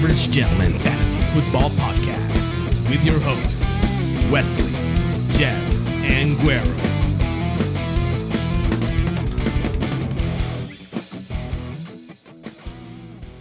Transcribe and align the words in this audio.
Average 0.00 0.30
Gentleman 0.30 0.72
Fantasy 0.78 1.20
Football 1.34 1.68
Podcast 1.72 2.88
with 2.88 3.04
your 3.04 3.20
hosts, 3.20 3.60
Wesley, 4.32 4.72
Jeff, 5.38 5.86
and 5.86 6.38
Guerrero. 6.38 6.74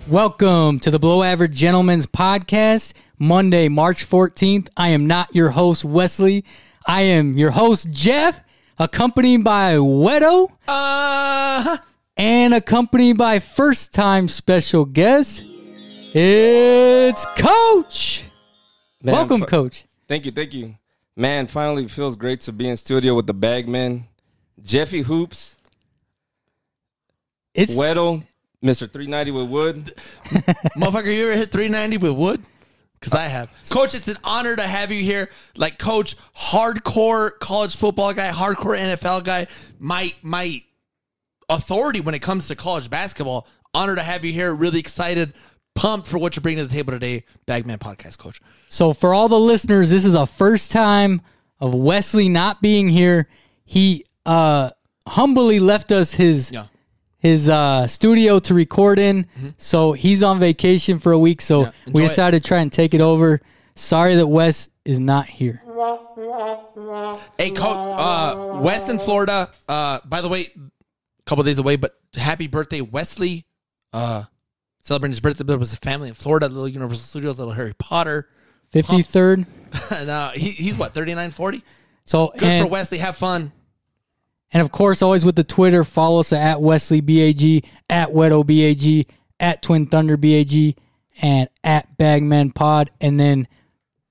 Welcome 0.09 0.81
to 0.81 0.91
the 0.91 0.99
Below 0.99 1.23
Average 1.23 1.55
Gentleman's 1.55 2.07
Podcast, 2.07 2.91
Monday, 3.17 3.69
March 3.69 4.05
14th. 4.05 4.67
I 4.75 4.89
am 4.89 5.07
not 5.07 5.33
your 5.33 5.51
host, 5.51 5.85
Wesley. 5.85 6.43
I 6.85 7.03
am 7.03 7.37
your 7.37 7.51
host, 7.51 7.89
Jeff, 7.89 8.41
accompanied 8.77 9.45
by 9.45 9.75
Wedo 9.75 10.51
Uh, 10.67 11.77
and 12.17 12.53
accompanied 12.53 13.17
by 13.17 13.39
first 13.39 13.93
time 13.93 14.27
special 14.27 14.83
guest. 14.83 15.41
It's 16.11 17.25
Coach. 17.37 18.23
Man, 19.03 19.13
Welcome, 19.13 19.41
fi- 19.41 19.45
Coach. 19.45 19.85
Thank 20.07 20.25
you, 20.25 20.31
thank 20.31 20.53
you. 20.53 20.75
Man, 21.15 21.45
finally 21.47 21.87
feels 21.87 22.15
great 22.15 22.41
to 22.41 22.51
be 22.51 22.67
in 22.67 22.77
studio 22.77 23.13
with 23.13 23.27
the 23.27 23.33
Bagman, 23.33 24.05
Jeffy 24.61 25.01
Hoops, 25.01 25.55
It's 27.53 27.75
Weddle, 27.75 28.25
Mr. 28.63 28.91
390 28.91 29.31
with 29.31 29.49
Wood. 29.49 29.93
motherfucker, 30.75 31.13
you 31.13 31.27
ever 31.29 31.37
hit 31.37 31.51
390 31.51 31.97
with 31.97 32.13
wood? 32.17 32.41
Because 32.99 33.13
I 33.13 33.27
have. 33.27 33.49
Uh, 33.49 33.73
coach, 33.73 33.93
it's 33.93 34.07
an 34.07 34.17
honor 34.23 34.55
to 34.55 34.63
have 34.63 34.91
you 34.91 35.03
here. 35.03 35.29
Like, 35.55 35.77
coach, 35.77 36.15
hardcore 36.35 37.37
college 37.39 37.75
football 37.75 38.13
guy, 38.13 38.31
hardcore 38.31 38.77
NFL 38.77 39.23
guy, 39.23 39.47
my 39.77 40.11
my 40.21 40.63
authority 41.49 42.01
when 42.01 42.15
it 42.15 42.19
comes 42.19 42.47
to 42.47 42.55
college 42.55 42.89
basketball. 42.89 43.47
Honor 43.73 43.95
to 43.95 44.01
have 44.01 44.25
you 44.25 44.33
here. 44.33 44.53
Really 44.53 44.79
excited, 44.79 45.33
pumped 45.75 46.07
for 46.07 46.17
what 46.17 46.35
you're 46.35 46.41
bringing 46.41 46.63
to 46.63 46.67
the 46.67 46.73
table 46.73 46.91
today. 46.93 47.23
Bagman 47.45 47.79
Podcast, 47.79 48.17
coach. 48.17 48.41
So 48.69 48.93
for 48.93 49.13
all 49.13 49.29
the 49.29 49.39
listeners, 49.39 49.89
this 49.89 50.05
is 50.05 50.15
a 50.15 50.25
first 50.25 50.71
time 50.71 51.21
of 51.59 51.73
Wesley 51.73 52.29
not 52.29 52.61
being 52.61 52.89
here. 52.89 53.27
He 53.65 54.05
uh 54.25 54.71
humbly 55.07 55.59
left 55.59 55.91
us 55.91 56.13
his 56.13 56.51
Yeah. 56.51 56.65
his 57.17 57.49
uh 57.49 57.87
studio 57.87 58.39
to 58.39 58.53
record 58.53 58.99
in. 58.99 59.25
So 59.57 59.93
he's 59.93 60.21
on 60.23 60.39
vacation 60.39 60.99
for 60.99 61.11
a 61.11 61.19
week. 61.19 61.41
So 61.41 61.63
Mm-hmm. 61.65 61.71
Yeah, 61.71 61.71
we 61.85 61.91
enjoy 61.91 62.03
it. 62.03 62.07
decided 62.09 62.43
to 62.43 62.47
try 62.47 62.59
and 62.59 62.71
take 62.71 62.93
it 62.93 63.01
over. 63.01 63.41
Sorry 63.75 64.15
that 64.15 64.27
Wes 64.27 64.69
is 64.85 64.99
not 64.99 65.25
here. 65.27 65.61
Hey, 67.37 67.51
coach, 67.51 67.77
uh, 67.99 68.59
Wes 68.61 68.89
in 68.89 68.99
Florida. 68.99 69.49
Uh, 69.67 69.99
by 70.05 70.19
the 70.21 70.27
way, 70.29 70.49
a 70.57 71.23
couple 71.25 71.43
days 71.45 71.57
away, 71.57 71.77
but 71.77 71.95
happy 72.15 72.47
birthday, 72.47 72.81
Wesley. 72.81 73.45
Uh, 73.93 74.23
celebrating 74.81 75.11
his 75.11 75.19
birthday 75.21 75.43
with 75.43 75.69
his 75.69 75.75
family 75.79 76.07
in 76.09 76.13
Florida, 76.13 76.47
little 76.47 76.67
Universal 76.67 77.03
Studios, 77.03 77.39
little 77.39 77.53
Harry 77.53 77.73
Potter. 77.77 78.27
53rd. 78.73 79.45
and 79.91 80.09
uh, 80.09 80.29
he, 80.31 80.49
he's 80.49 80.77
what 80.77 80.93
39 80.93 81.31
40 81.31 81.63
So 82.05 82.31
good 82.37 82.43
and, 82.43 82.65
for 82.65 82.69
wesley 82.71 82.99
have 82.99 83.17
fun 83.17 83.51
and 84.51 84.61
of 84.61 84.71
course 84.71 85.01
always 85.01 85.25
with 85.25 85.35
the 85.35 85.43
Twitter, 85.43 85.83
follow 85.83 86.19
us 86.19 86.31
at 86.33 86.59
Wesley 86.61 87.01
BAG, 87.01 87.65
at 87.89 88.09
Wedo 88.09 88.43
BAG, 88.45 89.07
at 89.39 89.61
Twin 89.61 89.85
Thunder 89.85 90.17
BAG, 90.17 90.75
and 91.21 91.49
at 91.63 91.97
Bagman 91.97 92.51
Pod. 92.51 92.89
And 92.99 93.19
then 93.19 93.47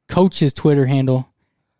Coach's 0.08 0.52
Twitter 0.52 0.86
handle. 0.86 1.28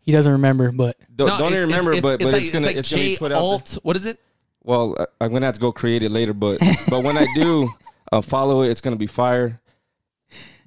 He 0.00 0.10
doesn't 0.10 0.32
remember, 0.32 0.72
but 0.72 0.96
Don't, 1.14 1.28
No, 1.28 1.38
don't 1.38 1.52
it- 1.54 1.58
remember, 1.60 1.92
it's, 1.92 2.02
but, 2.02 2.18
but 2.18 2.32
like, 2.32 2.42
it's 2.42 2.50
gonna 2.50 2.66
like 2.66 2.76
it's 2.76 2.90
gonna 2.90 3.02
be 3.02 3.16
put 3.16 3.30
out. 3.32 3.36
there. 3.36 3.42
alt 3.42 3.78
what 3.84 3.94
is 3.96 4.06
it 4.06 4.18
Well, 4.64 4.96
I- 4.98 5.24
I'm 5.24 5.32
gonna 5.32 5.46
have 5.46 5.54
to 5.54 5.60
go 5.60 5.70
create 5.70 6.02
it 6.02 6.10
later, 6.10 6.32
but 6.32 6.58
but 6.90 7.04
when 7.04 7.16
I 7.16 7.26
do 7.36 7.68
uh, 8.12 8.20
follow 8.20 8.62
it, 8.62 8.70
it's 8.70 8.80
gonna 8.80 8.96
be 8.96 9.06
fire. 9.06 9.58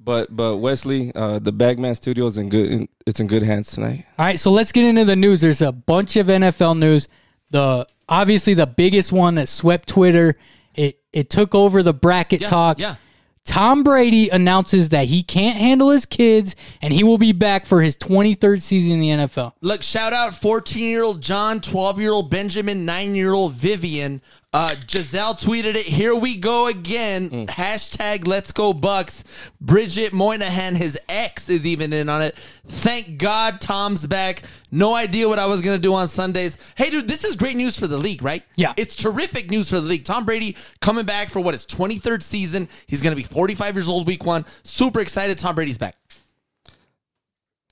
But 0.04 0.36
but 0.36 0.58
Wesley, 0.58 1.12
uh, 1.14 1.40
the 1.40 1.52
Bagman 1.52 1.94
Studio 1.96 2.26
is 2.26 2.38
in 2.38 2.50
good. 2.50 2.72
In, 2.72 2.90
it's 3.06 3.20
in 3.20 3.28
good 3.28 3.44
hands 3.44 3.72
tonight. 3.72 4.06
All 4.18 4.26
right, 4.26 4.40
so 4.40 4.52
let's 4.52 4.72
get 4.72 4.86
into 4.86 5.06
the 5.06 5.16
news. 5.16 5.42
There's 5.42 5.62
a 5.62 5.72
bunch 5.72 6.16
of 6.16 6.28
NFL 6.28 6.80
news. 6.80 7.08
The 7.52 7.88
obviously 8.10 8.54
the 8.56 8.66
biggest 8.68 9.12
one 9.12 9.36
that 9.36 9.48
swept 9.48 9.88
Twitter. 9.90 10.38
It 10.74 11.00
it 11.14 11.30
took 11.30 11.54
over 11.54 11.84
the 11.84 11.94
bracket 11.94 12.42
yeah 12.42 12.48
talk. 12.50 12.80
yeah 12.80 12.96
Tom 13.44 13.84
Brady 13.84 14.30
announces 14.30 14.90
that 14.90 15.06
he 15.08 15.24
can't 15.24 15.58
handle 15.58 15.90
his 15.90 16.06
kids 16.06 16.56
and 16.80 16.94
he 16.94 17.04
will 17.04 17.18
be 17.18 17.32
back 17.32 17.66
for 17.66 17.82
his 17.82 17.98
23rd 17.98 18.62
season 18.62 18.94
in 18.94 19.00
the 19.00 19.10
NFL. 19.26 19.54
look 19.62 19.82
shout 19.82 20.14
out 20.14 20.34
14 20.36 20.84
year 20.84 21.04
old 21.04 21.22
john 21.22 21.60
12 21.60 22.00
year 22.00 22.12
old 22.12 22.30
benjamin 22.30 22.86
9 22.86 23.16
year 23.16 23.34
old 23.34 23.54
vivian 23.54 24.22
uh, 24.54 24.76
Gisele 24.86 25.36
tweeted 25.36 25.76
it. 25.76 25.86
Here 25.86 26.14
we 26.14 26.36
go 26.36 26.68
again. 26.68 27.30
Mm. 27.30 27.48
Hashtag 27.48 28.28
Let's 28.28 28.52
Go 28.52 28.74
Bucks. 28.74 29.24
Bridget 29.62 30.12
Moynahan, 30.12 30.76
his 30.76 31.00
ex, 31.08 31.50
is 31.50 31.66
even 31.66 31.94
in 31.94 32.10
on 32.10 32.22
it. 32.22 32.36
Thank 32.68 33.18
God 33.18 33.62
Tom's 33.62 34.06
back. 34.06 34.44
No 34.70 34.94
idea 34.94 35.30
what 35.30 35.40
I 35.40 35.46
was 35.46 35.62
gonna 35.62 35.78
do 35.78 35.94
on 35.94 36.08
Sundays. 36.08 36.58
Hey, 36.76 36.90
dude, 36.90 37.08
this 37.08 37.24
is 37.24 37.36
great 37.36 37.56
news 37.56 37.78
for 37.80 37.88
the 37.88 37.98
league, 37.98 38.22
right? 38.24 38.44
Yeah. 38.56 38.74
it's 38.76 38.96
terrific 38.96 39.50
news 39.50 39.70
for 39.70 39.76
the 39.76 39.88
league. 39.88 40.04
Tom 40.04 40.26
Brady 40.26 40.58
coming 40.82 41.06
back 41.06 41.30
for 41.30 41.40
what 41.40 41.54
his 41.54 41.66
23rd 41.66 42.22
season. 42.22 42.68
He's 42.88 43.02
gonna 43.02 43.16
be 43.16 43.24
45 43.24 43.76
years 43.76 43.88
old 43.88 44.06
week 44.06 44.26
one. 44.26 44.46
Super 44.64 45.00
excited. 45.00 45.38
Tom 45.38 45.56
Brady's 45.56 45.78
back. 45.78 45.96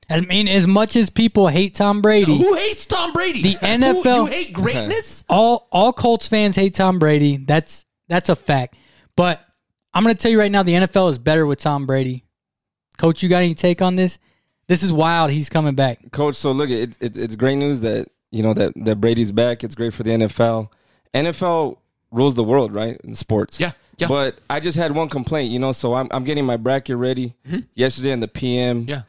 I 0.10 0.22
mean, 0.22 0.48
as 0.48 0.66
much 0.66 0.96
as 0.96 1.10
people 1.10 1.48
hate 1.48 1.76
Tom 1.76 2.02
Brady, 2.02 2.38
Who 2.38 2.56
hates 2.56 2.86
Tom 2.86 3.14
Brady? 3.14 3.42
The 3.42 3.52
Who- 3.54 3.66
NFL 3.66 4.06
you 4.06 4.26
hate 4.26 4.54
greatness? 4.54 5.24
all 5.30 5.68
all 5.72 5.94
Colts 5.94 6.28
fans 6.28 6.56
hate 6.56 6.74
Tom 6.74 7.00
Brady. 7.00 7.38
That's 7.38 7.86
that's 8.08 8.30
a 8.30 8.36
fact. 8.36 8.76
But 9.16 9.42
I'm 9.94 10.04
going 10.04 10.16
to 10.16 10.22
tell 10.22 10.32
you 10.32 10.40
right 10.40 10.52
now, 10.52 10.64
the 10.64 10.74
NFL 10.74 11.10
is 11.10 11.18
better 11.18 11.46
with 11.46 11.60
Tom 11.60 11.86
Brady. 11.86 12.24
Coach, 12.98 13.24
you 13.24 13.30
got 13.30 13.40
any 13.40 13.56
take 13.56 13.82
on 13.82 13.96
this? 13.96 14.20
This 14.68 14.84
is 14.84 14.94
wild. 14.94 15.32
He's 15.32 15.50
coming 15.50 15.74
back. 15.74 16.12
Coach, 16.12 16.36
so 16.36 16.52
look, 16.52 16.70
it, 16.70 16.98
it, 17.02 17.18
it's 17.18 17.36
great 17.36 17.56
news 17.56 17.82
that 17.82 18.08
you 18.32 18.44
know 18.44 18.54
that 18.54 18.74
that 18.78 19.02
Brady's 19.02 19.32
back. 19.32 19.64
It's 19.64 19.76
great 19.76 19.94
for 19.94 20.04
the 20.04 20.12
NFL. 20.12 20.72
NFL 21.14 21.78
rules 22.12 22.36
the 22.36 22.44
world, 22.44 22.74
right? 22.74 23.00
In 23.04 23.14
sports. 23.14 23.60
Yeah, 23.60 23.72
yeah. 23.98 24.08
But 24.08 24.40
I 24.50 24.60
just 24.60 24.78
had 24.78 24.92
one 24.92 25.10
complaint, 25.10 25.52
you 25.52 25.60
know. 25.60 25.72
So 25.72 25.94
I'm 25.94 26.08
I'm 26.12 26.24
getting 26.24 26.46
my 26.46 26.58
bracket 26.58 26.98
ready 26.98 27.34
yesterday 27.74 28.12
in 28.12 28.20
the 28.20 28.28
PM. 28.28 28.82
Mm-hmm. 28.82 28.90
Yeah. 28.90 29.02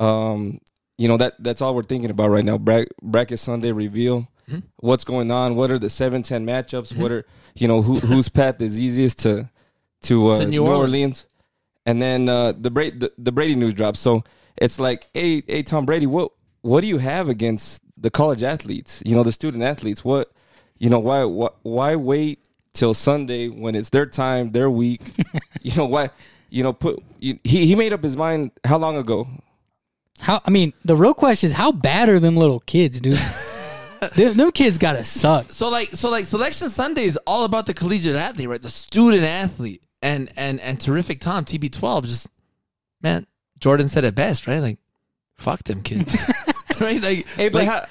Um, 0.00 0.60
you 0.98 1.08
know 1.08 1.16
that 1.18 1.34
that's 1.38 1.60
all 1.60 1.74
we're 1.74 1.82
thinking 1.82 2.10
about 2.10 2.30
right 2.30 2.44
now. 2.44 2.58
Bra- 2.58 2.84
bracket 3.02 3.38
Sunday 3.38 3.72
reveal. 3.72 4.28
Mm-hmm. 4.48 4.60
What's 4.76 5.04
going 5.04 5.30
on? 5.30 5.56
What 5.56 5.70
are 5.70 5.78
the 5.78 5.90
seven 5.90 6.22
ten 6.22 6.46
matchups? 6.46 6.96
What 6.96 7.12
are 7.12 7.24
you 7.54 7.68
know 7.68 7.82
who 7.82 7.98
whose 7.98 8.28
path 8.28 8.60
is 8.60 8.78
easiest 8.78 9.18
to 9.20 9.50
to, 10.02 10.28
uh, 10.28 10.38
To 10.38 10.44
New 10.44 10.50
New, 10.50 10.66
Orleans. 10.66 10.80
Orleans. 10.80 11.26
And 11.84 12.02
then 12.02 12.28
uh, 12.28 12.52
the, 12.52 12.70
Bra- 12.70 12.90
the 12.96 13.12
the 13.16 13.32
Brady 13.32 13.54
news 13.54 13.74
drops. 13.74 14.00
So 14.00 14.24
it's 14.56 14.80
like, 14.80 15.08
hey, 15.14 15.42
hey, 15.46 15.62
Tom 15.62 15.86
Brady, 15.86 16.06
what 16.06 16.32
what 16.62 16.80
do 16.80 16.86
you 16.86 16.98
have 16.98 17.28
against 17.28 17.82
the 17.96 18.10
college 18.10 18.42
athletes? 18.42 19.02
You 19.04 19.14
know, 19.14 19.22
the 19.22 19.32
student 19.32 19.62
athletes. 19.62 20.04
What 20.04 20.30
you 20.78 20.90
know? 20.90 20.98
Why 20.98 21.24
why, 21.24 21.48
why 21.62 21.96
wait 21.96 22.40
till 22.72 22.94
Sunday 22.94 23.48
when 23.48 23.74
it's 23.74 23.90
their 23.90 24.06
time, 24.06 24.50
their 24.52 24.70
week? 24.70 25.02
you 25.62 25.76
know 25.76 25.86
why? 25.86 26.10
You 26.50 26.62
know, 26.62 26.72
put 26.72 27.02
you, 27.18 27.38
he 27.44 27.66
he 27.66 27.74
made 27.74 27.92
up 27.92 28.02
his 28.02 28.16
mind 28.16 28.50
how 28.64 28.78
long 28.78 28.96
ago? 28.96 29.28
How 30.20 30.40
I 30.44 30.50
mean, 30.50 30.72
the 30.84 30.96
real 30.96 31.14
question 31.14 31.48
is 31.48 31.52
how 31.52 31.72
bad 31.72 32.08
are 32.08 32.18
them 32.18 32.36
little 32.36 32.60
kids, 32.60 33.00
dude? 33.00 33.14
them, 34.14 34.36
them 34.36 34.52
kids 34.52 34.78
gotta 34.78 35.04
suck. 35.04 35.52
So 35.52 35.68
like 35.68 35.90
so 35.90 36.08
like 36.08 36.24
selection 36.24 36.68
Sunday 36.68 37.04
is 37.04 37.18
all 37.26 37.44
about 37.44 37.66
the 37.66 37.74
collegiate 37.74 38.16
athlete, 38.16 38.48
right? 38.48 38.62
The 38.62 38.70
student 38.70 39.24
athlete. 39.24 39.82
And 40.02 40.30
and 40.36 40.60
and 40.60 40.80
terrific 40.80 41.20
Tom, 41.20 41.44
TB12, 41.44 42.02
just 42.04 42.28
man, 43.00 43.26
Jordan 43.58 43.88
said 43.88 44.04
it 44.04 44.14
best, 44.14 44.46
right? 44.46 44.60
Like, 44.60 44.78
fuck 45.36 45.64
them 45.64 45.82
kids. 45.82 46.14
right? 46.80 47.00
Like 47.00 47.26
Hey, 47.28 47.48
but 47.48 47.66
like, 47.66 47.68
how, 47.68 47.86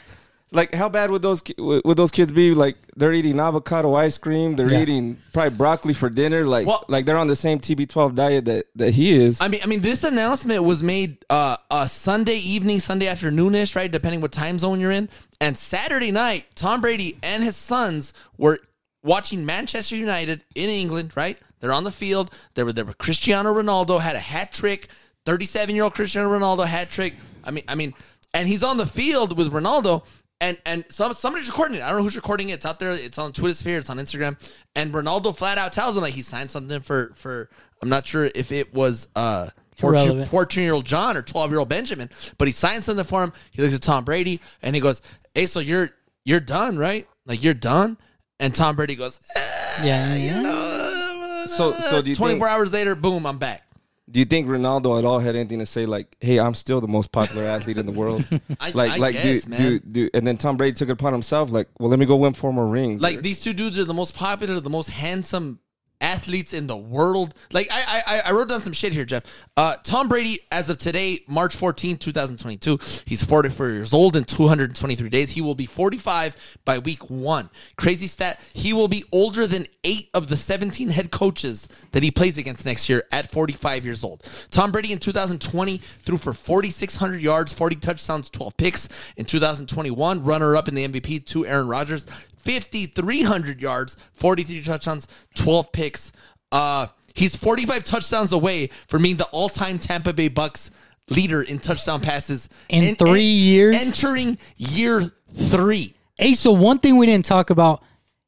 like 0.51 0.74
how 0.74 0.88
bad 0.88 1.12
would 1.12 1.21
those 1.21 1.42
would 1.57 1.81
would 1.86 1.97
those 1.97 2.12
kids 2.12 2.31
be? 2.31 2.53
Like 2.53 2.77
they're 2.95 3.13
eating 3.13 3.39
avocado 3.39 3.95
ice 3.95 4.18
cream, 4.18 4.56
they're 4.56 4.71
Yeah. 4.71 4.81
eating 4.81 5.18
probably 5.33 5.57
broccoli 5.57 5.94
for 5.94 6.09
dinner. 6.09 6.45
Like 6.45 6.68
Well- 6.68 6.86
like 6.88 7.06
they're 7.06 7.18
on 7.18 7.27
the 7.27 7.36
same 7.36 7.59
TB12 7.59 8.15
diet 8.15 8.45
that 8.45 8.68
that 8.75 8.94
he 8.94 9.13
is. 9.13 9.42
I 9.42 9.47
mean, 9.47 9.59
I 9.63 9.68
mean, 9.68 9.81
this 9.81 10.03
announcement 10.03 10.63
was 10.63 10.81
made 10.83 11.25
uh, 11.30 11.57
uh 11.69 11.86
Sunday 11.88 12.38
evening, 12.38 12.80
Sunday 12.80 13.07
afternoonish, 13.07 13.75
right? 13.75 13.92
Depending 13.92 14.21
what 14.21 14.31
time 14.31 14.59
zone 14.59 14.80
you're 14.80 14.92
in. 14.92 15.09
And 15.42 15.57
Saturday 15.57 16.12
night, 16.12 16.45
Tom 16.56 16.80
Brady 16.81 17.18
and 17.21 17.44
his 17.44 17.56
sons 17.57 18.13
were 18.38 18.59
watching 19.03 19.45
Manchester 19.45 19.95
United 19.95 20.44
in 20.56 20.69
England, 20.69 21.12
right? 21.15 21.38
They're 21.59 21.74
on 21.74 21.83
the 21.83 21.91
field. 21.91 22.31
There 22.53 22.65
were 22.65 22.74
there 22.74 22.86
were 22.86 22.94
Cristiano 22.94 23.53
Ronaldo 23.53 24.00
had 24.00 24.15
a 24.15 24.19
hat 24.19 24.53
trick. 24.53 24.89
37 25.25 25.75
year 25.75 25.83
old 25.86 25.94
Cristiano 25.95 26.30
Ronaldo 26.30 26.65
hat 26.65 26.91
trick. 26.91 27.15
I 27.44 27.50
mean, 27.51 27.63
I 27.68 27.74
mean, 27.75 27.94
and 28.33 28.48
he's 28.48 28.63
on 28.63 28.77
the 28.77 28.86
field 28.86 29.38
with 29.38 29.51
Ronaldo. 29.51 30.03
And 30.42 30.58
and 30.66 30.84
some 30.90 31.14
somebody's 31.14 31.48
recording 31.48 31.78
it. 31.78 31.84
I 31.84 31.88
don't 31.90 31.98
know 31.98 32.04
who's 32.04 32.16
recording 32.18 32.50
it. 32.50 32.54
It's 32.56 32.66
out 32.66 32.78
there. 32.80 32.92
It's 32.92 33.18
on 33.18 33.32
Twitter 33.32 33.54
sphere. 33.54 33.78
It's 33.80 33.90
on 33.90 33.98
Instagram. 33.98 34.38
And 34.76 34.94
Ronaldo 34.94 35.36
flat 35.36 35.58
out 35.58 35.72
tells 35.72 35.96
him 35.96 36.02
like 36.04 36.14
he 36.14 36.22
signed 36.22 36.52
something 36.52 36.82
for 36.82 37.14
for. 37.16 37.50
I'm 37.82 37.90
not 37.90 38.06
sure 38.06 38.30
if 38.36 38.52
it 38.52 38.74
was 38.74 39.08
uh 39.16 39.50
Irrelevant. 39.82 40.30
14 40.30 40.64
year 40.64 40.74
old 40.74 40.86
John 40.86 41.18
or 41.18 41.22
12 41.22 41.52
year 41.52 41.60
old 41.60 41.70
Benjamin, 41.70 42.10
but 42.38 42.48
he 42.48 42.54
signs 42.54 42.86
something 42.86 43.06
for 43.06 43.24
him. 43.24 43.34
He 43.52 43.62
looks 43.62 43.76
at 43.76 43.82
Tom 43.82 44.04
Brady 44.06 44.40
and 44.62 44.74
he 44.76 44.82
goes, 44.82 45.02
Hey, 45.34 45.46
so 45.46 45.60
you're 45.60 45.90
you're 46.26 46.40
done, 46.40 46.78
right? 46.78 47.08
Like 47.26 47.44
you're 47.44 47.54
done? 47.54 47.98
And 48.40 48.54
Tom 48.56 48.76
Brady 48.76 48.96
goes, 48.96 49.20
eh, 49.36 49.42
Yeah, 49.84 50.16
you 50.16 50.42
know, 50.42 51.46
So- 51.48 51.80
so 51.80 52.02
do 52.02 52.10
you 52.10 52.16
24 52.16 52.48
think- 52.48 52.54
hours 52.58 52.74
later, 52.74 52.96
boom, 52.96 53.26
I'm 53.26 53.38
back. 53.38 53.64
Do 54.10 54.19
you 54.19 54.25
think 54.25 54.48
Ronaldo 54.48 55.00
at 55.00 55.06
all 55.06 55.18
had 55.19 55.36
anything 55.36 55.60
to 55.60 55.66
say 55.66 55.86
like, 55.88 56.16
"Hey, 56.19 56.40
I'm 56.40 56.54
still 56.54 56.80
the 56.80 56.88
most 56.88 57.12
popular 57.12 57.44
athlete 57.44 57.78
in 57.78 57.86
the 57.88 57.92
world"? 57.92 58.24
I, 58.60 58.69
like, 58.72 58.92
I 58.92 58.98
like, 58.98 59.13
guess, 59.13 59.46
do, 59.46 59.50
man. 59.50 59.60
do, 59.60 59.80
do, 59.80 60.10
and 60.13 60.28
then 60.28 60.38
Tom 60.38 60.57
Brady 60.57 60.74
took 60.74 60.90
it 60.90 60.94
upon 60.94 61.12
himself, 61.12 61.52
like, 61.52 61.68
"Well, 61.80 61.90
let 61.90 61.98
me 61.98 62.06
go 62.06 62.16
win 62.16 62.34
four 62.34 62.54
more 62.54 62.68
rings." 62.68 63.02
Like 63.02 63.18
Or- 63.18 63.22
these 63.22 63.40
two 63.40 63.54
dudes 63.54 63.80
are 63.80 63.84
the 63.86 63.94
most 63.96 64.16
popular, 64.16 64.60
the 64.60 64.69
most 64.69 64.92
handsome 64.92 65.60
athletes 66.01 66.53
in 66.53 66.68
the 66.68 66.77
world. 66.77 67.33
Like 67.51 67.69
I 67.71 68.03
I, 68.06 68.19
I 68.25 68.31
wrote 68.31 68.50
down 68.50 68.62
some 68.62 68.74
shit 68.74 68.94
here, 68.94 69.06
Jeff. 69.06 69.24
Uh, 69.57 69.75
Tom 69.83 70.07
Brady, 70.07 70.39
as 70.51 70.69
of 70.69 70.77
today, 70.77 71.19
March 71.27 71.56
14, 71.56 71.97
2022, 71.97 72.80
he's 73.06 73.24
44 73.24 73.69
years 73.69 73.94
old 73.94 74.15
in 74.15 74.24
223 74.24 75.09
days. 75.09 75.31
He 75.31 75.42
will 75.42 75.56
be 75.56 75.65
45 75.65 76.59
by 76.65 76.80
week 76.80 77.09
one. 77.09 77.50
Crazy 77.77 78.07
stat. 78.07 78.39
He 78.53 78.74
will 78.74 78.88
be 78.88 79.03
older 79.12 79.47
than 79.47 79.68
eight 79.83 80.09
of 80.13 80.27
the 80.27 80.36
17 80.36 80.89
head 80.89 81.12
coaches 81.12 81.68
that 81.92 82.03
he 82.03 82.12
plays 82.12 82.38
against 82.38 82.65
next 82.65 82.89
year 82.89 83.03
at 83.12 83.31
45 83.31 83.86
years 83.86 84.03
old. 84.03 84.24
Tom 84.51 84.71
Brady 84.71 84.91
in 84.91 85.00
2020 85.00 85.77
threw 85.77 86.18
for 86.18 86.33
4,600 86.33 87.21
yards, 87.21 87.53
40 87.53 87.75
touchdowns, 87.77 88.30
12 88.30 88.57
picks. 88.57 88.89
In 89.18 89.25
2021, 89.25 90.24
runner 90.24 90.56
up 90.56 90.68
in 90.68 90.75
the 90.75 90.88
MVP 90.88 91.25
to 91.27 91.45
Aaron 91.45 91.68
Rodgers. 91.68 92.06
5,300 92.45 93.62
yards, 93.62 93.97
43 94.13 94.62
touchdowns, 94.63 95.07
12 95.36 95.71
picks. 95.71 96.12
Uh, 96.51 96.88
he's 97.15 97.36
45 97.36 97.83
touchdowns 97.83 98.31
away 98.31 98.69
from 98.88 99.03
being 99.03 99.18
the 99.18 99.25
all-time 99.25 99.80
Tampa 99.80 100.13
Bay 100.13 100.27
Bucks 100.27 100.71
leader 101.09 101.42
in 101.42 101.59
touchdown 101.59 102.01
passes 102.01 102.50
In 102.69 102.95
three 102.95 103.21
years? 103.24 103.75
entering 103.75 104.38
year 104.57 105.12
three. 105.33 105.94
Hey, 106.18 106.33
so 106.33 106.51
one 106.51 106.80
thing 106.80 106.97
we 106.97 107.06
didn't 107.06 107.25
talk 107.25 107.50
about 107.50 107.83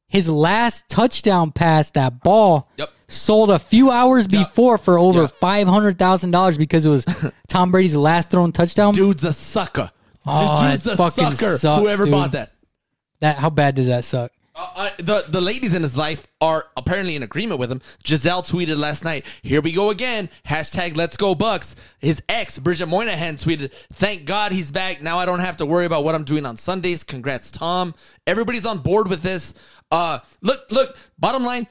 his 0.09 0.29
last 0.29 0.87
touchdown 0.89 1.51
pass, 1.51 1.91
that 1.91 2.21
ball, 2.23 2.69
Yep. 2.77 2.89
sold 3.07 3.49
a 3.49 3.59
few 3.59 3.91
hours 3.91 4.27
before 4.27 4.77
for 4.77 4.97
over 4.99 5.23
Yep. 5.23 5.31
five 5.39 5.67
hundred 5.67 5.97
thousand 5.97 6.31
dollars 6.31 6.57
because 6.57 6.85
it 6.85 6.89
was 6.89 7.05
Tom 7.47 7.71
Brady's 7.71 7.95
last 7.95 8.29
thrown 8.29 8.51
touchdown. 8.51 8.93
Dude's 8.93 9.23
a 9.23 9.33
sucker. 9.33 9.89
Oh, 10.25 10.69
Dude's 10.71 10.85
a 10.87 10.95
fucking 10.97 11.35
sucker. 11.35 11.57
sucks, 11.57 11.81
Whoever 11.81 12.03
dude. 12.05 12.11
bought 12.11 12.31
that. 12.33 12.51
That 13.19 13.37
how 13.37 13.49
bad 13.49 13.75
does 13.75 13.87
that 13.87 14.03
suck? 14.03 14.31
Uh, 14.55 14.69
uh, 14.75 14.89
the 14.97 15.23
the 15.29 15.41
ladies 15.41 15.75
in 15.75 15.83
his 15.83 15.95
life 15.95 16.25
are 16.41 16.65
apparently 16.75 17.15
in 17.15 17.21
agreement 17.21 17.59
with 17.59 17.71
him. 17.71 17.79
Gisele 18.03 18.41
tweeted 18.41 18.77
last 18.77 19.03
night, 19.03 19.23
"Here 19.43 19.61
we 19.61 19.71
go 19.71 19.91
again." 19.91 20.29
Hashtag 20.47 20.97
Let's 20.97 21.15
Go 21.15 21.35
Bucks. 21.35 21.75
His 21.99 22.23
ex 22.27 22.57
Bridget 22.57 22.87
Moynahan 22.87 23.35
tweeted, 23.35 23.71
"Thank 23.93 24.25
God 24.25 24.51
he's 24.51 24.71
back. 24.71 25.01
Now 25.01 25.19
I 25.19 25.25
don't 25.25 25.41
have 25.41 25.57
to 25.57 25.65
worry 25.65 25.85
about 25.85 26.03
what 26.03 26.15
I'm 26.15 26.23
doing 26.23 26.45
on 26.45 26.57
Sundays. 26.57 27.03
Congrats, 27.03 27.51
Tom. 27.51 27.93
Everybody's 28.25 28.65
on 28.65 28.79
board 28.79 29.07
with 29.09 29.21
this. 29.21 29.53
Uh, 29.91 30.19
look, 30.41 30.65
look. 30.71 30.97
Bottom 31.19 31.43
line." 31.43 31.67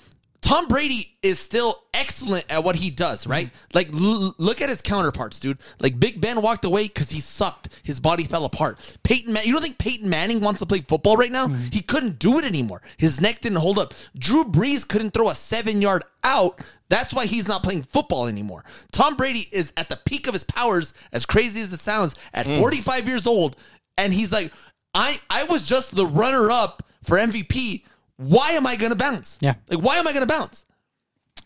Tom 0.47 0.69
Brady 0.69 1.19
is 1.23 1.41
still 1.41 1.83
excellent 1.93 2.45
at 2.49 2.63
what 2.63 2.77
he 2.77 2.89
does, 2.89 3.23
mm-hmm. 3.23 3.33
right? 3.33 3.51
Like, 3.75 3.93
l- 3.93 4.33
look 4.39 4.63
at 4.63 4.69
his 4.69 4.81
counterparts, 4.81 5.41
dude. 5.41 5.59
Like, 5.81 5.99
Big 5.99 6.21
Ben 6.21 6.41
walked 6.41 6.65
away 6.65 6.85
because 6.85 7.11
he 7.11 7.19
sucked. 7.19 7.69
His 7.83 7.99
body 7.99 8.23
fell 8.23 8.45
apart. 8.45 8.79
Peyton, 9.03 9.33
Man- 9.33 9.45
you 9.45 9.53
don't 9.53 9.61
think 9.61 9.79
Peyton 9.79 10.09
Manning 10.09 10.41
wants 10.41 10.61
to 10.61 10.67
play 10.67 10.83
football 10.83 11.17
right 11.17 11.33
now? 11.33 11.49
Mm-hmm. 11.49 11.71
He 11.73 11.81
couldn't 11.81 12.21
do 12.21 12.39
it 12.39 12.45
anymore. 12.45 12.81
His 12.97 13.21
neck 13.21 13.41
didn't 13.41 13.59
hold 13.59 13.77
up. 13.77 13.93
Drew 14.17 14.45
Brees 14.45 14.87
couldn't 14.87 15.11
throw 15.11 15.31
a 15.31 15.35
seven 15.35 15.83
yard 15.83 16.05
out. 16.23 16.61
That's 16.91 17.13
why 17.13 17.27
he's 17.27 17.49
not 17.49 17.65
playing 17.65 17.83
football 17.83 18.29
anymore. 18.29 18.65
Tom 18.93 19.17
Brady 19.17 19.49
is 19.51 19.73
at 19.77 19.89
the 19.89 19.99
peak 20.07 20.29
of 20.29 20.33
his 20.33 20.45
powers, 20.45 20.95
as 21.13 21.27
crazy 21.27 21.61
as 21.61 21.73
it 21.73 21.81
sounds, 21.81 22.15
at 22.33 22.47
mm. 22.47 22.61
45 22.61 23.09
years 23.09 23.27
old, 23.27 23.57
and 23.99 24.15
he's 24.15 24.31
like, 24.31 24.53
I, 24.95 25.19
I 25.29 25.43
was 25.45 25.67
just 25.67 25.97
the 25.97 26.07
runner 26.07 26.53
up 26.53 26.85
for 27.03 27.19
MVP. 27.19 27.83
Why 28.17 28.53
am 28.53 28.67
I 28.67 28.77
gonna 28.77 28.95
bounce? 28.97 29.39
Yeah. 29.41 29.55
Like, 29.69 29.81
why 29.83 29.97
am 29.97 30.07
I 30.09 30.13
gonna 30.13 30.27
bounce? 30.27 30.65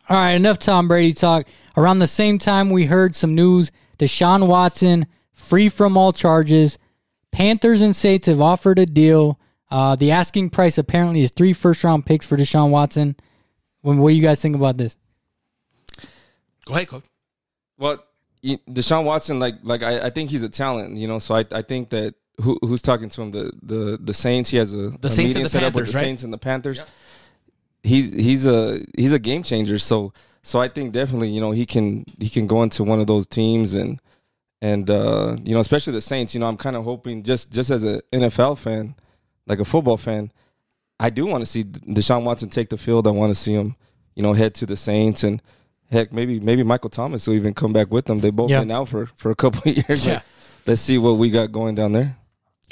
All 0.08 0.16
right, 0.16 0.32
enough 0.32 0.58
Tom 0.58 0.88
Brady 0.88 1.12
talk. 1.12 1.46
Around 1.76 1.98
the 2.00 2.06
same 2.06 2.38
time, 2.38 2.70
we 2.70 2.86
heard 2.86 3.14
some 3.14 3.34
news: 3.34 3.70
Deshaun 3.98 4.46
Watson 4.46 5.06
free 5.32 5.68
from 5.68 5.96
all 5.96 6.12
charges. 6.12 6.78
Panthers 7.32 7.80
and 7.80 7.94
Saints 7.94 8.26
have 8.26 8.40
offered 8.40 8.78
a 8.78 8.86
deal. 8.86 9.38
Uh, 9.70 9.94
the 9.94 10.10
asking 10.10 10.50
price 10.50 10.78
apparently 10.78 11.22
is 11.22 11.30
three 11.30 11.52
first 11.52 11.84
round 11.84 12.04
picks 12.06 12.26
for 12.26 12.36
Deshaun 12.36 12.70
Watson. 12.70 13.14
When, 13.82 13.98
what 13.98 14.10
do 14.10 14.16
you 14.16 14.22
guys 14.22 14.42
think 14.42 14.56
about 14.56 14.76
this? 14.76 14.96
Go 16.66 16.74
ahead, 16.74 16.88
coach. 16.88 17.04
Well, 17.78 18.04
you- 18.42 18.58
Deshaun 18.68 19.04
Watson, 19.04 19.38
like 19.38 19.56
like 19.62 19.82
I, 19.82 20.06
I 20.06 20.10
think 20.10 20.30
he's 20.30 20.42
a 20.42 20.48
talent, 20.48 20.96
you 20.96 21.08
know. 21.08 21.18
So 21.18 21.34
I 21.34 21.44
I 21.52 21.62
think 21.62 21.90
that 21.90 22.14
who 22.40 22.58
who's 22.62 22.82
talking 22.82 23.08
to 23.08 23.22
him 23.22 23.30
the 23.30 23.50
the 23.62 23.98
the 24.02 24.14
Saints. 24.14 24.50
He 24.50 24.56
has 24.58 24.72
a 24.72 24.90
The 24.90 25.08
a 25.08 25.10
Saints 25.10 25.18
and 25.18 25.26
meeting 25.28 25.42
the 25.44 25.48
set 25.50 25.62
up 25.62 25.74
with 25.74 25.86
the 25.86 25.92
right? 25.92 26.00
Saints 26.04 26.22
and 26.22 26.32
the 26.32 26.38
Panthers. 26.38 26.82
He's 27.82 28.12
he's 28.12 28.46
a 28.46 28.80
he's 28.96 29.12
a 29.12 29.18
game 29.18 29.42
changer. 29.42 29.78
So 29.78 30.12
so 30.42 30.60
I 30.60 30.68
think 30.68 30.92
definitely 30.92 31.30
you 31.30 31.40
know 31.40 31.50
he 31.52 31.64
can 31.66 32.04
he 32.18 32.28
can 32.28 32.46
go 32.46 32.62
into 32.62 32.84
one 32.84 33.00
of 33.00 33.06
those 33.06 33.26
teams 33.26 33.74
and 33.74 34.00
and 34.60 34.88
uh, 34.90 35.36
you 35.42 35.54
know 35.54 35.60
especially 35.60 35.94
the 35.94 36.00
Saints. 36.00 36.34
You 36.34 36.40
know 36.40 36.46
I'm 36.46 36.56
kind 36.58 36.76
of 36.76 36.84
hoping 36.84 37.22
just 37.22 37.50
just 37.50 37.70
as 37.70 37.84
an 37.84 38.00
NFL 38.12 38.58
fan, 38.58 38.94
like 39.46 39.60
a 39.60 39.64
football 39.64 39.96
fan, 39.96 40.30
I 40.98 41.08
do 41.10 41.24
want 41.26 41.40
to 41.42 41.46
see 41.46 41.64
Deshaun 41.64 42.24
Watson 42.24 42.50
take 42.50 42.68
the 42.68 42.76
field. 42.78 43.06
I 43.06 43.10
want 43.10 43.30
to 43.30 43.34
see 43.34 43.54
him 43.54 43.76
you 44.14 44.22
know 44.22 44.34
head 44.34 44.54
to 44.56 44.66
the 44.66 44.76
Saints 44.76 45.24
and 45.24 45.40
heck 45.90 46.12
maybe 46.12 46.38
maybe 46.38 46.62
Michael 46.62 46.90
Thomas 46.90 47.26
will 47.26 47.34
even 47.34 47.54
come 47.54 47.72
back 47.72 47.90
with 47.90 48.04
them. 48.04 48.20
They 48.20 48.30
both 48.30 48.50
Yeah. 48.50 48.60
been 48.60 48.70
out 48.72 48.88
for 48.88 49.06
for 49.16 49.30
a 49.30 49.34
couple 49.36 49.62
of 49.70 49.76
years. 49.88 50.04
Yeah. 50.06 50.14
Like, 50.14 50.22
let's 50.66 50.80
see 50.82 50.98
what 50.98 51.12
we 51.12 51.30
got 51.30 51.50
going 51.50 51.74
down 51.74 51.92
there. 51.92 52.16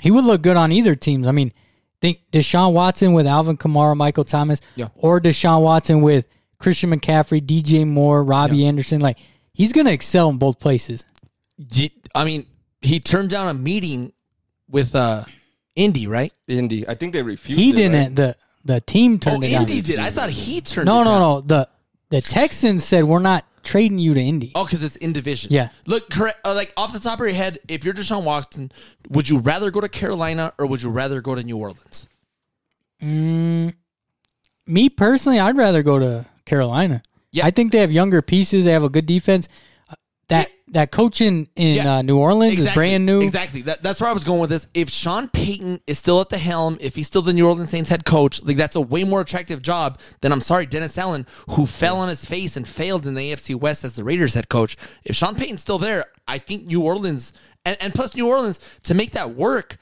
He 0.02 0.10
would 0.10 0.24
look 0.24 0.42
good 0.42 0.56
on 0.56 0.72
either 0.72 0.94
teams. 0.94 1.26
I 1.26 1.32
mean, 1.32 1.52
think 2.00 2.20
Deshaun 2.32 2.72
Watson 2.72 3.12
with 3.12 3.26
Alvin 3.26 3.56
Kamara, 3.56 3.96
Michael 3.96 4.24
Thomas, 4.24 4.60
Yeah. 4.76 4.88
or 4.94 5.20
Deshaun 5.20 5.62
Watson 5.62 6.00
with 6.02 6.26
Christian 6.58 6.90
McCaffrey, 6.90 7.40
DJ 7.40 7.86
Moore, 7.86 8.22
Robbie 8.24 8.66
Anderson. 8.66 9.00
Like 9.00 9.18
he's 9.52 9.72
going 9.72 9.86
to 9.86 9.92
excel 9.92 10.28
in 10.28 10.38
both 10.38 10.58
places. 10.58 11.04
I 12.14 12.24
mean, 12.24 12.46
he 12.82 13.00
turned 13.00 13.30
down 13.30 13.48
a 13.48 13.54
meeting 13.58 14.12
with 14.68 14.94
uh 14.94 15.24
Indy, 15.74 16.06
right? 16.06 16.32
Indy, 16.48 16.88
I 16.88 16.94
think 16.94 17.12
they 17.12 17.22
refused. 17.22 17.60
He 17.60 17.70
it, 17.70 17.76
didn't. 17.76 17.96
right? 18.00 18.14
The 18.16 18.36
the 18.64 18.80
team 18.80 19.14
Oh, 19.14 19.18
turned 19.18 19.44
it 19.44 19.50
down. 19.50 19.62
Indy 19.62 19.80
did. 19.80 19.98
I 19.98 20.10
thought 20.10 20.30
he 20.30 20.60
turned. 20.60 20.86
No, 20.86 21.00
it 21.02 21.04
no, 21.04 21.10
down. 21.10 21.20
no. 21.20 21.40
The 21.42 21.68
the 22.10 22.20
Texans 22.20 22.84
said 22.84 23.04
we're 23.04 23.18
not 23.20 23.44
trading 23.68 23.98
you 23.98 24.14
to 24.14 24.20
Indy. 24.20 24.50
Oh, 24.54 24.64
because 24.64 24.82
it's 24.82 24.96
in 24.96 25.12
division. 25.12 25.52
Yeah. 25.52 25.68
Look, 25.86 26.08
correct. 26.08 26.40
Uh, 26.42 26.54
like 26.54 26.72
off 26.78 26.94
the 26.94 27.00
top 27.00 27.20
of 27.20 27.26
your 27.26 27.34
head, 27.34 27.58
if 27.68 27.84
you're 27.84 27.92
Deshaun 27.92 28.24
Watson, 28.24 28.72
would 29.10 29.28
you 29.28 29.38
rather 29.38 29.70
go 29.70 29.82
to 29.82 29.88
Carolina 29.90 30.54
or 30.58 30.64
would 30.66 30.82
you 30.82 30.88
rather 30.88 31.20
go 31.20 31.34
to 31.34 31.42
New 31.42 31.58
Orleans? 31.58 32.08
Me 33.00 34.88
personally, 34.88 35.38
I'd 35.38 35.56
rather 35.56 35.82
go 35.82 35.98
to 35.98 36.24
Carolina. 36.46 37.02
Yeah. 37.30 37.44
I 37.44 37.50
think 37.50 37.72
they 37.72 37.78
have 37.78 37.92
younger 37.92 38.22
pieces. 38.22 38.64
They 38.64 38.72
have 38.72 38.82
a 38.82 38.88
good 38.88 39.04
defense. 39.04 39.48
That 40.72 40.90
coaching 40.90 41.48
in 41.56 41.74
Yeah. 41.76 41.96
uh, 41.96 42.02
New 42.02 42.18
Orleans 42.18 42.58
is 42.58 42.70
brand 42.74 43.06
new. 43.06 43.20
Exactly. 43.20 43.62
That, 43.62 43.82
that's 43.82 44.00
where 44.00 44.10
I 44.10 44.12
was 44.12 44.24
going 44.24 44.40
with 44.40 44.50
this. 44.50 44.66
If 44.74 44.88
Sean 44.90 45.28
Payton 45.28 45.80
is 45.86 45.98
still 45.98 46.20
at 46.20 46.28
the 46.28 46.38
helm, 46.38 46.76
if 46.80 46.94
he's 46.94 47.06
still 47.06 47.22
the 47.22 47.32
New 47.32 47.46
Orleans 47.46 47.70
Saints 47.70 47.88
head 47.90 48.04
coach, 48.04 48.42
like 48.42 48.56
that's 48.56 48.76
a 48.76 48.80
way 48.80 49.04
more 49.04 49.20
attractive 49.20 49.62
job 49.62 49.98
than 50.20 50.32
I'm 50.32 50.40
sorry, 50.40 50.66
Dennis 50.66 50.98
Allen, 50.98 51.26
who 51.50 51.66
fell 51.66 51.98
on 51.98 52.08
his 52.08 52.24
face 52.24 52.56
and 52.56 52.68
failed 52.68 53.06
in 53.06 53.14
the 53.14 53.32
AFC 53.32 53.54
West 53.54 53.84
as 53.84 53.94
the 53.94 54.04
Raiders 54.04 54.34
head 54.34 54.48
coach. 54.48 54.76
If 55.04 55.16
Sean 55.16 55.34
Payton's 55.34 55.60
still 55.62 55.78
there, 55.78 56.04
I 56.26 56.38
think 56.38 56.66
New 56.66 56.82
Orleans 56.82 57.32
and, 57.64 57.76
and 57.80 57.94
plus 57.94 58.14
New 58.14 58.28
Orleans 58.28 58.60
to 58.84 58.94
make 58.94 59.12
that 59.12 59.30
work 59.30 59.78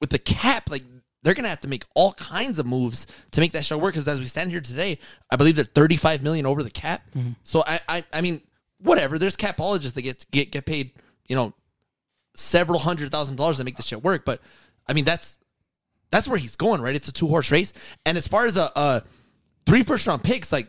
with 0.00 0.10
the 0.10 0.18
cap, 0.18 0.70
like 0.70 0.82
they're 1.22 1.34
gonna 1.34 1.48
have 1.48 1.60
to 1.60 1.68
make 1.68 1.84
all 1.94 2.14
kinds 2.14 2.58
of 2.58 2.64
moves 2.66 3.06
to 3.32 3.40
make 3.40 3.52
that 3.52 3.64
show 3.64 3.76
work. 3.76 3.92
Because 3.92 4.08
as 4.08 4.18
we 4.18 4.24
stand 4.24 4.50
here 4.50 4.62
today, 4.62 4.98
I 5.30 5.36
believe 5.36 5.56
they're 5.56 5.64
35 5.66 6.22
million 6.22 6.46
over 6.46 6.62
the 6.62 6.70
cap. 6.70 7.02
So 7.42 7.62
I, 7.66 7.80
I, 7.88 8.04
I 8.12 8.20
mean, 8.22 8.40
whatever. 8.82 9.18
There's 9.18 9.36
capologists 9.36 9.94
that 9.94 10.02
get 10.02 10.26
get 10.30 10.50
get 10.50 10.66
paid, 10.66 10.92
you 11.28 11.36
know, 11.36 11.54
several 12.34 12.78
hundred 12.78 13.10
thousand 13.10 13.36
dollars 13.36 13.58
to 13.58 13.64
make 13.64 13.76
this 13.76 13.86
shit 13.86 14.02
work. 14.02 14.24
But 14.24 14.40
I 14.86 14.92
mean, 14.92 15.04
that's 15.04 15.38
that's 16.10 16.28
where 16.28 16.38
he's 16.38 16.56
going, 16.56 16.80
right? 16.80 16.94
It's 16.94 17.08
a 17.08 17.12
two 17.12 17.28
horse 17.28 17.50
race. 17.50 17.72
And 18.04 18.18
as 18.18 18.26
far 18.26 18.46
as 18.46 18.56
a, 18.56 18.70
a 18.76 19.02
three 19.66 19.82
first 19.82 20.06
round 20.06 20.22
picks, 20.22 20.52
like 20.52 20.68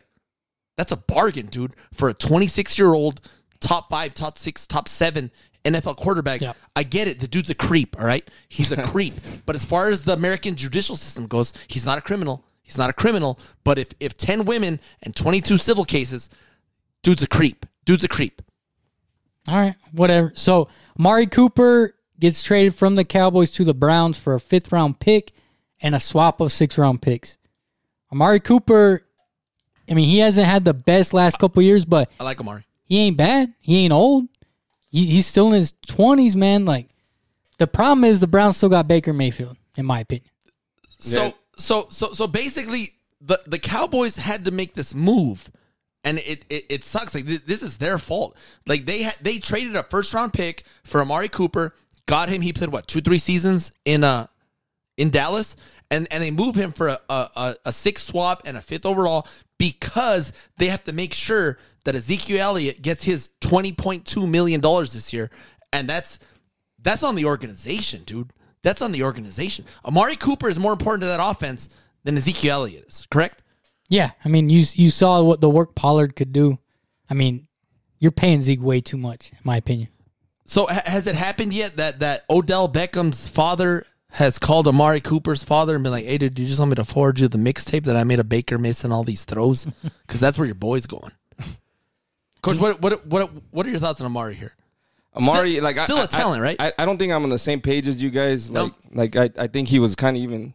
that's 0.77 0.91
a 0.91 0.98
bargain, 0.98 1.48
dude, 1.48 1.75
for 1.94 2.10
a 2.10 2.13
26 2.13 2.77
year 2.77 2.94
old 2.94 3.22
top 3.60 3.89
five, 3.89 4.13
top 4.13 4.38
six, 4.38 4.68
top 4.68 4.88
seven 4.88 5.32
NFL 5.63 5.98
quarterback. 5.98 6.41
Yep. 6.41 6.58
I 6.75 6.84
get 6.84 7.08
it. 7.08 7.20
The 7.20 7.27
dude's 7.27 7.50
a 7.50 7.56
creep, 7.56 7.98
all 8.00 8.06
right? 8.06 8.27
He's 8.50 8.72
a 8.72 8.84
creep. 8.88 9.13
But 9.46 9.56
as 9.56 9.63
far 9.63 9.89
as 9.89 10.03
the 10.03 10.13
American 10.13 10.56
judicial 10.56 10.96
system 10.96 11.27
goes, 11.27 11.53
he's 11.68 11.86
not 11.86 11.98
a 11.98 12.01
criminal. 12.01 12.44
He's 12.63 12.77
not 12.77 12.89
a 12.89 12.94
criminal. 12.94 13.39
But 13.63 13.77
if, 13.77 13.89
if 14.00 14.18
10 14.18 14.46
women 14.46 14.80
and 15.03 15.15
22 15.15 15.58
civil 15.58 15.86
cases, 15.86 16.30
dude's 17.03 17.24
a 17.24 17.27
creep. 17.27 17.65
Dude's 17.86 18.04
a 18.04 18.08
creep. 18.08 18.42
All 19.48 19.56
right, 19.60 19.76
whatever. 19.92 20.32
So 20.36 20.68
Mari 20.98 21.26
Cooper 21.28 21.96
gets 22.20 22.44
traded 22.44 22.76
from 22.76 22.96
the 22.96 23.04
Cowboys 23.04 23.50
to 23.52 23.64
the 23.64 23.74
Browns 23.74 24.18
for 24.18 24.34
a 24.36 24.40
fifth 24.40 24.72
round 24.72 25.00
pick 25.00 25.32
and 25.82 25.96
a 25.96 26.00
swap 26.00 26.40
of 26.42 26.52
six 26.52 26.78
round 26.78 27.02
picks. 27.02 27.38
Amari 28.12 28.40
Cooper, 28.40 29.02
I 29.90 29.94
mean, 29.96 30.08
he 30.08 30.20
hasn't 30.20 30.48
had 30.48 30.64
the 30.66 30.74
best 30.74 31.14
last 31.14 31.40
couple 31.40 31.62
years, 31.64 31.86
but 31.86 32.12
I 32.20 32.24
like 32.24 32.40
Amari. 32.40 32.66
he 32.86 33.00
ain't 33.00 33.18
bad. 33.18 33.54
He 33.62 33.78
ain't 33.84 33.94
old. 33.94 34.26
He, 34.92 35.06
he's 35.08 35.26
still 35.26 35.48
in 35.48 35.54
his 35.54 35.74
twenties, 35.88 36.36
man. 36.36 36.66
Like 36.66 36.90
the 37.58 37.68
problem 37.68 38.04
is 38.04 38.20
the 38.20 38.28
Browns 38.28 38.58
still 38.58 38.70
got 38.70 38.88
Baker 38.88 39.14
Mayfield, 39.14 39.58
in 39.76 39.86
my 39.86 40.02
opinion. 40.02 40.30
So 41.00 41.26
Yeah. 41.26 41.32
so 41.58 41.88
so 41.90 42.12
so 42.14 42.28
basically 42.28 42.94
the 43.22 43.40
the 43.48 43.58
Cowboys 43.60 44.18
had 44.18 44.46
to 44.46 44.52
make 44.52 44.76
this 44.76 44.94
move 44.94 45.50
and 46.03 46.20
it 46.20 46.46
it, 46.50 46.65
it 46.70 46.84
sucks. 46.84 47.13
Like 47.13 47.25
th- 47.25 47.46
this 47.46 47.62
is 47.62 47.77
their 47.77 47.98
fault. 47.98 48.38
Like 48.65 48.86
they 48.86 49.03
ha- 49.03 49.15
they 49.22 49.39
traded 49.39 49.75
a 49.75 49.84
first 49.84 50.13
round 50.13 50.34
pick 50.34 50.63
for 50.84 51.01
Amari 51.01 51.29
Cooper, 51.29 51.75
got 52.05 52.29
him. 52.29 52.41
He 52.41 52.53
played 52.53 52.72
what 52.72 52.88
two 52.88 53.01
three 53.01 53.17
seasons 53.17 53.72
in 53.86 54.03
uh 54.03 54.27
in 54.98 55.10
Dallas, 55.10 55.55
and 55.89 56.08
and 56.12 56.24
they 56.24 56.31
move 56.31 56.55
him 56.55 56.72
for 56.72 56.88
a 56.89 57.00
a, 57.10 57.55
a, 57.65 57.72
sixth 57.72 58.08
swap 58.08 58.43
and 58.46 58.58
a 58.58 58.62
fifth 58.62 58.86
overall 58.86 59.27
because 59.58 60.34
they 60.58 60.67
have 60.67 60.84
to 60.86 60.93
make 60.93 61.13
sure 61.13 61.58
that 61.86 61.96
Ezekiel 61.96 62.41
Elliott 62.41 62.81
gets 62.81 63.03
his 63.03 63.29
twenty 63.39 63.72
point 63.74 64.05
two 64.05 64.27
million 64.27 64.62
dollars 64.62 64.93
this 64.93 65.13
year, 65.13 65.29
and 65.72 65.88
that's 65.88 66.20
that's 66.81 67.03
on 67.03 67.15
the 67.15 67.25
organization, 67.25 68.03
dude. 68.03 68.34
That's 68.63 68.81
on 68.81 68.91
the 68.91 69.03
organization. 69.03 69.65
Amari 69.86 70.15
Cooper 70.15 70.48
is 70.48 70.60
more 70.60 70.72
important 70.72 71.01
to 71.01 71.08
that 71.08 71.20
offense 71.22 71.70
than 72.03 72.15
Ezekiel 72.15 72.62
Elliott 72.62 72.86
is. 72.88 73.08
Correct? 73.10 73.41
Yeah, 73.91 74.12
I 74.24 74.29
mean, 74.29 74.50
you 74.50 74.63
you 74.74 74.89
saw 74.89 75.21
what 75.21 75.41
the 75.41 75.50
work 75.50 75.75
Pollard 75.75 76.15
could 76.15 76.31
do. 76.31 76.57
I 77.10 77.13
mean, 77.13 77.48
you're 78.00 78.12
paying 78.13 78.41
Zeke 78.41 78.62
way 78.62 78.79
too 78.79 78.95
much, 78.98 79.31
in 79.33 79.38
my 79.43 79.57
opinion. 79.57 79.89
So 80.45 80.65
ha- 80.65 80.81
has 80.86 81.07
it 81.07 81.15
happened 81.15 81.53
yet 81.53 81.75
that 81.75 82.00
that 82.00 82.24
Odell 82.29 82.69
Beckham's 82.69 83.27
father 83.27 83.86
has 84.12 84.39
called 84.39 84.67
Amari 84.67 85.01
Cooper's 85.01 85.43
father 85.43 85.75
and 85.75 85.83
been 85.83 85.91
like, 85.91 86.05
"Hey, 86.05 86.17
dude, 86.17 86.39
you 86.39 86.48
just 86.48 86.60
want 86.60 86.69
me 86.71 86.75
to 86.75 86.86
forward 86.86 87.19
you 87.19 87.27
the 87.27 87.38
mixtape 87.38 87.83
that 87.83 87.98
I 87.98 88.05
made 88.05 88.19
a 88.19 88.24
Baker 88.24 88.57
missing 88.57 88.93
all 88.93 89.03
these 89.03 89.25
throws 89.25 89.65
because 90.07 90.21
that's 90.21 90.38
where 90.38 90.45
your 90.45 90.55
boy's 90.55 90.86
going." 90.88 91.12
Coach, 92.41 92.60
what 92.60 92.81
what 92.81 93.05
what 93.05 93.29
what 93.51 93.65
are 93.65 93.69
your 93.69 93.79
thoughts 93.79 94.00
on 94.00 94.05
Amari 94.07 94.36
here? 94.36 94.55
Amari, 95.17 95.51
Still- 95.55 95.63
like 95.65 95.75
still 95.75 95.98
I- 95.98 96.03
a 96.05 96.07
talent, 96.07 96.39
I- 96.39 96.43
right? 96.45 96.55
I, 96.62 96.74
I 96.79 96.86
don't 96.86 96.98
think 96.98 97.12
I'm 97.12 97.24
on 97.24 97.29
the 97.29 97.38
same 97.38 97.60
page 97.60 97.89
as 97.89 98.01
you 98.01 98.10
guys. 98.10 98.50
No. 98.50 98.71
Like, 98.93 99.15
like 99.15 99.38
I, 99.38 99.43
I 99.43 99.48
think 99.48 99.67
he 99.67 99.79
was 99.79 99.98
kind 99.98 100.15
of 100.15 100.24
even. 100.24 100.53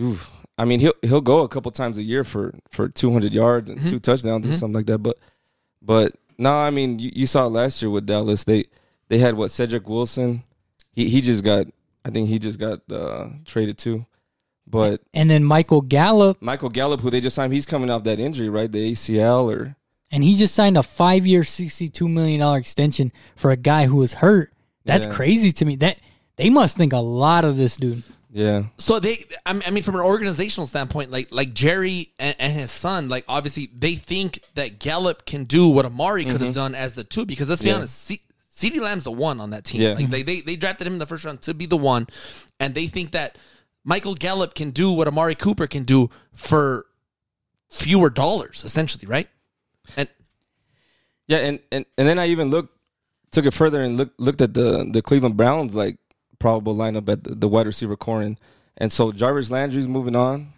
oof. 0.00 0.28
I 0.58 0.64
mean, 0.64 0.80
he'll 0.80 0.94
he'll 1.02 1.20
go 1.20 1.40
a 1.40 1.48
couple 1.48 1.70
times 1.70 1.98
a 1.98 2.02
year 2.02 2.24
for 2.24 2.54
for 2.70 2.88
200 2.88 3.32
yards 3.32 3.70
and 3.70 3.78
Mm-hmm. 3.78 3.90
two 3.90 3.98
touchdowns 4.00 4.46
or 4.46 4.52
something 4.54 4.74
like 4.74 4.86
that. 4.86 4.98
But, 4.98 5.18
but 5.80 6.14
no, 6.38 6.52
I 6.52 6.70
mean, 6.70 6.98
you, 6.98 7.10
you 7.14 7.26
saw 7.26 7.46
last 7.46 7.80
year 7.82 7.90
with 7.90 8.06
Dallas. 8.06 8.44
They 8.44 8.66
they 9.08 9.18
had 9.18 9.34
what 9.34 9.50
Cedric 9.50 9.88
Wilson. 9.88 10.44
He 10.92 11.08
he 11.08 11.20
just 11.20 11.42
got. 11.44 11.66
I 12.04 12.10
think 12.10 12.28
he 12.28 12.38
just 12.38 12.58
got 12.58 12.80
uh, 12.90 13.28
traded 13.44 13.78
too. 13.78 14.04
But 14.66 15.02
And 15.14 15.28
then 15.30 15.44
Michael 15.44 15.80
Gallup, 15.80 16.40
Michael 16.40 16.68
Gallup, 16.70 17.00
who 17.00 17.10
they 17.10 17.20
just 17.20 17.36
signed, 17.36 17.52
he's 17.52 17.66
coming 17.66 17.90
off 17.90 18.04
that 18.04 18.20
injury, 18.20 18.48
right? 18.48 18.70
The 18.70 18.92
ACL 18.92 19.44
or 19.52 19.76
and 20.10 20.22
he 20.22 20.34
just 20.34 20.54
signed 20.54 20.76
a 20.76 20.82
five 20.82 21.26
year, 21.26 21.40
$62 21.42 22.10
million 22.10 22.42
extension 22.56 23.12
for 23.34 23.50
a 23.50 23.56
guy 23.56 23.86
who 23.86 23.96
was 23.96 24.14
hurt. 24.14 24.52
That's 24.84 25.06
Yeah. 25.06 25.12
crazy 25.12 25.52
to 25.52 25.64
me. 25.64 25.76
That 25.76 25.98
They 26.36 26.50
must 26.50 26.76
think 26.76 26.92
a 26.92 26.98
lot 26.98 27.44
of 27.44 27.56
this 27.56 27.76
dude. 27.76 28.02
Yeah. 28.34 28.64
So 28.78 28.98
they, 28.98 29.26
I 29.44 29.52
mean- 29.52 29.62
I 29.66 29.70
mean, 29.70 29.82
from 29.82 29.94
an 29.94 30.00
organizational 30.00 30.66
standpoint, 30.66 31.10
like 31.10 31.28
like 31.30 31.52
Jerry 31.52 32.12
and, 32.18 32.34
and 32.38 32.52
his 32.52 32.70
son, 32.70 33.08
like 33.10 33.24
obviously 33.28 33.68
they 33.76 33.94
think 33.94 34.40
that 34.54 34.78
Gallup 34.78 35.26
can 35.26 35.44
do 35.44 35.68
what 35.68 35.84
Amari 35.84 36.24
could 36.24 36.40
have 36.40 36.40
mm-hmm. 36.40 36.52
done 36.52 36.74
as 36.74 36.94
the 36.94 37.04
two. 37.04 37.26
Because 37.26 37.50
let's 37.50 37.62
be 37.62 37.68
Yeah. 37.68 37.76
honest, 37.76 38.06
C- 38.06 38.22
CeeDee 38.56 38.80
Lamb's 38.80 39.04
the 39.04 39.12
one 39.12 39.38
on 39.40 39.50
that 39.50 39.64
team. 39.64 39.82
Yeah. 39.82 39.94
Like 39.94 40.08
they, 40.08 40.22
they 40.22 40.40
they 40.40 40.56
drafted 40.56 40.86
him 40.86 40.94
in 40.94 40.98
the 40.98 41.06
first 41.06 41.24
round 41.24 41.42
to 41.42 41.52
be 41.52 41.66
the 41.66 41.76
one, 41.76 42.06
and 42.58 42.74
they 42.74 42.86
think 42.86 43.10
that 43.10 43.36
Michael 43.84 44.14
Gallup 44.14 44.54
can 44.54 44.70
do 44.70 44.90
what 44.92 45.06
Amari 45.08 45.34
Cooper 45.34 45.66
can 45.66 45.82
do 45.84 46.08
for 46.34 46.86
fewer 47.70 48.08
dollars, 48.10 48.64
essentially, 48.64 49.06
right? 49.06 49.28
And 49.96 50.08
Yeah, 51.26 51.38
and, 51.38 51.60
and, 51.70 51.84
and 51.98 52.08
then 52.08 52.18
I 52.18 52.26
even 52.28 52.50
looked, 52.50 52.76
took 53.30 53.44
it 53.46 53.52
further 53.52 53.82
and 53.82 53.96
looked 53.96 54.20
looked 54.20 54.40
at 54.40 54.54
the 54.54 54.88
the 54.90 55.02
Cleveland 55.02 55.36
Browns 55.36 55.74
like 55.74 55.96
probable 56.42 56.76
lineup 56.76 57.08
at 57.08 57.24
the, 57.24 57.34
the 57.34 57.48
wide 57.48 57.66
receiver 57.66 57.96
corps, 57.96 58.22
and, 58.22 58.38
and 58.76 58.90
so 58.92 59.12
Jarvis 59.12 59.50
Landry's 59.50 59.88
moving 59.88 60.16
on. 60.16 60.52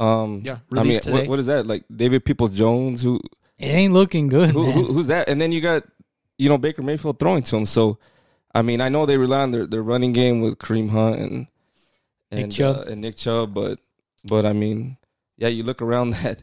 Um, 0.00 0.42
Yeah, 0.44 0.58
I 0.72 0.82
mean, 0.82 0.82
released 0.82 1.06
what, 1.06 1.18
today. 1.18 1.28
what 1.28 1.38
is 1.38 1.46
that 1.46 1.66
like? 1.66 1.84
David 1.94 2.24
People 2.24 2.48
Jones, 2.48 3.02
who, 3.02 3.20
It 3.58 3.66
ain't 3.66 3.92
looking 3.92 4.28
good, 4.28 4.50
who, 4.50 4.64
man. 4.66 4.72
who 4.72 4.92
who's 4.92 5.08
that? 5.08 5.28
And 5.28 5.40
then 5.40 5.52
you 5.52 5.60
got 5.60 5.84
you 6.38 6.48
know 6.48 6.58
Baker 6.58 6.82
Mayfield 6.82 7.18
throwing 7.18 7.42
to 7.44 7.56
him. 7.56 7.66
So, 7.66 7.98
I 8.54 8.62
mean, 8.62 8.80
I 8.80 8.88
know 8.88 9.04
they 9.06 9.18
rely 9.18 9.42
on 9.42 9.50
their, 9.50 9.66
their 9.66 9.82
running 9.82 10.12
game 10.12 10.40
with 10.40 10.58
Kareem 10.58 10.88
Hunt 10.90 11.16
and 11.20 11.46
and 12.30 12.40
Nick 12.42 12.50
Chubb. 12.50 12.76
uh, 12.76 12.82
and 12.90 13.00
Nick 13.02 13.16
Chubb, 13.16 13.52
but 13.54 13.78
but 14.24 14.44
I 14.46 14.52
mean, 14.54 14.96
yeah, 15.36 15.48
you 15.48 15.62
look 15.62 15.82
around 15.82 16.10
that, 16.22 16.42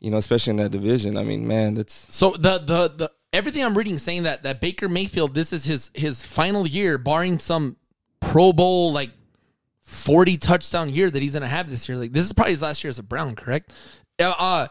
you 0.00 0.10
know, 0.10 0.18
especially 0.18 0.50
in 0.50 0.56
that 0.56 0.70
division. 0.72 1.16
I 1.16 1.22
mean, 1.22 1.46
man, 1.46 1.74
that's 1.74 2.06
So 2.14 2.32
the 2.32 2.58
the 2.58 2.88
the 2.96 3.12
everything 3.32 3.64
I'm 3.64 3.78
reading 3.78 3.98
saying 3.98 4.24
that 4.24 4.42
that 4.42 4.60
Baker 4.60 4.88
Mayfield 4.88 5.34
this 5.34 5.52
is 5.52 5.64
his 5.64 5.90
his 5.94 6.24
final 6.26 6.66
year, 6.66 6.98
barring 6.98 7.38
some 7.38 7.76
Pro 8.20 8.52
Bowl 8.52 8.92
like 8.92 9.10
forty 9.82 10.36
touchdown 10.36 10.90
year 10.90 11.10
that 11.10 11.22
he's 11.22 11.34
gonna 11.34 11.46
have 11.46 11.70
this 11.70 11.88
year. 11.88 11.98
Like 11.98 12.12
this 12.12 12.24
is 12.24 12.32
probably 12.32 12.52
his 12.52 12.62
last 12.62 12.84
year 12.84 12.88
as 12.88 12.98
a 12.98 13.02
Brown, 13.02 13.34
correct? 13.34 13.72
Uh, 14.18 14.34
uh 14.38 14.68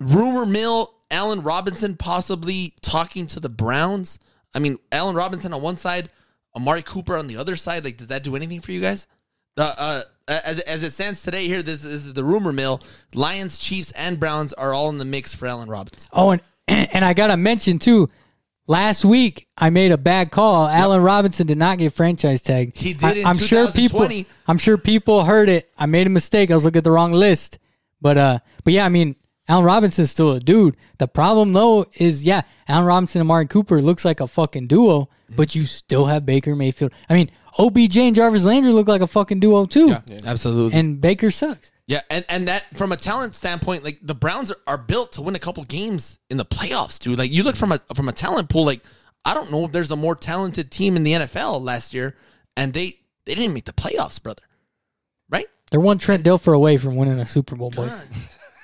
rumor 0.00 0.46
mill 0.46 0.94
Allen 1.10 1.42
Robinson 1.42 1.96
possibly 1.96 2.74
talking 2.82 3.26
to 3.28 3.40
the 3.40 3.48
Browns. 3.48 4.18
I 4.54 4.58
mean, 4.58 4.78
Allen 4.92 5.16
Robinson 5.16 5.52
on 5.52 5.62
one 5.62 5.76
side, 5.76 6.10
Amari 6.56 6.82
Cooper 6.82 7.16
on 7.16 7.26
the 7.26 7.36
other 7.36 7.56
side. 7.56 7.84
Like, 7.84 7.96
does 7.96 8.08
that 8.08 8.24
do 8.24 8.36
anything 8.36 8.60
for 8.60 8.72
you 8.72 8.80
guys? 8.80 9.06
Uh, 9.56 9.74
uh, 9.76 10.02
as 10.28 10.60
as 10.60 10.82
it 10.82 10.92
stands 10.92 11.22
today, 11.22 11.46
here 11.46 11.62
this 11.62 11.84
is 11.84 12.12
the 12.12 12.24
rumor 12.24 12.52
mill. 12.52 12.80
Lions, 13.14 13.58
Chiefs, 13.58 13.92
and 13.92 14.18
Browns 14.18 14.52
are 14.52 14.72
all 14.72 14.88
in 14.88 14.98
the 14.98 15.04
mix 15.04 15.34
for 15.34 15.46
Allen 15.46 15.68
Robinson. 15.68 16.08
Oh, 16.12 16.30
and 16.30 16.42
and 16.68 17.04
I 17.04 17.12
gotta 17.12 17.36
mention 17.36 17.78
too. 17.78 18.08
Last 18.70 19.04
week 19.04 19.48
I 19.58 19.70
made 19.70 19.90
a 19.90 19.98
bad 19.98 20.30
call. 20.30 20.68
Allen 20.68 21.02
Robinson 21.02 21.44
did 21.44 21.58
not 21.58 21.78
get 21.78 21.92
franchise 21.92 22.40
tag. 22.40 22.76
He 22.76 22.92
did 22.92 23.04
I, 23.04 23.12
in 23.14 23.26
I'm 23.26 23.36
sure 23.36 23.68
people. 23.68 24.08
I'm 24.46 24.58
sure 24.58 24.78
people 24.78 25.24
heard 25.24 25.48
it. 25.48 25.72
I 25.76 25.86
made 25.86 26.06
a 26.06 26.10
mistake. 26.10 26.52
I 26.52 26.54
was 26.54 26.64
looking 26.64 26.78
at 26.78 26.84
the 26.84 26.92
wrong 26.92 27.10
list. 27.10 27.58
But 28.00 28.16
uh, 28.16 28.38
but 28.62 28.72
yeah, 28.72 28.86
I 28.86 28.88
mean, 28.88 29.16
Allen 29.48 29.64
Robinson's 29.64 30.12
still 30.12 30.30
a 30.30 30.38
dude. 30.38 30.76
The 30.98 31.08
problem 31.08 31.52
though 31.52 31.86
is, 31.94 32.22
yeah, 32.22 32.42
Allen 32.68 32.86
Robinson 32.86 33.20
and 33.20 33.26
Amari 33.26 33.48
Cooper 33.48 33.82
looks 33.82 34.04
like 34.04 34.20
a 34.20 34.28
fucking 34.28 34.68
duo, 34.68 35.08
but 35.34 35.56
you 35.56 35.66
still 35.66 36.06
have 36.06 36.24
Baker 36.24 36.54
Mayfield. 36.54 36.92
I 37.08 37.14
mean, 37.14 37.32
OBJ 37.58 37.96
and 37.96 38.14
Jarvis 38.14 38.44
Landry 38.44 38.70
look 38.70 38.86
like 38.86 39.02
a 39.02 39.08
fucking 39.08 39.40
duo 39.40 39.64
too. 39.64 39.96
Absolutely. 40.24 40.78
And 40.78 41.00
Baker 41.00 41.32
sucks. 41.32 41.72
Yeah, 41.90 42.02
and, 42.08 42.24
and 42.28 42.46
that 42.46 42.76
from 42.76 42.92
a 42.92 42.96
talent 42.96 43.34
standpoint, 43.34 43.82
like 43.82 43.98
the 44.00 44.14
Browns 44.14 44.52
are, 44.52 44.58
are 44.68 44.78
built 44.78 45.10
to 45.12 45.22
win 45.22 45.34
a 45.34 45.40
couple 45.40 45.64
games 45.64 46.20
in 46.30 46.36
the 46.36 46.44
playoffs, 46.44 47.00
dude. 47.00 47.18
Like 47.18 47.32
you 47.32 47.42
look 47.42 47.56
from 47.56 47.72
a 47.72 47.80
from 47.96 48.08
a 48.08 48.12
talent 48.12 48.48
pool, 48.48 48.64
like 48.64 48.84
I 49.24 49.34
don't 49.34 49.50
know 49.50 49.64
if 49.64 49.72
there's 49.72 49.90
a 49.90 49.96
more 49.96 50.14
talented 50.14 50.70
team 50.70 50.94
in 50.94 51.02
the 51.02 51.14
NFL 51.14 51.60
last 51.60 51.92
year, 51.92 52.14
and 52.56 52.72
they 52.72 53.00
they 53.24 53.34
didn't 53.34 53.54
make 53.54 53.64
the 53.64 53.72
playoffs, 53.72 54.22
brother. 54.22 54.44
Right? 55.28 55.46
They're 55.72 55.80
one 55.80 55.98
Trent 55.98 56.24
Dilfer 56.24 56.54
away 56.54 56.76
from 56.76 56.94
winning 56.94 57.18
a 57.18 57.26
Super 57.26 57.56
Bowl, 57.56 57.70
boys. 57.72 58.06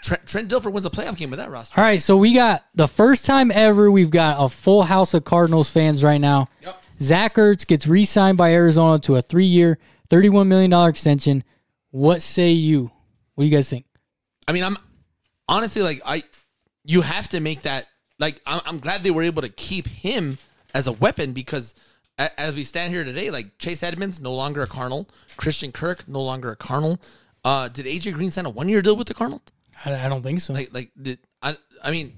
Trent, 0.05 0.25
Trent 0.25 0.49
Dilfer 0.49 0.71
wins 0.71 0.87
a 0.87 0.91
playoff 0.91 1.17
game 1.17 1.31
with 1.31 1.41
that 1.41 1.51
roster. 1.51 1.81
All 1.81 1.85
right, 1.85 2.01
so 2.01 2.17
we 2.17 2.33
got 2.33 2.65
the 2.77 2.87
first 2.87 3.27
time 3.27 3.51
ever 3.51 3.91
we've 3.91 4.13
got 4.13 4.37
a 4.39 4.49
full 4.49 4.83
house 4.83 5.15
of 5.15 5.25
Cardinals 5.25 5.69
fans 5.69 6.05
right 6.05 6.21
now. 6.21 6.49
Yep. 6.63 6.83
Zach 7.01 7.35
Ertz 7.35 7.67
gets 7.67 7.89
re-signed 7.89 8.39
by 8.39 8.53
Arizona 8.53 9.01
to 9.01 9.17
a 9.17 9.23
three-year, 9.23 9.79
thirty-one 10.11 10.47
million 10.47 10.71
dollar 10.71 10.91
extension. 10.91 11.43
What 11.91 12.23
say 12.23 12.53
you? 12.53 12.93
What 13.37 13.45
do 13.45 13.49
you 13.49 13.57
guys 13.57 13.71
think? 13.71 13.85
I 14.49 14.53
mean, 14.53 14.65
I'm 14.65 14.77
honestly 15.49 15.83
like 15.83 16.03
I. 16.05 16.25
You 16.85 17.03
have 17.03 17.29
to 17.31 17.41
make 17.41 17.63
that 17.63 17.87
like 18.19 18.41
I'm, 18.47 18.61
I'm 18.67 18.79
glad 18.79 19.03
they 19.03 19.11
were 19.11 19.23
able 19.23 19.43
to 19.43 19.49
keep 19.49 19.87
him 19.87 20.39
as 20.75 20.87
a 20.87 20.93
weapon 20.93 21.33
because 21.33 21.75
a, 22.19 22.41
as 22.41 22.55
we 22.55 22.63
stand 22.65 22.93
here 22.93 23.05
today, 23.05 23.31
like 23.31 23.59
Chase 23.59 23.83
Edmonds 23.83 24.21
no 24.21 24.35
longer 24.35 24.63
a 24.63 24.67
Cardinal, 24.67 25.09
Christian 25.37 25.71
Kirk 25.73 26.09
no 26.09 26.23
longer 26.23 26.51
a 26.53 26.57
Cardinal. 26.57 27.01
Uh, 27.45 27.69
did 27.69 27.87
AJ 27.87 28.15
Green 28.15 28.31
sign 28.31 28.47
a 28.47 28.51
one 28.51 28.69
year 28.69 28.83
deal 28.83 28.97
with 28.97 29.07
the 29.09 29.15
Cardinals? 29.15 29.43
I, 29.85 30.07
I 30.07 30.09
don't 30.09 30.23
think 30.23 30.41
so. 30.41 30.53
Like, 30.53 30.73
like 30.73 30.91
did 31.01 31.19
I? 31.43 31.57
I 31.83 31.91
mean, 31.91 32.15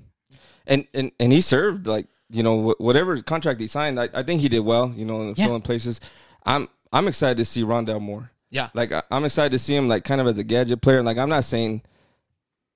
and 0.67 0.87
and 0.95 1.11
and 1.19 1.33
he 1.33 1.41
served 1.41 1.87
like 1.87 2.07
you 2.31 2.43
know 2.43 2.71
wh- 2.73 2.81
whatever 2.81 3.21
contract 3.23 3.59
he 3.61 3.67
signed. 3.67 3.99
I, 3.99 4.09
I 4.15 4.23
think 4.23 4.41
he 4.43 4.49
did 4.49 4.61
well. 4.61 4.93
You 4.95 5.05
know, 5.05 5.23
in 5.23 5.29
Yeah. 5.37 5.47
filling 5.47 5.63
places. 5.63 6.01
I'm 6.47 6.69
I'm 6.93 7.09
excited 7.09 7.39
to 7.39 7.45
see 7.45 7.63
Rondale 7.63 8.01
Moore. 8.01 8.31
Yeah, 8.51 8.71
Like 8.75 8.93
I, 8.93 9.03
I'm 9.11 9.25
excited 9.25 9.53
to 9.53 9.59
see 9.59 9.75
him 9.75 9.89
like 9.89 10.05
kind 10.05 10.21
of 10.21 10.27
as 10.27 10.39
a 10.39 10.45
gadget 10.45 10.81
player. 10.81 11.03
Like 11.03 11.19
I'm 11.19 11.29
not 11.29 11.45
saying 11.45 11.83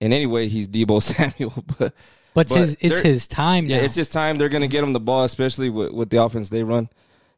in 0.01 0.13
any 0.13 0.27
way 0.27 0.49
he's 0.49 0.69
Debo 0.69 1.03
Samuel, 1.03 1.65
but 1.79 1.95
but 2.35 2.41
it's 2.43 2.53
but 2.53 2.61
his, 2.61 2.77
it's 2.81 2.99
his 3.01 3.29
time 3.29 3.67
yeah, 3.67 3.79
now. 3.79 3.85
it's 3.85 3.95
his 3.95 4.09
time. 4.09 4.39
They're 4.39 4.49
gonna 4.49 4.69
get 4.69 4.85
him 4.85 4.93
the 4.93 5.01
ball, 5.01 5.25
especially 5.25 5.71
with, 5.71 5.93
with 5.93 6.11
the 6.11 6.23
offense 6.23 6.51
they 6.51 6.63
run. 6.63 6.89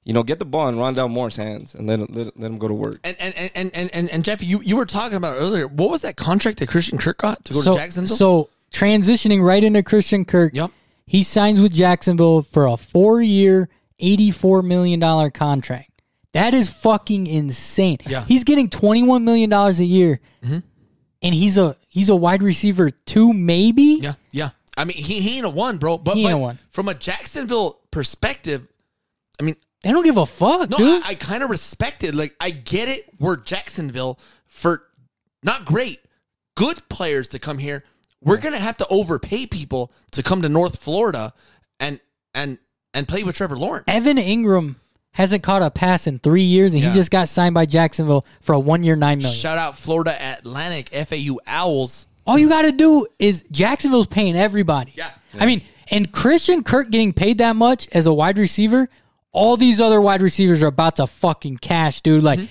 You 0.05 0.13
know, 0.13 0.23
get 0.23 0.39
the 0.39 0.45
ball 0.45 0.69
in 0.69 0.75
Rondale 0.75 1.11
Moore's 1.11 1.37
hands 1.37 1.75
and 1.75 1.87
let 1.87 1.99
him, 1.99 2.09
let, 2.11 2.39
let 2.39 2.51
him 2.51 2.59
go 2.59 2.69
to 2.69 2.75
work. 2.75 3.01
and 3.05 3.17
and 3.19 3.35
and 3.55 3.71
and 3.75 3.91
and, 3.95 4.11
and 4.11 4.25
Jeff, 4.25 4.43
you 4.43 4.61
you 4.63 4.77
were 4.77 4.85
talking 4.85 5.17
about 5.17 5.37
earlier. 5.37 5.67
What 5.67 5.91
was 5.91 6.03
that 6.03 6.17
contract 6.17 6.59
that 6.59 6.69
Christian 6.69 6.99
Kirk 6.99 7.19
got 7.19 7.45
to 7.47 7.55
go 7.55 7.61
so, 7.61 7.73
to 7.73 7.79
Jacksonville? 7.79 8.17
so 8.17 8.51
transitioning 8.71 9.43
right 9.43 9.63
into 9.65 9.83
Christian 9.83 10.25
Kirk. 10.25 10.55
Yep. 10.55 10.71
He 11.07 11.23
signs 11.23 11.61
with 11.61 11.73
Jacksonville 11.73 12.43
for 12.43 12.67
a 12.67 12.77
four-year, 12.77 13.69
eighty-four 13.99 14.63
million 14.63 15.01
dollar 15.01 15.31
contract. 15.31 15.94
That 16.35 16.53
is 16.53 16.69
fucking 16.69 17.27
insane. 17.27 17.99
Yeah. 18.07 18.19
Mm-hmm. 18.21 18.27
He's 18.29 18.45
getting 18.45 18.69
twenty-one 18.69 19.25
million 19.25 19.49
dollars 19.51 19.81
a 19.81 19.85
year, 19.85 20.21
and 20.43 20.63
he's 21.23 21.57
a 21.59 21.77
he's 21.89 22.09
a 22.11 22.17
wide 22.17 22.43
receiver 22.43 22.91
two, 22.91 23.33
maybe. 23.33 23.99
Yeah, 24.03 24.15
yeah. 24.31 24.51
I 24.77 24.85
mean, 24.85 24.97
he, 24.97 25.21
he 25.21 25.37
ain't 25.39 25.47
a 25.47 25.51
one, 25.51 25.79
bro. 25.79 25.97
But, 25.99 26.17
He 26.17 26.23
ain't 26.23 26.33
but 26.33 26.37
a 26.37 26.39
one. 26.39 26.59
from 26.71 26.89
a 26.89 26.95
Jacksonville 26.95 27.79
perspective, 27.93 28.67
I 29.41 29.45
mean, 29.45 29.55
They 29.85 29.93
don't 29.93 30.03
give 30.05 30.17
a 30.17 30.27
fuck, 30.27 30.69
no, 30.69 30.77
dude. 30.77 31.03
I, 31.05 31.11
I 31.11 31.15
kind 31.15 31.45
of 31.45 31.51
respect 31.51 32.03
it. 32.03 32.13
Like, 32.15 32.35
I 32.41 32.51
get 32.51 32.89
it. 32.89 33.09
We're 33.21 33.37
Jacksonville 33.37 34.19
for 34.47 34.83
not 35.45 35.65
great, 35.65 36.01
good 36.57 36.89
players 36.89 37.29
to 37.29 37.39
come 37.39 37.59
here. 37.59 37.85
we're 38.21 38.39
gonna 38.39 38.59
have 38.59 38.77
to 38.79 38.87
overpay 38.89 39.47
people 39.47 39.93
to 40.11 40.23
come 40.25 40.43
to 40.43 40.49
North 40.49 40.81
Florida 40.83 41.33
and 41.79 42.01
and 42.35 42.59
and 42.93 43.07
play 43.07 43.23
with 43.23 43.37
Trevor 43.37 43.57
Lawrence. 43.57 43.85
Evan 43.87 44.17
Engram 44.17 44.75
hasn't 45.15 45.43
caught 45.43 45.63
a 45.63 45.71
pass 45.71 46.07
in 46.07 46.19
three 46.19 46.43
years, 46.43 46.75
and 46.75 46.83
Yeah. 46.83 46.91
he 46.91 46.95
just 46.95 47.11
got 47.11 47.29
signed 47.29 47.55
by 47.55 47.67
Jacksonville 47.67 48.27
for 48.41 48.53
a 48.53 48.59
one 48.59 48.83
year 48.83 48.97
nine 48.97 49.19
million. 49.19 49.37
Shout 49.37 49.59
out 49.59 49.79
Florida 49.79 50.17
Atlantic 50.21 50.91
FAU 50.93 51.39
Owls. 51.47 52.07
All 52.27 52.39
you 52.39 52.49
got 52.49 52.63
to 52.63 52.73
do 52.73 53.07
is 53.19 53.45
Jacksonville's 53.51 54.07
paying 54.07 54.37
everybody. 54.37 54.93
Yeah. 54.97 55.11
I 55.39 55.47
mean, 55.47 55.63
and 55.91 56.11
Christian 56.13 56.63
Kirk 56.63 56.91
getting 56.91 57.13
paid 57.13 57.39
that 57.39 57.55
much 57.57 57.89
as 57.93 58.07
a 58.07 58.13
wide 58.13 58.39
receiver, 58.39 58.89
all 59.33 59.57
these 59.57 59.81
other 59.81 60.01
wide 60.01 60.23
receivers 60.23 60.63
are 60.63 60.69
about 60.69 60.97
to 60.97 61.07
fucking 61.07 61.59
cash, 61.59 62.01
dude. 62.01 62.23
Like 62.23 62.41
mm-hmm. 62.41 62.47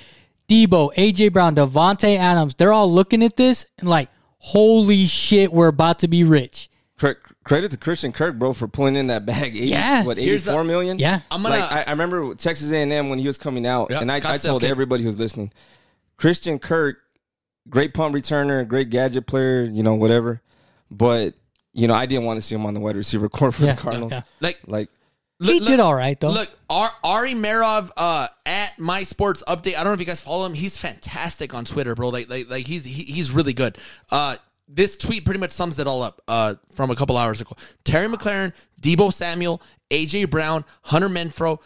Debo, 0.48 0.94
AJ 0.96 1.34
Brown, 1.34 1.56
Davante 1.56 2.18
Adams, 2.18 2.56
they're 2.56 2.74
all 2.74 2.92
looking 2.92 3.24
at 3.24 3.36
this 3.36 3.66
and 3.80 3.90
like, 3.90 4.10
holy 4.40 5.06
shit, 5.06 5.52
we're 5.52 5.68
about 5.68 6.00
to 6.00 6.08
be 6.08 6.24
rich. 6.24 6.70
Cre- 6.98 7.14
Credit 7.44 7.72
to 7.72 7.78
Christian 7.78 8.12
Kirk, 8.14 8.40
bro, 8.40 8.54
for 8.54 8.68
pulling 8.68 8.96
in 8.96 9.08
that 9.08 9.26
bag. 9.26 9.56
80, 9.56 9.66
Yeah. 9.68 10.04
what 10.04 10.18
Here's 10.18 10.44
the- 10.44 10.52
eighty-four 10.52 10.64
million? 10.64 10.98
Yeah. 11.00 11.22
I'm 11.30 11.44
gonna 11.44 11.58
like 11.60 11.72
I, 11.72 11.84
I 11.84 11.92
remember 11.92 12.36
Texas 12.36 12.72
A&M 12.72 13.10
when 13.10 13.20
he 13.20 13.28
was 13.28 13.38
coming 13.38 13.68
out, 13.68 13.88
Yeah, 13.92 14.00
and 14.00 14.12
I, 14.12 14.18
I 14.24 14.38
told 14.38 14.62
kid. 14.62 14.72
everybody 14.72 15.04
who's 15.04 15.18
listening, 15.20 15.52
Christian 16.18 16.58
Kirk, 16.60 16.98
great 17.70 17.94
punt 17.94 18.14
returner, 18.16 18.66
great 18.68 18.90
gadget 18.90 19.26
player, 19.28 19.64
you 19.64 19.84
know, 19.84 19.96
whatever. 19.96 20.42
But 20.90 21.34
you 21.74 21.88
know, 21.88 21.96
I 21.96 22.06
didn't 22.06 22.26
want 22.26 22.38
to 22.38 22.42
see 22.42 22.54
him 22.56 22.66
on 22.66 22.74
the 22.76 22.80
wide 22.80 22.96
receiver 22.96 23.28
court 23.30 23.56
for 23.56 23.64
Yeah, 23.66 23.74
the 23.76 23.82
Cardinals. 23.82 24.12
yeah. 24.12 24.22
Like 24.40 24.60
Like, 24.68 24.90
he 25.42 25.60
look- 25.60 25.68
did 25.68 25.80
all 25.80 25.96
right, 25.96 26.18
though. 26.20 26.30
Look, 26.30 26.50
Ar- 26.70 26.94
Ari 27.04 27.34
Meirov 27.34 27.90
uh, 27.98 28.28
at 28.46 28.78
My 28.80 29.04
Sports 29.04 29.44
Update. 29.48 29.74
I 29.76 29.78
don't 29.78 29.86
know 29.88 29.94
if 29.94 30.00
you 30.00 30.06
guys 30.06 30.22
follow 30.22 30.46
him. 30.46 30.54
He's 30.54 30.78
fantastic 30.78 31.54
on 31.56 31.66
Twitter, 31.66 31.96
bro. 31.96 32.10
Like, 32.10 32.30
like, 32.30 32.50
like 32.50 32.68
he's 32.68 32.86
he, 32.86 33.04
he's 33.04 33.32
really 33.32 33.54
good. 33.54 33.78
Uh, 34.12 34.38
this 34.76 34.98
tweet 34.98 35.26
pretty 35.26 35.40
much 35.40 35.52
sums 35.52 35.80
it 35.80 35.88
all 35.88 36.02
up. 36.02 36.22
Uh, 36.28 36.56
from 36.72 36.90
a 36.90 36.96
couple 36.96 37.18
hours 37.18 37.42
ago, 37.42 37.56
Terry 37.84 38.08
McLaurin, 38.08 38.54
Debo 38.82 39.14
Samuel, 39.14 39.62
AJ 39.90 40.30
Brown, 40.30 40.66
Hunter 40.82 41.10
Renfrow, 41.10 41.60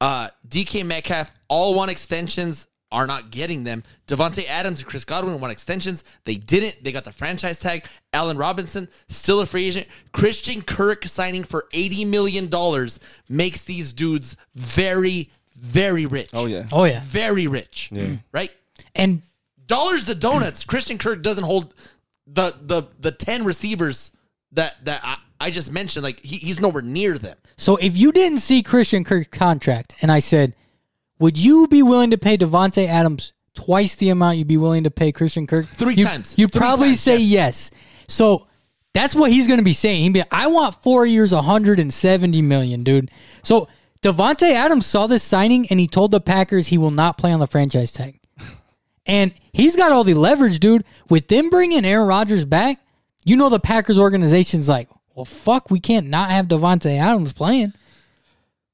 uh, 0.00 0.28
DK 0.48 0.84
Metcalf, 0.86 1.30
all 1.48 1.74
want 1.74 1.90
extensions. 1.90 2.68
Are 2.90 3.06
not 3.06 3.30
getting 3.30 3.64
them. 3.64 3.84
Davante 4.06 4.46
Adams 4.46 4.80
and 4.80 4.86
Chris 4.86 5.06
Godwin 5.06 5.40
want 5.40 5.50
extensions. 5.50 6.04
They 6.26 6.34
didn't. 6.34 6.84
They 6.84 6.92
got 6.92 7.04
the 7.04 7.12
franchise 7.12 7.58
tag. 7.58 7.86
Allen 8.12 8.36
Robinson 8.36 8.86
still 9.08 9.40
a 9.40 9.46
free 9.46 9.64
agent. 9.64 9.86
Christian 10.12 10.60
Kirk 10.60 11.06
signing 11.06 11.42
for 11.42 11.68
eighty 11.72 12.04
million 12.04 12.48
dollars 12.48 13.00
makes 13.30 13.62
these 13.64 13.94
dudes 13.94 14.36
very, 14.56 15.30
very 15.56 16.04
rich. 16.04 16.28
oh 16.34 16.44
yeah, 16.44 16.66
oh, 16.70 16.84
yeah. 16.84 17.00
very 17.04 17.46
rich. 17.46 17.88
Yeah. 17.92 18.16
Right. 18.30 18.50
And 18.94 19.22
Dollars 19.66 20.04
to 20.04 20.14
donuts. 20.14 20.64
Christian 20.64 20.98
Kirk 20.98 21.22
doesn't 21.22 21.44
hold 21.44 21.74
the 22.32 22.54
the 22.60 22.82
the 23.00 23.10
ten 23.10 23.44
receivers 23.44 24.10
that 24.52 24.84
that 24.84 25.00
I, 25.04 25.16
I 25.40 25.50
just 25.50 25.70
mentioned. 25.72 26.02
Like 26.04 26.20
he, 26.20 26.36
he's 26.36 26.60
nowhere 26.60 26.82
near 26.82 27.18
them. 27.18 27.36
So 27.56 27.76
if 27.76 27.96
you 27.96 28.12
didn't 28.12 28.38
see 28.38 28.62
Christian 28.62 29.04
Kirk 29.04 29.30
contract, 29.30 29.94
and 30.02 30.10
I 30.10 30.18
said, 30.18 30.54
would 31.18 31.36
you 31.38 31.68
be 31.68 31.82
willing 31.82 32.10
to 32.10 32.18
pay 32.18 32.36
Davante 32.36 32.86
Adams 32.86 33.32
twice 33.54 33.94
the 33.96 34.08
amount 34.08 34.38
you'd 34.38 34.48
be 34.48 34.56
willing 34.56 34.84
to 34.84 34.90
pay 34.90 35.12
Christian 35.12 35.46
Kirk? 35.46 35.66
Three 35.68 35.94
You- 35.94 36.04
times. 36.04 36.34
You'd 36.38 36.52
Three 36.52 36.58
probably 36.58 36.88
times, 36.88 37.00
say 37.00 37.18
yes. 37.18 37.70
So 38.08 38.46
that's 38.94 39.14
what 39.14 39.30
he's 39.30 39.46
going 39.46 39.58
to 39.60 39.64
be 39.64 39.72
saying. 39.74 40.02
He'd 40.02 40.12
be, 40.14 40.22
I 40.30 40.48
want 40.48 40.82
four 40.82 41.06
years, 41.06 41.32
170 41.32 42.42
million, 42.42 42.82
dude. 42.82 43.10
So 43.42 43.68
Davante 44.02 44.50
Adams 44.52 44.86
saw 44.86 45.06
this 45.06 45.22
signing, 45.22 45.66
and 45.68 45.78
he 45.78 45.86
told 45.86 46.10
the 46.10 46.20
Packers 46.20 46.66
he 46.68 46.78
will 46.78 46.90
not 46.90 47.16
play 47.16 47.32
on 47.32 47.40
the 47.40 47.46
franchise 47.46 47.92
tag. 47.92 48.18
And 49.06 49.32
he's 49.52 49.76
got 49.76 49.92
all 49.92 50.04
the 50.04 50.14
leverage, 50.14 50.60
dude. 50.60 50.84
With 51.08 51.28
them 51.28 51.50
bringing 51.50 51.84
Aaron 51.84 52.06
Rodgers 52.06 52.44
back, 52.44 52.78
you 53.24 53.36
know 53.36 53.48
the 53.48 53.60
Packers 53.60 53.98
organization's 53.98 54.68
like, 54.68 54.88
well, 55.14 55.24
fuck, 55.24 55.70
we 55.70 55.80
can't 55.80 56.08
not 56.08 56.30
have 56.30 56.46
Davante 56.46 56.98
Adams 56.98 57.32
playing, 57.32 57.72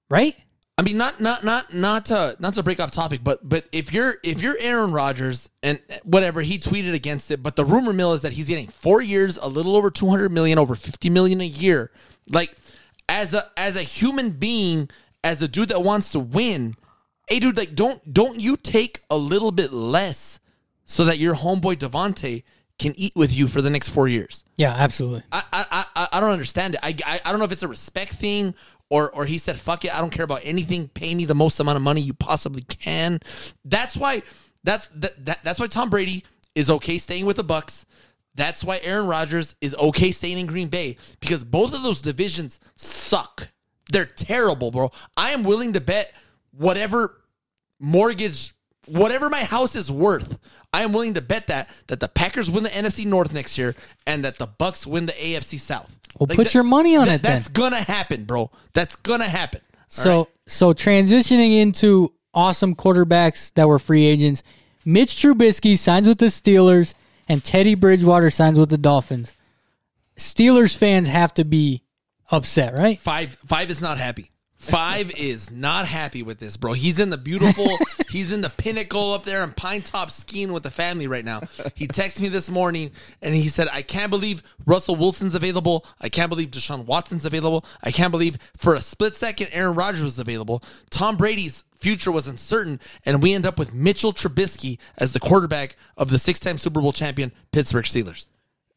right? 0.08 0.36
I 0.78 0.82
mean, 0.82 0.96
not 0.96 1.20
not 1.20 1.42
not 1.42 1.74
not 1.74 2.04
to 2.06 2.36
not 2.38 2.54
to 2.54 2.62
break 2.62 2.78
off 2.78 2.92
topic, 2.92 3.24
but 3.24 3.46
but 3.46 3.66
if 3.72 3.92
you're 3.92 4.14
if 4.22 4.40
you're 4.40 4.56
Aaron 4.60 4.92
Rodgers 4.92 5.50
and 5.60 5.80
whatever 6.04 6.40
he 6.40 6.56
tweeted 6.56 6.94
against 6.94 7.32
it, 7.32 7.42
but 7.42 7.56
the 7.56 7.64
rumor 7.64 7.92
mill 7.92 8.12
is 8.12 8.22
that 8.22 8.32
he's 8.32 8.46
getting 8.46 8.68
four 8.68 9.02
years, 9.02 9.38
a 9.38 9.48
little 9.48 9.76
over 9.76 9.90
two 9.90 10.08
hundred 10.08 10.30
million, 10.30 10.56
over 10.56 10.76
fifty 10.76 11.10
million 11.10 11.40
a 11.40 11.46
year. 11.46 11.90
Like 12.30 12.54
as 13.08 13.34
a 13.34 13.50
as 13.56 13.74
a 13.74 13.82
human 13.82 14.30
being, 14.30 14.88
as 15.24 15.42
a 15.42 15.48
dude 15.48 15.70
that 15.70 15.82
wants 15.82 16.12
to 16.12 16.20
win, 16.20 16.76
hey 17.28 17.40
dude, 17.40 17.56
like 17.56 17.74
don't 17.74 18.12
don't 18.12 18.40
you 18.40 18.56
take 18.56 19.00
a 19.10 19.16
little 19.16 19.52
bit 19.52 19.72
less 19.72 20.40
so 20.84 21.04
that 21.04 21.18
your 21.18 21.34
homeboy 21.34 21.76
Davante 21.76 22.44
can 22.78 22.94
eat 22.96 23.12
with 23.16 23.32
you 23.32 23.48
for 23.48 23.60
the 23.60 23.70
next 23.70 23.88
four 23.88 24.08
years? 24.08 24.44
Yeah, 24.56 24.74
absolutely. 24.76 25.22
I 25.32 25.42
I 25.52 25.86
I, 25.94 26.08
I 26.12 26.20
don't 26.20 26.30
understand 26.30 26.74
it. 26.74 26.80
I, 26.82 26.94
I 27.06 27.20
I 27.24 27.30
don't 27.30 27.38
know 27.38 27.44
if 27.44 27.52
it's 27.52 27.62
a 27.62 27.68
respect 27.68 28.12
thing 28.14 28.54
or 28.90 29.10
or 29.10 29.26
he 29.26 29.38
said 29.38 29.56
fuck 29.58 29.84
it. 29.84 29.94
I 29.94 30.00
don't 30.00 30.10
care 30.10 30.24
about 30.24 30.40
anything. 30.44 30.88
Pay 30.88 31.14
me 31.14 31.24
the 31.24 31.34
most 31.34 31.60
amount 31.60 31.76
of 31.76 31.82
money 31.82 32.00
you 32.00 32.14
possibly 32.14 32.62
can. 32.62 33.20
That's 33.64 33.96
why 33.96 34.22
that's 34.64 34.88
that, 34.90 35.24
that 35.26 35.40
that's 35.44 35.60
why 35.60 35.66
Tom 35.66 35.90
Brady 35.90 36.24
is 36.54 36.70
okay 36.70 36.98
staying 36.98 37.26
with 37.26 37.36
the 37.36 37.44
Bucks. 37.44 37.86
That's 38.34 38.62
why 38.62 38.80
Aaron 38.82 39.06
Rodgers 39.06 39.56
is 39.60 39.74
okay 39.74 40.12
staying 40.12 40.38
in 40.38 40.46
Green 40.46 40.68
Bay 40.68 40.96
because 41.18 41.42
both 41.42 41.74
of 41.74 41.82
those 41.82 42.00
divisions 42.00 42.60
suck. 42.76 43.50
They're 43.90 44.06
terrible, 44.06 44.70
bro. 44.70 44.92
I 45.16 45.30
am 45.30 45.42
willing 45.42 45.72
to 45.72 45.80
bet 45.80 46.12
whatever 46.58 47.20
mortgage 47.80 48.54
whatever 48.86 49.28
my 49.30 49.44
house 49.44 49.74
is 49.76 49.90
worth 49.90 50.38
i 50.72 50.82
am 50.82 50.92
willing 50.92 51.14
to 51.14 51.20
bet 51.20 51.46
that 51.46 51.68
that 51.88 52.00
the 52.00 52.08
packers 52.08 52.50
win 52.50 52.62
the 52.64 52.70
nfc 52.70 53.04
north 53.06 53.32
next 53.32 53.56
year 53.58 53.74
and 54.06 54.24
that 54.24 54.38
the 54.38 54.46
bucks 54.46 54.86
win 54.86 55.06
the 55.06 55.12
afc 55.12 55.58
south 55.58 55.96
Well, 56.18 56.26
put 56.26 56.54
your 56.54 56.62
money 56.64 56.96
on 56.96 57.04
it 57.08 57.22
then. 57.22 57.32
that's 57.34 57.48
gonna 57.48 57.82
happen 57.82 58.24
bro 58.24 58.50
that's 58.72 58.96
gonna 58.96 59.28
happen 59.28 59.60
So 59.88 60.28
so 60.46 60.72
transitioning 60.72 61.58
into 61.60 62.12
awesome 62.34 62.74
quarterbacks 62.74 63.52
that 63.54 63.66
were 63.68 63.78
free 63.78 64.04
agents, 64.06 64.42
Mitch 64.84 65.16
Trubisky 65.16 65.76
signs 65.78 66.06
with 66.08 66.18
the 66.18 66.26
Steelers 66.26 66.94
and 67.28 67.42
Teddy 67.44 67.74
Bridgewater 67.74 68.30
signs 68.30 68.58
with 68.58 68.68
the 68.70 68.78
Dolphins. 68.78 69.32
Steelers 70.18 70.76
fans 70.76 71.08
have 71.08 71.32
to 71.34 71.44
be 71.44 71.82
upset, 72.30 72.74
right? 72.74 72.98
five 72.98 73.36
five 73.46 73.70
is 73.70 73.80
not 73.82 73.98
happy 73.98 74.30
five 74.58 75.12
is 75.16 75.50
not 75.50 75.86
happy 75.86 76.22
with 76.22 76.38
this 76.38 76.56
bro. 76.56 76.72
He's 76.72 76.98
in 76.98 77.10
the 77.10 77.18
beautiful 77.18 77.78
he's 78.10 78.32
in 78.32 78.40
the 78.40 78.50
pinnacle 78.50 79.12
up 79.12 79.22
there 79.22 79.42
in 79.44 79.52
pine 79.52 79.82
top 79.82 80.10
skiing 80.10 80.52
with 80.52 80.64
the 80.64 80.70
family 80.70 81.06
right 81.06 81.24
now. 81.24 81.40
He 81.74 81.86
texted 81.86 82.20
me 82.20 82.28
this 82.28 82.50
morning 82.50 82.90
and 83.22 83.34
he 83.34 83.48
said 83.48 83.68
i 83.72 83.82
can't 83.82 84.10
believe 84.10 84.42
russell 84.66 84.96
wilson's 84.96 85.34
available. 85.34 85.86
I 86.00 86.08
can't 86.08 86.28
believe 86.28 86.50
deshaun 86.50 86.86
watson's 86.86 87.24
available. 87.24 87.64
I 87.82 87.90
can't 87.90 88.10
believe 88.10 88.36
for 88.56 88.74
a 88.74 88.80
split 88.80 89.14
second 89.14 89.48
aaron 89.52 89.74
rodgers 89.74 90.02
was 90.02 90.18
available. 90.18 90.62
Tom 90.90 91.16
brady's 91.16 91.64
future 91.76 92.10
was 92.10 92.26
uncertain 92.26 92.80
and 93.06 93.22
we 93.22 93.34
end 93.34 93.46
up 93.46 93.58
with 93.58 93.72
mitchell 93.72 94.12
trubisky 94.12 94.78
as 94.98 95.12
the 95.12 95.20
quarterback 95.20 95.76
of 95.96 96.08
the 96.08 96.18
six-time 96.18 96.58
super 96.58 96.80
bowl 96.80 96.92
champion 96.92 97.30
pittsburgh 97.52 97.84
steelers. 97.84 98.26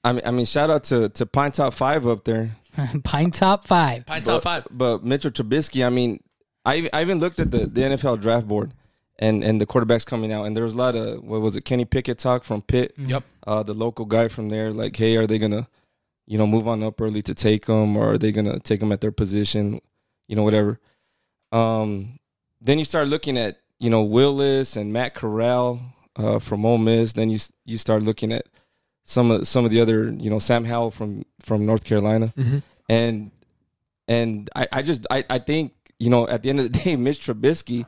I 0.04 0.14
mean, 0.14 0.22
I 0.26 0.32
mean, 0.32 0.46
shout 0.46 0.70
out 0.70 0.84
to 0.86 1.10
to 1.10 1.26
Pine 1.26 1.52
Top 1.52 1.74
Five 1.74 2.08
up 2.08 2.24
there. 2.24 2.56
Pine 3.04 3.32
top 3.32 3.66
five. 3.68 4.06
pine 4.06 4.24
top 4.24 4.44
five 4.44 4.68
But 4.72 5.04
Mitchell 5.04 5.32
Trubisky, 5.32 5.86
I 5.86 5.90
mean, 5.90 6.22
I 6.66 6.90
I 6.94 7.02
even 7.02 7.20
looked 7.20 7.40
at 7.40 7.52
the, 7.52 7.66
the 7.68 7.82
NFL 7.82 8.22
draft 8.22 8.48
board 8.48 8.74
and 9.20 9.44
and 9.44 9.60
the 9.60 9.66
quarterbacks 9.66 10.06
coming 10.06 10.32
out, 10.32 10.46
and 10.46 10.56
there 10.56 10.64
was 10.64 10.74
a 10.74 10.78
lot 10.78 10.96
of 10.96 11.24
what 11.24 11.42
was 11.42 11.56
it, 11.56 11.66
Kenny 11.66 11.86
Pickett 11.86 12.18
talk 12.18 12.44
from 12.44 12.62
Pitt, 12.62 12.94
Yep. 12.98 13.24
uh, 13.48 13.64
the 13.64 13.74
local 13.74 14.06
guy 14.06 14.28
from 14.28 14.50
there, 14.50 14.72
like, 14.72 14.96
hey, 14.96 15.16
are 15.18 15.28
they 15.28 15.38
gonna, 15.38 15.68
you 16.26 16.38
know, 16.38 16.48
move 16.48 16.68
on 16.68 16.82
up 16.84 17.00
early 17.02 17.22
to 17.24 17.34
take 17.34 17.66
them, 17.66 17.98
or 17.98 18.14
are 18.14 18.18
they 18.18 18.32
gonna 18.32 18.60
take 18.60 18.80
them 18.80 18.92
at 18.92 19.02
their 19.02 19.12
position, 19.12 19.80
you 20.28 20.36
know, 20.36 20.44
whatever. 20.44 20.80
Um, 21.52 22.20
then 22.62 22.80
you 22.80 22.86
start 22.86 23.08
looking 23.10 23.38
at 23.38 23.58
you 23.80 23.90
know 23.90 24.04
Willis 24.04 24.76
and 24.76 24.94
Matt 24.94 25.16
Corral 25.16 25.80
uh, 26.16 26.40
from 26.40 26.66
Ole 26.66 26.78
Miss. 26.78 27.14
Then 27.14 27.30
you 27.30 27.40
you 27.66 27.78
start 27.78 28.04
looking 28.04 28.32
at 28.32 28.46
some 29.04 29.32
of 29.32 29.48
some 29.48 29.66
of 29.66 29.72
the 29.72 29.82
other 29.82 30.12
you 30.12 30.30
know 30.30 30.40
Sam 30.40 30.66
Howell 30.66 30.92
from 30.92 31.26
from 31.40 31.66
North 31.66 31.84
Carolina, 31.84 32.34
mm-hmm. 32.38 32.60
and 32.90 33.32
and 34.08 34.50
I, 34.56 34.68
I 34.72 34.82
just 34.82 35.06
I, 35.10 35.24
I 35.30 35.40
think 35.40 35.74
you 36.00 36.10
know 36.10 36.28
at 36.28 36.44
the 36.44 36.50
end 36.50 36.60
of 36.60 36.72
the 36.72 36.80
day, 36.84 36.96
Mitch 36.96 37.20
Trubisky, 37.26 37.86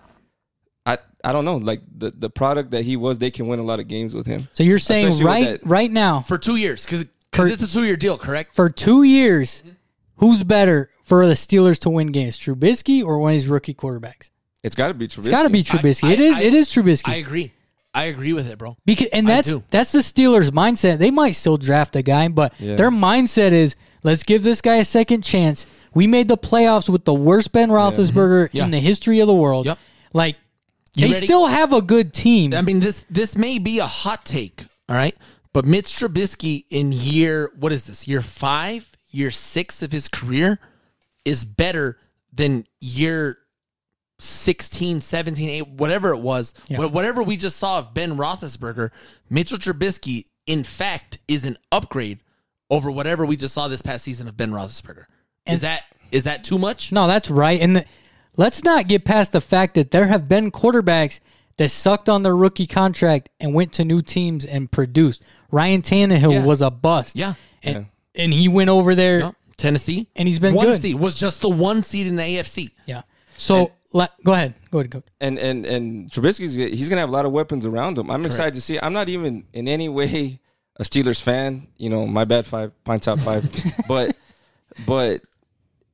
I 0.85 0.97
I 1.23 1.31
don't 1.31 1.45
know 1.45 1.57
like 1.57 1.81
the 1.95 2.11
the 2.11 2.29
product 2.29 2.71
that 2.71 2.83
he 2.83 2.97
was, 2.97 3.17
they 3.19 3.31
can 3.31 3.47
win 3.47 3.59
a 3.59 3.63
lot 3.63 3.79
of 3.79 3.87
games 3.87 4.13
with 4.13 4.25
him. 4.25 4.47
So 4.53 4.63
you're 4.63 4.79
saying 4.79 5.07
Especially 5.07 5.25
right 5.25 5.61
that- 5.61 5.65
right 5.65 5.91
now 5.91 6.21
for 6.21 6.37
two 6.37 6.55
years 6.55 6.85
because 6.85 7.05
For- 7.31 7.47
it's 7.47 7.61
a 7.61 7.67
two-year 7.67 7.95
deal 7.97 8.17
correct 8.17 8.53
for 8.53 8.69
two 8.69 9.03
years, 9.03 9.61
mm-hmm. 9.61 9.75
who's 10.17 10.43
better 10.43 10.89
for 11.03 11.25
the 11.27 11.33
Steelers 11.33 11.79
to 11.79 11.89
win 11.89 12.07
games, 12.07 12.37
Trubisky 12.37 13.03
or 13.03 13.19
one 13.19 13.31
of 13.31 13.35
these 13.35 13.47
rookie 13.47 13.73
quarterbacks? 13.73 14.29
It's 14.63 14.75
got 14.75 14.87
to 14.87 14.93
be 14.93 15.07
Trubisky. 15.07 15.19
It's 15.19 15.29
got 15.29 15.43
to 15.43 15.49
be 15.49 15.63
Trubisky. 15.63 16.09
I- 16.09 16.13
it 16.13 16.19
is. 16.19 16.37
I- 16.37 16.43
it 16.43 16.53
is 16.53 16.69
Trubisky. 16.69 17.09
I 17.09 17.15
agree. 17.15 17.51
I 17.93 18.05
agree 18.05 18.33
with 18.33 18.49
it, 18.49 18.57
bro. 18.57 18.75
Because 18.85 19.07
and 19.13 19.27
that's 19.27 19.53
that's 19.69 19.91
the 19.91 19.99
Steelers' 19.99 20.49
mindset. 20.49 20.97
They 20.97 21.11
might 21.11 21.31
still 21.31 21.57
draft 21.57 21.95
a 21.95 22.01
guy, 22.01 22.27
but 22.27 22.53
Yeah. 22.59 22.75
their 22.75 22.89
mindset 22.91 23.51
is 23.51 23.75
let's 24.03 24.23
give 24.23 24.43
this 24.43 24.61
guy 24.61 24.77
a 24.77 24.85
second 24.85 25.23
chance. 25.23 25.65
We 25.93 26.07
made 26.07 26.27
the 26.27 26.37
playoffs 26.37 26.89
with 26.89 27.05
the 27.05 27.13
worst 27.13 27.51
Ben 27.51 27.69
Roethlisberger 27.69 28.45
mm-hmm. 28.47 28.57
Yeah. 28.57 28.65
in 28.65 28.71
the 28.71 28.79
history 28.79 29.19
of 29.19 29.27
the 29.27 29.33
world. 29.33 29.67
Yep. 29.67 29.77
Like 30.13 30.37
You 30.95 31.07
they 31.07 31.13
ready? 31.13 31.25
still 31.27 31.45
have 31.47 31.71
a 31.71 31.81
good 31.81 32.13
team. 32.13 32.53
I 32.55 32.61
mean, 32.63 32.79
this 32.79 33.05
this 33.09 33.37
may 33.37 33.59
be 33.59 33.77
a 33.79 33.85
hot 33.85 34.25
take, 34.25 34.65
all 34.89 34.95
right? 34.95 35.15
But 35.53 35.65
Mitch 35.65 35.85
Trubisky 35.95 36.65
in 36.71 36.91
year 36.91 37.51
what 37.59 37.71
is 37.71 37.85
this? 37.85 38.07
Year 38.07 38.21
five, 38.21 38.91
year 39.11 39.29
six 39.29 39.83
of 39.83 39.91
his 39.91 40.07
career 40.07 40.57
is 41.25 41.45
better 41.45 41.99
than 42.33 42.65
year 42.81 43.37
16, 44.23 45.01
17, 45.01 45.49
8, 45.49 45.67
whatever 45.69 46.09
it 46.09 46.19
was. 46.19 46.53
Yeah. 46.69 46.85
Whatever 46.85 47.21
we 47.23 47.35
just 47.37 47.57
saw 47.57 47.79
of 47.79 47.93
Ben 47.93 48.17
Roethlisberger, 48.17 48.89
Mitchell 49.29 49.57
Trubisky, 49.57 50.25
in 50.45 50.63
fact, 50.63 51.19
is 51.27 51.45
an 51.45 51.57
upgrade 51.71 52.19
over 52.69 52.89
whatever 52.89 53.25
we 53.25 53.35
just 53.35 53.53
saw 53.53 53.67
this 53.67 53.81
past 53.81 54.03
season 54.03 54.27
of 54.27 54.37
Ben 54.37 54.51
Roethlisberger. 54.51 55.05
is 55.45 55.61
that 55.61 55.83
is 56.11 56.23
that 56.25 56.43
too 56.43 56.57
much? 56.59 56.91
No, 56.91 57.07
that's 57.07 57.29
right. 57.29 57.59
And 57.59 57.75
the, 57.77 57.85
let's 58.37 58.63
not 58.63 58.87
get 58.87 59.03
past 59.03 59.31
the 59.31 59.41
fact 59.41 59.73
that 59.75 59.89
there 59.91 60.05
have 60.07 60.27
been 60.29 60.51
quarterbacks 60.51 61.19
that 61.57 61.69
sucked 61.69 62.07
on 62.07 62.21
their 62.23 62.35
rookie 62.35 62.67
contract 62.67 63.29
and 63.39 63.53
went 63.53 63.73
to 63.73 63.83
new 63.85 64.01
teams 64.01 64.45
and 64.45 64.71
produced. 64.71 65.23
Ryan 65.51 65.81
Tannehill 65.81 66.33
Yeah. 66.33 66.45
was 66.45 66.61
a 66.61 66.69
bust. 66.71 67.15
Yeah. 67.15 67.33
And, 67.63 67.87
and 68.15 68.31
he 68.31 68.47
went 68.47 68.69
over 68.69 68.93
there. 68.95 69.19
No. 69.19 69.35
Tennessee. 69.57 70.07
And 70.15 70.27
he's 70.27 70.39
been 70.39 70.53
one 70.53 70.67
good. 70.67 70.79
seed. 70.79 70.95
Was 70.99 71.15
just 71.15 71.41
the 71.41 71.49
one 71.49 71.83
seed 71.83 72.07
in 72.07 72.15
the 72.15 72.23
AFC. 72.23 72.71
Yeah. 72.85 73.01
So 73.37 73.71
go 74.23 74.33
ahead. 74.33 74.55
Go 74.71 74.79
ahead. 74.79 74.89
Go. 74.91 75.03
and 75.21 75.37
and 75.39 75.65
and 75.65 76.09
Trubisky's 76.11 76.53
he's 76.55 76.89
gonna 76.89 77.01
have 77.01 77.09
a 77.09 77.13
lot 77.13 77.25
of 77.25 77.31
weapons 77.31 77.65
around 77.65 77.97
him. 77.97 78.09
I'm 78.09 78.25
excited 78.25 78.53
to 78.55 78.61
see. 78.61 78.79
I'm 78.79 78.93
not 78.93 79.09
even 79.09 79.45
in 79.53 79.67
any 79.67 79.89
way 79.89 80.39
a 80.77 80.83
Steelers 80.83 81.21
fan. 81.21 81.67
You 81.77 81.89
know, 81.89 82.07
my 82.07 82.25
bad 82.25 82.45
five, 82.45 82.71
pine 82.83 82.99
top 82.99 83.19
five, 83.19 83.43
but 83.87 84.15
but 84.87 85.21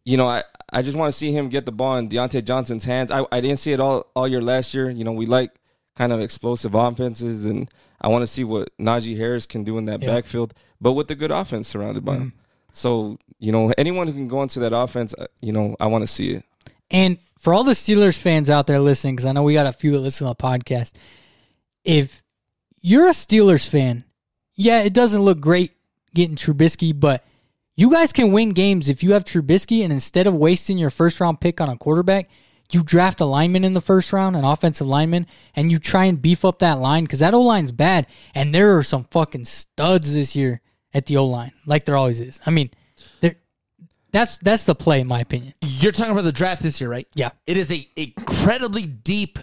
you 0.05 0.17
know, 0.17 0.27
I 0.27 0.43
I 0.71 0.81
just 0.81 0.97
want 0.97 1.11
to 1.11 1.17
see 1.17 1.31
him 1.31 1.49
get 1.49 1.65
the 1.65 1.71
ball 1.71 1.97
in 1.97 2.09
Diontae 2.09 2.43
Johnson's 2.45 2.85
hands. 2.85 3.11
I 3.11 3.25
I 3.31 3.41
didn't 3.41 3.57
see 3.59 3.71
it 3.73 3.79
all 3.79 4.05
all 4.15 4.27
year 4.27 4.41
last 4.41 4.73
year. 4.73 4.89
You 4.89 5.03
know, 5.03 5.11
we 5.11 5.25
like 5.25 5.51
kind 5.95 6.13
of 6.13 6.21
explosive 6.21 6.75
offenses, 6.75 7.45
and 7.45 7.69
I 7.99 8.07
want 8.07 8.21
to 8.21 8.27
see 8.27 8.45
what 8.45 8.69
Najee 8.79 9.17
Harris 9.17 9.45
can 9.45 9.63
do 9.65 9.77
in 9.77 9.85
that 9.85 10.01
Yeah. 10.01 10.15
backfield, 10.15 10.53
but 10.79 10.93
with 10.93 11.11
a 11.11 11.15
good 11.15 11.31
offense 11.31 11.67
surrounded 11.67 12.05
by 12.05 12.15
him. 12.15 12.33
So 12.71 13.17
you 13.39 13.51
know, 13.51 13.73
anyone 13.77 14.07
who 14.07 14.13
can 14.13 14.27
go 14.27 14.41
into 14.41 14.59
that 14.61 14.73
offense, 14.73 15.13
uh, 15.17 15.27
you 15.41 15.51
know, 15.51 15.75
I 15.79 15.87
want 15.87 16.03
to 16.03 16.07
see 16.07 16.31
it. 16.31 16.43
And 16.91 17.17
for 17.39 17.53
all 17.53 17.63
the 17.63 17.71
Steelers 17.71 18.19
fans 18.19 18.49
out 18.49 18.67
there 18.67 18.79
listening, 18.79 19.15
because 19.15 19.25
I 19.25 19.31
know 19.31 19.43
we 19.43 19.53
got 19.53 19.65
a 19.65 19.73
few 19.73 19.91
that 19.93 19.99
listen 19.99 20.27
to 20.27 20.33
the 20.33 20.35
podcast, 20.35 20.91
if 21.85 22.21
you're 22.81 23.07
a 23.07 23.11
Steelers 23.11 23.67
fan, 23.67 24.03
yeah, 24.55 24.81
it 24.81 24.93
doesn't 24.93 25.21
look 25.21 25.39
great 25.39 25.71
getting 26.13 26.35
Trubisky, 26.35 26.97
but 26.97 27.23
you 27.77 27.89
guys 27.89 28.11
can 28.11 28.33
win 28.33 28.49
games 28.49 28.89
if 28.89 29.03
you 29.03 29.13
have 29.13 29.23
Trubisky, 29.23 29.85
and 29.85 29.93
instead 29.93 30.27
of 30.27 30.35
wasting 30.35 30.77
your 30.77 30.89
first 30.89 31.21
round 31.21 31.39
pick 31.39 31.61
on 31.61 31.69
a 31.69 31.77
quarterback, 31.77 32.29
you 32.71 32.83
draft 32.83 33.21
a 33.21 33.25
lineman 33.25 33.63
in 33.63 33.73
the 33.73 33.81
first 33.81 34.11
round, 34.11 34.35
an 34.35 34.43
offensive 34.43 34.85
lineman, 34.85 35.25
and 35.55 35.71
you 35.71 35.79
try 35.79 36.05
and 36.05 36.21
beef 36.21 36.43
up 36.43 36.59
that 36.59 36.77
line 36.77 37.05
because 37.05 37.19
that 37.19 37.33
O 37.33 37.41
line's 37.41 37.71
bad, 37.71 38.05
and 38.35 38.53
there 38.53 38.77
are 38.77 38.83
some 38.83 39.05
fucking 39.05 39.45
studs 39.45 40.13
this 40.13 40.35
year 40.35 40.59
at 40.93 41.05
the 41.05 41.15
O 41.15 41.25
line, 41.25 41.53
like 41.65 41.85
there 41.85 41.95
always 41.97 42.19
is. 42.19 42.41
I 42.45 42.51
mean. 42.51 42.69
That's 44.11 44.37
that's 44.39 44.63
the 44.63 44.75
play, 44.75 45.01
in 45.01 45.07
my 45.07 45.21
opinion. 45.21 45.53
You're 45.61 45.91
talking 45.91 46.11
about 46.11 46.23
the 46.23 46.31
draft 46.31 46.63
this 46.63 46.81
year, 46.81 46.89
right? 46.89 47.07
Yeah. 47.15 47.29
It 47.45 47.57
is 47.57 47.71
a 47.71 47.87
incredibly 47.95 48.85
deep 48.85 49.39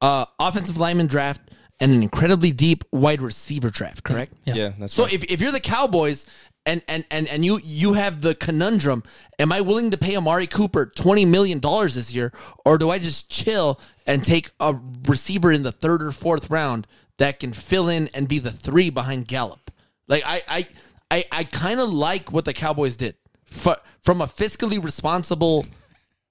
uh, 0.00 0.26
offensive 0.38 0.78
lineman 0.78 1.06
draft 1.06 1.40
and 1.80 1.92
an 1.92 2.02
incredibly 2.02 2.52
deep 2.52 2.84
wide 2.92 3.22
receiver 3.22 3.70
draft, 3.70 4.02
correct? 4.04 4.32
Yeah. 4.44 4.54
Yeah, 4.54 4.72
that's 4.78 4.92
So 4.92 5.04
right. 5.04 5.12
if, 5.14 5.24
if 5.24 5.40
you're 5.40 5.52
the 5.52 5.60
Cowboys 5.60 6.26
and, 6.66 6.82
and, 6.88 7.06
and, 7.10 7.26
and 7.28 7.44
you 7.44 7.58
you 7.64 7.94
have 7.94 8.20
the 8.20 8.34
conundrum, 8.34 9.02
am 9.38 9.50
I 9.52 9.62
willing 9.62 9.90
to 9.92 9.96
pay 9.96 10.14
Amari 10.16 10.46
Cooper 10.46 10.86
twenty 10.86 11.24
million 11.24 11.58
dollars 11.58 11.94
this 11.94 12.14
year, 12.14 12.32
or 12.66 12.76
do 12.76 12.90
I 12.90 12.98
just 12.98 13.30
chill 13.30 13.80
and 14.06 14.22
take 14.22 14.50
a 14.60 14.76
receiver 15.08 15.50
in 15.52 15.62
the 15.62 15.72
third 15.72 16.02
or 16.02 16.12
fourth 16.12 16.50
round 16.50 16.86
that 17.16 17.40
can 17.40 17.52
fill 17.54 17.88
in 17.88 18.08
and 18.12 18.28
be 18.28 18.38
the 18.38 18.50
three 18.50 18.90
behind 18.90 19.26
Gallup? 19.26 19.70
Like 20.08 20.22
I 20.26 20.42
I 20.46 20.66
I, 21.10 21.24
I 21.32 21.44
kind 21.44 21.80
of 21.80 21.88
like 21.90 22.30
what 22.30 22.44
the 22.44 22.52
Cowboys 22.52 22.96
did 22.96 23.16
F- 23.50 23.80
from 24.02 24.20
a 24.20 24.26
fiscally 24.26 24.82
responsible 24.82 25.64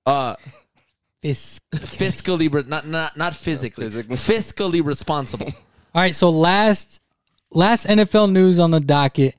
uh 0.06 0.36
Fisk. 1.22 1.62
fiscally 1.74 2.52
re- 2.52 2.64
not 2.66 2.88
not 2.88 3.18
not 3.18 3.36
physically 3.36 3.86
physically. 3.86 4.16
fiscally 4.16 4.84
responsible. 4.86 5.48
All 5.96 6.02
right, 6.02 6.16
so 6.16 6.30
last 6.30 7.02
last 7.52 7.86
NFL 7.88 8.32
news 8.32 8.60
on 8.60 8.72
the 8.72 8.80
docket. 8.80 9.36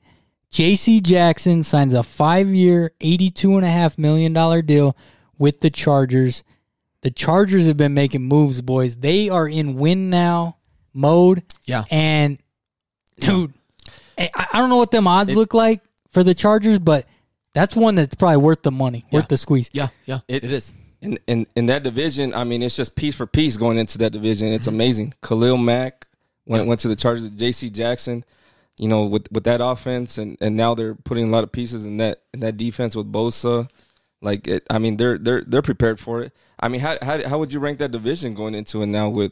J.C. 0.51 0.99
Jackson 0.99 1.63
signs 1.63 1.93
a 1.93 1.99
5-year, 1.99 2.91
$82.5 2.99 3.97
million 3.97 4.65
deal 4.65 4.97
with 5.37 5.61
the 5.61 5.69
Chargers. 5.69 6.43
The 7.03 7.09
Chargers 7.09 7.67
have 7.67 7.77
been 7.77 7.93
making 7.93 8.23
moves, 8.23 8.61
boys. 8.61 8.97
They 8.97 9.29
are 9.29 9.47
in 9.47 9.75
win 9.75 10.09
now 10.09 10.57
mode. 10.93 11.43
Yeah. 11.63 11.85
And, 11.89 12.37
dude, 13.19 13.53
I, 14.17 14.29
I 14.35 14.57
don't 14.59 14.69
know 14.69 14.75
what 14.75 14.91
them 14.91 15.07
odds 15.07 15.37
look 15.37 15.53
like 15.53 15.81
for 16.11 16.21
the 16.21 16.33
Chargers, 16.33 16.79
but 16.79 17.05
that's 17.53 17.75
one 17.75 17.95
that's 17.95 18.15
probably 18.15 18.37
worth 18.37 18.63
the 18.63 18.71
money, 18.71 19.05
worth 19.11 19.27
the 19.27 19.37
squeeze. 19.37 19.69
Yeah, 19.73 19.89
yeah, 20.05 20.19
It- 20.27 20.43
it 20.43 20.51
is. 20.51 20.73
in, 21.01 21.17
in 21.27 21.47
in 21.55 21.65
that 21.65 21.83
division, 21.83 22.33
I 22.33 22.43
mean, 22.43 22.61
it's 22.61 22.75
just 22.75 22.95
piece 22.95 23.15
for 23.15 23.25
piece 23.25 23.57
going 23.57 23.77
into 23.77 23.97
that 23.99 24.11
division. 24.11 24.49
It's 24.49 24.67
mm-hmm. 24.67 24.75
amazing. 24.75 25.13
Khalil 25.21 25.57
Mack 25.57 26.07
went 26.45 26.67
went 26.67 26.79
to 26.81 26.87
the 26.87 26.95
Chargers. 26.95 27.29
J.C. 27.29 27.69
Jackson, 27.69 28.23
you 28.77 28.87
know, 28.87 29.05
with 29.05 29.31
with 29.31 29.43
that 29.45 29.61
offense, 29.61 30.17
and 30.17 30.37
and 30.41 30.55
now 30.55 30.75
they're 30.75 30.95
putting 30.95 31.27
a 31.27 31.31
lot 31.31 31.43
of 31.43 31.51
pieces 31.51 31.85
in 31.85 31.97
that 31.97 32.21
in 32.33 32.39
that 32.41 32.57
defense 32.57 32.95
with 32.95 33.11
Bosa. 33.11 33.69
Like, 34.21 34.47
it, 34.47 34.67
I 34.69 34.77
mean, 34.77 34.97
they're 34.97 35.17
they're 35.17 35.43
they're 35.43 35.61
prepared 35.63 35.99
for 35.99 36.21
it. 36.21 36.33
I 36.59 36.67
mean, 36.67 36.81
how 36.81 36.97
how 37.01 37.27
how 37.27 37.39
would 37.39 37.51
you 37.51 37.59
rank 37.59 37.79
that 37.79 37.91
division 37.91 38.35
going 38.35 38.53
into 38.55 38.81
it 38.83 38.87
now 38.87 39.09
with? 39.09 39.31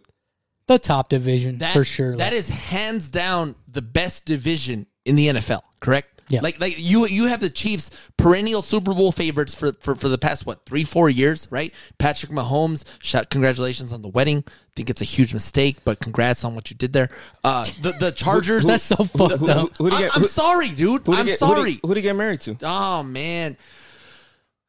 The 0.65 0.77
top 0.77 1.09
division, 1.09 1.57
That, 1.57 1.73
for 1.73 1.83
sure. 1.83 2.15
That 2.15 2.31
is 2.31 2.47
hands 2.47 3.09
down 3.09 3.55
the 3.67 3.81
best 3.81 4.25
division 4.25 4.85
in 5.03 5.15
the 5.15 5.29
NFL. 5.29 5.61
Correct. 5.79 6.18
Yeah. 6.29 6.41
Like 6.41 6.59
like 6.59 6.75
you 6.77 7.07
you 7.07 7.25
have 7.25 7.39
the 7.39 7.49
Chiefs 7.49 7.89
perennial 8.15 8.61
Super 8.61 8.93
Bowl 8.93 9.11
favorites 9.11 9.55
for 9.55 9.73
for, 9.81 9.95
for 9.95 10.07
the 10.07 10.17
past 10.19 10.45
what 10.45 10.63
three 10.65 10.83
four 10.83 11.09
years 11.09 11.47
right? 11.49 11.73
Patrick 11.97 12.31
Mahomes. 12.31 12.83
Shout 13.01 13.29
congratulations 13.31 13.91
on 13.91 14.01
the 14.03 14.09
wedding. 14.09 14.43
think 14.75 14.89
it's 14.91 15.01
a 15.01 15.05
huge 15.05 15.33
mistake, 15.33 15.77
but 15.83 15.99
congrats 15.99 16.43
on 16.45 16.53
what 16.55 16.69
you 16.69 16.77
did 16.77 16.93
there. 16.93 17.09
Uh, 17.43 17.63
the 17.81 17.93
the 17.99 18.11
Chargers. 18.15 18.65
That's 18.65 18.83
so 18.83 18.97
fucked 18.97 19.39
who- 19.39 19.49
up. 19.49 19.75
who- 19.77 19.85
who'd 19.85 19.93
I'm, 19.95 20.01
get- 20.01 20.15
I'm 20.15 20.21
who- 20.21 20.27
sorry, 20.27 20.69
dude. 20.69 21.05
Who 21.07 21.13
I'm 21.15 21.25
get, 21.25 21.39
sorry. 21.39 21.79
Who 21.81 21.87
did 21.89 21.97
he 21.97 22.01
get 22.03 22.15
married 22.15 22.41
to? 22.41 22.55
Oh 22.61 23.01
man, 23.01 23.57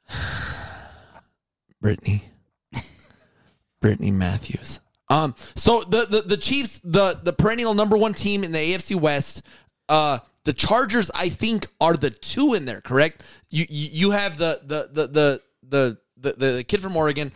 Brittany, 1.80 2.24
Brittany 3.80 4.10
Matthews. 4.10 4.80
Um, 5.08 5.34
so 5.56 5.82
the, 5.82 6.06
the 6.06 6.22
the 6.22 6.36
Chiefs, 6.36 6.80
the 6.84 7.18
the 7.22 7.32
perennial 7.32 7.74
number 7.74 7.96
one 7.96 8.14
team 8.14 8.44
in 8.44 8.52
the 8.52 8.58
AFC 8.58 8.94
West. 8.98 9.42
Uh, 9.90 10.20
the 10.44 10.52
Chargers, 10.52 11.10
I 11.14 11.28
think, 11.28 11.66
are 11.80 11.94
the 11.94 12.10
two 12.10 12.54
in 12.54 12.64
there. 12.64 12.80
Correct? 12.80 13.22
You 13.50 13.66
you, 13.68 14.10
have 14.12 14.38
the 14.38 14.60
the 14.64 14.88
the 14.92 15.06
the 15.08 15.42
the 15.68 15.98
the, 16.16 16.32
the 16.32 16.64
kid 16.64 16.80
from 16.80 16.96
Oregon, 16.96 17.32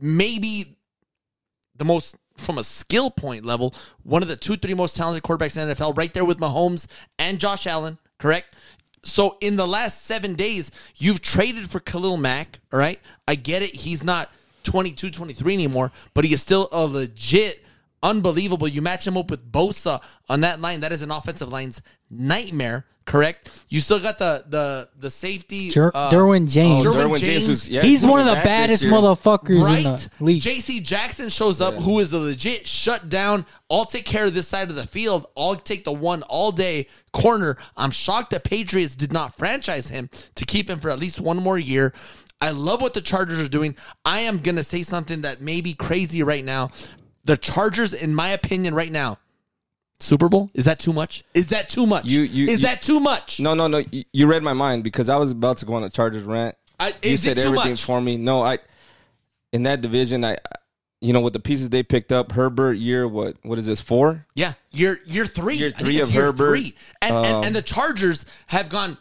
maybe 0.00 0.76
the 1.74 1.84
most 1.84 2.16
from 2.36 2.58
a 2.58 2.64
skill 2.64 3.10
point 3.10 3.46
level, 3.46 3.74
one 4.02 4.22
of 4.22 4.28
the 4.28 4.36
two, 4.36 4.56
three 4.56 4.74
most 4.74 4.94
talented 4.94 5.22
quarterbacks 5.22 5.60
in 5.60 5.68
the 5.68 5.74
NFL, 5.74 5.96
right 5.96 6.12
there 6.12 6.24
with 6.24 6.38
Mahomes 6.38 6.86
and 7.18 7.38
Josh 7.38 7.66
Allen, 7.66 7.96
correct? 8.18 8.54
So 9.02 9.38
in 9.40 9.56
the 9.56 9.66
last 9.66 10.04
seven 10.04 10.34
days, 10.34 10.70
you've 10.96 11.22
traded 11.22 11.70
for 11.70 11.80
Khalil 11.80 12.18
Mack, 12.18 12.60
all 12.72 12.78
right? 12.78 13.00
I 13.26 13.36
get 13.36 13.62
it. 13.62 13.74
He's 13.74 14.04
not 14.04 14.30
22, 14.64 15.10
23 15.10 15.54
anymore, 15.54 15.92
but 16.12 16.24
he 16.24 16.34
is 16.34 16.42
still 16.42 16.68
a 16.72 16.84
legit, 16.84 17.64
unbelievable. 18.10 18.68
You 18.68 18.82
match 18.82 19.06
him 19.06 19.16
up 19.16 19.30
with 19.30 19.50
Bosa 19.50 20.00
on 20.28 20.40
that 20.42 20.60
line. 20.60 20.80
That 20.80 20.92
is 20.92 21.02
an 21.02 21.10
offensive 21.10 21.48
line's 21.50 21.82
nightmare, 22.10 22.86
correct? 23.04 23.64
You 23.68 23.80
still 23.80 23.98
got 24.00 24.18
the 24.18 24.44
the 24.48 24.88
the 24.98 25.10
safety. 25.10 25.70
Jer- 25.70 25.90
uh, 25.94 26.10
Derwin 26.10 26.48
James. 26.48 26.84
Derwin 26.84 26.94
Derwin 27.10 27.18
James. 27.20 27.46
who's- 27.46 27.68
yeah, 27.68 27.82
He's 27.82 28.04
one 28.04 28.20
of 28.20 28.26
the 28.26 28.34
baddest 28.44 28.84
motherfuckers 28.84 29.62
Right? 29.62 29.84
in 29.84 29.92
the 29.94 30.10
league. 30.20 30.42
JC 30.42 30.80
Jackson 30.82 31.28
shows 31.28 31.60
up, 31.60 31.74
who 31.74 31.98
is 31.98 32.12
a 32.12 32.18
legit 32.18 32.66
shut 32.66 33.08
down. 33.08 33.44
I'll 33.70 33.84
take 33.84 34.04
care 34.04 34.26
of 34.26 34.34
this 34.34 34.46
side 34.48 34.70
of 34.70 34.76
the 34.76 34.86
field. 34.86 35.26
I'll 35.36 35.56
take 35.56 35.84
the 35.84 35.92
one 35.92 36.22
all 36.24 36.52
day 36.52 36.86
corner. 37.12 37.56
I'm 37.76 37.90
shocked 37.90 38.30
that 38.30 38.44
Patriots 38.44 38.94
did 38.96 39.12
not 39.12 39.36
franchise 39.36 39.88
him 39.88 40.08
to 40.36 40.44
keep 40.44 40.70
him 40.70 40.78
for 40.80 40.90
at 40.90 40.98
least 40.98 41.18
one 41.20 41.38
more 41.38 41.58
year. 41.58 41.92
I 42.40 42.50
love 42.50 42.82
what 42.82 42.92
the 42.92 43.00
Chargers 43.00 43.38
are 43.40 43.48
doing. 43.48 43.74
I 44.04 44.20
am 44.20 44.38
going 44.40 44.56
to 44.56 44.62
say 44.64 44.82
something 44.82 45.22
that 45.22 45.40
may 45.40 45.62
be 45.62 45.72
crazy 45.72 46.22
right 46.22 46.44
now. 46.44 46.70
The 47.26 47.36
Chargers, 47.36 47.92
in 47.92 48.14
my 48.14 48.28
opinion, 48.30 48.74
right 48.74 48.90
now, 48.90 49.18
Super 50.00 50.28
Bowl? 50.28 50.50
Is 50.54 50.64
that 50.66 50.78
too 50.78 50.92
much? 50.92 51.24
Is 51.34 51.48
that 51.48 51.68
too 51.68 51.86
much? 51.86 52.04
You- 52.04 52.22
you- 52.22 52.46
is 52.46 52.60
you- 52.60 52.66
that 52.66 52.82
too 52.82 53.00
much? 53.00 53.40
No, 53.40 53.54
no, 53.54 53.66
no. 53.66 53.78
You, 53.90 54.04
you 54.12 54.26
read 54.26 54.42
my 54.42 54.52
mind 54.52 54.84
because 54.84 55.08
I 55.08 55.16
was 55.16 55.30
about 55.32 55.56
to 55.58 55.66
go 55.66 55.74
on 55.74 55.82
a 55.84 55.90
Chargers 55.90 56.22
rant. 56.22 56.54
I, 56.78 56.88
you 56.88 56.94
is 57.02 57.22
said 57.22 57.36
it 57.38 57.42
too 57.42 57.48
everything 57.48 57.72
much? 57.72 57.82
for 57.84 58.00
me. 58.00 58.16
No, 58.16 58.42
I 58.42 58.58
in 59.52 59.62
that 59.64 59.80
division, 59.80 60.24
I 60.24 60.36
you 61.00 61.12
know 61.12 61.20
with 61.20 61.32
the 61.32 61.40
pieces 61.40 61.70
they 61.70 61.82
picked 61.82 62.12
up, 62.12 62.32
Herbert 62.32 62.74
year 62.74 63.08
what 63.08 63.36
what 63.42 63.58
is 63.58 63.66
this 63.66 63.80
four? 63.80 64.24
Yeah, 64.34 64.52
year 64.70 65.00
year 65.06 65.24
three. 65.26 65.54
Year 65.56 65.70
three 65.70 66.00
of 66.00 66.10
year 66.10 66.24
Herbert. 66.26 66.48
three. 66.50 66.74
And, 67.02 67.16
and 67.16 67.26
Um, 67.36 67.44
and 67.44 67.56
the 67.56 67.62
Chargers 67.62 68.26
have 68.48 68.68
gone. 68.68 68.98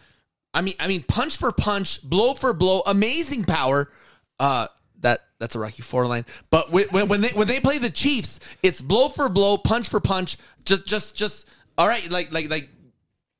I 0.54 0.62
mean, 0.62 0.76
I 0.80 0.88
mean, 0.88 1.04
punch 1.04 1.36
for 1.38 1.52
punch, 1.52 2.02
blow 2.02 2.34
for 2.34 2.54
blow, 2.54 2.82
amazing 2.88 3.44
power. 3.44 3.92
Uh, 4.40 4.68
that's 5.40 5.56
a 5.56 5.60
Rocky 5.60 5.82
Four 5.82 6.08
line. 6.08 6.26
But 6.50 6.72
when, 6.72 6.88
when 6.90 7.22
they 7.22 7.30
when 7.30 7.48
they 7.48 7.60
play 7.60 7.78
the 7.78 7.90
Chiefs, 7.90 8.40
it's 8.64 8.82
blow 8.82 9.10
for 9.10 9.30
blow, 9.30 9.58
punch 9.58 9.90
for 9.90 10.00
punch. 10.00 10.38
Just 10.64 10.86
just 10.86 11.16
just 11.16 11.48
all 11.78 11.88
right. 11.88 12.10
Like 12.10 12.32
like 12.32 12.50
like 12.50 12.70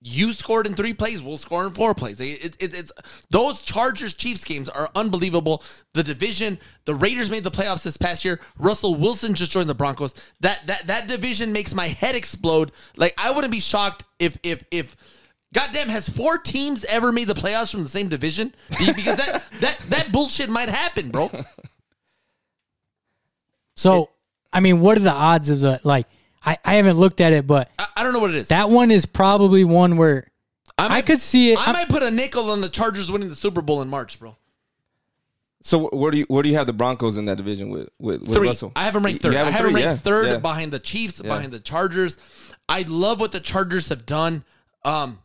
You 0.02 0.34
scored 0.34 0.68
in 0.68 0.76
three 0.76 0.94
plays. 0.94 1.24
We'll 1.24 1.38
score 1.38 1.66
in 1.66 1.72
four 1.74 1.96
plays. 1.96 2.22
It, 2.22 2.58
it, 2.62 2.74
it's 2.74 2.92
those 3.32 3.64
Chargers 3.64 4.14
Chiefs 4.14 4.44
games 4.44 4.70
are 4.70 4.92
unbelievable. 4.94 5.64
The 5.94 6.04
division, 6.04 6.60
the 6.86 6.94
Raiders 6.94 7.32
made 7.32 7.44
the 7.44 7.50
playoffs 7.50 7.84
this 7.84 7.98
past 7.98 8.24
year. 8.24 8.40
Russell 8.60 8.94
Wilson 8.94 9.34
just 9.34 9.52
joined 9.52 9.68
the 9.68 9.74
Broncos. 9.74 10.14
That 10.42 10.68
that 10.68 10.86
that 10.88 11.08
division 11.08 11.52
makes 11.52 11.74
my 11.74 11.88
head 11.88 12.16
explode. 12.16 12.72
Like 12.98 13.16
I 13.18 13.32
wouldn't 13.32 13.52
be 13.52 13.60
shocked 13.60 14.04
if 14.20 14.38
if 14.44 14.64
if. 14.70 14.96
Goddamn, 15.54 15.88
has 15.88 16.10
four 16.10 16.38
teams 16.38 16.84
ever 16.86 17.14
made 17.14 17.30
the 17.30 17.34
playoffs 17.34 17.72
from 17.72 17.82
the 17.82 17.90
same 17.90 18.10
division? 18.10 18.54
Because 18.78 19.16
that 19.18 19.44
that 19.62 19.80
that 19.90 20.12
bullshit 20.12 20.50
might 20.50 20.68
happen, 20.70 21.10
bro. 21.10 21.32
So, 23.76 24.10
I 24.54 24.60
mean, 24.60 24.80
what 24.80 24.98
are 24.98 25.02
the 25.02 25.12
odds 25.12 25.50
of 25.50 25.60
the 25.60 25.80
like? 25.84 26.08
I, 26.46 26.58
I 26.64 26.76
haven't 26.76 26.98
looked 26.98 27.22
at 27.22 27.34
it, 27.34 27.48
but 27.48 27.70
I, 27.80 27.88
I 27.98 28.04
don't 28.04 28.14
know 28.14 28.20
what 28.20 28.30
it 28.30 28.36
is. 28.38 28.48
that 28.50 28.70
one 28.70 28.92
is 28.92 29.06
probably 29.06 29.64
one 29.64 29.98
where 29.98 30.28
I, 30.78 30.88
might- 30.88 31.06
could 31.06 31.20
see 31.20 31.52
it. 31.54 31.60
I 31.68 31.72
might 31.72 31.90
put 31.90 32.04
a 32.04 32.12
nickel 32.12 32.52
on 32.52 32.62
the 32.62 32.70
Chargers 32.70 33.12
winning 33.12 33.30
the 33.30 33.36
Super 33.36 33.62
Bowl 33.62 33.82
in 33.82 33.90
March, 33.90 34.20
bro. 34.20 34.36
So 35.62 35.88
where 35.90 36.12
do 36.12 36.20
you 36.20 36.26
where 36.28 36.44
do 36.44 36.50
you 36.50 36.56
have 36.56 36.68
the 36.68 36.74
Broncos 36.74 37.18
in 37.18 37.26
that 37.26 37.38
division 37.38 37.70
with 37.72 37.90
with, 37.98 38.22
with 38.22 38.34
Three. 38.36 38.48
Russell? 38.50 38.72
I 38.76 38.84
have 38.84 38.94
them 38.94 39.04
ranked 39.04 39.24
You 39.24 39.32
third. 39.32 39.38
I 39.40 39.50
have 39.50 39.64
them 39.66 39.74
ranked 39.74 39.90
Yeah, 39.90 39.96
third 39.96 40.28
yeah. 40.28 40.38
behind 40.38 40.72
the 40.72 40.78
Chiefs, 40.80 41.20
behind 41.22 41.52
the 41.52 41.60
Chargers. 41.60 42.20
I 42.70 42.84
love 42.84 43.20
what 43.20 43.32
the 43.32 43.40
Chargers 43.40 43.90
have 43.90 44.06
done. 44.06 44.44
Um, 44.84 45.20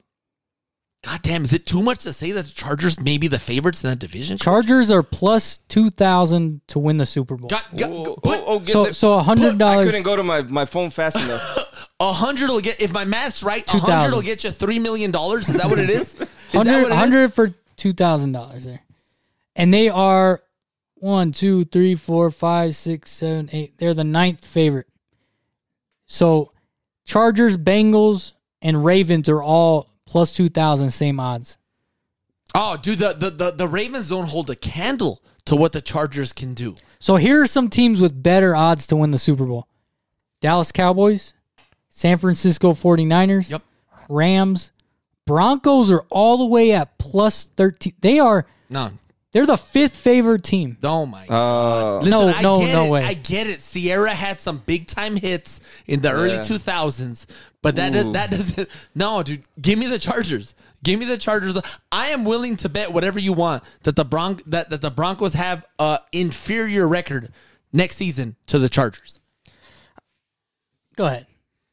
God 1.02 1.22
damn, 1.22 1.44
is 1.44 1.54
it 1.54 1.64
too 1.64 1.82
much 1.82 2.00
to 2.00 2.12
say 2.12 2.32
that 2.32 2.44
the 2.44 2.52
Chargers 2.52 3.00
may 3.00 3.16
be 3.16 3.26
the 3.26 3.38
favorites 3.38 3.82
in 3.82 3.88
that 3.88 3.98
division? 3.98 4.36
Chargers 4.36 4.90
are 4.90 5.02
plus 5.02 5.58
two 5.68 5.88
thousand 5.88 6.60
to 6.68 6.78
win 6.78 6.98
the 6.98 7.06
Super 7.06 7.36
Bowl. 7.36 7.48
Got, 7.48 7.74
got, 7.74 7.88
put 8.22 8.38
oh, 8.40 8.44
oh, 8.46 8.58
get 8.58 8.72
so 8.72 8.84
the- 8.84 8.94
so 8.94 9.14
a 9.14 9.22
hundred 9.22 9.62
I 9.62 9.84
couldn't 9.84 10.02
go 10.02 10.14
to 10.14 10.22
my, 10.22 10.42
my 10.42 10.66
phone 10.66 10.90
fast 10.90 11.16
enough. 11.16 11.90
a 12.00 12.12
hundred 12.12 12.50
will 12.50 12.60
get. 12.60 12.82
If 12.82 12.92
my 12.92 13.06
math's 13.06 13.42
right, 13.42 13.66
a 13.72 13.78
hundred 13.78 14.14
will 14.14 14.22
get 14.22 14.44
you 14.44 14.50
three 14.50 14.78
million 14.78 15.10
dollars. 15.10 15.48
Is 15.48 15.56
that 15.56 15.70
what 15.70 15.78
it 15.78 15.88
is? 15.88 16.14
Is 16.14 16.18
that 16.18 16.28
Hundred 16.52 16.72
what 16.82 16.82
it 16.82 16.90
is? 16.90 16.98
hundred 16.98 17.34
for 17.34 17.54
two 17.76 17.92
thousand 17.94 18.32
dollars 18.32 18.64
there, 18.64 18.82
and 19.56 19.72
they 19.72 19.88
are 19.88 20.42
one, 20.96 21.32
two, 21.32 21.64
three, 21.64 21.94
four, 21.94 22.30
five, 22.30 22.76
six, 22.76 23.10
seven, 23.10 23.48
eight. 23.52 23.78
They're 23.78 23.94
the 23.94 24.04
ninth 24.04 24.44
favorite. 24.44 24.86
So, 26.06 26.52
Chargers, 27.06 27.56
Bengals, 27.56 28.32
and 28.60 28.84
Ravens 28.84 29.28
are 29.28 29.42
all 29.42 29.89
plus 30.10 30.32
two 30.34 30.48
thousand, 30.48 30.90
same 30.90 31.20
odds. 31.20 31.56
Oh, 32.52 32.76
dude, 32.76 32.98
the, 32.98 33.12
the 33.14 33.30
the 33.30 33.50
the 33.52 33.68
Ravens 33.68 34.08
don't 34.08 34.26
hold 34.28 34.50
a 34.50 34.56
candle 34.56 35.22
to 35.44 35.54
what 35.54 35.70
the 35.72 35.80
Chargers 35.80 36.32
can 36.32 36.52
do. 36.52 36.74
So 36.98 37.14
here 37.16 37.40
are 37.42 37.46
some 37.46 37.70
teams 37.70 38.00
with 38.00 38.20
better 38.22 38.54
odds 38.56 38.88
to 38.88 38.96
win 38.96 39.12
the 39.12 39.18
Super 39.18 39.44
Bowl. 39.46 39.68
Dallas 40.40 40.72
Cowboys, 40.72 41.32
San 41.88 42.18
Francisco 42.18 42.72
49ers, 42.72 43.50
Yep. 43.50 43.62
Rams, 44.08 44.72
Broncos 45.26 45.90
are 45.92 46.04
all 46.10 46.38
the 46.38 46.44
way 46.46 46.72
at 46.72 46.98
plus 46.98 47.44
13. 47.56 47.94
They 48.00 48.18
are 48.18 48.46
No. 48.68 48.90
They're 49.32 49.46
the 49.46 49.56
fifth 49.56 49.94
favorite 49.94 50.42
team. 50.42 50.76
Oh 50.82 51.06
my 51.06 51.24
Uh, 51.28 51.98
Listen, 51.98 52.10
No, 52.10 52.28
I 52.28 52.42
no, 52.42 52.58
get 52.58 52.72
no 52.72 52.84
it. 52.86 52.90
way. 52.90 53.04
I 53.04 53.14
get 53.14 53.46
it. 53.46 53.60
Ciara 53.60 54.12
had 54.14 54.40
some 54.40 54.58
big 54.66 54.86
time 54.88 55.16
hits 55.16 55.60
in 55.86 56.00
the 56.00 56.10
early 56.10 56.34
Yeah. 56.34 56.40
2000s, 56.40 57.26
but 57.62 57.76
that 57.76 57.94
Ooh. 57.94 58.12
that 58.12 58.30
doesn't. 58.32 58.68
No, 58.94 59.22
dude, 59.22 59.42
give 59.60 59.78
me 59.78 59.86
the 59.86 59.98
Chargers. 60.00 60.54
Give 60.82 60.98
me 60.98 61.04
the 61.06 61.18
Chargers. 61.18 61.56
I 61.92 62.08
am 62.08 62.24
willing 62.24 62.56
to 62.56 62.68
bet 62.68 62.92
whatever 62.92 63.18
you 63.20 63.32
want 63.32 63.62
that 63.82 63.94
the 63.96 64.04
Bron- 64.04 64.40
that, 64.46 64.70
that 64.70 64.80
the 64.80 64.90
Broncos 64.90 65.34
have 65.34 65.64
a 65.78 66.00
inferior 66.10 66.88
record 66.88 67.30
next 67.72 67.96
season 67.96 68.34
to 68.46 68.58
the 68.58 68.68
Chargers. 68.68 69.20
Go 70.96 71.06
ahead. 71.06 71.26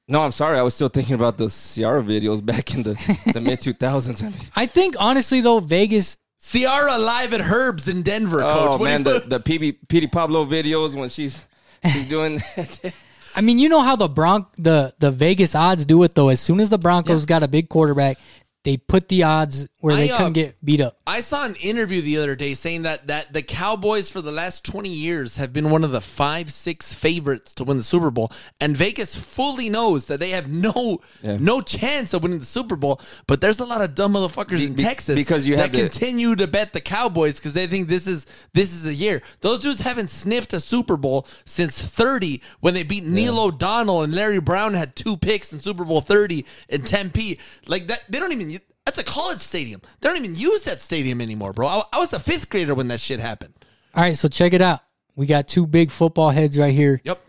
no, 0.08 0.22
I'm 0.22 0.32
sorry. 0.32 0.60
I 0.60 0.62
was 0.62 0.76
still 0.76 0.90
thinking 0.90 1.16
about 1.16 1.38
those 1.38 1.56
Ciara 1.76 2.04
videos 2.04 2.46
back 2.46 2.74
in 2.76 2.84
the, 2.84 2.94
the 3.34 3.42
mid 3.42 3.60
2000s. 3.62 4.50
I 4.56 4.66
think 4.68 4.96
honestly 5.00 5.42
though 5.42 5.60
Vegas 5.60 6.18
Ciara 6.42 6.98
live 6.98 7.34
at 7.34 7.42
Herbs 7.42 7.88
in 7.88 8.02
Denver, 8.04 8.44
oh, 8.44 8.48
coach. 8.48 8.74
Oh 8.74 8.78
What 8.78 8.86
man, 8.86 9.04
the 9.04 9.20
the 9.26 9.40
PB, 9.40 9.88
Petey 9.88 10.08
Pablo 10.08 10.46
videos 10.46 10.96
when 10.96 11.10
she's 11.10 11.44
she's 11.92 12.08
doing. 12.08 12.42
That. 12.56 12.94
I 13.36 13.42
mean, 13.42 13.60
you 13.60 13.70
know 13.70 13.82
how 13.82 13.96
the 13.96 14.08
Bronc 14.08 14.48
the 14.58 14.96
the 14.98 15.12
Vegas 15.12 15.54
odds 15.54 15.86
do 15.86 16.02
it 16.04 16.16
though. 16.16 16.30
As 16.30 16.40
soon 16.40 16.60
as 16.60 16.70
the 16.70 16.80
Broncos 16.80 17.26
got 17.26 17.44
a 17.44 17.48
big 17.48 17.70
quarterback, 17.70 18.18
they 18.64 18.78
put 18.78 19.10
the 19.10 19.24
odds 19.24 19.68
where 19.80 19.96
they 19.96 20.10
I, 20.10 20.14
uh, 20.14 20.18
couldn't 20.18 20.34
get 20.34 20.56
beat 20.66 20.82
up. 20.82 20.98
I 21.06 21.20
saw 21.22 21.46
an 21.46 21.56
interview 21.56 22.02
the 22.02 22.18
other 22.18 22.36
day 22.36 22.54
saying 22.56 22.82
that 22.84 23.08
that 23.08 23.32
the 23.34 23.42
Cowboys 23.44 24.10
for 24.10 24.22
the 24.22 24.32
last 24.32 24.66
20 24.66 24.90
years 24.90 25.38
have 25.38 25.54
been 25.54 25.70
one 25.70 25.84
of 25.84 25.92
the 25.92 26.02
5 26.02 26.52
6 26.52 26.94
favorites 26.96 27.54
to 27.54 27.64
win 27.64 27.78
the 27.78 27.84
Super 27.84 28.10
Bowl 28.10 28.32
and 28.60 28.76
Vegas 28.76 29.16
fully 29.16 29.70
knows 29.70 30.06
that 30.06 30.20
they 30.20 30.32
have 30.32 30.52
no 30.52 31.00
Yeah. 31.22 31.38
no 31.40 31.62
chance 31.62 32.14
of 32.14 32.24
winning 32.24 32.40
the 32.40 32.46
Super 32.46 32.76
Bowl 32.76 33.00
but 33.28 33.40
there's 33.40 33.60
a 33.60 33.66
lot 33.66 33.82
of 33.82 33.94
dumb 33.94 34.14
motherfuckers 34.14 34.66
in 34.66 34.74
be- 34.74 34.84
Texas 34.84 35.16
because 35.16 35.48
you 35.48 35.56
that 35.56 35.62
have 35.62 35.72
the- 35.74 35.80
continue 35.80 36.36
to 36.36 36.48
bet 36.48 36.74
the 36.74 36.82
Cowboys 36.82 37.40
cuz 37.40 37.54
they 37.54 37.68
think 37.68 37.88
this 37.88 38.08
is 38.08 38.26
this 38.54 38.74
is 38.74 38.84
the 38.84 38.94
year. 38.96 39.22
Those 39.42 39.60
dudes 39.60 39.82
haven't 39.82 40.10
sniffed 40.10 40.54
a 40.54 40.60
Super 40.60 40.98
Bowl 40.98 41.28
since 41.46 41.80
30 41.80 42.42
when 42.62 42.74
they 42.74 42.84
beat 42.84 43.06
Neil 43.06 43.40
O'Donnell 43.40 44.02
and 44.02 44.14
Larry 44.14 44.40
Brown 44.40 44.74
had 44.74 44.96
two 44.96 45.18
picks 45.18 45.54
in 45.54 45.60
Super 45.60 45.86
Bowl 45.86 46.02
30 46.02 46.46
in 46.70 46.82
Tempe. 46.84 47.38
Like 47.68 47.88
that 47.88 48.02
they 48.10 48.20
don't 48.20 48.32
even 48.32 48.60
that's 48.88 48.98
a 49.00 49.04
college 49.04 49.40
stadium. 49.42 49.82
They 50.00 50.08
don't 50.08 50.18
even 50.18 50.36
use 50.36 50.64
that 50.64 50.80
stadium 50.80 51.20
anymore, 51.20 51.52
bro. 51.52 51.68
I, 51.68 51.82
I 51.92 52.00
was 52.00 52.14
a 52.14 52.20
fifth 52.22 52.50
grader 52.50 52.74
when 52.74 52.88
that 52.88 53.02
shit 53.02 53.20
happened. 53.20 53.54
All 53.94 54.02
right, 54.02 54.16
so 54.16 54.30
check 54.30 54.54
it 54.54 54.62
out. 54.62 54.80
We 55.14 55.26
got 55.26 55.50
two 55.50 55.68
big 55.68 55.92
football 55.92 56.30
heads 56.30 56.58
right 56.58 56.74
here. 56.74 57.02
Yep. 57.04 57.22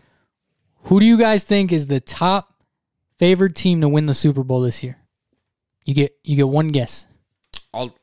Who 0.83 1.01
do 1.01 1.05
you 1.05 1.17
guys 1.17 1.43
think 1.43 1.73
is 1.73 1.87
the 1.87 1.99
top 1.99 2.53
favorite 3.17 3.55
team 3.55 3.81
to 3.81 3.89
win 3.89 4.05
the 4.05 4.13
Super 4.13 4.41
Bowl 4.45 4.61
this 4.61 4.81
year? 4.83 4.99
You 5.83 5.93
get 5.93 6.15
you 6.23 6.37
get 6.37 6.47
one 6.47 6.69
guess. 6.69 7.05
I'll. 7.73 7.93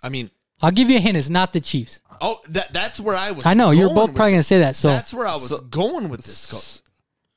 I 0.00 0.10
mean, 0.10 0.30
I'll 0.62 0.70
give 0.70 0.90
you 0.90 0.96
a 0.98 1.00
hint. 1.00 1.16
It's 1.16 1.28
not 1.28 1.52
the 1.52 1.60
Chiefs. 1.60 2.02
oh, 2.20 2.38
that 2.50 2.72
that's 2.72 3.00
where 3.00 3.16
I 3.16 3.32
was. 3.32 3.44
I 3.46 3.54
know 3.54 3.72
you're 3.72 3.86
going 3.86 3.94
both 3.96 4.08
with 4.10 4.16
probably 4.16 4.32
gonna 4.32 4.38
this. 4.40 4.46
say 4.46 4.60
that. 4.60 4.76
So 4.76 4.90
That's 4.90 5.12
where 5.12 5.26
I 5.26 5.34
was 5.34 5.58
going 5.68 6.08
with 6.08 6.22
this. 6.22 6.48
Coach. 6.48 6.82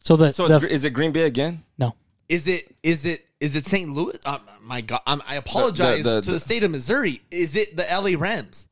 so 0.04 0.16
the, 0.16 0.32
So 0.32 0.48
the 0.48 0.58
it's, 0.58 0.66
is 0.66 0.84
it 0.84 0.92
Green 0.92 1.12
Bay 1.12 1.24
again? 1.24 1.64
no 1.80 1.96
Is 2.30 2.48
it 2.48 2.76
is 2.84 3.06
it 3.08 3.26
is 3.44 3.56
it 3.56 3.66
St. 3.66 3.90
Louis? 3.90 4.18
Uh, 4.26 4.40
my 4.62 4.82
God, 4.82 5.02
I'm, 5.06 5.22
I 5.28 5.36
apologize 5.36 6.04
the- 6.04 6.22
to 6.22 6.26
the 6.28 6.34
the- 6.34 6.40
state 6.40 6.64
of 6.64 6.72
Missouri. 6.72 7.22
Is 7.30 7.56
it 7.56 7.76
the 7.78 7.84
LA 7.84 8.18
Rams? 8.18 8.68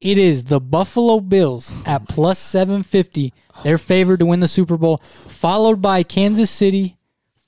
it 0.00 0.18
is 0.18 0.44
the 0.44 0.60
Buffalo 0.60 1.20
Bills 1.20 1.72
at 1.86 2.06
plus 2.08 2.38
seven 2.38 2.82
fifty. 2.82 3.32
They're 3.64 3.78
favored 3.78 4.18
to 4.20 4.26
win 4.26 4.40
the 4.40 4.48
Super 4.48 4.76
Bowl, 4.76 4.98
followed 4.98 5.80
by 5.80 6.02
Kansas 6.02 6.50
City, 6.50 6.98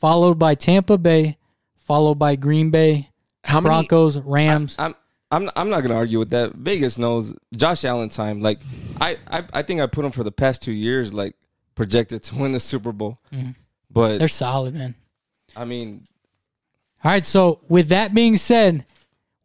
followed 0.00 0.38
by 0.38 0.54
Tampa 0.54 0.96
Bay, 0.96 1.36
followed 1.76 2.14
by 2.18 2.36
Green 2.36 2.70
Bay, 2.70 3.10
How 3.44 3.60
many? 3.60 3.68
Broncos, 3.70 4.18
Rams. 4.20 4.74
I'm 4.78 4.94
I'm 5.30 5.50
I'm 5.56 5.68
not 5.68 5.82
gonna 5.82 5.94
argue 5.96 6.18
with 6.18 6.30
that. 6.30 6.54
Vegas 6.54 6.96
knows 6.96 7.34
Josh 7.54 7.84
Allen 7.84 8.08
time. 8.08 8.40
Like 8.40 8.60
I 9.00 9.18
I, 9.30 9.44
I 9.52 9.62
think 9.62 9.82
I 9.82 9.86
put 9.86 10.04
him 10.06 10.10
for 10.12 10.24
the 10.24 10.32
past 10.32 10.62
two 10.62 10.72
years 10.72 11.12
like 11.12 11.36
projected 11.74 12.22
to 12.24 12.34
win 12.36 12.52
the 12.52 12.60
Super 12.60 12.92
Bowl. 12.92 13.18
But 13.90 14.18
They're 14.18 14.28
solid, 14.28 14.74
man. 14.74 14.94
I 15.54 15.64
mean, 15.66 16.06
All 17.04 17.10
right, 17.12 17.24
so 17.24 17.60
with 17.68 17.88
that 17.90 18.12
being 18.14 18.36
said, 18.36 18.84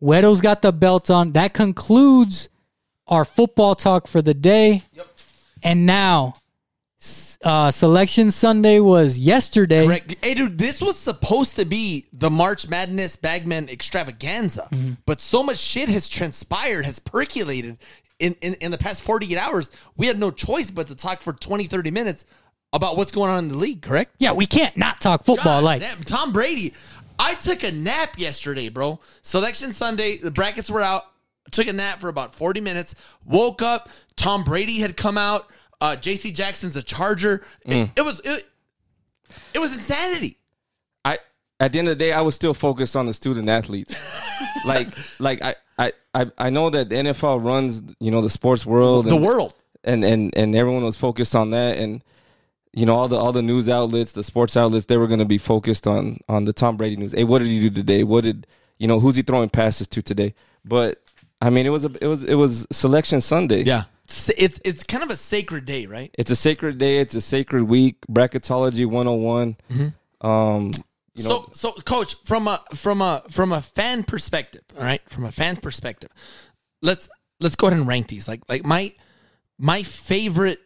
Weto's 0.02 0.42
got 0.42 0.62
the 0.62 0.72
belt 0.74 1.10
on. 1.10 1.34
That 1.34 1.54
concludes 1.54 2.50
our 3.08 3.24
football 3.26 3.76
talk 3.76 4.08
for 4.08 4.22
the 4.22 4.34
day. 4.34 4.84
Yep. 4.94 5.08
And 5.62 5.86
now, 5.86 6.36
uh, 7.44 7.70
Selection 7.72 8.32
Sunday 8.32 8.80
was 8.80 9.20
yesterday. 9.20 9.86
Correct. 9.86 10.16
Hey, 10.22 10.34
dude, 10.34 10.58
this 10.58 10.82
was 10.82 10.98
supposed 10.98 11.56
to 11.58 11.66
be 11.66 12.06
the 12.12 12.30
March 12.30 12.68
Madness 12.68 13.16
Bagman 13.16 13.70
extravaganza, 13.70 14.68
Mm-hmm. 14.72 14.94
but 15.06 15.22
so 15.22 15.44
much 15.44 15.58
shit 15.58 15.90
has 15.90 16.08
transpired, 16.10 16.86
has 16.86 17.00
percolated 17.00 17.78
in, 18.20 18.36
in, 18.42 18.56
in 18.56 18.72
the 18.72 18.78
past 18.78 19.02
48 19.04 19.38
hours. 19.38 19.72
We 19.96 20.08
had 20.08 20.18
no 20.18 20.32
choice 20.32 20.72
but 20.72 20.88
to 20.88 20.96
talk 20.96 21.22
for 21.22 21.34
20, 21.34 21.66
30 21.66 21.92
minutes 21.92 22.26
about 22.72 22.98
what's 22.98 23.12
going 23.12 23.30
on 23.30 23.46
in 23.46 23.50
the 23.52 23.58
league, 23.58 23.82
correct? 23.82 24.16
Yeah, 24.18 24.32
we 24.32 24.46
can't 24.48 24.76
not 24.76 25.00
talk 25.00 25.24
football. 25.24 25.62
God 25.62 25.64
like, 25.64 25.82
damn, 25.82 26.02
Tom 26.04 26.32
Brady. 26.32 26.74
I 27.20 27.36
took 27.36 27.64
a 27.64 27.72
nap 27.72 28.18
yesterday, 28.18 28.70
bro. 28.70 29.00
Selection 29.22 29.72
Sunday, 29.74 30.18
the 30.18 30.32
brackets 30.32 30.70
were 30.70 30.82
out. 30.82 31.04
Took 31.52 31.68
a 31.68 31.74
nap 31.74 32.00
for 32.00 32.10
about 32.10 32.34
40 32.36 32.62
minutes. 32.62 32.96
Woke 33.26 33.62
up. 33.62 33.90
Tom 34.16 34.44
Brady 34.44 34.80
had 34.80 34.96
come 34.98 35.18
out. 35.18 35.50
Uh, 35.82 35.96
J.C. 35.96 36.32
Jackson's 36.32 36.76
a 36.76 36.82
Charger. 36.84 37.42
It, 37.66 37.74
Mm. 37.74 37.92
it 37.98 38.02
was 38.02 38.22
it, 38.24 38.48
it 39.54 39.60
was 39.60 39.74
insanity. 39.74 40.38
I 41.04 41.18
at 41.60 41.74
the 41.74 41.80
end 41.80 41.90
of 41.90 41.98
the 41.98 42.04
day, 42.04 42.14
I 42.14 42.22
was 42.22 42.36
still 42.36 42.54
focused 42.54 42.96
on 42.96 43.06
the 43.06 43.14
student 43.14 43.50
athletes. 43.50 43.94
like 44.66 44.88
like 45.20 45.42
I, 45.44 45.56
I 45.78 45.92
I 46.14 46.32
I 46.38 46.50
know 46.50 46.70
that 46.70 46.90
the 46.90 46.96
NFL 46.96 47.44
runs 47.44 47.82
you 48.00 48.12
know 48.12 48.22
the 48.22 48.30
sports 48.30 48.66
world 48.66 49.06
The 49.06 49.16
and, 49.16 49.26
world. 49.26 49.54
and 49.84 50.06
and 50.06 50.34
and 50.38 50.56
everyone 50.56 50.84
was 50.84 50.96
focused 50.96 51.36
on 51.36 51.52
that 51.52 51.78
and 51.78 52.02
you 52.74 52.86
know 52.86 52.96
all 52.96 53.08
the 53.08 53.16
all 53.16 53.32
the 53.32 53.42
news 53.42 53.70
outlets 53.70 54.12
the 54.14 54.24
sports 54.24 54.58
outlets 54.58 54.88
they 54.88 54.98
were 54.98 55.08
going 55.08 55.20
to 55.20 55.26
be 55.26 55.38
focused 55.38 55.86
on 55.88 56.18
on 56.28 56.46
the 56.46 56.54
Tom 56.54 56.78
Brady 56.78 56.96
news 56.96 57.12
hey 57.14 57.24
what 57.24 57.40
did 57.40 57.48
he 57.48 57.60
do 57.60 57.70
today 57.70 58.04
what 58.04 58.24
did 58.24 58.48
you 58.80 58.88
know 58.88 59.00
who's 59.00 59.16
he 59.16 59.22
throwing 59.22 59.50
passes 59.50 59.88
to 59.90 60.02
today 60.02 60.34
but 60.66 61.02
I 61.42 61.50
mean 61.50 61.66
it 61.66 61.70
was 61.70 61.86
a 61.86 61.92
it 62.02 62.08
was 62.08 62.24
it 62.24 62.36
was 62.36 62.66
selection 62.72 63.22
Sunday 63.22 63.64
Yeah. 63.64 63.84
It's, 64.06 64.30
it's 64.38 64.60
it's 64.66 64.84
kind 64.84 65.02
of 65.04 65.10
a 65.10 65.16
sacred 65.16 65.66
day, 65.66 65.86
right? 65.86 66.14
it's 66.18 66.30
a 66.32 66.36
sacred 66.36 66.78
day 66.78 66.98
it's 67.00 67.16
a 67.16 67.22
sacred 67.22 67.64
week 67.64 67.98
bracketology 68.12 68.86
101 68.86 69.56
Mm-hmm. 69.72 70.28
um 70.28 70.72
you 71.16 71.24
know, 71.24 71.30
so, 71.30 71.50
so, 71.54 71.72
coach, 71.84 72.16
from 72.26 72.48
a 72.48 72.60
from 72.74 73.00
a 73.00 73.22
from 73.30 73.52
a 73.54 73.62
fan 73.62 74.04
perspective, 74.04 74.64
all 74.76 74.84
right, 74.84 75.00
from 75.08 75.26
a 75.26 75.32
fan 75.32 75.58
perspective, 75.58 76.10
let's 76.82 77.08
let's 77.40 77.56
go 77.56 77.68
ahead 77.68 77.78
and 77.78 77.88
rank 77.88 78.08
these. 78.08 78.28
Like 78.28 78.42
like 78.50 78.66
my 78.66 78.94
my 79.60 79.84
favorite 79.84 80.60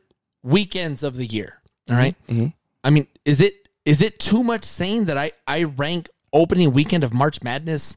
weekends 0.43 1.03
of 1.03 1.17
the 1.17 1.25
year. 1.25 1.61
All 1.89 1.95
right? 1.95 2.15
Mm-hmm. 2.27 2.41
Mm-hmm. 2.41 2.47
I 2.83 2.89
mean, 2.89 3.07
is 3.25 3.41
it 3.41 3.69
is 3.85 4.01
it 4.01 4.19
too 4.19 4.43
much 4.43 4.63
saying 4.65 5.05
that 5.05 5.17
I 5.17 5.31
I 5.47 5.63
rank 5.63 6.09
opening 6.33 6.73
weekend 6.73 7.03
of 7.03 7.13
March 7.13 7.41
Madness 7.43 7.95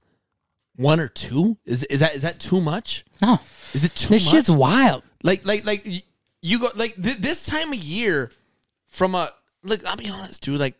one 0.77 1.01
or 1.01 1.09
two? 1.09 1.57
Is 1.67 1.85
is 1.85 2.01
that 2.01 2.15
is 2.15 2.23
that 2.23 2.39
too 2.41 2.61
much? 2.61 3.05
No, 3.23 3.39
Is 3.75 3.85
it 3.85 3.95
too 3.95 4.15
this 4.15 4.25
much? 4.25 4.33
shit's 4.35 4.51
wild. 4.51 5.03
like 5.23 5.45
like 5.47 5.65
like 5.67 5.87
you 6.43 6.59
go 6.61 6.69
like 6.75 6.95
th- 7.01 7.19
this 7.19 7.45
time 7.47 7.69
of 7.73 7.79
year 7.79 8.31
from 8.89 9.15
a 9.15 9.33
like 9.63 9.85
I'll 9.87 9.97
be 9.97 10.09
honest, 10.09 10.43
dude. 10.43 10.59
Like 10.61 10.77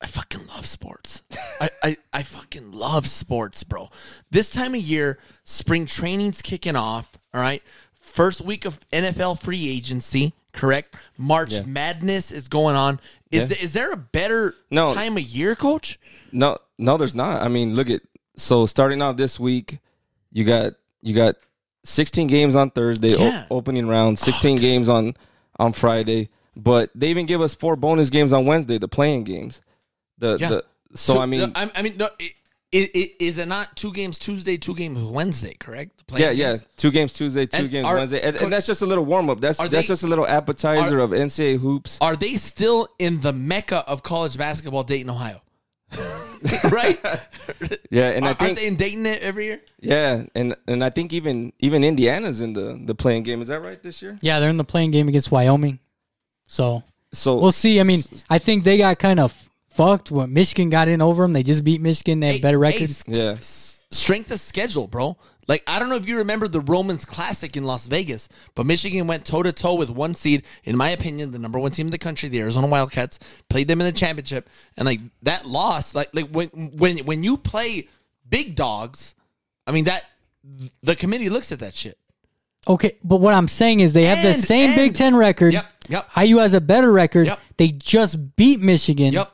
I 0.00 0.06
fucking 0.06 0.46
love 0.48 0.66
sports. 0.66 1.22
I, 1.60 1.70
I 1.82 1.96
I 2.12 2.22
fucking 2.22 2.72
love 2.72 3.06
sports, 3.06 3.62
bro. 3.64 3.90
This 4.30 4.48
time 4.50 4.74
of 4.74 4.80
year, 4.80 5.18
spring 5.44 5.86
training's 5.86 6.40
kicking 6.42 6.76
off. 6.76 7.10
All 7.34 7.40
right, 7.40 7.62
first 8.00 8.40
week 8.40 8.64
of 8.64 8.80
NFL 8.90 9.40
free 9.42 9.68
agency. 9.68 10.32
Correct. 10.56 10.96
March 11.16 11.64
Madness 11.64 12.32
is 12.32 12.48
going 12.48 12.74
on. 12.76 12.98
Is 13.30 13.40
Yeah. 13.42 13.46
there, 13.46 13.58
is 13.62 13.72
there 13.72 13.92
a 13.92 13.96
better 13.96 14.54
No. 14.70 14.94
time 14.94 15.16
of 15.16 15.22
year, 15.22 15.54
Coach? 15.54 15.98
No, 16.32 16.58
no, 16.78 16.96
there's 16.96 17.14
not. 17.14 17.42
I 17.42 17.48
mean, 17.48 17.74
look 17.74 17.88
at 17.90 18.02
so 18.36 18.66
starting 18.66 19.00
out 19.02 19.16
this 19.16 19.38
week, 19.40 19.78
you 20.32 20.44
got 20.44 20.72
you 21.02 21.14
got 21.14 21.36
16 21.84 22.26
games 22.26 22.56
on 22.56 22.70
Thursday, 22.70 23.14
o- 23.16 23.44
opening 23.50 23.86
round, 23.86 24.18
16 24.18 24.58
games 24.58 24.88
on 24.88 25.14
on 25.58 25.72
Friday, 25.72 26.28
but 26.56 26.90
they 26.94 27.08
even 27.08 27.26
give 27.26 27.40
us 27.40 27.54
four 27.54 27.76
bonus 27.76 28.10
games 28.10 28.32
on 28.32 28.44
Wednesday, 28.44 28.76
the 28.78 28.88
play-in 28.88 29.24
games. 29.24 29.60
The 30.18 30.36
Yeah. 30.40 30.48
the 30.48 30.64
so 30.94 31.18
I 31.20 31.26
mean, 31.26 31.52
I, 31.54 31.70
I 31.74 31.82
mean, 31.82 31.96
no. 31.96 32.08
It, 32.18 32.32
it, 32.72 32.90
it, 32.94 33.24
is 33.24 33.38
it 33.38 33.48
not 33.48 33.76
two 33.76 33.92
games 33.92 34.18
Tuesday, 34.18 34.56
two 34.56 34.74
games 34.74 34.98
Wednesday? 35.10 35.54
Correct. 35.58 35.92
The 36.08 36.18
yeah, 36.18 36.26
playing 36.26 36.38
yeah, 36.38 36.56
two 36.76 36.90
games 36.90 37.12
Tuesday, 37.12 37.46
two 37.46 37.56
And 37.62 37.70
games 37.70 37.86
are- 37.86 37.94
Wednesday, 37.96 38.20
and, 38.20 38.36
and 38.36 38.52
that's 38.52 38.66
just 38.66 38.82
a 38.82 38.86
little 38.86 39.04
warm 39.04 39.30
up. 39.30 39.40
That's 39.40 39.58
that's 39.58 39.70
they- 39.70 39.82
just 39.82 40.02
a 40.02 40.06
little 40.06 40.26
appetizer 40.26 40.98
are- 40.98 41.02
of 41.02 41.10
NCAA 41.10 41.58
hoops. 41.58 41.98
are 42.00 42.16
they 42.16 42.34
still 42.34 42.88
in 42.98 43.20
the 43.20 43.32
mecca 43.32 43.84
of 43.88 44.02
college 44.02 44.36
basketball, 44.36 44.82
Dayton, 44.82 45.10
Ohio? 45.10 45.42
right? 46.70 46.98
Yeah, 47.90 48.10
and 48.10 48.24
I 48.24 48.28
Aren't 48.28 48.38
think 48.40 48.58
they 48.58 48.66
in 48.66 48.76
Dayton 48.76 49.06
every 49.06 49.46
year? 49.46 49.60
yeah, 49.80 50.24
and 50.34 50.56
and 50.66 50.82
I 50.84 50.90
think 50.90 51.12
even 51.12 51.52
even 51.60 51.84
Indiana's 51.84 52.40
in 52.40 52.52
the 52.52 52.78
the 52.84 52.94
play-in 52.96 53.22
game. 53.22 53.40
Is 53.40 53.48
that 53.48 53.62
right 53.62 53.80
this 53.80 54.02
year? 54.02 54.18
Yeah, 54.20 54.40
they're 54.40 54.50
in 54.50 54.56
the 54.56 54.64
play-in 54.64 54.90
game 54.90 55.06
against 55.08 55.30
Wyoming. 55.30 55.78
So 56.48 56.82
So 57.12 57.36
we'll 57.38 57.52
see. 57.52 57.80
I 57.80 57.84
mean, 57.84 58.02
I 58.28 58.38
think 58.38 58.64
they 58.64 58.76
got 58.78 58.98
kind 58.98 59.20
of 59.20 59.48
fucked 59.76 60.10
when 60.10 60.32
Michigan 60.32 60.70
got 60.70 60.88
in 60.88 61.00
over 61.02 61.22
them. 61.22 61.32
They 61.32 61.42
just 61.42 61.64
beat 61.64 61.80
Michigan. 61.80 62.20
They 62.20 62.32
have 62.34 62.42
better 62.42 62.62
Hey, 62.64 62.72
record. 62.78 62.90
Yeah. 63.06 63.22
s- 63.32 63.82
strength 63.90 64.30
of 64.30 64.40
schedule, 64.40 64.86
bro. 64.88 65.16
Like 65.48 65.62
I 65.68 65.78
don't 65.78 65.88
know 65.88 65.94
if 65.96 66.08
you 66.08 66.18
remember 66.18 66.48
the 66.48 66.60
Romans 66.60 67.04
Classic 67.04 67.56
in 67.56 67.62
Las 67.64 67.86
Vegas, 67.86 68.28
but 68.56 68.66
Michigan 68.66 69.06
went 69.06 69.24
toe 69.24 69.44
to 69.44 69.52
toe 69.52 69.74
with 69.76 69.90
one 69.90 70.16
seed, 70.16 70.42
in 70.64 70.76
my 70.76 70.88
opinion, 70.90 71.30
the 71.30 71.38
number 71.38 71.58
one 71.60 71.70
team 71.70 71.86
in 71.86 71.92
the 71.92 71.98
country, 71.98 72.28
the 72.28 72.40
Arizona 72.40 72.66
Wildcats, 72.66 73.20
played 73.48 73.68
them 73.68 73.80
in 73.80 73.86
the 73.86 73.92
championship, 73.92 74.48
and 74.76 74.86
like 74.86 74.98
that 75.22 75.46
loss, 75.46 75.94
like 75.94 76.10
like 76.14 76.28
when 76.30 76.48
when 76.76 76.98
when 76.98 77.22
you 77.22 77.36
play 77.36 77.86
big 78.28 78.56
dogs, 78.56 79.14
I 79.68 79.70
mean 79.72 79.84
that 79.84 80.02
the 80.82 80.96
committee 80.96 81.28
looks 81.28 81.52
at 81.52 81.60
that 81.60 81.74
shit. 81.74 81.96
Okay, 82.68 82.96
but 83.04 83.18
what 83.18 83.32
I'm 83.32 83.46
saying 83.46 83.78
is 83.78 83.92
they 83.92 84.06
have 84.06 84.22
the 84.22 84.30
And- 84.30 84.42
same 84.42 84.74
Big 84.74 84.94
Ten 84.94 85.14
record. 85.14 85.52
Yep, 85.52 85.66
yep. 85.88 86.08
IU 86.16 86.38
has 86.38 86.54
a 86.54 86.60
better 86.60 86.90
record. 86.90 87.28
Yep. 87.28 87.38
They 87.58 87.68
just 87.68 88.34
beat 88.34 88.58
Michigan. 88.60 89.12
Yep. 89.12 89.32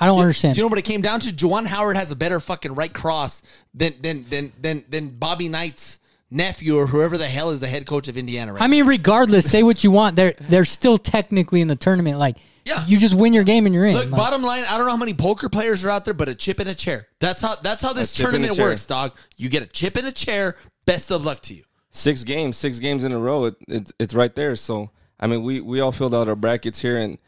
I 0.00 0.06
don't 0.06 0.18
understand. 0.18 0.54
Do 0.54 0.60
you 0.60 0.64
know 0.64 0.70
what 0.70 0.78
it 0.78 0.84
came 0.86 1.02
down 1.02 1.20
to? 1.20 1.32
Juwan 1.32 1.66
Howard 1.66 1.96
has 1.96 2.10
a 2.10 2.16
better 2.16 2.40
fucking 2.40 2.74
right 2.74 2.92
cross 2.92 3.42
than 3.74 3.94
than 4.00 4.24
than 4.24 4.52
than 4.60 4.84
than 4.88 5.08
Bobby 5.10 5.48
Knight's 5.48 6.00
nephew 6.30 6.76
or 6.76 6.86
whoever 6.86 7.18
the 7.18 7.26
hell 7.28 7.50
is 7.50 7.60
the 7.60 7.66
head 7.66 7.86
coach 7.86 8.06
of 8.08 8.16
Indiana 8.16 8.52
right 8.52 8.62
I 8.62 8.66
mean, 8.68 8.86
regardless, 8.86 9.50
say 9.50 9.62
what 9.62 9.82
you 9.84 9.90
want. 9.90 10.16
They're 10.16 10.34
they're 10.40 10.64
still 10.64 10.96
technically 10.98 11.60
in 11.60 11.68
the 11.68 11.76
tournament. 11.76 12.18
Like, 12.18 12.36
Yeah. 12.64 12.84
you 12.86 12.98
just 12.98 13.14
win 13.14 13.32
your 13.32 13.44
game 13.44 13.66
and 13.66 13.74
you're 13.74 13.84
in. 13.86 13.94
Look, 13.94 14.10
Like, 14.10 14.16
bottom 14.18 14.42
line, 14.42 14.64
I 14.68 14.76
don't 14.78 14.86
know 14.86 14.92
how 14.92 14.96
many 14.96 15.12
poker 15.14 15.48
players 15.48 15.84
are 15.84 15.90
out 15.90 16.04
there, 16.04 16.14
but 16.14 16.28
a 16.28 16.34
chip 16.34 16.60
in 16.60 16.68
a 16.68 16.74
chair. 16.74 17.08
That's 17.18 17.42
how 17.42 17.56
that's 17.56 17.82
how 17.82 17.92
this 17.92 18.12
chip 18.12 18.28
in 18.28 18.36
a 18.36 18.38
tournament 18.46 18.58
works, 18.60 18.86
dog. 18.86 19.12
You 19.36 19.48
get 19.48 19.62
a 19.62 19.66
chip 19.66 19.96
in 19.96 20.04
a 20.06 20.12
chair. 20.12 20.56
Best 20.86 21.10
of 21.10 21.24
luck 21.24 21.40
to 21.42 21.54
you. 21.54 21.64
six 21.90 22.22
games, 22.24 22.56
six 22.56 22.78
games 22.78 23.04
in 23.04 23.12
a 23.12 23.18
row. 23.18 23.46
It, 23.46 23.56
it's 23.68 23.92
it's 23.98 24.14
right 24.14 24.34
there. 24.34 24.54
So 24.56 24.90
I 25.18 25.26
mean, 25.26 25.42
we 25.42 25.60
we 25.60 25.80
all 25.80 25.92
filled 25.92 26.14
out 26.14 26.28
our 26.28 26.36
brackets 26.36 26.80
here, 26.80 26.96
and 26.96 27.18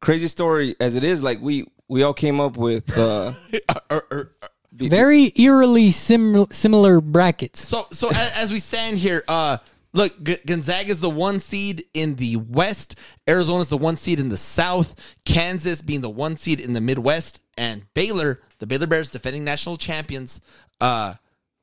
crazy 0.00 0.28
story 0.28 0.76
as 0.80 0.94
it 0.94 1.02
is, 1.02 1.22
like 1.22 1.40
we 1.40 1.66
we 1.90 2.02
all 2.02 2.14
came 2.14 2.40
up 2.40 2.56
with. 2.56 2.96
uh 2.96 3.32
Or- 3.68 3.82
or- 3.90 4.06
or- 4.10 4.32
very 4.72 5.32
eerily 5.36 5.90
sim- 5.90 6.46
similar 6.52 7.00
brackets. 7.02 7.66
so 7.68 7.86
so 7.92 8.08
as, 8.08 8.32
as 8.36 8.52
we 8.52 8.60
stand 8.60 8.96
here, 8.98 9.22
uh, 9.28 9.58
look, 9.92 10.22
G- 10.22 10.38
Gonzaga 10.46 10.88
is 10.90 11.00
the 11.00 11.10
one 11.10 11.40
seed 11.40 11.84
in 11.92 12.14
the 12.14 12.36
West. 12.36 12.94
Arizona 13.28 13.60
is 13.60 13.68
the 13.68 13.76
one 13.76 13.96
seed 13.96 14.18
in 14.20 14.28
the 14.30 14.36
South. 14.38 14.94
Kansas 15.26 15.82
being 15.82 16.00
the 16.00 16.08
one 16.08 16.36
seed 16.36 16.60
in 16.60 16.72
the 16.72 16.80
Midwest, 16.80 17.40
and 17.58 17.82
Baylor, 17.94 18.40
the 18.58 18.66
Baylor 18.66 18.86
Bears, 18.86 19.10
defending 19.10 19.44
national 19.44 19.76
champions. 19.76 20.40
Uh, 20.80 21.14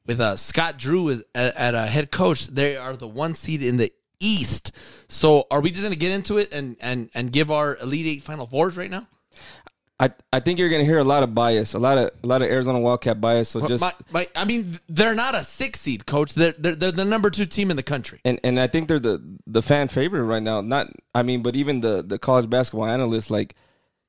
with 0.05 0.19
uh, 0.19 0.35
Scott 0.35 0.77
Drew 0.77 1.09
as, 1.09 1.23
at, 1.33 1.55
at 1.55 1.75
a 1.75 1.85
head 1.87 2.11
coach, 2.11 2.47
they 2.47 2.77
are 2.77 2.95
the 2.95 3.07
one 3.07 3.33
seed 3.33 3.63
in 3.63 3.77
the 3.77 3.91
East. 4.19 4.71
So, 5.07 5.47
are 5.49 5.59
we 5.61 5.69
just 5.71 5.81
going 5.81 5.93
to 5.93 5.99
get 5.99 6.11
into 6.11 6.37
it 6.37 6.53
and 6.53 6.75
and 6.81 7.09
and 7.15 7.31
give 7.31 7.49
our 7.51 7.77
Elite 7.77 8.05
Eight 8.05 8.21
Final 8.23 8.45
Fours 8.47 8.77
right 8.77 8.91
now? 8.91 9.07
I 9.99 10.11
I 10.31 10.39
think 10.39 10.59
you're 10.59 10.69
gonna 10.69 10.83
hear 10.83 10.99
a 10.99 11.03
lot 11.03 11.23
of 11.23 11.33
bias, 11.33 11.73
a 11.73 11.79
lot 11.79 11.97
of 11.97 12.11
a 12.23 12.27
lot 12.27 12.41
of 12.41 12.49
Arizona 12.49 12.79
Wildcat 12.79 13.19
bias. 13.19 13.49
So 13.49 13.67
just 13.67 13.81
my, 13.81 13.93
my, 14.11 14.27
I 14.35 14.45
mean, 14.45 14.79
they're 14.87 15.15
not 15.15 15.33
a 15.33 15.41
six 15.41 15.81
seed, 15.81 16.05
coach. 16.05 16.35
They're, 16.35 16.53
they're 16.57 16.75
they're 16.75 16.91
the 16.91 17.05
number 17.05 17.29
two 17.31 17.45
team 17.45 17.71
in 17.71 17.77
the 17.77 17.83
country. 17.83 18.19
and 18.23 18.39
and 18.43 18.59
I 18.59 18.67
think 18.67 18.87
they're 18.87 18.99
the 18.99 19.21
the 19.47 19.61
fan 19.61 19.87
favorite 19.87 20.23
right 20.23 20.43
now. 20.43 20.61
Not 20.61 20.91
I 21.15 21.23
mean, 21.23 21.41
but 21.41 21.55
even 21.55 21.81
the 21.81 22.03
the 22.03 22.19
college 22.19 22.49
basketball 22.49 22.85
analysts 22.85 23.31
like 23.31 23.55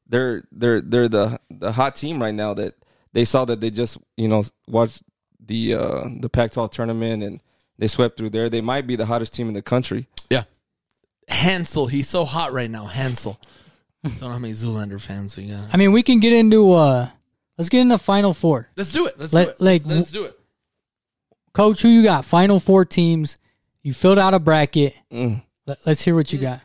they're 0.07 0.45
they're 0.53 0.83
they're 0.83 1.09
the 1.09 1.41
the 1.51 1.73
hot 1.73 1.95
team 1.95 2.21
right 2.21 2.35
now 2.35 2.53
that 2.55 2.75
they 3.15 3.25
saw 3.25 3.47
that 3.47 3.61
they 3.61 3.71
just 3.71 3.97
you 4.17 4.29
know 4.29 4.45
watched 4.67 5.03
the 5.41 5.75
uh 5.75 6.05
the 6.21 6.29
Pac-12 6.29 6.71
tournament 6.71 7.23
and 7.23 7.41
they 7.79 7.87
swept 7.87 8.19
through 8.19 8.31
there. 8.31 8.51
They 8.51 8.61
might 8.61 8.87
be 8.87 8.97
the 8.97 9.07
hottest 9.07 9.33
team 9.33 9.49
in 9.49 9.55
the 9.55 9.63
country. 9.63 10.09
Yeah. 10.29 10.45
Hansel, 11.29 11.87
he's 11.87 12.09
so 12.09 12.25
hot 12.25 12.53
right 12.53 12.71
now. 12.71 12.87
Hansel. 12.87 13.41
Don't 14.05 14.21
know 14.21 14.29
how 14.31 14.39
many 14.39 14.53
Zoolander 14.55 15.01
fans 15.01 15.37
we 15.37 15.47
got. 15.49 15.65
I 15.73 15.77
mean, 15.77 15.93
we 15.93 16.03
can 16.03 16.21
get 16.21 16.33
into 16.33 16.73
uh, 16.73 17.09
let's 17.57 17.69
get 17.69 17.81
into 17.81 17.99
Final 17.99 18.33
Four. 18.33 18.69
Let's 18.77 18.93
do 18.93 19.07
it. 19.07 19.19
Let's 19.19 19.33
Let- 19.33 19.47
do 19.47 19.53
it. 19.53 19.61
like, 19.61 19.83
Let's 19.85 20.11
do 20.13 20.25
it. 20.25 20.39
Coach, 21.53 21.83
who 21.83 21.89
you 21.89 22.03
got? 22.05 22.25
Final 22.25 22.61
Four 22.61 22.85
teams. 22.85 23.39
You 23.83 23.93
filled 23.93 24.19
out 24.19 24.35
a 24.35 24.39
bracket. 24.39 24.95
Mm. 25.13 25.43
Let, 25.67 25.87
us 25.87 26.01
hear 26.01 26.15
what 26.15 26.33
you 26.33 26.39
got. 26.39 26.61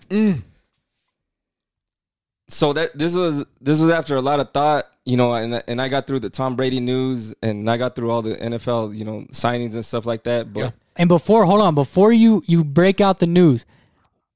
so 2.47 2.73
that 2.73 2.97
this 2.97 3.15
was 3.15 3.45
this 3.61 3.79
was 3.79 3.89
after 3.89 4.15
a 4.15 4.21
lot 4.21 4.39
of 4.39 4.51
thought, 4.51 4.85
you 5.05 5.17
know, 5.17 5.33
and 5.33 5.63
and 5.67 5.81
I 5.81 5.89
got 5.89 6.05
through 6.07 6.19
the 6.19 6.29
Tom 6.29 6.55
Brady 6.55 6.79
news 6.79 7.33
and 7.41 7.69
I 7.69 7.77
got 7.77 7.95
through 7.95 8.11
all 8.11 8.21
the 8.21 8.35
NFL, 8.35 8.95
you 8.95 9.05
know, 9.05 9.25
signings 9.31 9.73
and 9.73 9.85
stuff 9.85 10.05
like 10.05 10.23
that. 10.23 10.53
But 10.53 10.59
Yeah. 10.59 10.69
And 10.95 11.09
before, 11.09 11.45
hold 11.45 11.61
on, 11.61 11.73
before 11.75 12.13
you 12.13 12.43
you 12.45 12.63
break 12.63 13.01
out 13.01 13.17
the 13.19 13.25
news, 13.27 13.65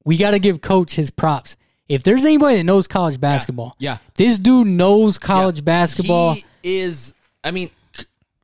we 0.04 0.18
got 0.18 0.32
to 0.32 0.40
give 0.40 0.62
Coach 0.62 0.96
his 0.96 1.12
props. 1.12 1.56
If 1.90 2.04
there's 2.04 2.26
anybody 2.26 2.58
that 2.58 2.64
knows 2.64 2.88
college 2.88 3.20
basketball, 3.20 3.76
Yeah. 3.80 3.98
this 4.16 4.38
dude 4.38 4.68
knows 4.68 5.18
college 5.18 5.64
basketball. 5.64 6.34
He 6.34 6.46
is. 6.64 7.14
I 7.44 7.52
mean, 7.52 7.70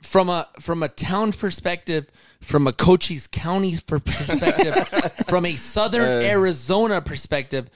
from 0.01 0.29
a 0.29 0.47
from 0.59 0.81
a 0.83 0.87
town 0.89 1.33
perspective, 1.33 2.07
from 2.41 2.67
a 2.67 2.73
Cochise 2.73 3.27
County 3.27 3.77
perspective, 3.85 5.11
from 5.27 5.45
a 5.45 5.55
Southern 5.55 6.23
Arizona 6.23 7.01
perspective, 7.01 7.69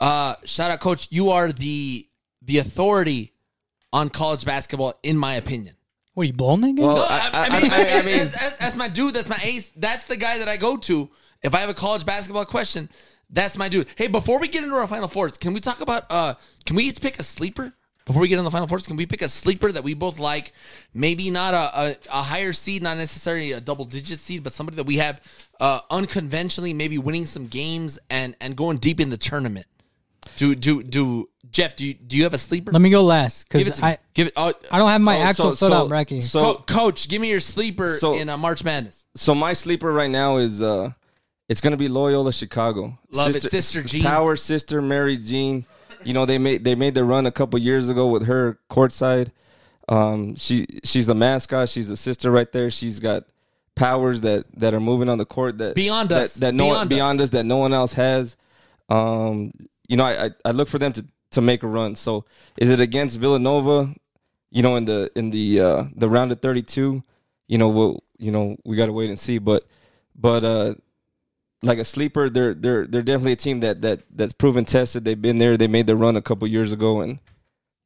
uh, 0.00 0.34
shout 0.44 0.70
out, 0.70 0.80
Coach. 0.80 1.08
You 1.10 1.30
are 1.30 1.52
the 1.52 2.06
the 2.42 2.58
authority 2.58 3.32
on 3.92 4.10
college 4.10 4.44
basketball, 4.44 4.94
in 5.02 5.16
my 5.16 5.34
opinion. 5.34 5.74
what 6.12 6.24
are 6.24 6.26
you 6.26 6.32
blowing 6.34 6.60
that 6.60 6.74
game? 6.74 6.84
Well, 6.86 6.96
No, 6.96 7.02
I- 7.04 7.08
I, 7.08 7.30
I, 7.32 7.46
I- 7.46 7.62
mean, 7.62 7.70
I- 7.72 7.76
I 7.76 8.02
mean- 8.02 8.16
that's, 8.18 8.32
that's- 8.32 8.56
that's 8.58 8.76
my 8.76 8.88
dude. 8.88 9.14
That's 9.14 9.28
my 9.30 9.38
ace. 9.42 9.70
That's 9.76 10.06
the 10.06 10.16
guy 10.16 10.38
that 10.38 10.48
I 10.48 10.56
go 10.58 10.76
to 10.76 11.08
if 11.42 11.54
I 11.54 11.60
have 11.60 11.70
a 11.70 11.74
college 11.74 12.04
basketball 12.04 12.44
question. 12.44 12.90
That's 13.30 13.58
my 13.58 13.68
dude. 13.68 13.88
Hey, 13.96 14.08
before 14.08 14.40
we 14.40 14.48
get 14.48 14.62
into 14.64 14.74
our 14.76 14.86
final 14.88 15.08
fours, 15.08 15.36
can 15.36 15.52
we 15.52 15.60
talk 15.60 15.80
about? 15.80 16.04
uh 16.10 16.34
Can 16.66 16.76
we 16.76 16.84
each 16.84 17.00
pick 17.00 17.18
a 17.18 17.22
sleeper 17.22 17.72
before 18.06 18.22
we 18.22 18.28
get 18.28 18.34
into 18.38 18.44
the 18.44 18.50
final 18.50 18.66
fours? 18.66 18.86
Can 18.86 18.96
we 18.96 19.04
pick 19.04 19.20
a 19.20 19.28
sleeper 19.28 19.70
that 19.70 19.84
we 19.84 19.92
both 19.94 20.18
like? 20.18 20.52
Maybe 20.94 21.30
not 21.30 21.52
a 21.54 21.80
a, 21.80 21.96
a 22.10 22.22
higher 22.22 22.52
seed, 22.54 22.82
not 22.82 22.96
necessarily 22.96 23.52
a 23.52 23.60
double 23.60 23.84
digit 23.84 24.18
seed, 24.18 24.42
but 24.42 24.52
somebody 24.52 24.76
that 24.76 24.86
we 24.86 24.96
have 24.96 25.20
uh 25.60 25.80
unconventionally, 25.90 26.72
maybe 26.72 26.96
winning 26.98 27.26
some 27.26 27.46
games 27.48 27.98
and 28.08 28.34
and 28.40 28.56
going 28.56 28.78
deep 28.78 28.98
in 29.00 29.10
the 29.10 29.18
tournament. 29.18 29.66
Do 30.36 30.54
do 30.54 30.82
do 30.82 31.28
Jeff? 31.50 31.76
Do 31.76 31.86
you 31.86 31.94
do 31.94 32.16
you 32.16 32.22
have 32.24 32.34
a 32.34 32.38
sleeper? 32.38 32.72
Let 32.72 32.80
me 32.80 32.90
go 32.90 33.02
last 33.02 33.48
Give 33.50 33.60
it 33.60 33.64
because 33.64 33.78
to 33.80 33.84
me. 33.84 33.88
I 33.90 33.98
Give 34.14 34.26
it. 34.28 34.32
Oh, 34.36 34.52
I 34.70 34.78
don't 34.78 34.88
have 34.88 35.00
my 35.02 35.18
Oh, 35.18 35.22
actual 35.22 35.56
so- 35.56 35.66
fill 35.66 35.74
out 35.74 35.84
so- 35.84 35.88
bracket. 35.88 36.22
so- 36.22 36.40
Co- 36.54 36.62
Coach, 36.62 37.08
give 37.08 37.20
me 37.20 37.28
your 37.30 37.40
sleeper 37.40 37.96
So- 37.98 38.14
in 38.14 38.28
uh, 38.28 38.36
March 38.36 38.62
Madness. 38.64 39.04
So 39.16 39.34
my 39.34 39.52
sleeper 39.52 39.92
right 39.92 40.10
now 40.10 40.36
is 40.38 40.62
uh 40.62 40.92
it's 41.48 41.60
gonna 41.60 41.76
be 41.76 41.88
Loyola 41.88 42.32
Chicago. 42.32 42.98
Love 43.12 43.34
it, 43.36 43.42
Sister 43.42 43.82
Jean. 43.82 44.02
Power 44.02 44.36
sister 44.36 44.82
Mary 44.82 45.16
Jean. 45.16 45.64
You 46.04 46.12
know, 46.12 46.26
they 46.26 46.38
made 46.38 46.64
they 46.64 46.74
made 46.74 46.94
the 46.94 47.04
run 47.04 47.26
a 47.26 47.32
couple 47.32 47.58
years 47.58 47.88
ago 47.88 48.08
with 48.08 48.26
her 48.26 48.58
courtside. 48.70 49.32
Um, 49.88 50.36
she 50.36 50.66
she's 50.84 51.06
the 51.06 51.14
mascot. 51.14 51.68
She's 51.68 51.88
the 51.88 51.96
sister 51.96 52.30
right 52.30 52.50
there. 52.52 52.70
She's 52.70 53.00
got 53.00 53.24
powers 53.74 54.20
that 54.22 54.44
that 54.56 54.74
are 54.74 54.80
moving 54.80 55.08
on 55.08 55.18
the 55.18 55.24
court 55.24 55.58
that 55.58 55.74
Beyond 55.74 56.12
us. 56.12 56.34
that 56.34 56.54
no 56.54 56.66
one 56.66 56.88
Beyond 56.88 56.92
us. 56.92 56.96
beyond 56.96 57.20
us 57.22 57.30
that 57.30 57.44
no 57.44 57.56
one 57.56 57.72
else 57.72 57.94
has. 57.94 58.36
Um, 58.88 59.52
you 59.88 59.96
know, 59.96 60.04
I, 60.04 60.26
I 60.26 60.30
I 60.44 60.50
look 60.50 60.68
for 60.68 60.78
them 60.78 60.92
to 60.92 61.06
to 61.32 61.40
make 61.40 61.62
a 61.62 61.66
run. 61.66 61.94
So 61.94 62.24
is 62.58 62.70
it 62.70 62.80
against 62.80 63.16
Villanova? 63.18 63.94
You 64.50 64.62
know, 64.62 64.76
in 64.76 64.84
the 64.84 65.10
in 65.16 65.30
the 65.30 65.60
uh, 65.60 65.84
the 65.96 66.08
round 66.08 66.32
of 66.32 66.40
thirty 66.40 66.62
two. 66.62 67.02
You 67.48 67.56
know, 67.58 67.68
we'll 67.68 68.02
you 68.18 68.30
know 68.30 68.56
we 68.64 68.76
got 68.76 68.86
to 68.86 68.92
wait 68.92 69.08
and 69.08 69.18
see. 69.18 69.38
But 69.38 69.64
but 70.14 70.44
uh, 70.44 70.74
like 71.62 71.78
a 71.78 71.84
sleeper, 71.84 72.30
they're 72.30 72.54
they're 72.54 72.86
they're 72.86 73.02
definitely 73.02 73.32
a 73.32 73.36
team 73.36 73.60
that 73.60 73.82
that 73.82 74.00
that's 74.14 74.32
proven 74.32 74.64
tested. 74.64 75.04
They've 75.04 75.20
been 75.20 75.38
there. 75.38 75.56
They 75.56 75.66
made 75.68 75.86
the 75.86 75.96
run 75.96 76.16
a 76.16 76.22
couple 76.22 76.46
years 76.48 76.72
ago, 76.72 77.00
and 77.00 77.18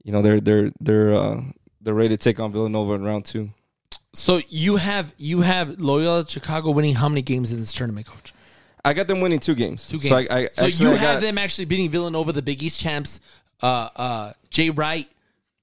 you 0.05 0.13
know 0.13 0.23
they're 0.23 0.41
they're 0.41 0.71
they're 0.81 1.15
uh, 1.15 1.43
they're 1.81 1.95
ready 1.95 2.11
to 2.11 2.17
take 2.17 2.39
on 2.41 2.53
Villanova 2.53 2.93
in 2.95 3.05
round 3.05 3.25
two. 3.25 3.51
So 4.15 4.43
you 4.49 4.77
have 4.77 5.15
you 5.17 5.41
have 5.41 5.81
Loyola 5.81 6.27
Chicago 6.27 6.71
winning 6.71 6.95
how 6.97 7.09
many 7.09 7.23
games 7.23 7.51
in 7.51 7.61
this 7.61 7.73
tournament, 7.73 8.07
coach? 8.07 8.35
I 8.85 8.93
got 8.95 9.07
them 9.07 9.21
winning 9.21 9.39
two 9.39 9.55
games. 9.55 9.87
Two 9.87 9.99
So, 10.01 10.09
games. 10.17 10.29
I, 10.29 10.39
I, 10.41 10.49
So, 10.51 10.67
you 10.67 10.89
I 10.91 10.97
have 10.97 11.15
got- 11.15 11.21
them 11.23 11.39
actually 11.39 11.67
beating 11.67 11.89
Villanova, 11.89 12.33
the 12.33 12.43
Big 12.43 12.63
East 12.63 12.81
champs. 12.81 13.21
Uh, 13.63 13.89
uh, 13.95 14.33
Jay 14.51 14.71
Wright, 14.71 15.09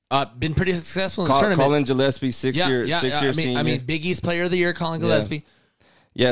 uh, 0.10 0.24
been 0.26 0.54
pretty 0.56 0.72
successful 0.74 1.26
in 1.26 1.28
the 1.28 1.34
tournament. 1.38 1.60
Collin 1.62 1.84
Gillespie, 1.84 2.32
six 2.32 2.58
yeah, 2.58 2.70
year, 2.70 2.86
yeah, 2.86 3.02
six 3.02 3.16
yeah. 3.16 3.22
year 3.22 3.30
I 3.32 3.34
mean, 3.36 3.44
senior. 3.44 3.60
I 3.60 3.64
mean, 3.64 3.82
Big 3.86 4.06
East 4.06 4.24
Player 4.24 4.44
of 4.44 4.52
the 4.52 4.58
Year, 4.58 4.72
Collin 4.74 5.02
Gillespie. 5.02 5.36
yeah, 5.36 5.42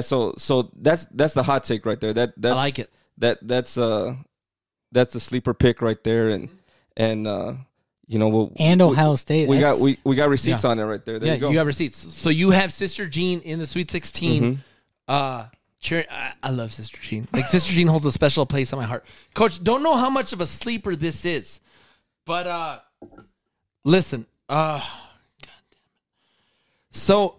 so 0.02 0.34
so 0.38 0.72
that's 0.76 1.06
that's 1.06 1.34
the 1.34 1.44
hot 1.44 1.64
take 1.64 1.86
right 1.86 2.00
there. 2.00 2.14
That 2.14 2.34
that's, 2.38 2.54
I 2.54 2.58
like 2.58 2.80
it. 2.80 2.92
That 3.20 3.40
that's 3.42 3.78
uh 3.78 4.16
that's 4.92 5.14
the 5.14 5.20
sleeper 5.20 5.54
pick 5.54 5.82
right 5.82 6.02
there, 6.04 6.30
and 6.30 6.50
and 6.96 7.28
uh 7.28 7.54
you 8.08 8.20
know 8.20 8.30
we'll, 8.30 8.54
And 8.58 8.82
Ohio 8.82 9.16
State. 9.16 9.48
we 9.50 9.60
got 9.60 9.80
we, 9.82 9.98
we 10.04 10.16
got 10.16 10.30
receipts 10.30 10.64
Yeah. 10.64 10.70
on 10.72 10.80
it 10.80 10.84
right 10.84 11.04
there. 11.04 11.20
There 11.20 11.28
yeah, 11.28 11.34
you 11.36 11.40
go. 11.40 11.50
you 11.52 11.58
have 11.58 11.68
receipts. 11.68 11.98
So 11.98 12.30
you 12.30 12.52
have 12.52 12.72
Sister 12.72 13.08
Jean 13.08 13.40
in 13.42 13.60
the 13.60 13.66
Sweet 13.66 13.92
16. 13.92 14.44
Mhm. 14.44 14.58
Uh, 15.08 15.46
cheer, 15.80 16.06
I, 16.10 16.34
I 16.44 16.50
love 16.52 16.72
Sister 16.72 16.98
Jean. 17.02 17.28
Like 17.34 17.46
Sister 17.46 17.74
Jean 17.74 17.88
holds 17.88 18.06
a 18.06 18.12
special 18.12 18.46
place 18.46 18.72
in 18.74 18.80
my 18.80 18.86
heart. 18.86 19.06
Coach, 19.34 19.64
don't 19.64 19.84
know 19.84 19.96
how 19.98 20.10
much 20.10 20.32
of 20.34 20.42
a 20.42 20.46
sleeper 20.46 20.96
this 20.96 21.26
is, 21.26 21.60
but 22.26 22.46
uh, 22.48 22.80
listen. 23.84 24.26
Uh, 24.50 24.80
God 24.80 24.86
damn 25.42 25.50
it. 25.52 25.78
So 26.92 27.36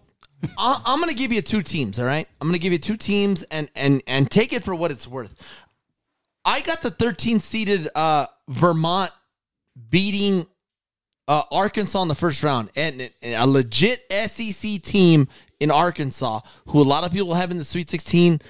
I'm 0.56 1.00
gonna 1.00 1.14
give 1.14 1.32
you 1.32 1.42
two 1.42 1.62
teams. 1.62 1.98
All 1.98 2.06
right, 2.06 2.28
I'm 2.40 2.48
gonna 2.48 2.58
give 2.58 2.72
you 2.72 2.78
two 2.78 2.96
teams, 2.96 3.42
and 3.44 3.68
and 3.74 4.02
and 4.06 4.30
take 4.30 4.52
it 4.52 4.64
for 4.64 4.74
what 4.74 4.90
it's 4.90 5.06
worth. 5.06 5.34
I 6.44 6.60
got 6.60 6.80
the 6.80 6.90
13 6.90 7.40
seeded 7.40 7.88
uh, 7.94 8.26
Vermont 8.48 9.10
beating 9.90 10.46
uh, 11.26 11.42
Arkansas 11.50 12.00
in 12.02 12.08
the 12.08 12.14
first 12.14 12.42
round, 12.42 12.70
and, 12.74 13.10
and 13.20 13.34
a 13.34 13.46
legit 13.46 14.00
SEC 14.10 14.80
team 14.82 15.28
in 15.60 15.70
Arkansas, 15.70 16.40
who 16.68 16.80
a 16.80 16.84
lot 16.84 17.04
of 17.04 17.12
people 17.12 17.34
have 17.34 17.50
in 17.50 17.58
the 17.58 17.64
Sweet 17.64 17.90
16. 17.90 18.40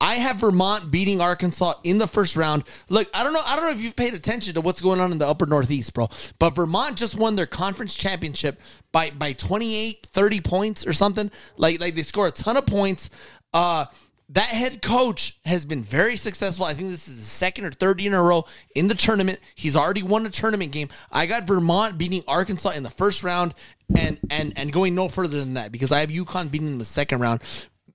I 0.00 0.14
have 0.14 0.36
Vermont 0.36 0.90
beating 0.90 1.20
Arkansas 1.20 1.74
in 1.82 1.98
the 1.98 2.06
first 2.06 2.36
round. 2.36 2.64
Look, 2.88 3.08
I 3.12 3.24
don't 3.24 3.32
know. 3.32 3.42
I 3.44 3.56
don't 3.56 3.64
know 3.64 3.72
if 3.72 3.82
you've 3.82 3.96
paid 3.96 4.14
attention 4.14 4.54
to 4.54 4.60
what's 4.60 4.80
going 4.80 5.00
on 5.00 5.10
in 5.10 5.18
the 5.18 5.26
upper 5.26 5.46
Northeast, 5.46 5.92
bro. 5.92 6.08
But 6.38 6.54
Vermont 6.54 6.96
just 6.96 7.16
won 7.16 7.36
their 7.36 7.46
conference 7.46 7.94
championship 7.94 8.60
by 8.92 9.10
by 9.10 9.32
28, 9.32 10.06
30 10.06 10.40
points 10.40 10.86
or 10.86 10.92
something. 10.92 11.30
Like 11.56 11.80
like 11.80 11.94
they 11.94 12.02
score 12.02 12.28
a 12.28 12.30
ton 12.30 12.56
of 12.56 12.66
points. 12.66 13.10
Uh 13.52 13.86
that 14.30 14.48
head 14.48 14.82
coach 14.82 15.38
has 15.46 15.64
been 15.64 15.82
very 15.82 16.14
successful. 16.16 16.66
I 16.66 16.74
think 16.74 16.90
this 16.90 17.08
is 17.08 17.16
the 17.16 17.24
second 17.24 17.64
or 17.64 17.72
third 17.72 18.00
in 18.00 18.12
a 18.12 18.22
row 18.22 18.44
in 18.74 18.88
the 18.88 18.94
tournament. 18.94 19.40
He's 19.54 19.74
already 19.74 20.02
won 20.02 20.26
a 20.26 20.30
tournament 20.30 20.70
game. 20.70 20.88
I 21.10 21.24
got 21.24 21.44
Vermont 21.44 21.96
beating 21.96 22.22
Arkansas 22.28 22.70
in 22.70 22.82
the 22.82 22.90
first 22.90 23.22
round 23.22 23.54
and 23.96 24.18
and 24.30 24.52
and 24.56 24.70
going 24.70 24.94
no 24.94 25.08
further 25.08 25.40
than 25.40 25.54
that 25.54 25.72
because 25.72 25.92
I 25.92 26.00
have 26.00 26.10
UConn 26.10 26.50
beating 26.50 26.68
in 26.68 26.78
the 26.78 26.84
second 26.84 27.20
round. 27.20 27.42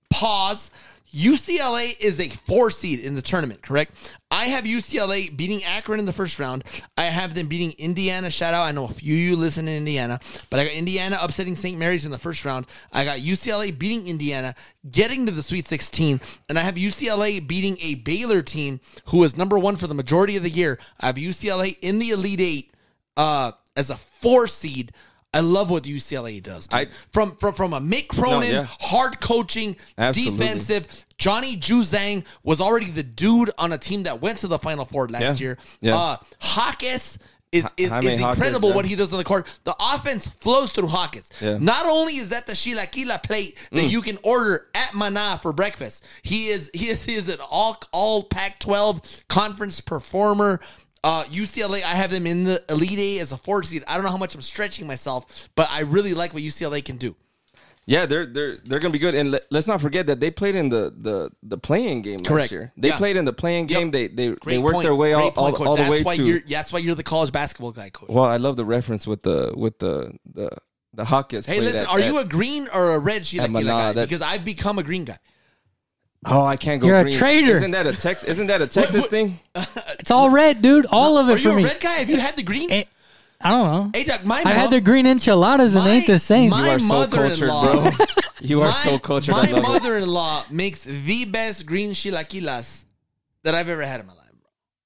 Pause. 0.09 0.71
UCLA 1.13 1.95
is 1.99 2.19
a 2.19 2.27
four 2.29 2.71
seed 2.71 2.99
in 2.99 3.13
the 3.13 3.21
tournament, 3.21 3.61
correct? 3.61 4.17
I 4.31 4.45
have 4.45 4.63
UCLA 4.63 5.35
beating 5.35 5.63
Akron 5.63 5.99
in 5.99 6.07
the 6.07 6.13
first 6.13 6.39
round. 6.39 6.63
I 6.97 7.03
have 7.03 7.35
them 7.35 7.47
beating 7.47 7.73
Indiana. 7.77 8.31
Shout 8.31 8.55
out. 8.55 8.63
I 8.63 8.71
know 8.71 8.85
a 8.85 8.91
few 8.91 9.13
of 9.13 9.19
you 9.19 9.35
listen 9.35 9.67
in 9.67 9.77
Indiana, 9.77 10.19
but 10.49 10.59
I 10.59 10.63
got 10.63 10.73
Indiana 10.73 11.19
upsetting 11.21 11.55
St. 11.55 11.77
Mary's 11.77 12.05
in 12.05 12.11
the 12.11 12.17
first 12.17 12.43
round. 12.45 12.65
I 12.91 13.05
got 13.05 13.19
UCLA 13.19 13.77
beating 13.77 14.07
Indiana, 14.07 14.55
getting 14.89 15.27
to 15.27 15.31
the 15.31 15.43
Sweet 15.43 15.67
16, 15.67 16.19
and 16.49 16.57
I 16.57 16.63
have 16.63 16.75
UCLA 16.75 17.47
beating 17.47 17.77
a 17.79 17.95
Baylor 17.95 18.41
team 18.41 18.79
who 19.09 19.19
was 19.19 19.37
number 19.37 19.59
one 19.59 19.75
for 19.75 19.85
the 19.85 19.93
majority 19.93 20.35
of 20.35 20.41
the 20.41 20.49
year. 20.49 20.79
I 20.99 21.05
have 21.05 21.15
UCLA 21.17 21.77
in 21.83 21.99
the 21.99 22.09
Elite 22.09 22.41
Eight 22.41 22.73
uh, 23.17 23.51
as 23.77 23.91
a 23.91 23.97
four 23.97 24.47
seed. 24.47 24.91
I 25.33 25.39
love 25.39 25.69
what 25.69 25.83
UCLA 25.83 26.41
does. 26.41 26.67
I- 26.71 26.87
from, 27.11 27.35
from 27.37 27.53
from 27.53 27.73
a 27.73 27.81
Mick 27.81 28.07
Cronin, 28.07 28.51
yeah. 28.51 28.67
hard 28.79 29.19
coaching, 29.19 29.75
Absolutely. 29.97 30.37
defensive. 30.37 31.05
Johnny 31.17 31.57
Juzang 31.57 32.25
was 32.43 32.61
already 32.61 32.89
the 32.91 33.03
dude 33.03 33.51
on 33.57 33.71
a 33.73 33.77
team 33.77 34.03
that 34.03 34.21
went 34.21 34.39
to 34.39 34.47
the 34.47 34.59
Final 34.59 34.85
Four 34.85 35.07
last 35.07 35.39
Yeah. 35.39 35.45
year. 35.45 35.57
Yeah. 35.81 35.97
Uh, 35.97 36.17
Jaquez 36.41 37.17
is 37.51 37.67
is, 37.77 37.91
Jaime 37.91 38.07
is 38.07 38.19
incredible 38.19 38.69
yeah. 38.69 38.75
what 38.75 38.85
he 38.85 38.95
does 38.95 39.13
on 39.13 39.19
the 39.19 39.23
court. 39.23 39.47
The 39.63 39.75
offense 39.79 40.27
flows 40.27 40.71
through 40.71 40.89
Jaquez. 40.89 41.29
Yeah. 41.39 41.57
Not 41.59 41.85
only 41.85 42.17
is 42.17 42.29
that 42.29 42.47
the 42.47 42.53
Shilaquila 42.53 43.21
plate 43.21 43.57
that 43.71 43.85
you 43.85 44.01
can 44.01 44.17
order 44.23 44.67
at 44.73 44.93
Mana 44.95 45.39
for 45.41 45.53
breakfast, 45.53 46.03
he 46.23 46.47
is 46.47 46.69
he 46.73 46.89
is 46.89 47.05
he 47.05 47.13
is 47.13 47.29
an 47.29 47.37
all 47.51 47.77
all 47.91 48.23
Pac-12 48.23 49.23
conference 49.27 49.79
performer. 49.81 50.59
Uh, 51.03 51.25
UCLA, 51.25 51.83
I 51.83 51.95
have 51.95 52.11
them 52.11 52.25
in 52.25 52.45
the 52.45 52.63
Elite 52.69 52.97
Eight 52.99 53.19
as 53.19 53.31
a 53.33 53.37
four 53.37 53.61
seed. 53.63 53.83
I 53.87 53.95
don't 53.95 54.03
know 54.03 54.09
how 54.11 54.17
much 54.17 54.35
I'm 54.35 54.41
stretching 54.41 54.87
myself, 54.87 55.49
but 55.55 55.69
I 55.69 55.81
really 55.81 56.13
like 56.13 56.33
what 56.33 56.43
UCLA 56.43 56.83
can 56.83 56.97
do. 56.97 57.15
Yeah, 57.85 58.05
they're 58.05 58.25
they're 58.25 58.57
they're 58.63 58.79
gonna 58.79 58.93
be 58.93 58.99
good, 58.99 59.13
and 59.13 59.31
let, 59.31 59.51
us 59.53 59.67
not 59.67 59.81
forget 59.81 60.07
that 60.07 60.21
they 60.21 60.31
played 60.31 60.55
in 60.55 60.69
the 60.69 60.93
the 60.97 61.29
the 61.43 61.57
play-in 61.57 62.01
game 62.01 62.19
Correct. 62.21 62.43
last 62.43 62.51
year. 62.53 62.71
They 62.77 62.87
Yeah. 62.87 62.97
playing 62.97 63.17
in 63.17 63.25
the 63.25 63.33
playing 63.33 63.67
Yep. 63.67 63.77
game. 63.79 63.91
They 63.91 64.07
they 64.07 64.27
Great 64.29 64.39
they 64.45 64.57
worked 64.57 64.75
point. 64.75 64.85
their 64.85 64.95
way 64.95 65.11
all, 65.11 65.23
all, 65.23 65.31
point, 65.31 65.55
Coach. 65.57 65.67
all 65.67 65.75
the 65.75 65.91
way 65.91 66.01
why 66.03 66.15
to. 66.15 66.25
You're, 66.25 66.39
that's 66.47 66.71
why 66.71 66.79
you're 66.79 66.95
the 66.95 67.03
college 67.03 67.33
basketball 67.33 67.73
guy, 67.73 67.89
coach. 67.89 68.07
Well, 68.09 68.23
I 68.23 68.37
love 68.37 68.55
the 68.55 68.63
reference 68.63 69.05
with 69.05 69.23
the 69.23 69.51
with 69.57 69.79
the 69.79 70.13
the 70.33 70.49
the 70.93 71.03
Hawkins. 71.03 71.45
hey, 71.45 71.59
listen, 71.59 71.81
at- 71.81 71.89
are 71.89 71.99
you 71.99 72.19
a 72.19 72.25
green 72.25 72.69
or 72.73 72.93
a 72.93 72.99
red 72.99 73.25
Sheila 73.25 73.49
Mana, 73.49 73.65
guy? 73.65 73.93
Because 73.93 74.21
I've 74.21 74.45
become 74.45 74.79
a 74.79 74.83
green 74.83 75.03
guy. 75.03 75.17
Oh, 76.25 76.45
I 76.45 76.55
can't 76.57 76.81
go. 76.81 76.87
You're 76.87 76.99
a 76.99 77.03
green. 77.03 77.17
traitor. 77.17 77.51
Isn't 77.53 77.71
that 77.71 77.85
a 77.85 77.93
Tex? 77.93 78.23
Isn't 78.23 78.47
that 78.47 78.61
a 78.61 78.67
Texas 78.67 79.01
what- 79.01 79.09
thing? 79.09 79.39
It's 79.99 80.11
all 80.11 80.29
red, 80.29 80.61
dude. 80.61 80.85
All 80.91 81.17
of 81.17 81.29
it 81.29 81.33
Are 81.33 81.37
it 81.37 81.43
you 81.43 81.51
for 81.53 81.59
a 81.59 81.63
red 81.63 81.79
guy? 81.81 81.91
Have 81.93 82.09
you 82.09 82.17
had 82.19 82.35
the 82.35 82.43
green? 82.43 82.71
Eh, 82.71 82.83
I 83.41 83.49
don't 83.49 83.71
know. 83.71 83.91
hey, 83.93 84.03
Doc, 84.05 84.23
my 84.23 84.37
I've 84.39 84.55
had 84.55 84.71
the 84.71 84.79
green 84.81 85.05
enchiladas 85.05 85.75
and 85.75 85.85
they 85.85 85.97
ain't 85.97 86.07
the 86.07 86.19
same. 86.19 86.49
my 86.51 86.65
You 86.67 86.71
are 86.71 86.79
so 86.79 87.07
cultured, 87.07 87.39
bro. 87.49 87.89
You 88.39 88.61
are 88.61 88.67
my, 88.69 88.71
so 88.71 88.99
cultured. 88.99 89.33
My 89.35 89.41
I 89.41 89.51
love 89.51 89.57
it. 89.57 89.61
mother-in-law 89.67 90.45
makes 90.49 90.83
the 90.83 91.25
best 91.25 91.65
green 91.65 91.91
chilaquilas 91.91 92.85
that 93.43 93.53
I've 93.55 93.67
ever 93.69 93.81
had 93.83 93.99
in 93.99 94.05
my 94.07 94.13
life. 94.13 94.22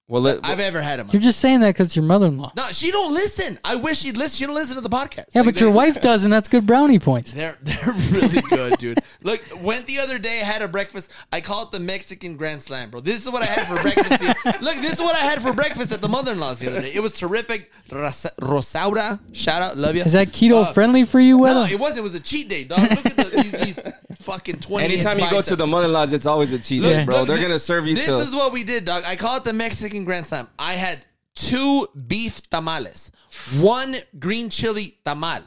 Bro. 0.09 0.13
Well, 0.13 0.21
let, 0.21 0.45
I've 0.45 0.59
ever 0.61 0.81
had 0.81 0.99
in 1.01 1.07
my 1.07 1.13
You're 1.13 1.21
just 1.21 1.39
saying 1.39 1.59
that 1.59 1.75
because 1.75 1.93
your 1.95 2.05
mother-in-law. 2.05 2.53
No, 2.55 2.65
she 2.67 2.91
don't 2.91 3.13
listen. 3.13 3.59
I 3.65 3.75
wish 3.75 3.99
she'd 3.99 4.15
listen. 4.15 4.37
She 4.37 4.45
don't 4.45 4.55
listen 4.55 4.75
to 4.75 4.81
the 4.81 4.89
podcast. 4.89 5.25
Yeah, 5.35 5.41
Like, 5.41 5.45
but 5.55 5.59
your 5.59 5.69
they- 5.69 5.75
wife 5.75 5.99
does, 6.01 6.23
and 6.23 6.31
that's 6.31 6.47
good 6.47 6.65
brownie 6.65 6.97
points. 6.99 7.33
They're 7.33 7.57
they're 7.61 7.93
really 8.11 8.41
good, 8.41 8.77
dude. 8.77 8.99
Look, 9.21 9.41
went 9.61 9.85
the 9.85 9.99
other 9.99 10.17
day, 10.17 10.37
had 10.37 10.61
a 10.61 10.67
breakfast. 10.69 11.11
I 11.33 11.41
call 11.41 11.63
it 11.63 11.71
the 11.71 11.79
Mexican 11.81 12.37
Grand 12.37 12.63
Slam, 12.63 12.89
bro. 12.89 13.01
This 13.01 13.25
is 13.25 13.31
what 13.31 13.43
I 13.43 13.47
had 13.47 13.67
for 13.67 13.81
breakfast. 13.81 14.19
the- 14.21 14.57
Look, 14.61 14.77
this 14.77 14.93
is 14.93 14.99
what 15.01 15.15
I 15.15 15.19
had 15.19 15.41
for 15.41 15.51
breakfast 15.53 15.91
at 15.91 15.99
the 16.01 16.07
mother-in-law's 16.09 16.59
the 16.59 16.69
other 16.71 16.81
day. 16.81 16.91
It 16.93 17.01
was 17.01 17.13
terrific. 17.13 17.69
Ros- 17.91 18.25
Rosaura, 18.39 19.19
shout 19.33 19.61
out, 19.61 19.77
love 19.77 19.95
you. 19.95 20.03
Is 20.03 20.13
that 20.13 20.29
keto 20.29 20.63
Uh, 20.63 20.73
friendly 20.73 21.03
for 21.05 21.19
you, 21.19 21.35
No, 21.37 21.43
Weather? 21.43 21.67
it 21.73 21.79
wasn't. 21.79 21.99
It 21.99 22.03
was 22.03 22.13
a 22.13 22.19
cheat 22.19 22.47
day, 22.49 22.63
dog. 22.63 22.79
Look 22.79 23.05
at 23.05 23.15
the, 23.15 23.23
these, 23.43 23.75
these 23.75 23.93
fucking 24.19 24.59
twenty. 24.59 24.85
anytime 24.93 25.19
you 25.19 25.29
go 25.29 25.41
to 25.41 25.55
the 25.55 25.67
mother-in-laws, 25.67 26.13
it's 26.13 26.25
always 26.25 26.53
a 26.53 26.59
cheat 26.59 26.81
day, 26.81 27.03
bro. 27.05 27.19
look, 27.19 27.27
They're 27.27 27.35
thi- 27.37 27.41
gonna 27.41 27.59
serve 27.59 27.85
you 27.87 27.95
This 27.95 28.05
to. 28.05 28.19
is 28.19 28.33
what 28.33 28.51
we 28.53 28.63
did, 28.63 28.85
dog. 28.85 29.03
I 29.05 29.15
call 29.17 29.37
it 29.37 29.43
the 29.43 29.53
Mexican 29.53 29.96
Grand 30.05 30.25
Slam. 30.25 30.47
I 30.59 30.73
had 30.73 31.03
two 31.35 31.87
beef 32.07 32.41
tamales, 32.49 33.11
one 33.59 33.97
green 34.19 34.49
chili 34.49 34.97
tamal. 35.05 35.43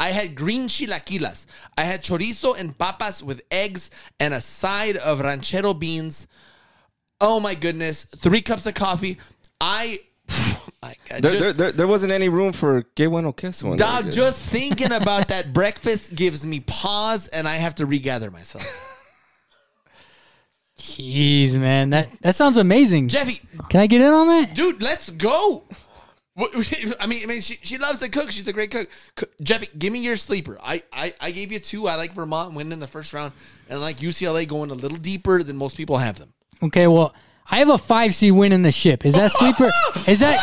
I 0.00 0.08
had 0.10 0.34
green 0.34 0.66
chilaquilas. 0.68 1.46
I 1.78 1.82
had 1.82 2.02
chorizo 2.02 2.58
and 2.58 2.76
papas 2.76 3.22
with 3.22 3.42
eggs 3.50 3.90
and 4.18 4.34
a 4.34 4.40
side 4.40 4.96
of 4.96 5.20
ranchero 5.20 5.72
beans. 5.72 6.26
Oh 7.20 7.38
my 7.40 7.54
goodness! 7.54 8.04
Three 8.04 8.42
cups 8.42 8.66
of 8.66 8.74
coffee. 8.74 9.18
I, 9.60 10.00
my 10.82 10.94
God, 11.08 11.22
there, 11.22 11.30
just- 11.30 11.42
there, 11.42 11.52
there, 11.52 11.72
there 11.72 11.86
wasn't 11.86 12.12
any 12.12 12.28
room 12.28 12.52
for 12.52 12.82
que 12.82 13.08
bueno 13.08 13.32
in 13.40 13.52
there, 13.52 13.76
dog. 13.76 14.10
Just 14.10 14.50
thinking 14.50 14.92
about 14.92 15.28
that 15.28 15.52
breakfast 15.52 16.14
gives 16.14 16.44
me 16.44 16.60
pause, 16.60 17.28
and 17.28 17.46
I 17.46 17.56
have 17.56 17.76
to 17.76 17.86
regather 17.86 18.30
myself. 18.30 18.66
Jeez, 20.78 21.56
man, 21.56 21.90
that 21.90 22.10
that 22.22 22.34
sounds 22.34 22.56
amazing. 22.56 23.08
Jeffy, 23.08 23.40
Can 23.70 23.80
I 23.80 23.86
get 23.86 24.00
in 24.00 24.12
on 24.12 24.26
that? 24.28 24.54
dude, 24.54 24.82
let's 24.82 25.10
go. 25.10 25.64
I 26.36 27.06
mean, 27.06 27.20
I 27.22 27.26
mean, 27.26 27.40
she, 27.40 27.58
she 27.62 27.78
loves 27.78 28.00
to 28.00 28.08
cook. 28.08 28.32
She's 28.32 28.48
a 28.48 28.52
great 28.52 28.72
cook. 28.72 28.88
Co- 29.14 29.26
Jeffy, 29.40 29.68
give 29.78 29.92
me 29.92 30.00
your 30.00 30.16
sleeper. 30.16 30.58
I, 30.60 30.82
I, 30.92 31.14
I 31.20 31.30
gave 31.30 31.52
you 31.52 31.60
two. 31.60 31.86
I 31.86 31.94
like 31.94 32.12
Vermont 32.12 32.54
winning 32.54 32.72
in 32.72 32.80
the 32.80 32.88
first 32.88 33.12
round, 33.12 33.32
and 33.68 33.78
I 33.78 33.80
like 33.80 33.98
UCLA 33.98 34.48
going 34.48 34.70
a 34.70 34.74
little 34.74 34.98
deeper 34.98 35.44
than 35.44 35.56
most 35.56 35.76
people 35.76 35.98
have 35.98 36.18
them. 36.18 36.32
Okay, 36.60 36.88
well, 36.88 37.14
I 37.50 37.58
have 37.58 37.68
a 37.68 37.78
five 37.78 38.14
C 38.14 38.30
win 38.30 38.52
in 38.52 38.62
the 38.62 38.72
ship. 38.72 39.04
Is 39.04 39.14
that 39.14 39.30
sleeper? 39.32 39.70
Is 40.08 40.20
that 40.20 40.38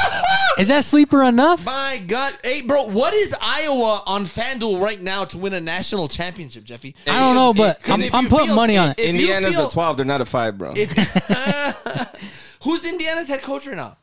Is 0.59 0.67
that 0.67 0.83
sleeper 0.85 1.23
enough? 1.23 1.65
My 1.65 2.01
God, 2.05 2.37
hey, 2.43 2.61
bro, 2.61 2.83
what 2.83 3.13
is 3.13 3.33
Iowa 3.41 4.03
on 4.05 4.25
FanDuel 4.25 4.79
right 4.81 5.01
now 5.01 5.25
to 5.25 5.37
win 5.37 5.53
a 5.53 5.61
national 5.61 6.07
championship, 6.09 6.63
Jeffy? 6.63 6.93
I 7.07 7.17
don't 7.19 7.35
know, 7.35 7.53
but 7.53 7.79
Because 7.79 7.93
I'm, 8.13 8.15
I'm 8.25 8.29
putting 8.29 8.47
feel- 8.47 8.55
money 8.55 8.77
on 8.77 8.89
it. 8.91 8.99
if 8.99 9.15
you 9.15 9.21
Indiana's 9.21 9.55
feel- 9.55 9.67
a 9.67 9.71
12. 9.71 9.97
They're 9.97 10.05
not 10.05 10.21
a 10.21 10.25
5, 10.25 10.57
bro. 10.57 10.73
Who's 12.63 12.85
Indiana's 12.85 13.27
head 13.27 13.41
coach 13.41 13.65
right 13.65 13.75
now? 13.75 13.97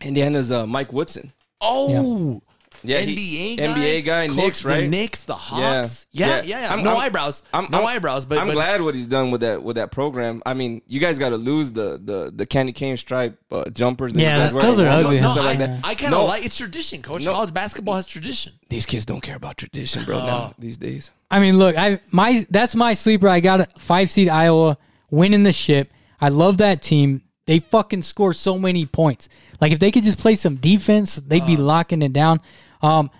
Indiana's 0.00 0.50
uh, 0.50 0.66
Mike 0.66 0.92
Woodson. 0.92 1.32
Oh, 1.60 1.90
Yeah, 1.90 2.38
NBA 2.84 3.06
he- 3.06 3.56
guy, 3.56 3.62
NBA 3.66 4.04
guy, 4.04 4.26
Coach 4.28 4.36
Knicks, 4.36 4.62
The 4.62 4.68
right? 4.68 4.88
Knicks, 4.88 5.22
the 5.24 5.34
Hawks. 5.34 6.06
Yeah, 6.12 6.42
yeah, 6.42 6.60
yeah. 6.60 6.70
I'm- 6.70 6.82
no 6.82 6.90
I'm- 6.92 7.00
eyebrows. 7.00 7.42
I'm- 7.52 7.68
no 7.70 7.78
I'm- 7.78 7.86
eyebrows. 7.86 8.24
But 8.26 8.38
I'm 8.38 8.46
but 8.48 8.54
glad 8.54 8.82
what 8.82 8.94
he's 8.94 9.06
done 9.06 9.30
with 9.30 9.40
that 9.42 9.62
with 9.62 9.76
that 9.76 9.90
program. 9.92 10.42
I 10.46 10.54
mean, 10.54 10.82
you 10.86 11.00
guys 11.00 11.18
got 11.18 11.30
to 11.30 11.36
lose 11.36 11.72
the 11.72 12.00
the 12.02 12.32
the 12.34 12.46
candy 12.46 12.72
cane 12.72 12.96
stripe 12.96 13.38
uh, 13.50 13.68
jumpers. 13.70 14.12
that 14.12 14.20
you 14.20 14.26
Yeah, 14.26 14.38
guys 14.38 14.52
wear 14.52 14.62
those 14.62 14.80
are 14.80 14.88
ugly, 14.88 15.16
and 15.18 15.24
stuff 15.26 15.36
No, 15.36 15.42
like 15.42 15.60
I. 15.60 15.80
I 15.84 15.94
kind 15.94 16.14
of 16.14 16.20
No. 16.20 16.24
like 16.26 16.44
it's 16.44 16.56
tradition, 16.56 17.02
coach. 17.02 17.24
No. 17.24 17.32
College 17.32 17.54
basketball 17.54 17.94
has 17.96 18.06
tradition. 18.06 18.52
These 18.68 18.86
kids 18.86 19.04
don't 19.06 19.20
care 19.22 19.36
about 19.36 19.56
tradition, 19.56 20.04
bro. 20.04 20.18
Oh. 20.18 20.26
Now 20.26 20.54
these 20.58 20.76
days. 20.76 21.10
I 21.30 21.38
mean, 21.40 21.58
look, 21.58 21.76
I 21.76 22.00
my 22.10 22.46
that's 22.50 22.74
my 22.76 22.94
sleeper. 22.94 23.28
I 23.28 23.40
got 23.40 23.60
a 23.60 23.66
five 23.78 24.10
seed 24.10 24.28
Iowa 24.28 24.78
winning 25.10 25.42
the 25.42 25.52
ship. 25.52 25.90
I 26.20 26.28
love 26.30 26.58
that 26.58 26.82
team. 26.82 27.22
They 27.46 27.60
fucking 27.60 28.02
score 28.02 28.32
so 28.32 28.58
many 28.58 28.86
points. 28.86 29.28
Like 29.60 29.70
if 29.72 29.78
they 29.78 29.90
could 29.92 30.02
just 30.02 30.18
play 30.18 30.34
some 30.34 30.56
defense, 30.56 31.16
they'd 31.16 31.42
Uh. 31.42 31.46
be 31.46 31.56
locking 31.56 32.02
it 32.02 32.12
down. 32.12 32.40
Um, 32.86 33.10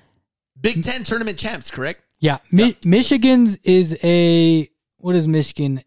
Big 0.61 0.83
Ten 0.83 1.03
tournament 1.05 1.39
champs, 1.39 1.71
correct? 1.71 2.03
yeah, 2.21 2.39
Mi- 2.51 2.77
Michigan's 2.85 3.57
is 3.64 3.99
a 4.03 4.69
what 4.99 5.14
is 5.14 5.29
Michigan? 5.29 5.83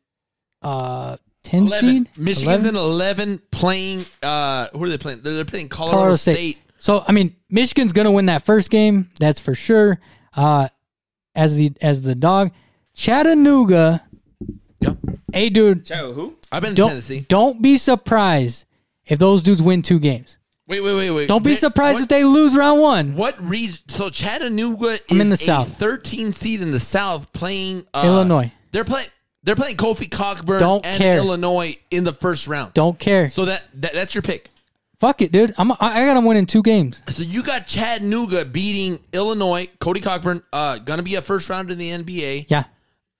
Uh, 0.61 1.17
ten 1.43 1.67
seed. 1.67 2.09
Michigan's 2.17 2.65
11? 2.65 2.67
in 2.69 2.75
eleven 2.75 3.41
playing. 3.51 4.05
Uh, 4.21 4.67
who 4.73 4.83
are 4.83 4.89
they 4.89 4.97
playing? 4.97 5.21
They're, 5.21 5.33
they're 5.35 5.45
playing 5.45 5.69
Colorado, 5.69 5.97
Colorado 5.97 6.15
State. 6.17 6.33
State. 6.35 6.57
So 6.79 7.03
I 7.07 7.11
mean, 7.13 7.35
Michigan's 7.49 7.93
gonna 7.93 8.11
win 8.11 8.27
that 8.27 8.43
first 8.43 8.69
game. 8.69 9.09
That's 9.19 9.39
for 9.39 9.55
sure. 9.55 9.99
Uh, 10.35 10.67
as 11.35 11.55
the 11.55 11.71
as 11.81 12.01
the 12.01 12.15
dog, 12.15 12.51
Chattanooga. 12.93 14.03
Yep. 14.81 14.97
Hey, 15.33 15.49
dude, 15.49 15.85
Chow, 15.85 16.11
who? 16.13 16.35
I've 16.51 16.61
been 16.61 16.71
to 16.71 16.75
don't 16.75 16.89
Tennessee. 16.89 17.25
don't 17.27 17.61
be 17.61 17.77
surprised 17.77 18.65
if 19.05 19.19
those 19.19 19.41
dudes 19.43 19.61
win 19.61 19.81
two 19.81 19.99
games. 19.99 20.37
Wait, 20.69 20.81
wait, 20.81 20.93
wait, 20.93 21.09
wait. 21.09 21.27
Don't 21.27 21.43
be 21.43 21.55
surprised 21.55 21.95
what, 21.95 22.03
if 22.03 22.09
they 22.09 22.23
lose 22.23 22.55
round 22.55 22.79
one. 22.79 23.15
What 23.15 23.43
region? 23.43 23.79
So 23.87 24.11
Chattanooga 24.11 24.89
is 24.89 25.03
I'm 25.09 25.19
in 25.19 25.29
the 25.29 25.33
a 25.33 25.37
South. 25.37 25.75
13 25.77 26.31
seed 26.31 26.61
in 26.61 26.71
the 26.71 26.79
South, 26.79 27.33
playing 27.33 27.87
uh, 27.91 28.03
Illinois. 28.05 28.51
They're 28.71 28.83
playing. 28.83 29.07
They're 29.41 29.55
playing 29.55 29.77
Kofi 29.77 30.11
Cockburn 30.11 30.59
Don't 30.59 30.85
and 30.85 31.01
care. 31.01 31.17
Illinois 31.17 31.75
in 31.89 32.03
the 32.03 32.13
first 32.13 32.45
round. 32.47 32.73
Don't 32.75 32.99
care. 32.99 33.29
So 33.29 33.45
that, 33.45 33.63
that 33.75 33.93
that's 33.93 34.13
your 34.13 34.21
pick. 34.21 34.49
Fuck 34.99 35.23
it, 35.23 35.31
dude. 35.31 35.55
I'm 35.57 35.71
I, 35.71 35.77
I 35.79 36.05
got 36.05 36.15
to 36.15 36.21
win 36.21 36.37
in 36.37 36.45
two 36.45 36.61
games. 36.61 37.01
So 37.07 37.23
you 37.23 37.41
got 37.41 37.65
Chattanooga 37.65 38.45
beating 38.45 38.99
Illinois. 39.11 39.69
Cody 39.79 40.01
Cockburn, 40.01 40.43
uh, 40.53 40.77
gonna 40.77 41.01
be 41.01 41.15
a 41.15 41.23
first 41.23 41.49
round 41.49 41.71
in 41.71 41.79
the 41.79 41.89
NBA. 41.89 42.45
Yeah. 42.47 42.65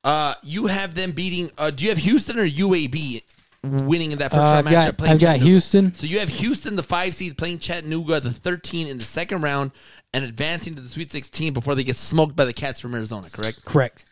Uh, 0.04 0.36
you 0.44 0.68
have 0.68 0.94
them 0.94 1.14
beating. 1.14 1.50
Uh, 1.58 1.72
do 1.72 1.86
you 1.86 1.90
have 1.90 1.98
Houston 1.98 2.38
or 2.38 2.48
UAB 2.48 3.24
winning 3.64 4.12
in 4.12 4.20
that 4.20 4.32
first 4.32 4.40
Uh, 4.40 4.54
round 4.54 4.58
I've 4.58 4.66
matchup? 4.74 4.86
got 4.86 4.98
playing 4.98 5.14
I've 5.16 5.20
got 5.22 5.38
Houston. 5.38 5.94
So 5.96 6.06
you 6.06 6.20
have 6.20 6.30
Houston, 6.30 6.76
the 6.76 6.84
five 6.84 7.14
seed, 7.16 7.38
playing 7.38 7.60
Chattanooga, 7.60 8.20
the 8.20 8.32
13 8.32 8.88
in 8.88 8.98
the 8.98 9.04
second 9.04 9.42
round, 9.42 9.72
and 10.14 10.24
advancing 10.24 10.74
to 10.76 10.82
the 10.82 10.88
Sweet 10.88 11.12
16 11.12 11.54
before 11.54 11.76
they 11.76 11.84
get 11.84 11.96
smoked 11.98 12.36
by 12.36 12.46
the 12.46 12.54
Cats 12.54 12.80
from 12.80 12.96
Arizona. 12.96 13.28
Correct. 13.30 13.64
Correct. 13.66 14.06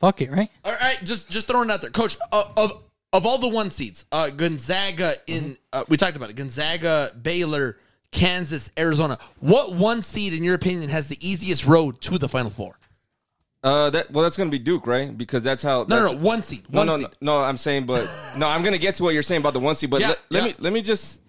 Fuck 0.00 0.20
it, 0.20 0.30
right? 0.30 0.50
All 0.64 0.74
right, 0.74 0.98
just 1.04 1.30
just 1.30 1.46
throwing 1.46 1.70
it 1.70 1.72
out 1.72 1.80
there, 1.80 1.90
Coach. 1.90 2.16
Uh, 2.30 2.44
of 2.56 2.82
of 3.14 3.24
all 3.24 3.38
the 3.38 3.48
one 3.48 3.70
seeds, 3.70 4.04
uh, 4.12 4.28
Gonzaga 4.28 5.14
in 5.26 5.56
uh, 5.72 5.84
we 5.88 5.96
talked 5.96 6.16
about 6.16 6.28
it. 6.28 6.36
Gonzaga, 6.36 7.12
Baylor, 7.22 7.78
Kansas, 8.12 8.70
Arizona. 8.78 9.18
What 9.40 9.74
one 9.74 10.02
seed, 10.02 10.34
in 10.34 10.44
your 10.44 10.54
opinion, 10.54 10.90
has 10.90 11.08
the 11.08 11.16
easiest 11.26 11.64
road 11.64 12.00
to 12.02 12.18
the 12.18 12.28
Final 12.28 12.50
Four? 12.50 12.78
Uh, 13.64 13.90
that 13.90 14.10
well, 14.12 14.22
that's 14.22 14.36
gonna 14.36 14.50
be 14.50 14.58
Duke, 14.60 14.86
right? 14.86 15.16
Because 15.16 15.42
that's 15.42 15.62
how. 15.62 15.82
No, 15.84 15.96
no, 15.96 16.02
that's- 16.02 16.12
no, 16.20 16.26
one 16.26 16.42
seed. 16.42 16.64
One 16.68 16.86
no, 16.86 16.96
seed. 16.98 17.06
no, 17.20 17.38
no. 17.40 17.44
I'm 17.44 17.56
saying, 17.56 17.86
but 17.86 18.08
no, 18.38 18.46
I'm 18.48 18.62
gonna 18.62 18.78
get 18.78 18.94
to 18.96 19.02
what 19.02 19.12
you're 19.14 19.22
saying 19.22 19.40
about 19.40 19.54
the 19.54 19.60
one 19.60 19.74
seed. 19.74 19.90
But 19.90 20.00
Yeah, 20.00 20.08
let, 20.10 20.18
let 20.30 20.42
yeah. 20.42 20.48
me 20.50 20.54
let 20.60 20.72
me 20.72 20.82
just, 20.82 21.20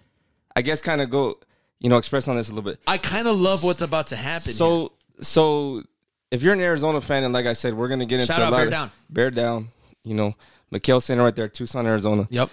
I 0.54 0.62
guess, 0.62 0.80
kind 0.80 1.00
of 1.00 1.10
go, 1.10 1.38
you 1.80 1.88
know, 1.88 1.96
express 1.96 2.28
on 2.28 2.36
this 2.36 2.48
a 2.48 2.54
little 2.54 2.70
bit. 2.70 2.78
I 2.86 2.98
kind 2.98 3.26
of 3.26 3.36
love 3.40 3.64
what's 3.64 3.80
about 3.80 4.08
to 4.08 4.16
happen. 4.16 4.44
here. 4.46 4.54
So, 4.54 4.92
so 5.20 5.82
if 6.30 6.42
you're 6.42 6.52
an 6.52 6.60
Arizona 6.60 7.00
fan, 7.00 7.24
and 7.24 7.32
like 7.34 7.46
I 7.46 7.54
said, 7.54 7.74
we're 7.74 7.88
gonna 7.88 8.06
get 8.06 8.20
into 8.20 8.32
Shout 8.32 8.40
a 8.40 8.50
lot 8.50 8.56
Bear 8.58 8.64
of- 8.66 8.70
Down. 8.70 8.90
bear 9.10 9.30
down. 9.30 9.68
You 10.04 10.14
know, 10.14 10.36
McKale 10.72 11.02
Center 11.02 11.24
right 11.24 11.34
there, 11.34 11.48
Tucson, 11.48 11.86
Arizona. 11.86 12.28
yep, 12.30 12.50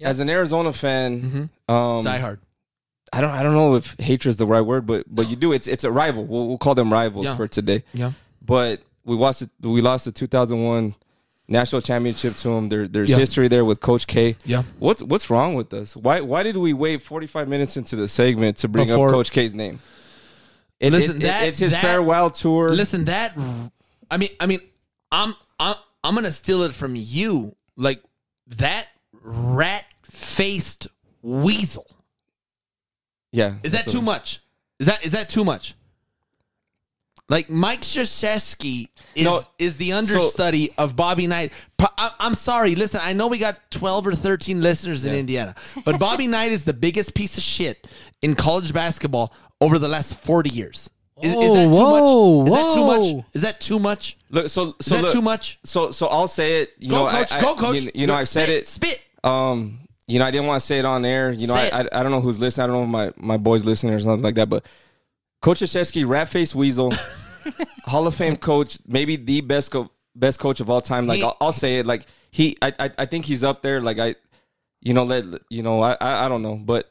As 0.00 0.18
an 0.20 0.28
Arizona 0.28 0.72
fan, 0.72 1.50
um, 1.68 1.74
Mm-hmm. 1.76 2.00
die 2.02 2.18
hard. 2.18 2.40
I 3.16 3.20
don't, 3.20 3.30
I 3.30 3.42
don't 3.42 3.54
know 3.54 3.74
if 3.76 3.96
hatred 3.98 4.30
is 4.30 4.36
the 4.36 4.46
right 4.46 4.60
word, 4.60 4.86
but 4.86 5.04
but 5.08 5.28
you 5.28 5.36
do. 5.36 5.52
It's 5.52 5.66
it's 5.66 5.84
a 5.84 5.90
rival. 5.92 6.24
We'll, 6.24 6.48
we'll 6.48 6.58
call 6.58 6.74
them 6.74 6.92
rivals 6.92 7.24
Yeah. 7.26 7.36
for 7.36 7.46
today. 7.48 7.84
Yeah, 7.94 8.12
But 8.44 8.82
we 9.04 9.16
lost 9.16 9.42
it. 9.42 9.50
We 9.60 9.80
lost 9.80 10.04
the 10.06 10.12
2001 10.12 10.94
national 11.46 11.82
championship 11.82 12.34
to 12.36 12.48
them. 12.48 12.68
There, 12.70 12.88
there's 12.88 13.10
Yeah. 13.10 13.16
history 13.18 13.48
there 13.48 13.64
with 13.64 13.80
Coach 13.80 14.06
K. 14.06 14.36
Yeah. 14.44 14.62
What's 14.78 15.02
what's 15.02 15.30
wrong 15.30 15.54
with 15.54 15.72
us? 15.74 15.94
Why 15.94 16.20
why 16.22 16.42
did 16.42 16.56
we 16.56 16.72
wait 16.72 17.02
45 17.02 17.48
minutes 17.48 17.76
into 17.76 17.96
the 17.96 18.08
segment 18.08 18.56
to 18.58 18.68
bring 18.68 18.88
Before- 18.88 19.08
up 19.08 19.14
Coach 19.14 19.30
K's 19.30 19.54
name? 19.54 19.80
It- 20.80 20.90
Listen, 20.92 21.16
it- 21.16 21.22
that- 21.24 21.48
it's 21.48 21.58
his 21.58 21.72
that- 21.72 21.82
farewell 21.82 22.30
tour. 22.30 22.70
Listen, 22.70 23.04
that 23.04 23.36
I 24.10 24.16
mean, 24.16 24.30
I 24.40 24.46
mean, 24.46 24.60
I'm 25.12 25.34
I'm 25.60 25.76
I'm 26.02 26.14
gonna 26.14 26.30
steal 26.30 26.62
it 26.62 26.72
from 26.72 26.94
you. 26.96 27.54
Like 27.76 28.02
that 28.58 28.86
rat 29.22 29.84
faced 30.02 30.88
weasel. 31.22 31.86
Yeah, 33.34 33.54
Is 33.62 33.72
that 33.72 33.78
that's 33.84 33.92
too 33.92 33.98
what- 33.98 34.04
much? 34.04 34.40
Is 34.80 34.86
that 34.86 35.04
is 35.04 35.12
that 35.12 35.28
too 35.28 35.44
much? 35.44 35.74
Like 37.28 37.48
Mike 37.48 37.80
Krzyzewski 37.80 38.88
is 39.14 39.24
No, 39.24 39.40
is 39.58 39.76
the 39.78 39.94
understudy 39.94 40.72
of 40.76 40.94
Bobby 40.94 41.26
Knight. 41.26 41.52
Pro- 41.78 41.88
I, 41.96 42.10
I'm 42.20 42.34
sorry. 42.34 42.74
Listen, 42.74 43.00
I 43.02 43.14
know 43.14 43.28
we 43.28 43.38
got 43.38 43.70
12 43.70 44.08
or 44.08 44.14
13 44.14 44.60
listeners 44.60 45.06
in 45.06 45.12
Yeah. 45.14 45.18
Indiana, 45.20 45.54
but 45.86 45.98
Bobby 45.98 46.26
Knight 46.34 46.52
is 46.52 46.64
the 46.64 46.74
biggest 46.74 47.14
piece 47.14 47.38
of 47.38 47.42
shit 47.42 47.86
in 48.20 48.34
college 48.34 48.74
basketball 48.74 49.32
over 49.62 49.78
the 49.78 49.88
last 49.88 50.18
40 50.20 50.50
years. 50.50 50.90
Is, 51.22 51.32
is 51.32 51.52
that 51.54 51.64
too 51.72 51.78
Whoa, 51.78 52.42
much? 52.44 52.48
Is 52.48 52.54
that 52.54 52.74
too 52.74 52.80
whoa. 52.82 53.14
much? 53.14 53.24
Is 53.32 53.42
that 53.42 53.60
too 53.60 53.78
much? 53.78 54.18
Look, 54.30 54.48
so 54.50 54.74
Is 54.78 54.86
so 54.86 54.94
that 54.96 55.02
look, 55.04 55.12
too 55.12 55.22
much? 55.22 55.58
So 55.64 55.92
so 55.92 56.08
I'll 56.08 56.28
say 56.28 56.60
it. 56.62 56.72
You 56.78 56.90
Go, 56.90 57.04
know, 57.06 57.10
coach. 57.10 57.32
I, 57.32 57.38
I- 57.38 57.40
go, 57.40 57.54
coach. 57.54 57.82
You, 57.84 57.90
you 57.94 58.06
know, 58.06 58.14
Go, 58.14 58.18
I 58.18 58.24
said 58.24 58.46
spit, 58.46 58.56
it. 58.58 58.66
Spit. 58.66 59.00
Um, 59.22 59.78
you 60.06 60.18
know, 60.18 60.24
I 60.26 60.30
didn't 60.30 60.46
want 60.46 60.60
to 60.60 60.66
say 60.66 60.78
it 60.78 60.84
on 60.84 61.04
air. 61.04 61.32
You 61.32 61.46
know, 61.46 61.54
I, 61.72 61.80
I. 61.80 62.00
I 62.00 62.02
don't 62.02 62.12
know 62.12 62.20
who's 62.20 62.38
listening. 62.38 62.64
I 62.64 62.66
don't 62.66 62.90
know 62.90 63.00
if 63.02 63.16
my 63.16 63.26
my 63.32 63.36
boys 63.36 63.64
listening 63.64 63.94
or 63.94 64.00
something 64.00 64.22
like 64.22 64.34
that. 64.36 64.48
But 64.48 64.66
Coach 65.40 65.60
Krzyzewski, 65.60 66.06
rat 66.06 66.28
face 66.28 66.54
weasel, 66.54 66.92
Hall 67.84 68.06
of 68.06 68.14
Fame 68.14 68.36
coach, 68.36 68.78
maybe 68.86 69.16
the 69.16 69.40
best 69.40 69.70
co- 69.70 69.90
best 70.14 70.38
coach 70.40 70.60
of 70.60 70.68
all 70.70 70.80
time. 70.80 71.06
Like 71.06 71.18
He- 71.18 71.22
I'll, 71.24 71.36
I'll 71.40 71.52
say 71.52 71.78
it. 71.78 71.86
Like 71.86 72.06
he, 72.30 72.56
I, 72.62 72.72
I 72.78 72.90
I 72.98 73.06
think 73.06 73.24
he's 73.24 73.44
up 73.44 73.62
there. 73.62 73.80
Like 73.80 73.98
I, 73.98 74.14
you 74.80 74.92
know, 74.94 75.04
let 75.04 75.24
you 75.50 75.62
know, 75.62 75.80
I 75.82 75.96
I, 76.00 76.26
I 76.26 76.28
don't 76.28 76.42
know, 76.42 76.56
but. 76.56 76.90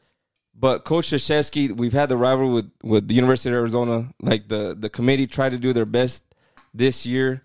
But 0.55 0.83
Coach 0.85 1.07
Krzyzewski, 1.09 1.75
we've 1.75 1.93
had 1.93 2.09
the 2.09 2.15
rivalry 2.15 2.53
with, 2.53 2.71
with 2.83 3.07
the 3.07 3.15
University 3.15 3.49
of 3.49 3.55
Arizona. 3.55 4.13
Like 4.21 4.47
the, 4.49 4.75
the 4.79 4.87
committee 4.87 5.25
tried 5.25 5.49
to 5.49 5.57
do 5.57 5.73
their 5.73 5.83
best 5.83 6.23
this 6.75 7.07
year 7.07 7.41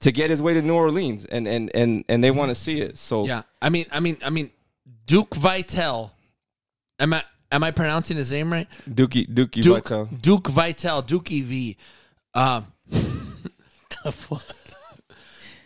to 0.00 0.12
get 0.12 0.28
his 0.28 0.42
way 0.42 0.52
to 0.52 0.60
New 0.60 0.74
Orleans, 0.74 1.24
and 1.24 1.48
and 1.48 1.74
and, 1.74 2.04
and 2.10 2.22
they 2.22 2.30
want 2.30 2.50
to 2.50 2.54
see 2.54 2.82
it. 2.82 2.98
So 2.98 3.24
Yeah, 3.26 3.42
I 3.62 3.70
mean, 3.70 3.86
I 3.90 4.00
mean, 4.00 4.18
I 4.22 4.28
mean, 4.28 4.50
Duke 5.06 5.30
Vitel. 5.30 6.10
Am 6.98 7.12
I 7.14 7.24
am 7.50 7.62
I 7.64 7.70
pronouncing 7.70 8.16
his 8.16 8.32
name 8.32 8.52
right? 8.52 8.68
Dookie 8.88 9.26
Dookie 9.28 9.62
Duke 9.62 9.88
Vitale. 9.88 10.08
Duke 10.20 10.44
Vitel, 10.44 11.06
Dookie 11.06 11.42
V. 11.42 11.76
Um, 12.34 12.66
look, 14.04 14.42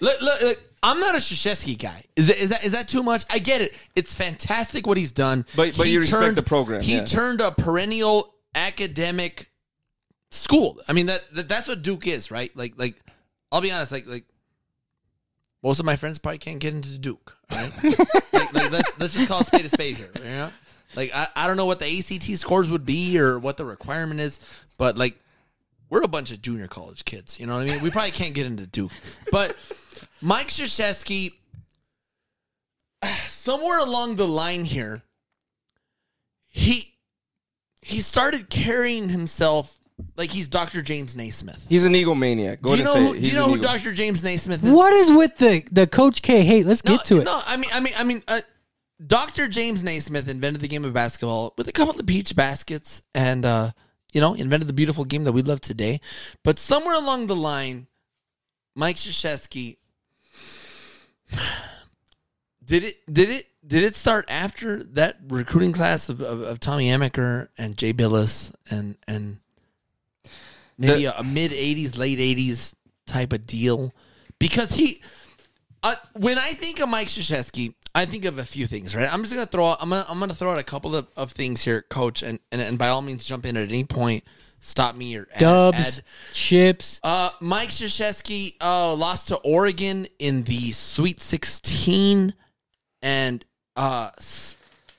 look, 0.01 0.21
look, 0.43 0.61
I'm 0.83 1.01
not 1.01 1.15
a 1.15 1.19
Krzyzewski 1.19 1.79
guy. 1.79 2.05
Is 2.17 2.29
that, 2.29 2.37
is 2.39 2.51
that 2.51 2.65
is 2.65 2.73
that 2.73 2.89
too 2.89 3.03
much? 3.03 3.25
I 3.31 3.39
get 3.39 3.61
it. 3.61 3.75
It's 3.95 4.15
fantastic 4.15 4.87
what 4.87 4.97
he's 4.97 5.13
done. 5.13 5.45
But- 5.57 5.77
but 5.77 5.87
He 5.87 5.93
you 5.95 6.01
respect 6.01 6.35
the 6.35 6.43
program, 6.43 6.83
He 6.83 6.97
yeah. 6.97 7.05
turned 7.05 7.41
a 7.41 7.51
perennial 7.53 8.35
academic 8.55 9.51
school. 10.31 10.81
I 10.89 10.93
mean 10.93 11.07
that, 11.07 11.23
that 11.35 11.49
that's 11.49 11.69
what 11.69 11.83
Duke 11.83 12.07
is, 12.07 12.31
right? 12.31 12.55
Like 12.57 12.75
like 12.77 12.97
I'll 13.53 13.61
be 13.61 13.71
honest, 13.73 13.93
like 13.93 14.07
like 14.07 14.25
most 15.63 15.81
of 15.81 15.87
my 15.87 15.97
friends 15.97 16.19
probably 16.19 16.39
can't 16.39 16.59
get 16.61 16.75
into 16.75 16.97
Duke. 16.99 17.36
Right? 17.51 17.73
like, 18.33 18.53
like 18.53 18.71
let's 18.71 18.99
let's 18.99 19.13
just 19.15 19.29
call 19.29 19.41
a 19.41 19.45
spade 19.45 19.65
a 19.65 19.69
spade 19.69 19.97
here. 19.97 20.11
You 20.17 20.25
know? 20.25 20.53
Like 20.95 21.11
I, 21.15 21.29
I 21.37 21.47
don't 21.47 21.57
know 21.57 21.67
what 21.67 21.79
the 21.79 21.99
ACT 21.99 22.39
scores 22.39 22.71
would 22.71 22.87
be 22.87 23.19
or 23.19 23.39
what 23.39 23.57
the 23.57 23.65
requirement 23.65 24.21
is, 24.21 24.41
but 24.77 24.97
like 24.97 25.19
we're 25.89 26.03
a 26.03 26.09
bunch 26.09 26.33
of 26.33 26.43
junior 26.43 26.67
college 26.67 27.05
kids. 27.05 27.39
You 27.39 27.47
know 27.47 27.57
what 27.57 27.69
I 27.69 27.73
mean? 27.73 27.83
We 27.83 27.91
probably 27.91 28.11
can't 28.11 28.35
get 28.35 28.47
into 28.47 28.67
Duke, 28.67 28.93
but 29.31 29.57
Mike 30.21 30.49
Krzyzewski, 30.49 31.33
somewhere 33.29 33.79
along 33.79 34.17
the 34.17 34.27
line 34.27 34.65
here, 34.65 35.03
he 36.51 36.95
he 37.83 38.01
started 38.01 38.51
carrying 38.51 39.11
himself 39.11 39.79
like 40.17 40.31
he's 40.31 40.49
Dr. 40.49 40.83
James 40.83 41.17
Naismith. 41.17 41.67
He's 41.69 41.85
an 41.85 41.95
egomaniac. 41.95 42.61
Go 42.61 42.73
Do 42.73 42.79
you 42.79 42.85
know 42.85 42.95
say 42.95 43.07
who, 43.07 43.15
do 43.15 43.21
you 43.21 43.35
know 43.35 43.47
who 43.47 43.59
Dr. 43.59 43.93
James 43.93 44.23
Naismith 44.23 44.63
is? 44.65 44.73
What 44.73 44.93
is 44.93 45.11
with 45.13 45.37
the 45.39 45.65
the 45.73 45.87
Coach 45.87 46.23
K 46.23 46.43
hate? 46.45 46.67
Let's 46.67 46.85
No, 46.85 46.97
get 46.97 47.05
to 47.07 47.21
it. 47.21 47.25
No, 47.25 47.41
I 47.47 47.57
mean, 47.57 47.71
I 47.73 47.81
mean, 47.81 47.93
I 47.99 48.05
mean, 48.05 48.23
uh, 48.29 48.41
Dr. 49.05 49.49
James 49.49 49.83
Naismith 49.83 50.29
invented 50.29 50.63
the 50.63 50.69
game 50.69 50.85
of 50.85 50.93
basketball 50.93 51.55
with 51.57 51.69
a 51.69 51.73
couple 51.73 51.99
of 51.99 52.07
peach 52.07 52.35
baskets 52.35 53.03
and, 53.15 53.45
uh, 53.45 53.73
you 54.13 54.21
know, 54.21 54.35
invented 54.35 54.69
the 54.69 54.73
beautiful 54.73 55.05
game 55.05 55.25
that 55.25 55.33
we 55.33 55.43
love 55.43 55.61
today. 55.61 56.01
But 56.43 56.59
somewhere 56.59 56.95
along 56.95 57.27
the 57.27 57.37
line, 57.37 57.87
Mike 58.75 58.97
Krzyzewski 58.97 59.77
did 62.65 62.85
it 62.85 63.13
did 63.13 63.31
it 63.31 63.47
did 63.67 63.83
it 63.83 63.95
start 63.95 64.27
after 64.29 64.83
that 64.85 65.19
recruiting 65.29 65.73
class 65.73 66.09
of, 66.09 66.21
of, 66.21 66.41
of 66.43 66.61
Tommy 66.61 66.89
Amaker 66.89 67.49
and 67.59 67.77
Jay 67.77 67.93
Bilas 67.93 68.55
and 68.71 68.97
and 69.09 69.39
maybe 70.79 71.05
The- 71.05 71.17
a, 71.17 71.21
a 71.21 71.25
mid 71.25 71.51
'80s, 71.53 71.97
late 71.99 72.19
'80s 72.19 72.75
type 73.07 73.33
of 73.33 73.47
deal? 73.47 73.95
Because 74.39 74.73
he, 74.75 75.03
uh, 75.83 75.95
when 76.15 76.39
I 76.39 76.49
think 76.53 76.81
of 76.81 76.89
Mike 76.89 77.09
Krzyzewski, 77.09 77.75
I 77.95 78.05
think 78.05 78.25
of 78.27 78.39
a 78.39 78.45
few 78.45 78.67
things. 78.67 78.95
Right, 78.95 79.11
I'm 79.13 79.23
just 79.23 79.35
gonna 79.35 79.47
throw 79.47 79.69
out, 79.69 79.79
I'm 79.81 79.89
gonna 79.91 80.05
I'm 80.09 80.19
gonna 80.21 80.35
throw 80.35 80.53
out 80.53 80.59
a 80.59 80.63
couple 80.65 80.95
of, 80.95 81.07
of 81.17 81.33
things 81.33 81.65
here, 81.65 81.83
Coach, 81.83 82.23
and, 82.23 82.39
and 82.53 82.61
and 82.61 82.79
by 82.79 82.89
all 82.89 83.01
means 83.03 83.25
jump 83.25 83.47
in 83.47 83.57
at 83.57 83.69
any 83.69 83.85
point, 83.85 84.25
stop 84.61 84.95
me 84.95 85.17
or 85.17 85.27
add- 85.33 85.41
Dubs, 85.41 85.99
add. 85.99 86.05
chips. 86.35 87.01
Uh, 87.03 87.31
Mike 87.41 87.71
Krzyzewski 87.71 88.57
uh, 88.61 88.93
lost 88.95 89.29
to 89.29 89.37
Oregon 89.37 90.07
in 90.19 90.43
the 90.43 90.73
Sweet 90.73 91.21
16, 91.21 92.35
and 93.01 93.45
uh, 93.77 94.11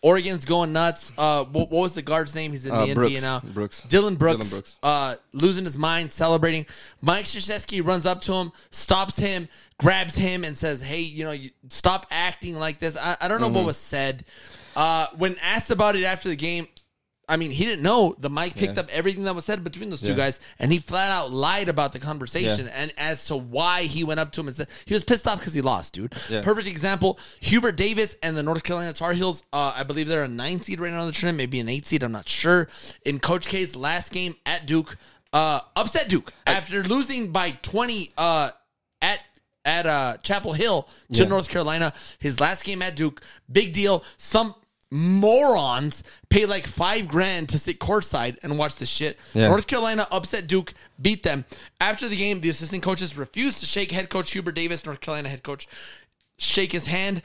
Oregon's 0.01 0.45
going 0.45 0.73
nuts. 0.73 1.11
Uh, 1.17 1.43
what, 1.45 1.71
what 1.71 1.81
was 1.81 1.93
the 1.95 2.01
guard's 2.01 2.35
name? 2.35 2.51
He's 2.51 2.65
in 2.65 2.71
Uh, 2.71 2.85
the 2.85 2.93
Brooks. 2.93 3.13
NBA 3.15 3.21
now. 3.21 3.39
Brooks. 3.39 3.81
Dillon 3.83 4.15
Brooks. 4.15 4.47
Dillon 4.49 4.59
Brooks. 4.61 4.75
Uh, 4.83 5.15
losing 5.33 5.65
his 5.65 5.77
mind, 5.77 6.11
celebrating. 6.11 6.65
Mike 7.01 7.25
Krzyzewski 7.25 7.85
runs 7.85 8.05
up 8.05 8.21
to 8.21 8.33
him, 8.33 8.51
stops 8.69 9.17
him, 9.17 9.47
grabs 9.79 10.15
him, 10.15 10.43
and 10.43 10.57
says, 10.57 10.81
"Hey, 10.81 11.01
you 11.01 11.25
know, 11.25 11.31
you, 11.31 11.49
stop 11.69 12.05
acting 12.11 12.55
like 12.55 12.79
this." 12.79 12.95
I, 12.95 13.17
I 13.21 13.27
don't 13.27 13.41
know 13.41 13.47
what 13.47 13.57
Mm-hmm. 13.57 13.65
was 13.67 13.77
said. 13.77 14.25
Uh, 14.75 15.07
when 15.17 15.35
asked 15.41 15.71
about 15.71 15.95
it 15.95 16.03
after 16.03 16.29
the 16.29 16.35
game, 16.35 16.67
I 17.29 17.35
mean, 17.35 17.51
he 17.51 17.65
didn't 17.65 17.81
know. 17.83 18.15
The 18.19 18.29
mic 18.29 18.55
picked 18.55 18.75
Yeah. 18.75 18.83
up 18.83 18.89
everything 18.89 19.23
that 19.23 19.35
was 19.35 19.43
said 19.43 19.63
between 19.63 19.89
those 19.89 19.99
two 19.99 20.07
Yeah. 20.11 20.15
guys, 20.15 20.39
and 20.59 20.71
he 20.71 20.79
flat 20.79 21.11
out 21.11 21.29
lied 21.31 21.67
about 21.67 21.91
the 21.91 21.99
conversation 21.99 22.67
Yeah. 22.67 22.71
and 22.75 22.93
as 22.97 23.25
to 23.25 23.35
why 23.35 23.83
he 23.83 24.03
went 24.05 24.19
up 24.21 24.31
to 24.33 24.41
him 24.41 24.47
and 24.47 24.55
said 24.55 24.67
he 24.85 24.93
was 24.93 25.03
pissed 25.03 25.27
off 25.27 25.39
because 25.39 25.53
he 25.53 25.61
lost, 25.61 25.91
dude. 25.93 26.11
Perfect 26.41 26.67
example: 26.67 27.19
Hubert 27.41 27.75
Davis 27.75 28.15
and 28.23 28.37
the 28.37 28.43
North 28.43 28.63
Carolina 28.63 28.93
Tar 28.93 29.11
Heels. 29.13 29.43
Uh, 29.51 29.73
I 29.75 29.83
believe 29.83 30.07
they're 30.07 30.23
a 30.23 30.27
nine 30.29 30.61
seed 30.61 30.79
right 30.79 30.91
now 30.93 31.01
in 31.01 31.07
the 31.07 31.11
tournament, 31.11 31.37
maybe 31.37 31.59
an 31.59 31.67
eight 31.67 31.85
seed. 31.85 32.01
I'm 32.03 32.13
not 32.13 32.29
sure. 32.29 32.69
In 33.03 33.19
Coach 33.19 33.47
K's 33.47 33.75
last 33.75 34.11
game 34.13 34.35
at 34.45 34.65
Duke, 34.65 34.95
uh, 35.33 35.59
upset 35.75 36.07
Duke 36.07 36.31
after 36.45 36.81
losing 36.83 37.31
by 37.33 37.51
20 37.61 38.13
uh, 38.17 38.51
at 39.01 39.19
at 39.65 39.85
uh, 39.85 40.15
Chapel 40.23 40.53
Hill 40.53 40.87
to. 41.11 41.25
North 41.25 41.49
Carolina. 41.49 41.91
His 42.19 42.39
last 42.39 42.63
game 42.63 42.81
at 42.81 42.95
Duke, 42.95 43.21
big 43.51 43.73
deal. 43.73 44.01
Some 44.15 44.55
morons 44.91 46.03
pay 46.29 46.45
like 46.45 46.65
five 46.65 47.07
grand 47.07 47.49
to 47.49 47.59
sit 47.59 47.79
courtside 47.79 48.37
and 48.43 48.57
watch 48.57 48.77
this 48.77 48.89
shit. 48.89 49.17
Yeah. 49.33 49.47
North 49.47 49.67
Carolina 49.67 50.07
upset 50.11 50.47
Duke, 50.47 50.73
beat 51.01 51.23
them. 51.23 51.45
After 51.81 52.07
the 52.07 52.15
game, 52.15 52.39
the 52.41 52.49
assistant 52.49 52.83
coaches 52.83 53.17
refused 53.17 53.59
to 53.59 53.65
shake 53.65 53.91
head 53.91 54.09
coach 54.09 54.31
Hubert 54.31 54.53
Davis, 54.53 54.85
North 54.85 55.01
Carolina 55.01 55.29
head 55.29 55.43
coach, 55.43 55.67
shake 56.37 56.71
his 56.71 56.87
hand. 56.87 57.21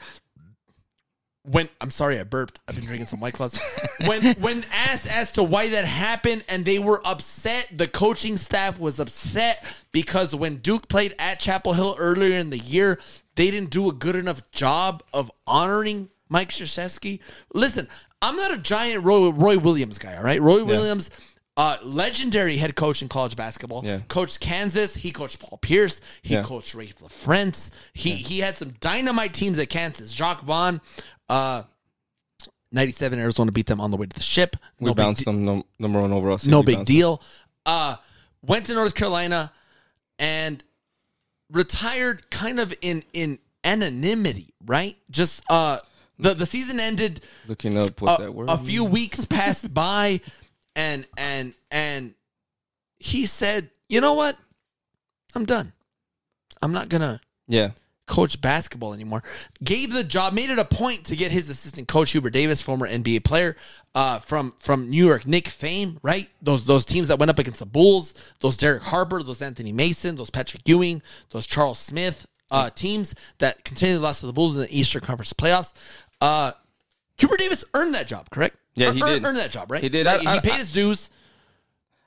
When 1.45 1.67
I'm 1.81 1.91
sorry, 1.91 2.21
I 2.21 2.23
burped. 2.23 2.59
I've 2.69 2.75
been 2.75 2.85
drinking 2.85 3.07
some 3.07 3.19
White 3.19 3.33
Claws. 3.33 3.59
when 4.05 4.33
when 4.35 4.65
asked 4.71 5.11
as 5.11 5.33
to 5.33 5.43
why 5.43 5.69
that 5.69 5.83
happened, 5.83 6.45
and 6.47 6.63
they 6.63 6.79
were 6.79 7.05
upset, 7.05 7.67
the 7.75 7.87
coaching 7.87 8.37
staff 8.37 8.79
was 8.79 8.97
upset 8.97 9.65
because 9.91 10.33
when 10.33 10.57
Duke 10.57 10.87
played 10.87 11.13
at 11.19 11.41
Chapel 11.41 11.73
Hill 11.73 11.97
earlier 11.99 12.37
in 12.37 12.49
the 12.49 12.59
year, 12.59 12.97
they 13.35 13.51
didn't 13.51 13.71
do 13.71 13.89
a 13.89 13.93
good 13.93 14.15
enough 14.15 14.49
job 14.51 15.03
of 15.13 15.29
honoring 15.45 16.09
Mike 16.33 16.49
Krzyzewski. 16.49 17.19
Listen, 17.53 17.87
I'm 18.23 18.35
not 18.35 18.51
a 18.51 18.57
giant 18.57 19.03
Roy, 19.05 19.29
Roy 19.29 19.59
Williams 19.59 19.99
guy. 19.99 20.15
All 20.17 20.23
right, 20.23 20.41
Roy 20.41 20.63
Williams. 20.63 21.11
Uh, 21.55 21.77
legendary 21.83 22.57
head 22.57 22.75
coach 22.75 23.03
in 23.03 23.07
college 23.07 23.35
basketball. 23.35 23.83
Yeah. 23.85 23.99
Coached 24.07 24.39
Kansas. 24.39 24.95
He 24.95 25.11
coached 25.11 25.39
Paul 25.39 25.59
Pierce. 25.59 26.01
He 26.23 26.33
Yeah. 26.33 26.41
coached 26.41 26.73
Raef 26.75 26.95
LaFrentz. 26.95 27.69
He 27.93 28.15
he 28.15 28.39
had 28.39 28.57
some 28.57 28.71
dynamite 28.79 29.35
teams 29.35 29.59
at 29.59 29.69
Kansas. 29.69 30.09
Jacques 30.11 30.41
Vaughn, 30.41 30.81
uh, 31.29 31.61
97 32.71 33.19
Arizona 33.19 33.51
beat 33.51 33.67
them 33.67 33.79
on 33.79 33.91
the 33.91 33.97
way 33.97 34.07
to 34.07 34.15
the 34.15 34.19
ship. 34.23 34.55
We 34.79 34.87
No 34.87 34.95
bounced 34.95 35.19
de- 35.19 35.25
them 35.25 35.45
no, 35.45 35.63
number 35.77 36.01
one 36.01 36.11
overall. 36.11 36.39
no 36.45 36.63
big 36.63 36.85
deal. 36.85 37.21
Uh, 37.67 37.97
went 38.41 38.65
to 38.65 38.73
North 38.73 38.95
Carolina 38.95 39.53
and 40.17 40.63
retired 41.51 42.31
kind 42.31 42.59
of 42.59 42.73
in 42.81 43.03
in 43.13 43.37
anonymity, 43.63 44.55
right? 44.65 44.97
Just 45.11 45.43
uh 45.51 45.77
the 46.23 46.33
the 46.33 46.45
season 46.45 46.79
ended. 46.79 47.21
Looking 47.47 47.77
up 47.77 48.01
what 48.01 48.19
a, 48.19 48.23
that 48.23 48.31
word. 48.33 48.49
a 48.49 48.57
few 48.57 48.83
weeks 48.83 49.25
passed 49.25 49.71
by 49.85 50.21
and 50.75 51.05
and 51.17 51.53
and 51.69 52.13
he 52.97 53.25
said, 53.25 53.69
"You 53.89 54.01
know 54.01 54.13
what? 54.13 54.37
I'm 55.35 55.45
done. 55.45 55.73
I'm 56.61 56.71
not 56.71 56.89
going 56.89 57.01
to 57.01 57.19
Yeah. 57.47 57.71
coach 58.07 58.39
basketball 58.39 58.93
anymore. 58.93 59.23
Gave 59.63 59.91
the 59.91 60.03
job, 60.03 60.33
made 60.33 60.49
it 60.49 60.59
a 60.59 60.65
point 60.65 61.05
to 61.05 61.15
get 61.15 61.31
his 61.31 61.49
assistant 61.49 61.87
coach 61.87 62.11
Hubert 62.11 62.29
Davis, 62.31 62.61
former 62.61 62.87
NBA 62.87 63.23
player 63.23 63.57
uh, 63.95 64.19
from 64.19 64.53
from 64.59 64.89
New 64.89 65.05
York 65.05 65.25
Knick 65.27 65.47
fame, 65.47 65.99
right? 66.03 66.29
Those 66.41 66.65
those 66.65 66.85
teams 66.85 67.07
that 67.09 67.19
went 67.19 67.29
up 67.31 67.39
against 67.39 67.59
the 67.59 67.65
Bulls, 67.65 68.13
those 68.39 68.57
Derek 68.57 68.83
Harper, 68.83 69.21
those 69.23 69.41
Anthony 69.41 69.71
Mason, 69.73 70.15
those 70.15 70.29
Patrick 70.29 70.61
Ewing, 70.67 71.01
those 71.31 71.45
Charles 71.47 71.79
Smith 71.79 72.25
uh, 72.53 72.69
teams 72.69 73.13
that 73.39 73.63
continually 73.65 74.01
lost 74.01 74.21
to 74.21 74.27
the 74.27 74.33
Bulls 74.33 74.55
in 74.55 74.61
the 74.61 74.77
Eastern 74.79 75.01
Conference 75.01 75.33
playoffs. 75.33 75.73
Uh, 76.21 76.51
Hubert 77.17 77.39
Davis 77.39 77.65
earned 77.73 77.93
that 77.95 78.07
job, 78.07 78.29
correct? 78.29 78.55
Yeah, 78.75 78.91
he 78.91 79.01
earn- 79.03 79.09
did. 79.09 79.25
Earned 79.25 79.37
that 79.37 79.51
job, 79.51 79.69
right? 79.71 79.83
He 79.83 79.89
did. 79.89 80.05
Like, 80.05 80.25
I- 80.25 80.31
I- 80.31 80.35
he 80.35 80.41
paid 80.41 80.53
his 80.53 80.71
dues. 80.71 81.09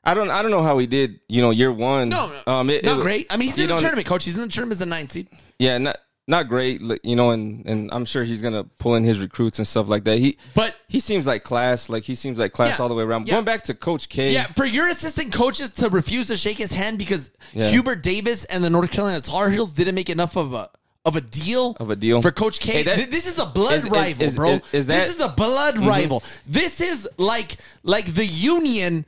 I 0.04 0.14
don't. 0.14 0.30
I 0.30 0.40
don't 0.42 0.52
know 0.52 0.62
how 0.62 0.78
he 0.78 0.86
did. 0.86 1.20
You 1.28 1.42
know, 1.42 1.50
year 1.50 1.72
one. 1.72 2.08
No, 2.10 2.30
no, 2.46 2.52
um, 2.52 2.70
it, 2.70 2.84
not 2.84 2.98
it- 2.98 3.02
great. 3.02 3.26
I 3.32 3.36
mean, 3.36 3.48
he's 3.48 3.58
in 3.58 3.68
the 3.68 3.76
tournament, 3.76 4.06
coach. 4.06 4.24
He's 4.24 4.34
in 4.36 4.40
the 4.40 4.48
tournament 4.48 4.76
as 4.78 4.80
a 4.82 4.86
nine 4.86 5.08
seed. 5.08 5.28
Yeah, 5.58 5.78
not 5.78 5.96
not 6.28 6.48
great. 6.48 6.80
You 7.04 7.16
know, 7.16 7.30
and 7.30 7.64
and 7.66 7.90
I'm 7.92 8.04
sure 8.04 8.24
he's 8.24 8.42
gonna 8.42 8.64
pull 8.64 8.94
in 8.96 9.04
his 9.04 9.18
recruits 9.20 9.58
and 9.58 9.66
stuff 9.66 9.88
like 9.88 10.04
that. 10.04 10.18
He 10.18 10.38
But 10.54 10.74
he 10.88 10.98
seems 11.00 11.26
like 11.26 11.44
class. 11.44 11.88
Like 11.88 12.02
he 12.04 12.14
seems 12.14 12.38
like 12.38 12.52
class 12.52 12.78
Yeah. 12.78 12.82
all 12.82 12.88
the 12.88 12.94
way 12.94 13.04
around. 13.04 13.26
Yeah. 13.26 13.34
Going 13.34 13.44
back 13.44 13.62
to 13.64 13.74
Coach 13.74 14.08
K. 14.08 14.32
Yeah, 14.32 14.46
for 14.48 14.64
your 14.64 14.88
assistant 14.88 15.32
coaches 15.32 15.70
to 15.70 15.88
refuse 15.88 16.26
to 16.28 16.36
shake 16.36 16.58
his 16.58 16.72
hand 16.72 16.98
because 16.98 17.30
Yeah. 17.52 17.70
Hubert 17.70 18.02
Davis 18.02 18.44
and 18.46 18.62
the 18.64 18.70
North 18.70 18.90
Carolina 18.90 19.20
Tar 19.20 19.50
Heels 19.50 19.72
didn't 19.72 19.94
make 19.94 20.10
enough 20.10 20.36
of 20.36 20.52
a 20.52 20.68
of 21.04 21.14
a 21.14 21.20
deal 21.20 21.76
Of 21.78 21.90
a 21.90 21.94
deal. 21.96 22.20
for 22.20 22.32
Coach 22.32 22.58
K. 22.58 22.72
Hey, 22.72 22.82
that- 22.82 23.10
this 23.12 23.28
is 23.28 23.38
a 23.38 23.46
blood 23.46 23.78
is- 23.78 23.88
rival, 23.88 24.26
is- 24.26 24.34
bro. 24.34 24.50
is- 24.54 24.60
is 24.72 24.86
that- 24.88 24.94
Mm-hmm. 24.94 25.06
this 25.06 25.14
is 25.14 25.20
a 25.20 25.28
blood 25.28 25.78
rival. 25.78 26.24
This 26.48 26.80
is 26.80 27.08
like 27.16 27.58
like 27.84 28.14
the 28.16 28.26
Union, 28.26 29.06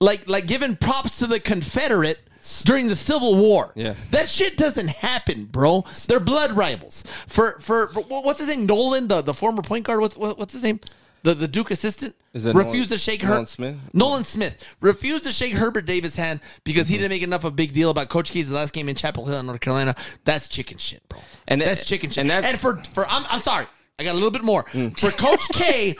like 0.00 0.28
like 0.28 0.46
giving 0.46 0.76
props 0.76 1.18
to 1.18 1.26
the 1.26 1.40
Confederate 1.40 2.20
during 2.64 2.88
the 2.88 2.96
Civil 2.96 3.36
War. 3.36 3.72
Yeah. 3.74 3.94
that 4.10 4.28
shit 4.28 4.56
doesn't 4.56 4.88
happen, 4.88 5.44
bro. 5.44 5.84
They're 6.06 6.20
blood 6.20 6.52
rivals. 6.52 7.04
For 7.26 7.58
for, 7.60 7.88
for 7.88 8.00
what's 8.02 8.38
his 8.40 8.48
name? 8.48 8.66
Nolan, 8.66 9.08
the, 9.08 9.22
the 9.22 9.34
former 9.34 9.62
point 9.62 9.84
guard. 9.86 10.00
What's 10.00 10.16
what, 10.16 10.38
what's 10.38 10.52
his 10.52 10.62
name? 10.62 10.80
The 11.22 11.34
the 11.34 11.46
Duke 11.48 11.70
assistant 11.70 12.14
Is 12.32 12.46
it 12.46 12.54
refused 12.54 12.74
Nolan- 12.74 12.88
to 12.88 12.98
shake 12.98 13.22
Nolan 13.22 13.40
her. 13.40 13.46
Smith? 13.46 13.76
Nolan 13.92 14.24
Smith 14.24 14.76
refused 14.80 15.24
to 15.24 15.32
shake 15.32 15.52
Herbert 15.52 15.84
Davis' 15.84 16.16
hand 16.16 16.40
because 16.64 16.88
he 16.88 16.96
didn't 16.96 17.10
make 17.10 17.22
enough 17.22 17.44
of 17.44 17.52
a 17.52 17.54
big 17.54 17.74
deal 17.74 17.90
about 17.90 18.08
Coach 18.08 18.30
K's 18.30 18.50
last 18.50 18.72
game 18.72 18.88
in 18.88 18.94
Chapel 18.94 19.26
Hill, 19.26 19.42
North 19.42 19.60
Carolina. 19.60 19.94
That's 20.24 20.48
chicken 20.48 20.78
shit, 20.78 21.06
bro. 21.10 21.20
And 21.46 21.60
that's 21.60 21.80
that- 21.80 21.86
chicken 21.86 22.08
shit. 22.08 22.22
and 22.30 22.32
And, 22.46 22.58
for 22.58 22.82
for 22.94 23.06
I'm, 23.06 23.24
I'm 23.28 23.40
sorry, 23.40 23.66
I 23.98 24.04
got 24.04 24.12
a 24.12 24.14
little 24.14 24.30
bit 24.30 24.44
more 24.44 24.64
mm. 24.64 24.98
for 24.98 25.10
Coach 25.10 25.46
K 25.52 25.94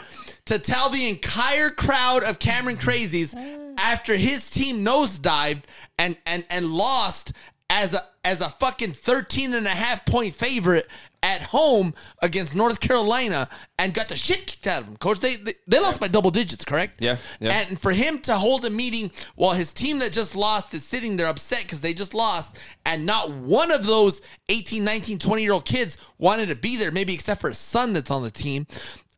to 0.46 0.58
tell 0.58 0.88
the 0.88 1.06
entire 1.10 1.68
crowd 1.68 2.24
of 2.24 2.38
Cameron 2.38 2.76
Crazies 2.78 3.34
after 3.80 4.16
his 4.16 4.50
team 4.50 4.84
nosedived 4.84 5.62
and 5.98 6.16
and 6.26 6.44
and 6.50 6.66
lost 6.66 7.32
as 7.68 7.94
a 7.94 8.04
as 8.24 8.40
a 8.40 8.48
fucking 8.48 8.92
13 8.92 9.54
and 9.54 9.66
a 9.66 9.70
half 9.70 10.04
point 10.04 10.34
favorite 10.34 10.86
at 11.22 11.40
home 11.40 11.94
against 12.20 12.54
North 12.54 12.80
Carolina 12.80 13.48
and 13.78 13.94
got 13.94 14.08
the 14.08 14.16
shit 14.16 14.46
kicked 14.46 14.66
out 14.66 14.82
of 14.82 14.86
them. 14.86 14.96
Coach, 14.96 15.20
they 15.20 15.36
they, 15.36 15.54
they 15.66 15.78
lost 15.78 16.00
by 16.00 16.08
double 16.08 16.30
digits, 16.30 16.64
correct? 16.64 17.00
Yeah, 17.00 17.16
yeah. 17.38 17.60
And 17.60 17.80
for 17.80 17.92
him 17.92 18.18
to 18.20 18.36
hold 18.36 18.64
a 18.64 18.70
meeting 18.70 19.10
while 19.36 19.54
his 19.54 19.72
team 19.72 20.00
that 20.00 20.12
just 20.12 20.34
lost 20.34 20.74
is 20.74 20.84
sitting 20.84 21.16
there 21.16 21.28
upset 21.28 21.62
because 21.62 21.80
they 21.80 21.94
just 21.94 22.12
lost, 22.12 22.58
and 22.84 23.06
not 23.06 23.30
one 23.30 23.70
of 23.70 23.86
those 23.86 24.20
18, 24.48 24.84
19, 24.84 25.18
20 25.18 25.42
year 25.42 25.52
old 25.52 25.64
kids 25.64 25.96
wanted 26.18 26.48
to 26.48 26.56
be 26.56 26.76
there, 26.76 26.90
maybe 26.90 27.14
except 27.14 27.40
for 27.40 27.48
his 27.48 27.58
son 27.58 27.92
that's 27.92 28.10
on 28.10 28.22
the 28.22 28.30
team. 28.30 28.66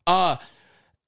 Uh, 0.06 0.36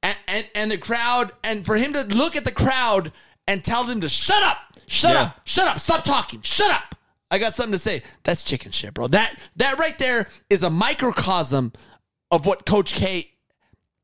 and, 0.02 0.16
and, 0.28 0.48
and 0.54 0.70
the 0.70 0.78
crowd, 0.78 1.32
and 1.42 1.64
for 1.64 1.76
him 1.76 1.92
to 1.94 2.02
look 2.04 2.36
at 2.36 2.44
the 2.44 2.52
crowd 2.52 3.10
and 3.46 3.62
tell 3.64 3.84
them 3.84 4.00
to 4.00 4.08
shut 4.08 4.42
up, 4.42 4.58
shut 4.86 5.14
Yeah. 5.14 5.22
up, 5.22 5.40
shut 5.44 5.68
up, 5.68 5.78
stop 5.78 6.04
talking, 6.04 6.40
shut 6.42 6.70
up. 6.70 6.94
I 7.30 7.38
got 7.38 7.54
something 7.54 7.72
to 7.72 7.78
say. 7.78 8.02
That's 8.22 8.44
chicken 8.44 8.70
shit, 8.70 8.94
bro. 8.94 9.08
That 9.08 9.38
that 9.56 9.78
right 9.78 9.98
there 9.98 10.28
is 10.50 10.62
a 10.62 10.70
microcosm 10.70 11.72
of 12.30 12.46
what 12.46 12.64
Coach 12.66 12.94
K 12.94 13.30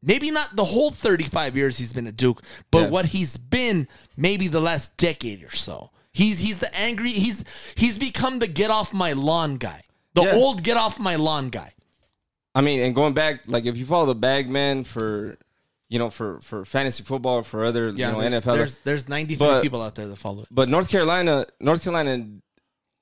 maybe 0.03 0.30
not 0.30 0.57
the 0.57 0.64
whole 0.64 0.91
35 0.91 1.57
years 1.57 1.76
he's 1.76 1.93
been 1.93 2.07
at 2.07 2.16
Duke, 2.16 2.43
but 2.70 2.84
Yeah. 2.84 2.88
what 2.88 3.07
he's 3.07 3.36
been 3.36 3.86
maybe 4.16 4.49
the 4.49 4.61
last 4.61 4.97
decade 4.97 5.45
or 5.45 5.55
so. 5.55 5.91
He's 6.12 6.38
he's 6.41 6.59
the 6.59 6.74
angry 6.74 7.12
he's 7.12 7.45
he's 7.76 7.99
become 7.99 8.38
the 8.41 8.47
get 8.49 8.70
off 8.70 8.93
my 8.95 9.12
lawn 9.12 9.57
guy. 9.57 9.82
The 10.14 10.22
Yeah. 10.22 10.34
old 10.34 10.62
get 10.62 10.76
off 10.76 10.99
my 10.99 11.16
lawn 11.16 11.51
guy. 11.51 11.72
I 12.55 12.62
mean, 12.62 12.80
and 12.80 12.95
going 12.97 13.14
back, 13.14 13.43
like 13.47 13.64
if 13.66 13.76
you 13.76 13.86
follow 13.86 14.07
the 14.07 14.14
Bagman 14.16 14.82
for, 14.84 15.36
you 15.91 15.99
know, 15.99 16.09
for 16.09 16.41
for 16.41 16.64
fantasy 16.64 17.03
football 17.03 17.36
or 17.36 17.43
for 17.43 17.64
other, 17.66 17.91
Yeah, 17.91 18.09
you 18.16 18.22
know, 18.22 18.30
there's, 18.30 18.45
NFL, 18.45 18.55
there's 18.55 18.78
there's 18.78 19.09
93 19.09 19.47
But- 19.47 19.62
people 19.62 19.82
out 19.82 19.95
there 19.97 20.07
that 20.09 20.16
follow 20.16 20.43
it. 20.45 20.49
but 20.51 20.68
North 20.70 20.88
Carolina, 20.88 21.45
North 21.61 21.82
Carolina, 21.84 22.12
and, 22.12 22.41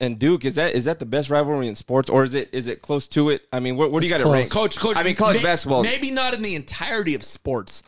and 0.01 0.19
Duke 0.19 0.45
is 0.45 0.55
that 0.57 0.75
is 0.75 0.87
that 0.87 0.99
the 0.99 1.07
best 1.07 1.29
rivalry 1.31 1.69
in 1.69 1.75
sports, 1.77 2.09
or 2.11 2.25
is 2.25 2.35
it 2.35 2.49
is 2.53 2.67
it 2.67 2.83
close 2.83 3.07
to 3.09 3.31
it? 3.31 3.43
I 3.53 3.61
mean, 3.61 3.77
where, 3.77 3.89
where 3.89 4.01
do 4.01 4.07
you 4.07 4.11
got 4.11 4.25
to 4.25 4.33
rank? 4.33 4.51
Coach, 4.51 4.77
coach. 4.79 4.97
I 4.97 5.03
mean, 5.05 5.15
college 5.17 5.37
may- 5.37 5.43
basketball. 5.43 5.83
Maybe 5.85 6.11
not 6.11 6.35
in 6.35 6.43
the 6.43 6.55
entirety 6.57 7.15
of 7.15 7.23
sports, 7.23 7.83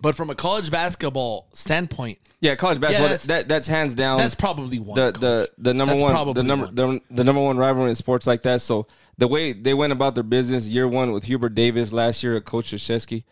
but 0.00 0.14
from 0.14 0.30
a 0.30 0.34
college 0.34 0.70
basketball 0.70 1.48
standpoint, 1.52 2.18
Yeah, 2.40 2.54
college 2.54 2.80
basketball. 2.80 3.08
that's- 3.08 3.26
that 3.26 3.48
that's 3.48 3.66
hands 3.66 3.94
down. 3.94 4.16
that's 4.18 4.34
probably 4.34 4.78
one. 4.78 4.96
the 4.96 5.12
the 5.12 5.50
the 5.58 5.74
number 5.74 5.92
That's 5.94 6.02
one 6.02 6.12
probably 6.12 6.32
the 6.34 6.42
number 6.44 6.66
one. 6.66 6.74
the, 6.74 7.00
the 7.16 7.24
number 7.24 7.42
one 7.42 7.58
rivalry 7.58 7.90
in 7.90 7.94
sports 7.96 8.26
like 8.26 8.40
that. 8.42 8.62
So 8.62 8.86
the 9.18 9.28
way 9.28 9.52
they 9.52 9.74
went 9.74 9.92
about 9.92 10.14
their 10.14 10.24
business, 10.24 10.66
year 10.66 10.88
one 10.88 11.12
with 11.12 11.24
Hubert 11.24 11.54
Davis, 11.54 11.92
last 11.92 12.22
year 12.22 12.36
at 12.36 12.44
Coach 12.44 12.72
Krzyzewski, 12.72 13.24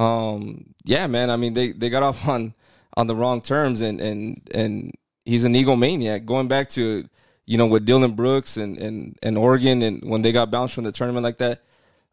um, 0.00 0.74
yeah, 0.84 1.06
man. 1.06 1.30
I 1.30 1.36
mean, 1.36 1.52
they 1.54 1.72
they 1.72 1.90
got 1.90 2.02
off 2.02 2.26
on 2.26 2.54
on 2.96 3.06
the 3.06 3.14
wrong 3.14 3.42
terms, 3.42 3.82
and 3.82 4.00
and 4.00 4.40
and 4.52 4.92
he's 5.24 5.44
an 5.44 5.52
egomaniac. 5.54 6.24
Going 6.24 6.48
back 6.48 6.70
to 6.70 7.06
you 7.44 7.58
know 7.58 7.66
with 7.66 7.84
Dillon 7.84 8.12
Brooks 8.12 8.56
and 8.56 8.78
and 8.78 9.18
and 9.22 9.36
Oregon, 9.36 9.82
and 9.82 10.02
when 10.02 10.22
they 10.22 10.32
got 10.32 10.50
bounced 10.50 10.74
from 10.74 10.84
the 10.84 10.92
tournament 10.92 11.22
like 11.22 11.38
that, 11.38 11.62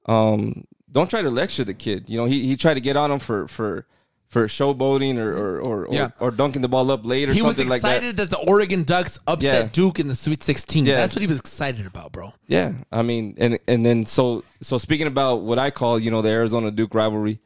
um, 0.05 0.65
don't 0.91 1.09
try 1.09 1.21
to 1.21 1.29
lecture 1.29 1.63
the 1.63 1.73
kid. 1.73 2.09
You 2.09 2.17
know, 2.17 2.25
he 2.25 2.45
he 2.45 2.57
tried 2.57 2.73
to 2.73 2.81
get 2.81 2.97
on 2.97 3.11
him 3.11 3.19
for 3.19 3.47
for. 3.47 3.85
For 4.29 4.45
showboating 4.47 5.17
or 5.17 5.31
or, 5.37 5.59
or, 5.61 5.87
Yeah. 5.89 6.09
or 6.19 6.27
or 6.27 6.31
dunking 6.31 6.61
the 6.61 6.67
ball 6.67 6.91
up 6.91 7.05
late 7.05 7.29
or 7.29 7.33
he 7.33 7.41
was 7.41 7.55
something 7.55 7.69
like 7.69 7.81
that. 7.81 7.97
excited 8.03 8.17
that. 8.17 8.29
the 8.29 8.37
Oregon 8.39 8.83
Ducks 8.83 9.17
upset 9.25 9.63
Yeah. 9.65 9.69
Duke 9.71 9.99
in 10.01 10.09
the 10.09 10.15
Sweet 10.15 10.43
16. 10.43 10.85
Yeah. 10.85 10.95
That's 10.97 11.15
what 11.15 11.21
he 11.21 11.27
was 11.27 11.39
excited 11.39 11.85
about, 11.85 12.11
bro. 12.11 12.33
Yeah, 12.47 12.73
I 12.91 13.03
mean, 13.03 13.35
and 13.37 13.57
and 13.69 13.85
then 13.85 14.05
so 14.05 14.43
so 14.61 14.77
speaking 14.77 15.07
about 15.07 15.41
what 15.43 15.57
I 15.59 15.71
call 15.71 15.97
you 15.97 16.11
know 16.11 16.21
the 16.21 16.29
Arizona 16.29 16.71
Duke 16.71 16.93
rivalry, 16.93 17.39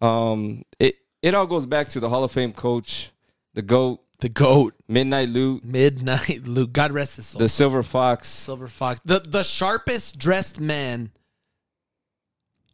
um, 0.00 0.64
it 0.80 0.96
it 1.22 1.34
all 1.34 1.46
goes 1.46 1.64
back 1.64 1.88
to 1.90 2.00
the 2.00 2.08
Hall 2.08 2.24
of 2.24 2.32
Fame 2.32 2.52
coach, 2.52 3.10
the 3.54 3.62
goat, 3.62 4.00
The 4.18 4.28
goat, 4.28 4.74
Midnight 4.88 5.28
Lute, 5.28 5.64
midnight 5.64 6.42
Lute. 6.46 6.72
God 6.72 6.90
rest 6.90 7.16
his 7.16 7.26
soul. 7.26 7.38
the 7.38 7.48
Silver 7.48 7.82
Fox. 7.84 8.28
Silver 8.28 8.66
Fox, 8.68 9.00
the 9.04 9.20
the 9.20 9.44
sharpest 9.44 10.18
dressed 10.18 10.58
man 10.58 11.10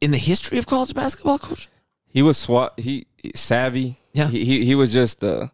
in 0.00 0.11
the 0.11 0.18
history 0.18 0.57
of 0.59 0.66
college 0.66 0.94
basketball, 0.94 1.38
coach. 1.38 1.68
He 2.13 2.23
was 2.23 2.37
swat. 2.39 2.79
He 2.79 3.07
savvy. 3.35 3.99
Yeah. 4.13 4.29
he 4.29 4.45
he, 4.45 4.65
he 4.65 4.75
was 4.75 4.93
just 4.93 5.25
uh 5.25 5.49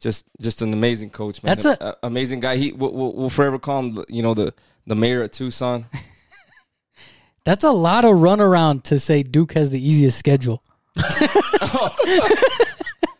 just 0.00 0.26
just 0.40 0.62
an 0.62 0.72
amazing 0.72 1.10
coach, 1.10 1.42
man. 1.42 1.50
That's 1.56 1.64
a- 1.64 1.84
A- 2.02 2.06
amazing 2.06 2.40
guy. 2.40 2.56
He 2.56 2.72
we'll, 2.72 2.92
we'll, 2.92 3.12
we'll 3.12 3.30
forever 3.30 3.58
call 3.58 3.80
him, 3.82 4.04
you 4.08 4.22
know, 4.22 4.34
the 4.34 4.54
the 4.86 4.94
mayor 4.94 5.22
of 5.22 5.30
Tucson. 5.32 5.86
That's 7.44 7.64
a 7.64 7.70
lot 7.72 8.04
of 8.04 8.12
runaround 8.12 8.82
to 8.84 8.98
say 8.98 9.22
Duke 9.22 9.52
has 9.54 9.70
the 9.70 9.84
easiest 9.84 10.18
schedule. 10.18 10.62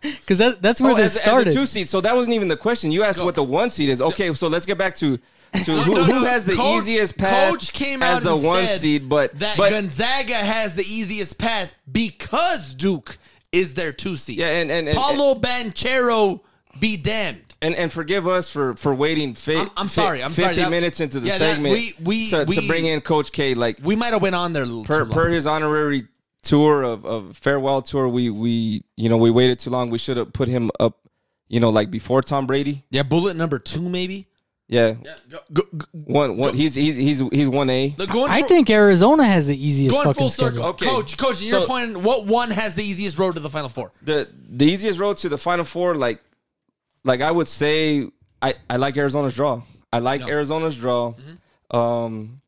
Because 0.03 0.39
that, 0.39 0.63
that's 0.63 0.81
where 0.81 0.93
Oh, 0.93 0.97
this 0.97 1.17
as, 1.17 1.23
started. 1.23 1.49
as 1.49 1.55
a 1.57 1.59
two 1.59 1.67
seed. 1.67 1.89
So 1.89 2.01
that 2.01 2.17
wasn't 2.17 2.35
even 2.35 2.49
the 2.49 2.57
question. 2.57 2.91
You 2.91 3.03
asked 3.03 3.23
what 3.23 3.35
the 3.35 3.43
one 3.43 3.69
seed 3.69 3.91
is. 3.91 4.01
Okay, 4.01 4.33
so 4.33 4.49
let's 4.49 4.65
get 4.65 4.79
back 4.79 4.95
to 4.97 5.19
to 5.55 5.61
who, 5.83 5.95
No, 5.95 6.05
who 6.05 6.25
has 6.25 6.45
the 6.45 6.55
Coach- 6.55 6.83
easiest 6.83 7.17
path 7.17 7.51
Coach 7.51 7.73
came 7.73 8.03
as 8.03 8.19
out 8.19 8.23
the 8.25 8.37
one 8.47 8.67
seed, 8.67 9.09
but 9.09 9.39
that 9.39 9.57
but 9.57 9.71
Gonzaga 9.71 10.35
has 10.35 10.75
the 10.75 10.85
easiest 10.85 11.39
path 11.39 11.73
because 11.91 12.75
Duke 12.75 13.19
is 13.53 13.75
their 13.75 13.93
two 13.93 14.17
seed. 14.17 14.39
yeah, 14.39 14.49
and 14.61 14.71
and 14.71 14.89
and, 14.89 14.97
Paolo 14.97 15.35
Banchero 15.35 16.41
be 16.79 16.97
damned. 16.97 17.43
and 17.63 17.75
and 17.75 17.93
forgive 17.93 18.27
us 18.29 18.49
for 18.49 18.75
for 18.77 18.95
waiting. 18.95 19.35
Fi- 19.35 19.57
I'm- 19.57 19.71
I'm 19.77 19.89
sorry, 19.89 20.23
I'm 20.23 20.31
fifty 20.31 20.43
sorry. 20.43 20.55
That- 20.57 20.71
minutes 20.71 21.01
into 21.01 21.19
the 21.21 21.27
yeah, 21.29 21.39
that- 21.39 21.55
segment 21.57 21.75
we- 21.75 21.95
we- 22.03 22.31
to, 22.31 22.45
to 22.45 22.61
we- 22.61 22.67
bring 22.69 22.87
in 22.87 23.01
Coach 23.01 23.33
K. 23.33 23.55
Like 23.55 23.79
We 23.83 23.97
might 23.97 24.13
have 24.13 24.23
went 24.23 24.37
on 24.37 24.53
there 24.53 24.63
a 24.63 24.67
little 24.67 24.85
per 24.85 25.05
per 25.05 25.29
his 25.31 25.47
honorary 25.47 26.05
tour 26.43 26.83
of, 26.85 27.05
of 27.05 27.37
farewell 27.37 27.83
tour, 27.83 28.09
we 28.09 28.31
we 28.31 28.85
you 28.97 29.09
know 29.09 29.17
we 29.17 29.31
waited 29.31 29.59
too 29.59 29.71
long. 29.71 29.91
We 29.91 29.99
should 29.99 30.17
have 30.17 30.33
put 30.33 30.49
him 30.49 30.71
up, 30.79 31.01
you 31.49 31.59
know, 31.61 31.69
like 31.71 31.91
before 31.91 32.23
Tom 32.23 32.47
Brady. 32.47 32.85
yeah, 32.91 33.03
bullet 33.03 33.37
number 33.37 33.59
two 33.59 33.89
maybe. 33.89 34.27
Yeah, 34.73 34.95
Go, 35.29 35.39
go, 35.53 35.63
go, 35.77 35.87
one 35.93 36.37
one. 36.37 36.55
He's 36.55 36.77
he's 36.77 36.95
he's 36.95 37.19
he's 37.33 37.49
one 37.49 37.69
A. 37.71 37.93
look, 37.99 38.11
I 38.15 38.43
think 38.43 38.71
Arizona 38.71 39.25
has 39.25 39.49
the 39.49 39.57
easiest 39.67 39.95
going 39.97 40.07
fucking 40.07 40.21
full 40.21 40.31
schedule. 40.31 40.53
circle. 40.55 40.69
Okay. 40.71 40.87
Coach, 40.87 41.17
coach, 41.19 41.43
you're 41.43 41.61
So- 41.63 41.67
pointing. 41.67 42.05
What 42.05 42.27
one 42.27 42.51
has 42.53 42.77
the 42.77 42.85
easiest 42.85 43.19
road 43.19 43.35
to 43.35 43.41
the 43.41 43.51
final 43.51 43.69
four? 43.69 43.91
the 44.03 44.29
the 44.49 44.65
easiest 44.67 45.01
road 45.01 45.17
to 45.19 45.29
the 45.29 45.39
final 45.39 45.65
four 45.65 45.97
like 45.97 46.21
like 47.05 47.21
i 47.21 47.31
would 47.31 47.49
say 47.49 48.09
i 48.43 48.55
i 48.69 48.77
like 48.77 48.97
arizona's 48.97 49.35
draw 49.35 49.63
i 49.93 49.99
like 49.99 50.21
arizona's 50.23 50.77
draw 50.77 51.13
Mm-hmm. 51.15 51.77
um 51.77 52.41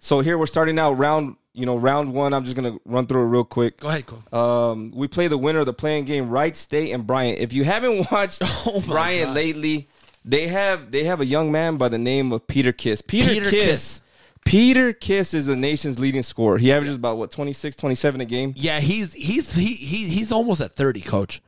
so 0.00 0.20
here 0.20 0.36
we're 0.36 0.46
starting 0.46 0.78
out 0.78 0.92
round 0.98 1.36
you 1.54 1.64
know 1.66 1.76
round 1.76 2.12
one 2.12 2.34
i'm 2.34 2.44
just 2.44 2.54
gonna 2.56 2.76
run 2.84 3.06
through 3.06 3.22
it 3.22 3.26
real 3.28 3.44
quick 3.44 3.80
Go 3.80 3.88
ahead, 3.88 4.04
coach. 4.06 4.32
um 4.32 4.92
we 4.94 5.08
play 5.08 5.28
the 5.28 5.38
winner 5.38 5.60
of 5.60 5.66
the 5.66 5.72
play-in 5.72 6.04
game 6.04 6.28
Wright 6.28 6.54
state 6.56 6.92
and 6.92 7.06
bryant 7.06 7.38
if 7.38 7.52
you 7.52 7.64
haven't 7.64 8.10
watched 8.12 8.42
Oh 8.66 8.82
bryant 8.86 9.28
God. 9.28 9.34
lately 9.36 9.88
they 10.24 10.48
have 10.48 10.90
they 10.90 11.04
have 11.04 11.20
a 11.20 11.26
young 11.26 11.50
man 11.52 11.76
by 11.76 11.88
the 11.88 11.98
name 11.98 12.32
of 12.32 12.46
peter 12.46 12.72
kiss 12.72 13.00
peter, 13.02 13.30
Peter 13.30 13.50
kiss, 13.50 13.64
Kiss. 13.66 14.00
peter 14.44 14.92
kiss 14.92 15.34
is 15.34 15.46
the 15.46 15.56
nation's 15.56 15.98
leading 15.98 16.22
scorer 16.22 16.58
he 16.58 16.72
averages 16.72 16.94
about 16.96 17.16
what 17.18 17.30
26 17.30 17.76
27 17.76 18.20
a 18.20 18.24
game 18.24 18.52
Yeah, 18.56 18.80
he's 18.80 19.12
he's 19.12 19.52
he, 19.54 19.74
he 19.74 20.08
he's 20.08 20.32
almost 20.32 20.60
at 20.60 20.74
thirty, 20.74 21.00
coach. 21.00 21.42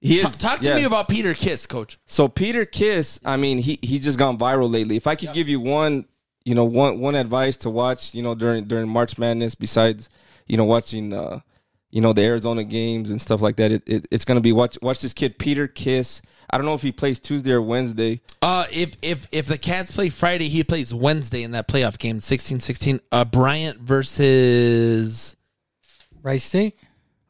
he 0.00 0.18
Ta- 0.20 0.28
is- 0.28 0.38
talk 0.38 0.60
to 0.60 0.68
yeah. 0.68 0.76
me 0.76 0.84
about 0.84 1.08
Peter 1.08 1.34
Kiss, 1.34 1.66
coach. 1.66 1.98
So 2.06 2.28
Peter 2.28 2.64
Kiss, 2.64 3.20
I 3.24 3.36
mean, 3.36 3.58
he 3.58 3.78
he 3.82 3.98
just 3.98 4.18
gone 4.18 4.36
viral 4.38 4.70
lately. 4.72 4.96
If 4.96 5.06
I 5.06 5.14
could 5.14 5.32
give 5.32 5.48
you 5.48 5.60
one, 5.60 6.04
you 6.44 6.54
know, 6.54 6.64
one 6.64 7.00
one 7.00 7.14
advice 7.14 7.56
to 7.58 7.70
watch, 7.70 8.14
you 8.14 8.22
know, 8.22 8.34
during 8.34 8.64
during 8.64 8.88
March 8.88 9.16
Madness, 9.18 9.54
besides, 9.54 10.08
you 10.46 10.56
know, 10.58 10.64
watching, 10.64 11.12
uh, 11.14 11.40
you 11.90 12.00
know, 12.02 12.12
the 12.12 12.22
Arizona 12.22 12.64
games 12.64 13.08
and 13.10 13.20
stuff 13.20 13.40
like 13.40 13.56
that, 13.56 13.70
it, 13.72 13.82
it 13.86 14.06
it's 14.10 14.24
gonna 14.26 14.40
be 14.42 14.52
watch 14.52 14.76
watch 14.82 15.00
this 15.00 15.12
kid 15.14 15.38
Peter 15.38 15.66
Kiss. 15.68 16.20
I 16.50 16.56
don't 16.56 16.66
know 16.66 16.74
if 16.74 16.82
he 16.82 16.92
plays 16.92 17.18
Tuesday 17.18 17.52
or 17.52 17.62
Wednesday. 17.62 18.20
Uh, 18.42 18.66
if 18.70 18.96
if 19.02 19.26
if 19.32 19.46
the 19.46 19.58
Cats 19.58 19.94
play 19.94 20.08
Friday, 20.08 20.48
he 20.48 20.64
plays 20.64 20.92
Wednesday 20.92 21.42
in 21.42 21.52
that 21.52 21.68
playoff 21.68 21.98
game, 21.98 22.18
16-16. 22.18 23.00
Uh, 23.10 23.24
Bryant 23.24 23.80
versus 23.80 25.36
Wright 26.22 26.40
State? 26.40 26.76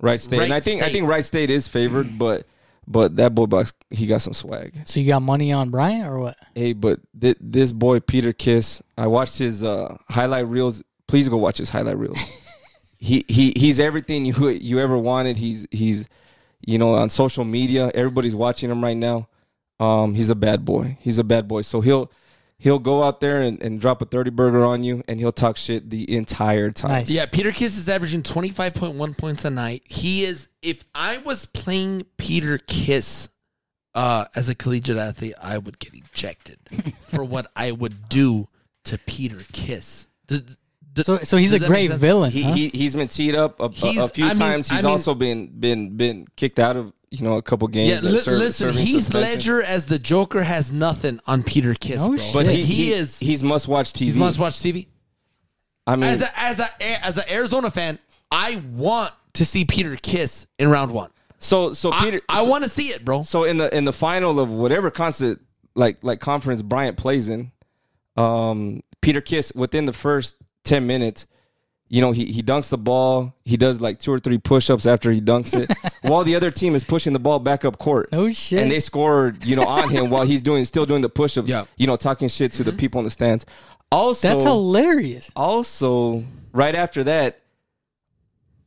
Wright 0.01 0.21
State, 0.21 0.41
and 0.41 0.53
I 0.53 0.61
think 0.61 0.83
I 0.83 0.91
think 0.91 1.09
Wright 1.09 1.25
State 1.25 1.51
is 1.51 1.67
favored, 1.69 2.19
but 2.19 2.47
but 2.87 3.17
that 3.17 3.35
boy 3.35 3.47
box 3.47 3.73
he 3.91 4.07
got 4.07 4.21
some 4.23 4.35
swag. 4.35 4.83
So 4.85 5.01
you 5.01 5.09
got 5.09 5.23
money 5.23 5.53
on 5.53 5.71
Bryant 5.71 6.07
or 6.09 6.19
what? 6.19 6.37
Hey, 6.55 6.73
but 6.73 7.01
th- 7.19 7.39
this 7.41 7.73
boy 7.73 8.01
Peter 8.01 8.33
Kiss, 8.33 8.83
I 8.99 9.07
watched 9.07 9.39
his 9.39 9.62
uh, 9.62 9.97
highlight 10.09 10.47
reels. 10.49 10.83
Please 11.07 11.29
go 11.29 11.37
watch 11.37 11.59
his 11.59 11.71
highlight 11.71 11.99
reels. 11.99 12.19
he 12.99 13.25
he 13.29 13.53
he's 13.57 13.81
everything 13.81 14.25
you 14.25 14.49
you 14.49 14.79
ever 14.79 14.99
wanted. 14.99 15.37
He's 15.37 15.67
he's 15.71 16.09
you 16.67 16.79
know 16.79 16.95
on 16.95 17.11
social 17.11 17.45
media. 17.45 17.91
Everybody's 17.95 18.35
watching 18.35 18.71
him 18.71 18.83
right 18.83 18.97
now. 18.97 19.29
Um, 19.81 20.15
he's 20.15 20.31
a 20.31 20.35
bad 20.35 20.65
boy. 20.65 20.97
He's 21.01 21.19
a 21.19 21.25
bad 21.25 21.49
boy. 21.49 21.62
So 21.62 21.81
he'll 21.81 22.11
he'll 22.59 22.79
go 22.79 23.03
out 23.03 23.21
there 23.21 23.43
and, 23.43 23.61
and 23.62 23.81
drop 23.81 24.01
a 24.03 24.05
thirty 24.05 24.31
burger 24.31 24.65
on 24.65 24.83
you, 24.85 25.03
and 25.09 25.19
he'll 25.21 25.33
talk 25.33 25.57
shit 25.57 25.91
the 25.91 26.15
entire 26.17 26.71
time. 26.71 26.91
Nice. 26.93 27.11
yeah, 27.11 27.27
Peter 27.27 27.53
Kiss 27.53 27.77
is 27.77 27.89
averaging 27.89 28.23
twenty 28.23 28.51
five 28.51 28.75
point 28.75 28.95
one 28.95 29.15
points 29.15 29.45
a 29.45 29.51
night. 29.51 29.83
He 29.87 30.25
is. 30.25 30.49
If 30.62 30.85
I 30.95 31.19
was 31.19 31.47
playing 31.47 32.07
Peter 32.17 32.59
Kiss, 32.59 33.29
uh, 33.95 34.27
as 34.35 34.49
a 34.49 34.55
collegiate 34.55 34.97
athlete, 34.97 35.35
I 35.43 35.59
would 35.59 35.79
get 35.79 35.93
ejected 35.95 36.59
for 37.09 37.23
what 37.25 37.51
I 37.55 37.73
would 37.73 38.09
do 38.09 38.49
to 38.85 38.99
Peter 38.99 39.41
Kiss. 39.53 40.07
D- 40.27 40.41
d- 40.41 40.55
So 41.03 41.19
so 41.19 41.37
he's 41.37 41.53
a 41.53 41.59
great 41.59 41.91
villain. 41.93 42.31
He, 42.31 42.43
huh? 42.43 42.53
he 42.53 42.69
he's 42.69 42.95
been 42.95 43.09
teed 43.09 43.35
up 43.35 43.59
a, 43.61 43.65
a- 43.65 44.05
a, 44.05 44.09
few 44.09 44.27
I 44.27 44.29
mean- 44.29 44.39
times. 44.39 44.71
I 44.71 44.75
He's 44.77 44.85
mean- 44.85 44.93
also 44.93 45.15
been 45.15 45.47
been 45.49 45.97
been 45.97 46.27
kicked 46.37 46.59
out 46.61 46.77
of 46.77 46.93
you 47.11 47.25
know 47.25 47.37
a 47.37 47.43
couple 47.43 47.67
games. 47.69 48.03
Yeah, 48.05 48.11
li- 48.11 48.19
serve- 48.21 48.39
listen, 48.39 48.69
serving 48.73 48.87
Heath. 48.87 49.13
Ledger 49.15 49.63
as 49.63 49.87
the 49.87 49.99
Joker 49.99 50.43
has 50.43 50.73
nothing 50.73 51.21
on 51.27 51.43
Peter 51.43 51.75
Kiss, 51.75 52.01
No 52.01 52.09
bro. 52.09 52.17
shit. 52.19 52.33
But 52.35 52.47
he, 52.47 52.63
he, 52.63 52.75
he 52.87 52.93
is 52.93 53.19
he's 53.19 53.43
must 53.43 53.67
watch 53.69 53.93
TV. 53.93 53.99
he's 54.07 54.17
must 54.17 54.39
watch 54.39 54.55
TV. 54.55 54.87
I 55.87 55.97
mean, 55.97 56.11
As 56.11 56.23
a 56.23 56.29
as 56.41 56.61
a 56.61 57.05
as 57.05 57.19
an 57.19 57.25
Arizona 57.31 57.71
fan, 57.71 57.99
I 58.31 58.63
want 58.73 59.13
to 59.35 59.45
see 59.45 59.65
Peter 59.65 59.97
Kiss 59.97 60.47
in 60.59 60.71
round 60.71 60.93
one. 60.93 61.11
so 61.41 61.73
so 61.73 61.91
Peter. 61.91 62.21
I, 62.29 62.41
I 62.41 62.45
so- 62.45 62.51
want 62.51 62.65
to 62.65 62.71
see 62.71 62.89
it, 62.89 63.05
bro. 63.05 63.23
So 63.25 63.45
in 63.45 63.57
the 63.59 63.75
in 63.77 63.85
the 63.85 63.93
final 63.93 64.39
of 64.41 64.51
whatever 64.51 64.91
concert 64.91 65.41
like 65.75 65.99
like 66.03 66.21
conference 66.21 66.63
Bryant 66.63 66.97
plays 66.97 67.29
in, 67.29 67.51
um, 68.17 68.83
Peter 69.01 69.21
Kiss 69.21 69.53
within 69.55 69.87
the 69.87 69.93
first 69.93 70.37
ten 70.65 70.87
minutes, 70.87 71.27
you 71.89 72.01
know 72.01 72.12
he 72.12 72.27
he 72.27 72.43
dunks 72.43 72.71
the 72.71 72.79
ball. 72.79 73.35
He 73.45 73.57
does 73.57 73.81
like 73.81 73.99
two 73.99 74.12
or 74.12 74.19
three 74.19 74.39
push 74.39 74.71
ups 74.71 74.87
after 74.87 75.11
he 75.11 75.21
dunks 75.21 75.55
it, 75.55 75.71
while 76.03 76.25
the 76.25 76.35
other 76.35 76.51
team 76.51 76.75
is 76.75 76.83
pushing 76.83 77.12
the 77.12 77.19
ball 77.19 77.39
back 77.39 77.65
up 77.65 77.79
court. 77.79 78.09
Oh, 78.12 78.31
shit. 78.31 78.62
And 78.62 78.71
they 78.71 78.81
scored, 78.81 79.45
you 79.45 79.55
know, 79.57 79.67
on 79.67 79.89
him 79.91 80.11
while 80.11 80.25
he's 80.25 80.41
doing 80.41 80.65
still 80.65 80.87
doing 80.87 81.03
the 81.03 81.09
push 81.09 81.37
ups. 81.37 81.49
Yeah. 81.49 81.67
You 81.77 81.87
know, 81.87 81.97
talking 81.97 82.29
shit 82.29 82.53
to 82.53 82.65
the 82.65 82.71
mm-hmm. 82.71 82.79
people 82.79 82.99
in 83.01 83.05
the 83.05 83.11
stands. 83.11 83.47
Also, 83.93 84.29
That's 84.29 84.43
hilarious. 84.45 85.31
also 85.37 86.25
right 86.53 86.75
after 86.75 87.05
that, 87.05 87.41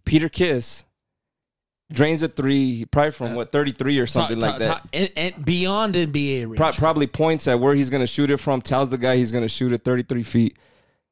Peter 0.06 0.30
Kiss 0.30 0.86
drains 1.92 2.22
a 2.22 2.28
three, 2.28 2.86
probably 2.86 3.12
from 3.12 3.36
what 3.36 3.52
thirty 3.52 3.72
three 3.72 4.00
or 4.00 4.08
something 4.08 4.40
like 4.40 4.60
that. 4.60 4.88
and, 4.94 5.12
and 5.18 5.46
beyond 5.46 5.96
NBA 5.96 6.46
range. 6.46 6.58
Pro- 6.58 6.72
probably 6.72 7.08
points 7.08 7.48
at 7.48 7.60
where 7.60 7.76
he's 7.76 7.90
going 7.90 8.02
to 8.02 8.08
shoot 8.08 8.30
it 8.30 8.38
from, 8.38 8.62
tells 8.62 8.90
the 8.90 8.98
guy 8.98 9.18
he's 9.18 9.32
going 9.32 9.44
to 9.44 9.50
shoot 9.50 9.72
it 9.72 9.84
33 9.84 10.24
feet, 10.24 10.58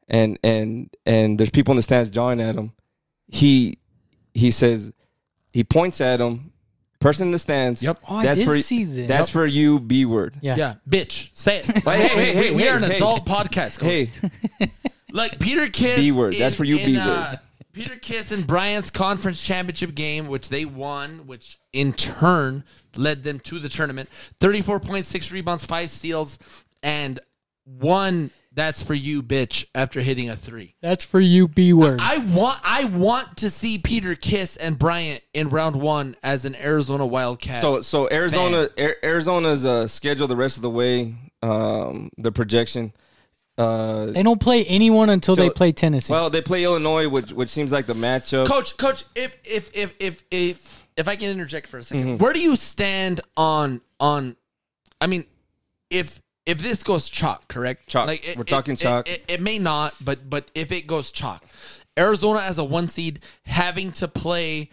and 0.07 0.37
and 0.43 0.89
and 1.05 1.37
there's 1.39 1.49
people 1.49 1.71
in 1.71 1.75
the 1.77 1.81
stands 1.83 2.09
jawing 2.09 2.39
at 2.41 2.55
him. 2.55 2.71
He 3.27 3.77
he 4.33 4.51
says 4.51 4.91
he 5.51 5.63
points 5.63 6.01
at 6.01 6.19
him. 6.21 6.51
Person 6.99 7.27
in 7.27 7.31
the 7.31 7.39
stands. 7.39 7.83
Yep. 7.83 7.99
Oh, 8.09 8.15
I 8.15 8.23
that's 8.25 8.39
did 8.39 8.47
for 8.47 8.55
see 8.57 8.83
this. 8.83 9.07
that's 9.07 9.27
Yep. 9.27 9.33
for 9.33 9.45
you. 9.45 9.79
B 9.79 10.05
word. 10.05 10.37
Yeah. 10.41 10.55
Yeah, 10.55 10.75
bitch, 10.89 11.29
say 11.33 11.59
it. 11.59 11.67
Hey, 11.67 12.07
hey, 12.07 12.33
hey, 12.33 12.49
we, 12.51 12.55
we 12.55 12.61
hey, 12.63 12.69
are 12.69 12.77
an 12.77 12.83
hey. 12.83 12.95
adult 12.95 13.25
podcast. 13.25 13.77
Coach. 13.79 14.09
Hey, 14.59 14.71
like 15.11 15.37
Peter 15.39 15.67
Kiss. 15.67 15.97
B 15.99 16.11
word. 16.11 16.33
That's 16.33 16.55
for 16.55 16.63
you, 16.63 16.77
in, 16.77 16.85
B 16.85 16.97
word. 16.97 17.05
uh, 17.07 17.35
Peter 17.73 17.95
Kiss 17.97 18.31
and 18.31 18.47
Bryant's 18.47 18.89
conference 18.89 19.39
championship 19.39 19.93
game, 19.93 20.27
which 20.27 20.49
they 20.49 20.65
won, 20.65 21.27
which 21.27 21.57
in 21.73 21.93
turn 21.93 22.63
led 22.95 23.21
them 23.23 23.39
to 23.41 23.59
the 23.59 23.69
tournament. 23.69 24.09
Thirty-four 24.39 24.79
point 24.79 25.05
six 25.05 25.31
rebounds, 25.31 25.63
five 25.65 25.91
steals, 25.91 26.39
and 26.81 27.19
one. 27.65 28.31
That's 28.55 28.81
for 28.81 28.93
you, 28.93 29.21
bitch. 29.21 29.65
After 29.75 30.01
hitting 30.01 30.29
a 30.29 30.35
three. 30.35 30.75
That's 30.81 31.03
for 31.03 31.19
you, 31.19 31.47
B 31.47 31.73
word. 31.73 31.99
I 32.01 32.17
want 32.19 32.59
I 32.63 32.85
want 32.85 33.37
to 33.37 33.49
see 33.49 33.77
Peter 33.77 34.15
Kiss 34.15 34.55
and 34.55 34.79
Bryant 34.79 35.21
in 35.33 35.49
round 35.49 35.75
one 35.75 36.15
as 36.23 36.45
an 36.45 36.55
Arizona 36.55 37.05
Wildcat. 37.05 37.61
So 37.61 37.81
so 37.81 38.09
Arizona 38.09 38.69
Ar- 38.79 38.95
Arizona's 39.03 39.65
uh, 39.65 39.87
schedule 39.87 40.27
the 40.27 40.35
rest 40.37 40.55
of 40.55 40.61
the 40.63 40.69
way. 40.69 41.15
Um, 41.43 42.09
the 42.17 42.31
projection. 42.31 42.93
Uh, 43.57 44.07
They 44.07 44.23
don't 44.23 44.39
play 44.41 44.65
anyone 44.65 45.09
until 45.09 45.35
So- 45.35 45.41
they 45.43 45.49
play 45.49 45.71
Tennessee. 45.71 46.11
well, 46.11 46.29
they 46.29 46.41
play 46.41 46.63
Illinois, 46.63 47.07
which 47.07 47.31
which 47.33 47.49
seems 47.49 47.71
like 47.71 47.85
the 47.87 47.93
matchup. 47.93 48.47
coach, 48.47 48.75
coach, 48.77 49.03
if 49.15 49.35
if 49.45 49.69
if 49.75 49.95
if 49.99 50.23
if 50.31 50.87
if 50.97 51.07
I 51.09 51.15
can 51.17 51.29
interject 51.29 51.67
for 51.67 51.77
a 51.77 51.81
2nd 51.81 51.99
Mm-hmm. 52.01 52.17
where 52.17 52.31
do 52.33 52.39
you 52.39 52.55
stand 52.55 53.19
on 53.37 53.81
on? 53.99 54.35
I 55.01 55.07
mean, 55.07 55.25
if 55.89 56.19
if 56.45 56.59
this 56.59 56.83
goes 56.83 57.09
chalk, 57.09 57.47
correct? 57.47 57.87
Chalk. 57.87 58.07
like 58.07 58.33
We're 58.37 58.43
talking 58.43 58.75
chalk. 58.75 59.09
It, 59.09 59.23
it 59.27 59.41
may 59.41 59.59
not, 59.59 59.93
but 60.03 60.29
but 60.29 60.49
if 60.55 60.71
it 60.71 60.87
goes 60.87 61.11
chalk, 61.11 61.43
Arizona 61.97 62.39
as 62.39 62.57
a 62.57 62.63
one 62.63 62.87
seed 62.87 63.19
having 63.45 63.91
to 63.93 64.07
play 64.07 64.69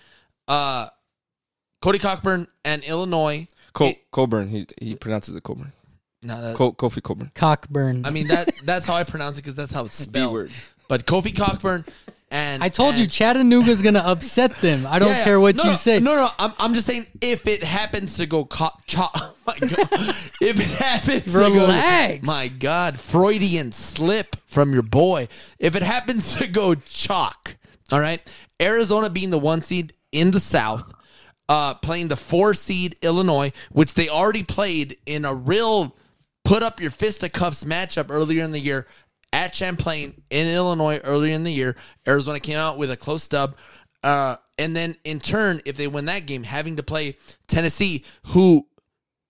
uh 0.48 0.88
Cody 1.80 1.98
Cockburn 1.98 2.46
and 2.64 2.82
Illinois. 2.84 3.48
Co- 3.72 3.86
It- 3.88 4.10
Coburn, 4.10 4.48
he 4.48 4.66
he 4.80 4.94
pronounces 4.94 5.34
it 5.34 5.42
Coburn. 5.42 5.72
no, 6.22 6.40
that- 6.40 6.56
Co- 6.56 6.72
Kofi 6.72 7.02
Coburn. 7.02 7.30
Cockburn. 7.34 8.04
I 8.04 8.10
mean 8.10 8.28
that 8.28 8.50
that's 8.64 8.86
how 8.86 8.94
I 8.94 9.04
pronounce 9.04 9.38
it 9.38 9.42
because 9.42 9.56
that's 9.56 9.72
how 9.72 9.84
it's 9.86 9.96
spelled. 10.08 10.32
word. 10.32 10.50
But 10.88 11.06
Kofi 11.06 11.34
Cockburn 11.34 11.84
and 12.32 12.64
I 12.64 12.68
told 12.68 12.96
you 12.96 13.02
and- 13.04 13.12
Chattanooga's 13.12 13.82
gonna 13.82 13.98
upset 14.04 14.56
them. 14.56 14.86
I 14.86 14.98
don't 14.98 15.08
Yeah, 15.10 15.24
care 15.24 15.38
what 15.38 15.54
No, 15.56 15.64
you 15.64 15.74
say. 15.74 16.00
No, 16.00 16.16
no, 16.16 16.28
I'm, 16.38 16.52
I'm 16.58 16.74
just 16.74 16.86
saying 16.86 17.06
if 17.20 17.46
it 17.46 17.62
happens 17.62 18.16
to 18.16 18.26
go 18.26 18.44
co- 18.44 18.70
cho- 18.86 19.06
oh 19.14 19.34
my 19.46 19.58
god, 19.58 19.88
if 20.40 20.58
it 20.58 20.66
happens 20.82 21.34
Relax. 21.34 22.20
to 22.20 22.26
go, 22.26 22.32
my 22.32 22.48
god, 22.48 22.98
Freudian 22.98 23.70
slip 23.72 24.34
from 24.46 24.72
your 24.72 24.82
boy. 24.82 25.28
If 25.58 25.76
it 25.76 25.82
happens 25.82 26.34
to 26.34 26.46
go 26.48 26.74
chalk, 26.74 27.56
all 27.92 28.00
right, 28.00 28.20
Arizona 28.60 29.10
being 29.10 29.30
the 29.30 29.38
one 29.38 29.60
seed 29.60 29.92
in 30.10 30.30
the 30.30 30.40
South, 30.40 30.92
uh, 31.48 31.74
playing 31.74 32.08
the 32.08 32.16
four 32.16 32.54
seed 32.54 32.96
Illinois, 33.02 33.52
which 33.70 33.94
they 33.94 34.08
already 34.08 34.42
played 34.42 34.96
in 35.06 35.24
a 35.24 35.34
real 35.34 35.94
put 36.44 36.62
up 36.62 36.80
your 36.80 36.90
fisticuffs 36.90 37.62
matchup 37.64 38.06
earlier 38.10 38.42
in 38.42 38.50
the 38.52 38.58
year 38.58 38.86
at 39.32 39.52
Champaign 39.52 40.22
in 40.30 40.46
Illinois 40.48 40.98
earlier 41.04 41.32
in 41.34 41.42
the 41.44 41.52
year. 41.52 41.76
Arizona 42.06 42.40
came 42.40 42.58
out 42.58 42.78
with 42.78 42.90
a 42.90 42.96
close 42.96 43.26
dub. 43.28 43.56
Uh, 44.02 44.36
and 44.58 44.76
then 44.76 44.96
in 45.04 45.20
turn, 45.20 45.60
if 45.64 45.76
they 45.76 45.86
win 45.86 46.04
that 46.06 46.26
game, 46.26 46.42
having 46.42 46.76
to 46.76 46.82
play 46.82 47.16
Tennessee, 47.46 48.04
who, 48.26 48.66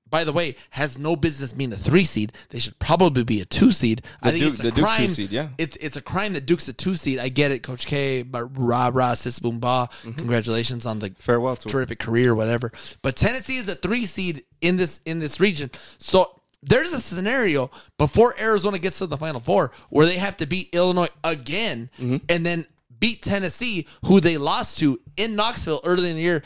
by 0.09 0.25
the 0.25 0.33
way, 0.33 0.57
has 0.71 0.99
no 0.99 1.15
business 1.15 1.53
being 1.53 1.73
a 1.73 1.77
three 1.77 2.05
seed. 2.05 2.33
They 2.51 2.59
should 2.59 2.79
probably 2.79 3.23
be 3.23 3.41
a 3.41 3.45
two 3.45 3.71
seed. 3.71 4.03
I 4.23 4.31
think 4.31 4.45
Duke- 4.45 4.51
it's 4.55 4.61
a 4.61 4.63
the 4.65 4.71
Duke's 4.71 4.79
two 4.91 4.97
crime. 4.97 5.09
seed, 5.09 5.31
yeah. 5.31 5.49
It's 5.59 5.77
it's 5.77 5.97
a 5.97 6.03
crime 6.03 6.33
that 6.33 6.47
Duke's 6.47 6.69
a 6.69 6.73
two 6.73 6.97
seed. 6.97 7.19
I 7.19 7.29
get 7.29 7.51
it, 7.51 7.63
Coach 7.63 7.87
K, 7.87 8.23
but 8.23 8.45
rah 8.59 8.91
rah 8.93 9.15
sis 9.15 9.39
boom 9.39 9.61
ba. 9.61 9.89
Mm-hmm. 9.91 10.13
Congratulations 10.13 10.87
on 10.87 10.99
the 10.99 11.11
Farewell 11.19 11.57
terrific 11.57 11.99
career, 11.99 12.35
whatever. 12.35 12.73
But 13.03 13.17
Tennessee 13.17 13.57
is 13.59 13.69
a 13.69 13.75
three 13.75 14.07
seed 14.07 14.45
in 14.61 14.77
this 14.77 15.01
in 15.07 15.19
this 15.19 15.39
region. 15.39 15.71
So 15.99 16.42
there's 16.63 16.93
a 16.93 17.01
scenario 17.01 17.71
before 17.99 18.35
Arizona 18.41 18.79
gets 18.79 18.99
to 18.99 19.07
the 19.07 19.17
Final 19.17 19.41
Four 19.41 19.73
where 19.91 20.07
they 20.07 20.17
have 20.17 20.37
to 20.39 20.47
beat 20.47 20.69
Illinois 20.73 21.09
again 21.25 21.91
Mm-hmm. 21.99 22.19
and 22.29 22.47
then 22.47 22.67
beat 23.01 23.21
Tennessee, 23.23 23.87
who 24.05 24.21
they 24.21 24.37
lost 24.39 24.79
to 24.79 25.01
in 25.17 25.35
Knoxville 25.35 25.81
early 25.85 26.11
in 26.11 26.17
the 26.17 26.23
year. 26.23 26.43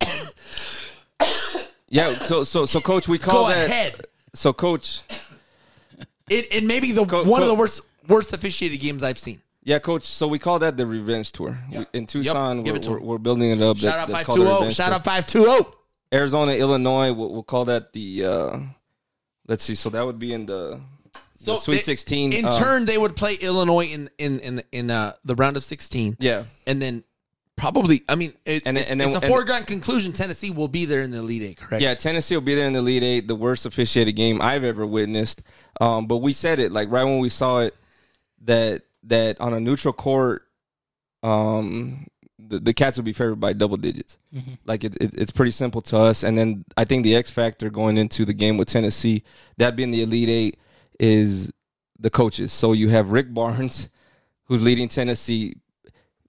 Yeah. 1.88 2.18
So 2.18 2.42
so 2.44 2.66
so 2.66 2.80
coach, 2.80 3.06
we 3.08 3.18
call 3.18 3.44
Go 3.44 3.48
that. 3.50 3.66
ahead. 3.66 4.00
So 4.34 4.52
coach, 4.52 5.02
It, 6.28 6.52
it 6.52 6.64
may 6.64 6.80
be 6.80 6.90
the 6.92 7.04
Co- 7.06 7.22
one 7.24 7.42
of 7.42 7.48
the 7.48 7.54
worst 7.54 7.80
worst 8.08 8.32
officiated 8.32 8.80
games 8.80 9.02
I've 9.04 9.18
seen. 9.18 9.40
yeah, 9.62 9.78
coach. 9.78 10.02
So 10.02 10.26
we 10.26 10.38
call 10.40 10.58
that 10.58 10.76
the 10.76 10.84
revenge 10.86 11.30
tour 11.32 11.56
We- 11.70 11.86
in 11.92 12.06
Tucson. 12.06 12.62
Give 12.62 12.76
we're, 12.84 12.94
we're, 12.94 13.00
we're 13.00 13.18
building 13.18 13.50
it 13.52 13.62
up. 13.62 13.76
Shout 13.76 14.08
that- 14.08 14.10
out 14.10 14.10
five 14.10 14.26
two 14.26 14.42
zero. 14.42 14.54
revenge 14.56 14.74
Shout 14.74 14.86
tour. 14.88 14.94
out 14.96 15.04
five 15.04 15.26
two 15.26 15.44
oh. 15.46 15.72
Arizona, 16.12 16.52
Illinois. 16.52 17.12
We'll, 17.12 17.32
we'll 17.32 17.42
call 17.44 17.64
that 17.66 17.92
the. 17.92 18.24
uh 18.24 18.58
Let's 19.48 19.62
see. 19.64 19.74
So 19.74 19.90
that 19.90 20.04
would 20.04 20.18
be 20.18 20.32
in 20.32 20.46
the, 20.46 20.80
the 21.44 21.56
Sweet 21.56 21.76
they- 21.76 21.82
Sixteen. 21.82 22.32
In 22.32 22.44
uh, 22.44 22.58
turn, 22.58 22.84
they 22.84 22.98
would 22.98 23.16
play 23.16 23.34
Illinois 23.34 23.86
in 23.86 24.10
in 24.18 24.38
in 24.40 24.62
in 24.72 24.90
uh, 24.90 25.12
the 25.24 25.34
round 25.34 25.56
of 25.56 25.64
sixteen. 25.64 26.16
Yeah. 26.18 26.44
and 26.66 26.80
then 26.82 27.04
probably 27.56 28.02
I 28.08 28.16
mean 28.16 28.34
it, 28.44 28.66
And 28.66 28.76
it's, 28.76 28.90
and 28.90 29.00
then- 29.00 29.08
it's 29.08 29.16
a 29.16 29.26
foregone 29.26 29.64
conclusion. 29.64 30.12
Tennessee 30.12 30.50
will 30.50 30.68
be 30.68 30.84
there 30.84 31.02
in 31.02 31.10
the 31.10 31.18
Elite 31.18 31.42
Eight, 31.42 31.56
correct? 31.58 31.82
Yeah, 31.82 31.94
Tennessee 31.94 32.34
will 32.34 32.42
be 32.42 32.54
there 32.54 32.66
in 32.66 32.72
the 32.72 32.82
lead 32.82 33.02
eight, 33.02 33.28
the 33.28 33.34
worst 33.34 33.64
officiated 33.66 34.14
game 34.16 34.42
I've 34.42 34.64
ever 34.64 34.84
witnessed. 34.86 35.42
Um, 35.80 36.06
but 36.06 36.18
we 36.18 36.32
said 36.32 36.58
it 36.58 36.70
like 36.72 36.90
right 36.90 37.04
when 37.04 37.18
we 37.20 37.28
saw 37.28 37.60
it 37.60 37.74
that 38.44 38.82
that 39.04 39.40
on 39.40 39.54
a 39.54 39.60
neutral 39.60 39.94
court, 39.94 40.42
um, 41.22 42.06
the, 42.38 42.58
the 42.58 42.72
Cats 42.74 42.96
would 42.98 43.04
be 43.04 43.12
favored 43.12 43.40
by 43.40 43.52
double 43.52 43.76
digits. 43.76 44.18
Like 44.66 44.84
it, 44.84 44.96
it, 45.00 45.14
it's 45.14 45.30
pretty 45.30 45.50
simple 45.52 45.80
to 45.82 45.98
us. 45.98 46.22
And 46.22 46.36
then 46.36 46.64
I 46.76 46.84
think 46.84 47.02
the 47.04 47.16
X 47.16 47.30
factor 47.30 47.70
going 47.70 47.96
into 47.96 48.24
the 48.24 48.34
game 48.34 48.56
with 48.58 48.68
Tennessee, 48.68 49.22
that 49.56 49.76
being 49.76 49.90
the 49.90 50.02
Elite 50.02 50.28
Eight, 50.28 50.58
is 51.00 51.52
the 51.98 52.10
coaches. 52.10 52.52
So 52.52 52.72
you 52.72 52.88
have 52.90 53.10
Rick 53.10 53.32
Barnes, 53.32 53.88
who's 54.44 54.62
leading 54.62 54.88
Tennessee, 54.88 55.56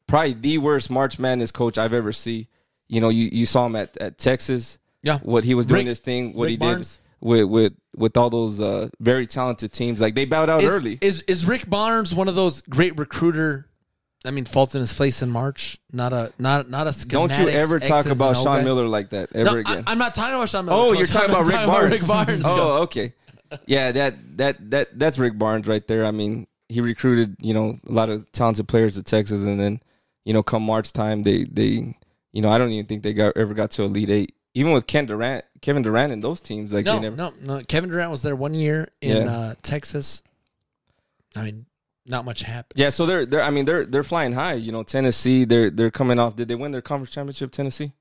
probably 0.08 0.34
the 0.34 0.58
worst 0.60 0.90
March 0.90 1.20
Madness 1.20 1.52
coach 1.52 1.78
I've 1.78 1.94
ever 1.94 2.14
seen. 2.14 2.48
You 2.88 3.02
know, 3.02 3.10
you, 3.10 3.30
you 3.32 3.46
saw 3.46 3.66
him 3.66 3.76
at, 3.76 3.98
at 3.98 4.18
Texas. 4.18 4.80
Yeah. 5.04 5.20
What 5.20 5.44
he 5.44 5.54
was 5.56 5.66
doing 5.66 5.80
Rick- 5.80 5.88
this 5.88 6.00
thing, 6.00 6.34
what 6.34 6.46
Rick 6.46 6.52
he 6.52 6.58
Barnes? 6.58 6.96
did 6.96 7.02
with 7.28 7.46
with 7.46 7.74
with 7.96 8.16
all 8.16 8.30
those 8.30 8.62
uh, 8.62 8.90
very 9.00 9.26
talented 9.26 9.72
teams. 9.74 10.00
Like 10.00 10.16
they 10.16 10.26
bowed 10.26 10.50
out 10.50 10.62
Is, 10.62 10.70
early. 10.70 10.98
is 11.02 11.22
is 11.24 11.46
Rick 11.46 11.70
Barnes 11.70 12.14
one 12.14 12.28
of 12.28 12.36
those 12.36 12.62
great 12.64 12.98
recruiter? 12.98 13.68
I 14.26 14.32
mean, 14.32 14.46
falls 14.46 14.76
in 14.76 14.82
his 14.82 14.94
face 14.94 15.22
in 15.22 15.30
March. 15.30 15.78
Not 15.92 16.12
a 16.12 16.34
not 16.40 16.70
not 16.70 16.88
a. 16.88 17.08
Don't 17.08 17.32
you 17.38 17.48
ever 17.50 17.80
talk 17.80 18.00
X's 18.06 18.12
about 18.12 18.36
Sean. 18.38 18.64
Miller 18.64 18.88
like 18.88 19.10
that 19.12 19.30
ever 19.34 19.54
No, 19.54 19.60
again. 19.60 19.84
I, 19.88 19.92
am 19.92 19.98
not 19.98 20.14
talking 20.16 20.36
about 20.36 20.50
Sean 20.50 20.66
Miller. 20.66 20.78
oh, 20.78 20.90
Coach. 20.90 20.98
you're 20.98 21.08
talking 21.08 21.30
about 21.30 21.46
Rick 21.46 21.56
talking 21.56 21.72
Barnes. 21.72 21.92
Rick 21.92 22.08
Barnes. 22.08 22.44
oh, 22.46 22.82
okay. 22.84 23.14
Yeah, 23.66 23.92
that 23.92 24.38
that 24.38 24.70
that 24.72 25.00
that's 25.00 25.18
Rick 25.18 25.38
Barnes 25.38 25.68
right 25.68 25.86
there. 25.88 26.06
I 26.06 26.12
mean, 26.12 26.48
he 26.68 26.82
recruited 26.82 27.36
you 27.40 27.54
know 27.54 27.80
a 27.88 27.92
lot 27.92 28.10
of 28.10 28.30
talented 28.32 28.68
players 28.68 28.96
to 28.96 29.04
Texas, 29.04 29.44
and 29.44 29.60
then 29.60 29.82
you 30.26 30.34
know 30.34 30.44
come 30.44 30.64
March 30.64 30.92
time, 30.92 31.24
they 31.24 31.46
they 31.46 31.96
you 32.34 32.42
know 32.42 32.50
I 32.50 32.58
don't 32.58 32.72
even 32.72 32.88
think 32.88 33.04
they 33.04 33.14
got 33.14 33.38
ever 33.38 33.54
got 33.54 33.72
to 33.72 33.84
Elite 33.84 34.10
Eight. 34.10 34.34
Even 34.54 34.72
with 34.74 34.88
Ken 34.88 35.06
Durant, 35.06 35.46
Kevin 35.62 35.84
Durant, 35.84 36.12
and 36.12 36.24
those 36.24 36.42
teams, 36.42 36.74
like 36.74 36.84
no, 36.86 36.96
they 36.96 37.02
never. 37.02 37.16
no, 37.16 37.32
no. 37.42 37.62
Kevin 37.68 37.92
Durant 37.92 38.10
was 38.10 38.24
there 38.24 38.36
one 38.36 38.56
year 38.56 38.90
in 39.02 39.28
Yeah. 39.28 39.32
uh, 39.32 39.56
Texas. 39.62 40.24
I 41.36 41.44
mean, 41.44 41.68
not 42.08 42.26
much 42.26 42.42
happened. 42.42 42.80
Yeah, 42.80 42.90
so 42.90 43.06
they're 43.06 43.26
they're 43.26 43.44
I 43.44 43.50
mean 43.50 43.66
they're 43.66 43.86
they're 43.86 44.04
flying 44.04 44.34
high. 44.34 44.54
You 44.54 44.72
know, 44.72 44.84
Tennessee, 44.84 45.46
they're 45.46 45.70
they're 45.70 45.92
coming 45.92 46.20
off. 46.20 46.36
Did 46.36 46.48
they 46.48 46.56
win 46.56 46.72
their 46.72 46.82
conference 46.82 47.14
championship? 47.14 47.52
Tennessee. 47.52 47.92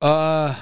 Uh, 0.00 0.54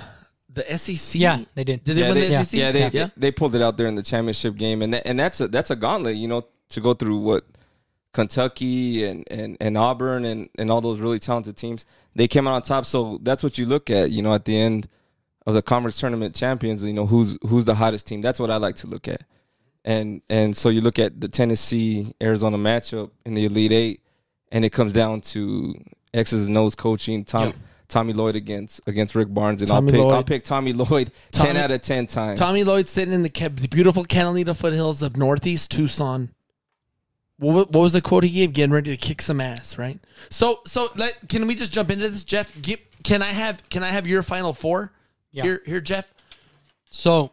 the 0.48 0.78
SEC. 0.78 1.20
Yeah, 1.20 1.38
they 1.54 1.64
did. 1.64 1.84
Did 1.84 1.96
they 1.96 2.00
yeah, 2.00 2.08
win 2.08 2.20
they, 2.20 2.28
the 2.28 2.44
SEC? 2.44 2.58
Yeah, 2.58 2.72
they, 2.72 2.90
yeah. 2.90 3.08
they 3.16 3.30
pulled 3.30 3.54
it 3.54 3.62
out 3.62 3.76
there 3.76 3.86
in 3.86 3.94
the 3.94 4.02
championship 4.02 4.56
game, 4.56 4.82
and 4.82 4.94
that, 4.94 5.06
and 5.06 5.18
that's 5.18 5.40
a 5.40 5.48
that's 5.48 5.70
a 5.70 5.76
gauntlet, 5.76 6.16
you 6.16 6.26
know, 6.26 6.46
to 6.70 6.80
go 6.80 6.94
through 6.94 7.18
what 7.18 7.44
Kentucky 8.12 9.04
and, 9.04 9.24
and, 9.30 9.56
and 9.60 9.76
Auburn 9.76 10.24
and, 10.24 10.48
and 10.58 10.70
all 10.70 10.80
those 10.80 11.00
really 11.00 11.18
talented 11.18 11.56
teams. 11.56 11.84
They 12.14 12.26
came 12.26 12.48
out 12.48 12.54
on 12.54 12.62
top, 12.62 12.84
so 12.84 13.18
that's 13.22 13.42
what 13.42 13.58
you 13.58 13.66
look 13.66 13.90
at, 13.90 14.10
you 14.10 14.22
know, 14.22 14.34
at 14.34 14.44
the 14.44 14.56
end 14.56 14.88
of 15.46 15.54
the 15.54 15.62
conference 15.62 16.00
tournament 16.00 16.34
champions. 16.34 16.82
You 16.82 16.92
know, 16.92 17.06
who's 17.06 17.38
who's 17.46 17.64
the 17.64 17.76
hottest 17.76 18.06
team? 18.06 18.20
That's 18.20 18.40
what 18.40 18.50
I 18.50 18.56
like 18.56 18.76
to 18.76 18.86
look 18.86 19.06
at, 19.06 19.22
and 19.84 20.22
and 20.28 20.56
so 20.56 20.68
you 20.68 20.80
look 20.80 20.98
at 20.98 21.20
the 21.20 21.28
Tennessee 21.28 22.14
Arizona 22.20 22.58
matchup 22.58 23.10
in 23.24 23.34
the 23.34 23.44
Elite 23.44 23.72
Eight, 23.72 24.02
and 24.52 24.64
it 24.64 24.70
comes 24.70 24.92
down 24.92 25.20
to 25.22 25.74
X's 26.14 26.48
and 26.48 26.56
O's 26.56 26.74
coaching. 26.74 27.24
Tom. 27.24 27.46
Yep. 27.46 27.56
Tommy 27.88 28.12
Lloyd 28.12 28.36
against 28.36 28.86
against 28.86 29.14
Rick 29.14 29.32
Barnes, 29.32 29.62
and 29.62 29.68
Tommy 29.68 29.86
I'll 29.86 29.92
pick 29.92 30.00
Lloyd. 30.00 30.14
I'll 30.14 30.24
pick 30.24 30.44
Tommy 30.44 30.74
Lloyd 30.74 31.10
Tommy- 31.30 31.46
ten 31.46 31.56
out 31.56 31.70
of 31.70 31.80
ten 31.80 32.06
times. 32.06 32.38
Tommy 32.38 32.62
Lloyd 32.62 32.86
sitting 32.86 33.14
in 33.14 33.22
the, 33.22 33.30
the 33.30 33.66
beautiful 33.68 34.04
Catalina 34.04 34.52
foothills 34.52 35.00
of 35.00 35.16
Northeast 35.16 35.70
Tucson. 35.70 36.28
What, 37.38 37.70
what 37.70 37.80
was 37.80 37.92
the 37.94 38.02
quote 38.02 38.24
he 38.24 38.30
gave? 38.30 38.52
Getting 38.52 38.74
ready 38.74 38.90
to 38.94 38.96
kick 38.96 39.22
some 39.22 39.40
ass, 39.40 39.78
right? 39.78 39.98
So, 40.28 40.60
so 40.66 40.88
let 40.96 41.28
can 41.28 41.46
we 41.46 41.54
just 41.54 41.72
jump 41.72 41.90
into 41.90 42.08
this, 42.08 42.24
Jeff? 42.24 42.52
Give, 42.60 42.80
can 43.04 43.22
I 43.22 43.26
have 43.26 43.66
can 43.70 43.82
I 43.82 43.88
have 43.88 44.06
your 44.06 44.22
final 44.22 44.52
four? 44.52 44.92
Yeah. 45.30 45.44
Here, 45.44 45.62
here, 45.64 45.80
Jeff. 45.80 46.12
So 46.90 47.32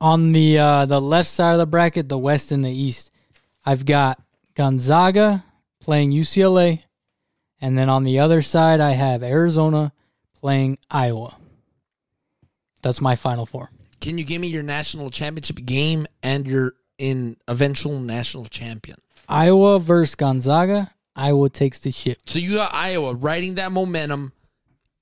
on 0.00 0.32
the 0.32 0.58
uh, 0.58 0.86
the 0.86 1.00
left 1.00 1.28
side 1.28 1.52
of 1.52 1.58
the 1.58 1.66
bracket, 1.66 2.08
the 2.08 2.18
West 2.18 2.52
and 2.52 2.64
the 2.64 2.70
East, 2.70 3.10
I've 3.64 3.84
got 3.84 4.22
Gonzaga 4.54 5.44
playing 5.80 6.12
UCLA. 6.12 6.82
And 7.60 7.76
then 7.76 7.88
on 7.88 8.04
the 8.04 8.18
other 8.18 8.42
side, 8.42 8.80
I 8.80 8.90
have 8.90 9.22
Arizona 9.22 9.92
playing 10.38 10.78
Iowa. 10.90 11.36
That's 12.82 13.00
my 13.00 13.16
final 13.16 13.46
four. 13.46 13.70
Can 14.00 14.18
you 14.18 14.24
give 14.24 14.40
me 14.40 14.48
your 14.48 14.62
national 14.62 15.10
championship 15.10 15.64
game 15.64 16.06
and 16.22 16.46
your 16.46 16.74
in 16.98 17.36
eventual 17.48 17.98
national 17.98 18.44
champion? 18.44 18.98
Iowa 19.28 19.80
versus 19.80 20.14
Gonzaga. 20.14 20.92
Iowa 21.16 21.48
takes 21.48 21.78
the 21.78 21.90
ship. 21.90 22.18
So 22.26 22.38
you 22.38 22.56
got 22.56 22.74
Iowa 22.74 23.14
riding 23.14 23.54
that 23.54 23.72
momentum 23.72 24.32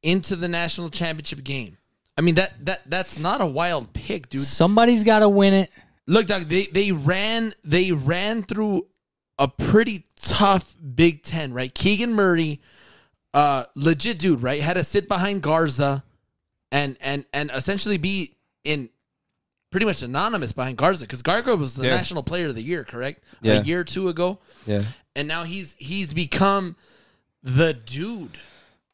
into 0.02 0.36
the 0.36 0.48
national 0.48 0.90
championship 0.90 1.42
game. 1.42 1.76
I 2.16 2.20
mean 2.20 2.36
that 2.36 2.64
that 2.66 2.82
that's 2.86 3.18
not 3.18 3.40
a 3.40 3.46
wild 3.46 3.92
pick, 3.92 4.28
dude. 4.28 4.42
Somebody's 4.42 5.02
got 5.04 5.20
to 5.20 5.28
win 5.28 5.52
it. 5.54 5.70
Look, 6.06 6.26
Doug, 6.26 6.48
they 6.48 6.66
they 6.66 6.92
ran 6.92 7.52
they 7.64 7.92
ran 7.92 8.42
through 8.42 8.86
a 9.38 9.48
pretty 9.48 10.04
tough 10.20 10.74
Big 10.94 11.22
Ten, 11.22 11.52
right? 11.52 11.74
Keegan 11.74 12.12
Murray, 12.14 12.60
uh, 13.32 13.64
legit 13.74 14.18
dude, 14.18 14.42
right? 14.42 14.60
Had 14.60 14.74
to 14.74 14.84
sit 14.84 15.08
behind 15.08 15.42
Garza, 15.42 16.04
and 16.70 16.96
and 17.00 17.24
and 17.32 17.50
essentially 17.52 17.98
be 17.98 18.36
in 18.62 18.90
pretty 19.72 19.86
much 19.86 20.02
anonymous 20.02 20.52
behind 20.52 20.76
Garza 20.76 21.04
because 21.04 21.20
Garza 21.22 21.56
was 21.56 21.74
the 21.74 21.84
Yeah. 21.88 21.96
national 21.96 22.22
player 22.22 22.46
of 22.46 22.54
the 22.54 22.62
year, 22.62 22.84
correct? 22.84 23.24
Yeah. 23.42 23.54
A 23.54 23.62
year 23.62 23.80
or 23.80 23.84
two 23.84 24.08
ago, 24.08 24.38
Yeah. 24.66 24.82
and 25.16 25.26
now 25.26 25.42
he's 25.42 25.74
he's 25.78 26.14
become 26.14 26.76
the 27.42 27.74
dude 27.74 28.38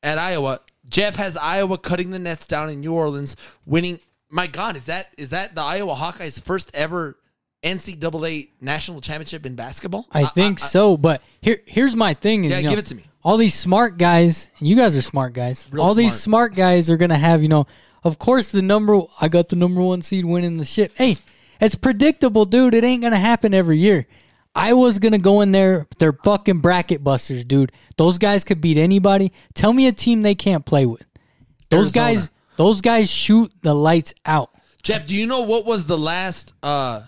at 0.03 0.17
Iowa. 0.17 0.61
Jeff 0.91 1.17
has 1.17 1.37
Iowa 1.37 1.79
cutting 1.79 2.11
the 2.11 2.19
nets 2.19 2.47
down 2.47 2.69
in 2.69 2.81
New 2.81 2.93
Orleans, 2.93 3.37
winning. 3.65 4.01
My 4.29 4.47
God, 4.47 4.77
is 4.77 4.87
that 4.87 5.07
is 5.17 5.31
that 5.31 5.55
the 5.55 5.63
Iowa 5.63 5.95
Hawkeyes' 5.95 6.41
first 6.41 6.71
ever 6.75 7.17
NCAA 7.63 8.51
national 8.61 9.01
championship 9.01 9.47
in 9.47 9.55
basketball? 9.55 10.07
I 10.13 10.27
think 10.27 10.59
so, 10.59 10.97
but 10.97 11.23
here 11.41 11.61
here's 11.67 11.95
my 11.97 12.15
thing 12.15 12.45
is 12.45 12.51
Yeah, 12.51 12.59
you 12.59 12.65
know, 12.65 12.71
give 12.71 12.79
it 12.79 12.87
to 12.87 12.95
me. 12.95 13.05
All 13.23 13.37
these 13.37 13.55
smart 13.55 13.99
guys, 13.99 14.49
and 14.59 14.69
you 14.69 14.77
guys 14.77 14.97
are 14.97 15.03
smart 15.03 15.33
guys. 15.33 15.67
Real 15.71 15.85
all 15.85 15.95
these 15.95 16.13
smart. 16.13 16.53
smart 16.53 16.55
guys 16.55 16.91
are 16.91 16.97
gonna 16.97 17.19
have, 17.19 17.43
you 17.43 17.49
know, 17.49 17.67
of 18.03 18.19
course 18.19 18.51
the 18.51 18.63
number 18.63 19.01
I 19.21 19.29
got 19.29 19.49
the 19.49 19.57
number 19.57 19.81
one 19.81 20.03
seed 20.03 20.25
winning 20.25 20.57
the 20.57 20.65
shit. 20.65 20.93
Hey, 20.95 21.19
it's 21.61 21.75
predictable, 21.75 22.45
dude. 22.47 22.75
It 22.75 22.85
ain't 22.85 23.03
gonna 23.03 23.17
happen 23.19 23.53
every 23.53 23.79
year. 23.79 24.07
I 24.55 24.73
was 24.73 24.99
gonna 24.99 25.19
go 25.19 25.41
in 25.43 25.53
there, 25.53 25.87
they're 25.99 26.13
fucking 26.25 26.59
bracket 26.61 27.05
busters, 27.05 27.45
dude. 27.45 27.73
Those 27.97 28.19
guys 28.19 28.43
could 28.45 28.61
beat 28.61 28.77
anybody. 28.79 29.33
Tell 29.55 29.73
me 29.73 29.87
a 29.87 29.93
team 29.93 30.23
they 30.23 30.35
can't 30.35 30.65
play 30.67 30.87
with. 30.87 31.05
Those 31.69 31.95
Arizona. 31.97 32.05
guys 32.15 32.31
those 32.57 32.81
guys 32.81 33.11
shoot 33.11 33.53
the 33.63 33.73
lights 33.75 34.13
out. 34.27 34.51
Jeff, 34.83 35.07
do 35.07 35.15
you 35.15 35.27
know 35.27 35.43
what 35.43 35.65
was 35.67 35.87
the 35.87 35.97
last 35.97 36.53
uh, 36.63 37.03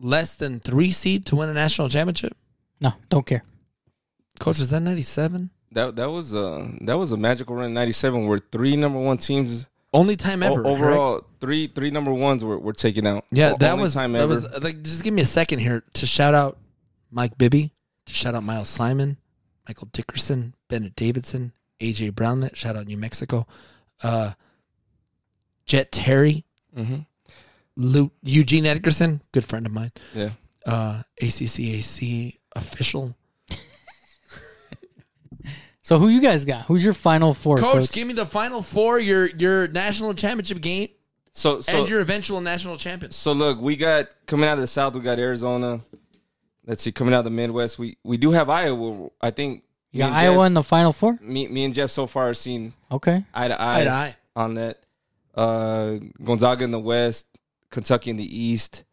less 0.00 0.34
than 0.34 0.60
three 0.60 0.90
seed 0.90 1.24
to 1.26 1.36
win 1.36 1.48
a 1.48 1.54
national 1.54 1.88
championship? 1.88 2.36
No, 2.80 2.90
don't 3.08 3.24
care. 3.24 3.42
Coach, 4.40 4.58
was 4.58 4.70
that 4.70 4.80
ninety 4.80 5.02
seven? 5.02 5.50
That 5.72 5.96
that 5.96 6.10
was 6.10 6.32
a 6.34 6.70
that 6.82 6.98
was 6.98 7.12
a 7.12 7.16
magical 7.16 7.54
run 7.56 7.66
in 7.66 7.74
'97 7.74 8.26
where 8.26 8.38
three 8.38 8.76
number 8.76 8.98
one 8.98 9.18
teams 9.18 9.68
Only 9.92 10.16
time 10.16 10.42
ever. 10.42 10.60
o- 10.60 10.62
correct? 10.64 10.80
overall 10.80 11.24
three 11.40 11.68
three 11.68 11.90
number 11.90 12.12
ones 12.12 12.42
were, 12.44 12.58
were 12.58 12.72
taken 12.72 13.06
out. 13.06 13.24
Yeah, 13.30 13.52
O- 13.52 13.56
that 13.58 13.72
only 13.72 13.82
was 13.84 13.94
time 13.94 14.12
that 14.12 14.20
ever. 14.22 14.28
was 14.28 14.44
like. 14.62 14.82
Just 14.82 15.04
give 15.04 15.12
me 15.14 15.22
a 15.22 15.26
second 15.26 15.58
here 15.60 15.82
to 15.94 16.06
shout 16.06 16.34
out 16.34 16.58
Mike 17.10 17.38
Bibby, 17.38 17.72
to 18.06 18.12
shout 18.14 18.34
out 18.34 18.42
Miles 18.42 18.68
Simon, 18.68 19.16
Michael 19.66 19.88
Dickerson, 19.92 20.54
Bennett 20.68 20.94
Davison, 20.96 21.52
AJ 21.80 22.14
Bramlett. 22.14 22.56
Shout 22.56 22.76
out 22.76 22.86
New 22.86 22.96
Mexico, 22.98 23.46
uh, 24.02 24.32
Jet 25.66 25.92
Terry, 25.92 26.44
Mhm. 26.76 27.06
Lu 27.76 28.10
Eugene 28.22 28.66
Edgerson, 28.66 29.20
good 29.32 29.44
friend 29.44 29.64
of 29.66 29.72
mine, 29.72 29.92
yeah. 30.14 30.30
uh, 30.66 31.02
ACCAC 31.22 32.36
official. 32.56 33.14
So 35.82 35.98
who 35.98 36.08
you 36.08 36.20
guys 36.20 36.44
got? 36.44 36.66
Who's 36.66 36.84
your 36.84 36.92
final 36.92 37.32
four, 37.32 37.56
Coach, 37.56 37.72
coach? 37.72 37.92
give 37.92 38.06
me 38.06 38.12
the 38.12 38.26
final 38.26 38.60
four, 38.60 38.98
your 39.00 39.26
your 39.30 39.68
national 39.68 40.12
championship 40.12 40.60
game, 40.60 40.88
So 41.32 41.62
so 41.62 41.78
and 41.80 41.88
your 41.88 42.00
eventual 42.00 42.42
national 42.42 42.76
champions. 42.76 43.16
so 43.16 43.32
look, 43.32 43.58
we 43.58 43.74
got 43.74 44.08
coming 44.26 44.46
out 44.50 44.54
of 44.54 44.60
the 44.60 44.66
South, 44.66 44.94
we 44.94 45.00
got 45.00 45.18
Arizona. 45.18 45.80
Let's 46.68 46.82
see, 46.82 46.92
coming 46.92 47.14
out 47.14 47.20
of 47.20 47.24
the 47.24 47.30
Midwest, 47.30 47.78
we 47.78 47.96
we 48.04 48.16
do 48.18 48.30
have 48.30 48.48
Iowa. 48.50 49.08
I 49.20 49.30
think 49.30 49.64
You 49.90 50.00
got 50.00 50.12
Iowa 50.12 50.36
Jeff- 50.44 50.46
in 50.48 50.54
the 50.54 50.62
final 50.62 50.92
four? 50.92 51.18
me, 51.22 51.48
me 51.48 51.64
and 51.64 51.74
Jeff 51.74 51.90
so 51.90 52.06
far 52.06 52.28
are 52.28 52.34
seen 52.34 52.74
Okay. 52.92 53.24
eye 53.34 53.48
to 53.48 53.60
eye, 53.60 53.80
Eye 53.80 53.84
to 53.84 53.90
eye. 53.90 54.16
on 54.36 54.54
that. 54.54 54.80
Uh, 55.34 55.94
Gonzaga 56.22 56.64
in 56.64 56.70
the 56.70 56.78
West, 56.80 57.26
Kentucky 57.70 58.10
in 58.10 58.16
the 58.18 58.24
East, 58.44 58.84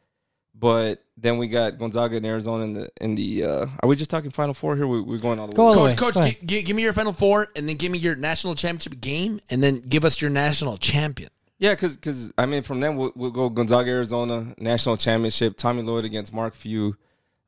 but 0.53 1.03
then 1.17 1.37
we 1.37 1.47
got 1.47 1.77
Gonzaga 1.77 2.15
in 2.17 2.23
Arizona 2.25 2.63
in 2.63 2.73
the 2.73 2.89
in 3.01 3.15
the. 3.15 3.43
Uh, 3.43 3.65
are 3.81 3.89
we 3.89 3.95
just 3.97 4.09
talking 4.09 4.29
Final 4.31 4.53
Four 4.53 4.75
here? 4.77 4.87
We, 4.87 5.01
we're 5.01 5.17
going 5.17 5.39
all 5.39 5.47
the 5.47 5.53
Go 5.53 5.63
way. 5.63 5.69
all 5.69 5.75
Coach, 5.75 5.89
way. 5.91 5.95
coach, 5.97 6.13
Go 6.13 6.21
gi- 6.21 6.27
ahead. 6.29 6.47
gi- 6.47 6.63
give 6.63 6.75
me 6.77 6.83
your 6.83 6.93
final 6.93 7.11
four, 7.13 7.47
and 7.57 7.67
then 7.67 7.75
give 7.75 7.91
me 7.91 7.97
your 7.97 8.15
national 8.15 8.55
championship 8.55 9.01
game, 9.01 9.39
and 9.49 9.61
then 9.63 9.79
give 9.79 10.05
us 10.05 10.21
your 10.21 10.29
national 10.31 10.77
champion. 10.77 11.29
Yeah, 11.57 11.73
because 11.75 12.31
I 12.37 12.45
mean, 12.45 12.63
from 12.63 12.79
then 12.79 12.95
we'll, 12.95 13.11
we'll 13.15 13.31
go 13.31 13.49
Gonzaga, 13.49 13.89
Arizona 13.91 14.53
national 14.57 14.97
championship. 14.97 15.57
Tommy 15.57 15.83
Lloyd 15.83 16.05
against 16.05 16.31
Mark 16.33 16.53
Few. 16.55 16.95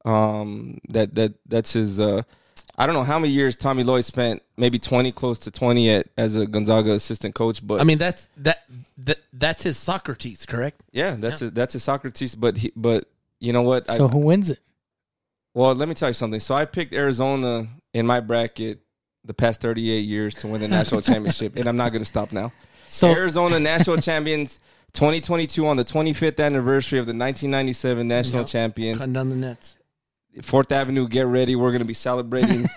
Um, 0.07 0.79
that 0.89 1.15
that 1.15 1.33
that's 1.45 1.73
his. 1.73 1.99
Uh, 1.99 2.21
I 2.79 2.85
don't 2.85 2.93
know 2.95 3.03
how 3.03 3.17
many 3.19 3.33
years 3.33 3.55
Tommy 3.55 3.83
Lloyd 3.83 4.05
spent. 4.05 4.41
Maybe 4.55 4.79
twenty, 4.79 5.11
close 5.11 5.39
to 5.39 5.51
twenty, 5.51 5.89
at 5.89 6.07
as 6.17 6.35
a 6.35 6.45
Gonzaga 6.45 6.91
assistant 6.93 7.35
coach. 7.35 7.65
But 7.65 7.81
I 7.81 7.83
mean, 7.83 7.97
that's 7.97 8.27
that, 8.37 8.63
that 8.99 9.17
that's 9.33 9.63
his 9.63 9.77
Socrates, 9.77 10.45
correct? 10.45 10.81
yeah, 10.91 11.15
that's 11.17 11.41
a 11.41 11.49
that's 11.49 11.75
a 11.75 11.79
Socrates. 11.79 12.35
But 12.35 12.57
he, 12.57 12.71
but 12.75 13.05
you 13.39 13.51
know 13.53 13.63
what? 13.63 13.89
I, 13.89 13.97
So 13.97 14.07
who 14.07 14.19
wins 14.19 14.49
it? 14.49 14.59
Well, 15.53 15.73
let 15.73 15.89
me 15.89 15.95
tell 15.95 16.09
you 16.09 16.13
something. 16.13 16.39
So 16.39 16.53
I 16.55 16.65
picked 16.65 16.93
Arizona 16.93 17.67
in 17.93 18.05
my 18.05 18.19
bracket 18.19 18.79
the 19.25 19.33
past 19.33 19.59
38 19.59 19.99
years 20.01 20.35
to 20.35 20.47
win 20.47 20.61
the 20.61 20.67
national 20.67 21.01
championship, 21.09 21.55
and 21.57 21.67
I'm 21.67 21.75
not 21.77 21.91
going 21.91 22.01
to 22.01 22.05
stop 22.05 22.31
now. 22.31 22.53
So 22.85 23.09
Arizona 23.09 23.59
national 23.59 23.97
champions 24.09 24.59
2022 24.93 25.65
on 25.65 25.75
the 25.77 25.83
25th 25.83 26.39
anniversary 26.43 26.99
of 26.99 27.07
the 27.07 27.11
1997 27.13 28.07
national 28.07 28.41
Yep. 28.41 28.47
champion. 28.47 28.97
Cutting 28.97 29.13
down 29.13 29.29
the 29.29 29.35
nets. 29.35 29.76
Fourth 30.41 30.71
Avenue, 30.71 31.07
get 31.07 31.25
ready. 31.25 31.55
We're 31.55 31.71
going 31.71 31.79
to 31.79 31.85
be 31.85 31.93
celebrating 31.93 32.67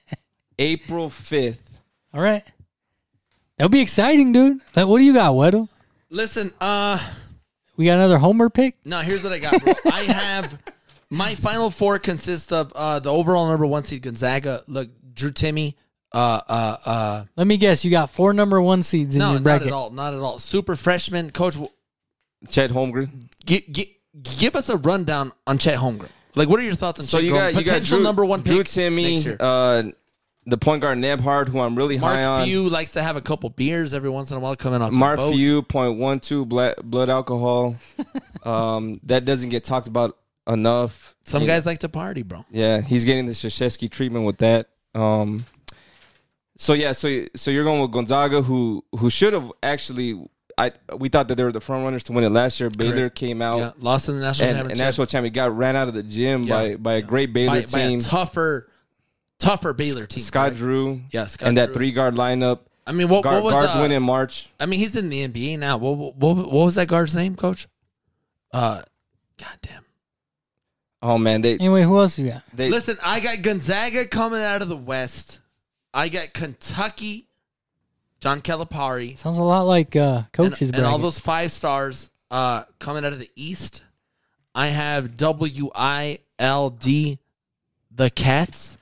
April 0.58 1.08
5th. 1.08 1.58
all 2.12 2.20
right. 2.20 2.42
That'll 3.56 3.68
be 3.70 3.80
exciting, 3.80 4.32
dude. 4.32 4.58
Like, 4.74 4.86
what 4.88 4.98
do 4.98 5.04
you 5.04 5.14
got, 5.14 5.32
Weddle? 5.34 5.68
Listen, 6.10 6.50
uh, 6.60 6.98
We 7.76 7.84
got 7.86 7.94
another 7.94 8.18
homer 8.18 8.50
pick? 8.50 8.76
no, 8.84 8.98
here's 9.00 9.22
what 9.22 9.32
I 9.32 9.38
got, 9.38 9.62
bro. 9.62 9.74
I 9.92 10.02
have 10.04 10.58
my 11.10 11.34
final 11.36 11.70
four 11.70 11.98
consists 12.00 12.50
of 12.50 12.72
uh 12.72 12.98
the 12.98 13.12
overall 13.12 13.46
number 13.46 13.66
one 13.66 13.84
seed 13.84 14.02
Gonzaga. 14.02 14.62
Look, 14.66 14.88
Drew 15.14 15.30
Timme. 15.30 15.74
Uh, 16.12 16.40
uh, 16.48 16.76
uh. 16.84 17.24
Let 17.36 17.46
me 17.46 17.56
guess. 17.56 17.84
You 17.84 17.90
got 17.92 18.10
four 18.10 18.32
number 18.32 18.60
one 18.60 18.82
seeds 18.82 19.14
in 19.14 19.20
No, 19.20 19.26
your 19.30 19.34
not 19.34 19.42
bracket. 19.44 19.66
at 19.68 19.72
all. 19.72 19.90
Not 19.90 20.14
at 20.14 20.20
all. 20.20 20.38
Super 20.40 20.74
freshman 20.76 21.30
coach. 21.30 21.56
Chet 22.48 22.70
Holmgren. 22.70 23.28
Give, 23.46 23.62
give, 23.72 23.86
give 24.38 24.56
us 24.56 24.68
a 24.68 24.76
rundown 24.76 25.32
on 25.46 25.58
Chet 25.58 25.78
Holmgren. 25.78 26.08
Like, 26.36 26.48
what 26.48 26.58
are 26.60 26.64
your 26.64 26.74
thoughts 26.74 27.00
on 27.00 27.06
So 27.06 27.18
Chet 27.18 27.24
you 27.24 27.32
got 27.32 27.54
you 27.54 27.60
got 27.60 27.72
potential 27.72 27.98
Drew, 27.98 28.04
number 28.04 28.24
one 28.24 28.42
Drew 28.42 28.58
pick 28.58 28.66
Timme, 28.66 29.12
next 29.12 29.24
year? 29.24 29.36
uh, 29.40 29.84
the 30.46 30.58
point 30.58 30.82
guard 30.82 30.98
Nembhard, 30.98 31.48
who 31.48 31.60
I'm 31.60 31.74
really 31.76 31.96
high 31.96 32.22
Mark 32.22 32.40
on. 32.40 32.46
Few 32.46 32.68
likes 32.68 32.92
to 32.92 33.02
have 33.02 33.16
a 33.16 33.20
couple 33.20 33.48
beers 33.50 33.94
every 33.94 34.10
once 34.10 34.30
in 34.30 34.36
a 34.36 34.40
while 34.40 34.56
coming 34.56 34.82
off 34.82 34.92
Mark 34.92 35.16
the 35.16 35.22
boat. 35.22 35.34
Few, 35.34 35.62
point 35.62 35.98
one 35.98 36.20
two 36.20 36.44
blood, 36.44 36.74
blood 36.82 37.08
alcohol. 37.08 37.76
um, 38.42 39.00
that 39.04 39.24
doesn't 39.24 39.48
get 39.48 39.64
talked 39.64 39.86
about 39.88 40.18
enough. 40.46 41.14
Some 41.24 41.42
You- 41.42 41.48
guys 41.48 41.64
like 41.66 41.78
to 41.80 41.88
party, 41.88 42.22
bro. 42.22 42.44
yeah, 42.50 42.80
he's 42.80 43.04
getting 43.04 43.26
the 43.26 43.32
Krzyzewski 43.32 43.90
treatment 43.90 44.26
with 44.26 44.38
that. 44.38 44.68
Um, 44.94 45.46
so 46.56 46.72
yeah, 46.72 46.92
so 46.92 47.24
so 47.34 47.50
you're 47.50 47.64
going 47.64 47.80
with 47.80 47.90
Gonzaga, 47.92 48.42
who 48.42 48.84
who 48.98 49.08
should 49.10 49.32
have 49.32 49.50
actually. 49.62 50.20
I 50.56 50.72
we 50.96 51.08
thought 51.08 51.28
that 51.28 51.34
they 51.34 51.44
were 51.44 51.52
the 51.52 51.60
front 51.60 51.84
runners 51.84 52.04
to 52.04 52.12
win 52.12 52.24
it 52.24 52.30
last 52.30 52.60
year. 52.60 52.70
Baylor 52.70 53.10
came 53.10 53.42
out 53.42 53.58
Yeah, 53.58 53.70
lost 53.78 54.08
in 54.08 54.16
the 54.16 54.20
national 54.20 54.48
and, 54.48 54.58
and 54.58 54.62
championship 54.68 54.84
national 54.86 55.06
champion 55.08 55.32
got 55.34 55.56
ran 55.56 55.74
out 55.76 55.88
of 55.88 55.94
the 55.94 56.02
gym 56.02 56.44
Yeah. 56.44 56.54
by 56.54 56.76
by 56.76 56.92
a 56.94 57.02
great 57.02 57.32
Baylor 57.32 57.62
by, 57.62 57.66
by 57.66 57.78
a 57.80 57.88
team. 57.88 57.98
tougher, 58.00 58.70
tougher 59.38 59.72
Baylor 59.72 60.06
team. 60.06 60.22
Scott 60.22 60.46
correct? 60.48 60.56
Drew, 60.58 61.00
Yeah, 61.10 61.26
Scott 61.26 61.48
and 61.48 61.56
that 61.56 61.72
three 61.74 61.90
guard 61.92 62.14
lineup. 62.14 62.60
I 62.86 62.92
mean, 62.92 63.08
what, 63.08 63.24
Guard, 63.24 63.36
what 63.36 63.44
was 63.44 63.54
guards 63.54 63.76
uh, 63.76 63.80
win 63.80 63.92
in 63.92 64.02
March. 64.02 64.46
I 64.60 64.66
mean, 64.66 64.78
he's 64.78 64.94
in 64.94 65.08
the 65.08 65.26
NBA 65.26 65.58
now. 65.58 65.78
What, 65.78 65.96
what, 65.96 66.16
what, 66.16 66.36
what 66.36 66.64
was 66.66 66.74
that 66.74 66.86
guard's 66.86 67.14
name, 67.16 67.34
Coach? 67.34 67.66
Uh, 68.52 68.82
goddamn. 69.38 69.84
Oh 71.02 71.18
man, 71.18 71.40
they 71.42 71.54
Anyway, 71.54 71.82
who 71.82 71.98
else 71.98 72.18
you 72.18 72.30
got? 72.30 72.42
they 72.54 72.70
Listen, 72.70 72.96
I 73.02 73.20
got 73.20 73.42
Gonzaga 73.42 74.06
coming 74.06 74.40
out 74.42 74.62
of 74.62 74.68
the 74.68 74.76
West. 74.76 75.40
I 75.92 76.08
got 76.08 76.32
Kentucky, 76.32 77.26
John 78.24 78.40
Calipari, 78.40 79.18
Sounds 79.18 79.36
a 79.36 79.42
lot 79.42 79.64
like 79.64 79.94
uh, 79.94 80.22
and, 80.22 80.32
coach's 80.32 80.70
and 80.70 80.86
all 80.86 80.96
those 80.96 81.18
five 81.18 81.52
stars 81.52 82.08
uh, 82.30 82.62
coming 82.78 83.04
out 83.04 83.12
of 83.12 83.18
the 83.18 83.28
East. 83.36 83.82
I 84.54 84.68
have 84.68 85.18
W 85.18 85.70
I 85.74 86.20
L 86.38 86.70
D, 86.70 87.18
the 87.94 88.08
Cats, 88.08 88.78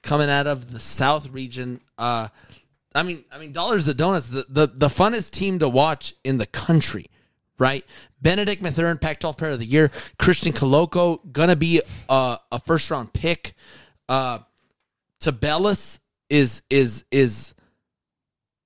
coming 0.00 0.30
out 0.30 0.46
of 0.46 0.72
the 0.72 0.80
South 0.80 1.28
region. 1.28 1.82
Uh, 1.98 2.28
I 2.94 3.02
mean, 3.02 3.22
I 3.30 3.36
mean, 3.36 3.52
dollars 3.52 3.84
to 3.84 3.92
donuts. 3.92 4.30
The, 4.30 4.46
the 4.48 4.66
the 4.66 4.88
funnest 4.88 5.32
team 5.32 5.58
to 5.58 5.68
watch 5.68 6.14
in 6.24 6.38
the 6.38 6.46
country, 6.46 7.04
right? 7.58 7.84
Benedict 8.22 8.62
Mathurin, 8.62 8.96
Pac-12 8.96 9.36
Player 9.36 9.50
of 9.50 9.58
the 9.58 9.66
Year. 9.66 9.90
Christian 10.18 10.54
Koloko 10.54 11.20
gonna 11.30 11.54
be 11.54 11.82
a, 12.08 12.38
a 12.50 12.60
first 12.60 12.90
round 12.90 13.12
pick. 13.12 13.52
Uh, 14.08 14.38
Tabellus 15.20 15.98
is 16.30 16.62
is 16.70 17.04
is 17.10 17.52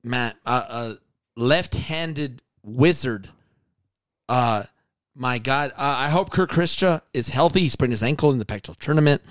Matt 0.02 0.36
uh, 0.46 0.94
a 0.96 1.40
left-handed 1.40 2.42
wizard. 2.64 3.28
Uh, 4.28 4.64
my 5.14 5.38
God, 5.38 5.72
uh, 5.72 5.94
I 5.98 6.08
hope 6.08 6.30
Kerr 6.30 6.46
Kriisa 6.46 7.02
is 7.12 7.28
healthy. 7.28 7.60
He 7.60 7.68
sprained 7.68 7.92
his 7.92 8.02
ankle 8.02 8.30
in 8.30 8.38
the 8.38 8.44
Pac-12 8.44 8.76
tournament. 8.78 9.22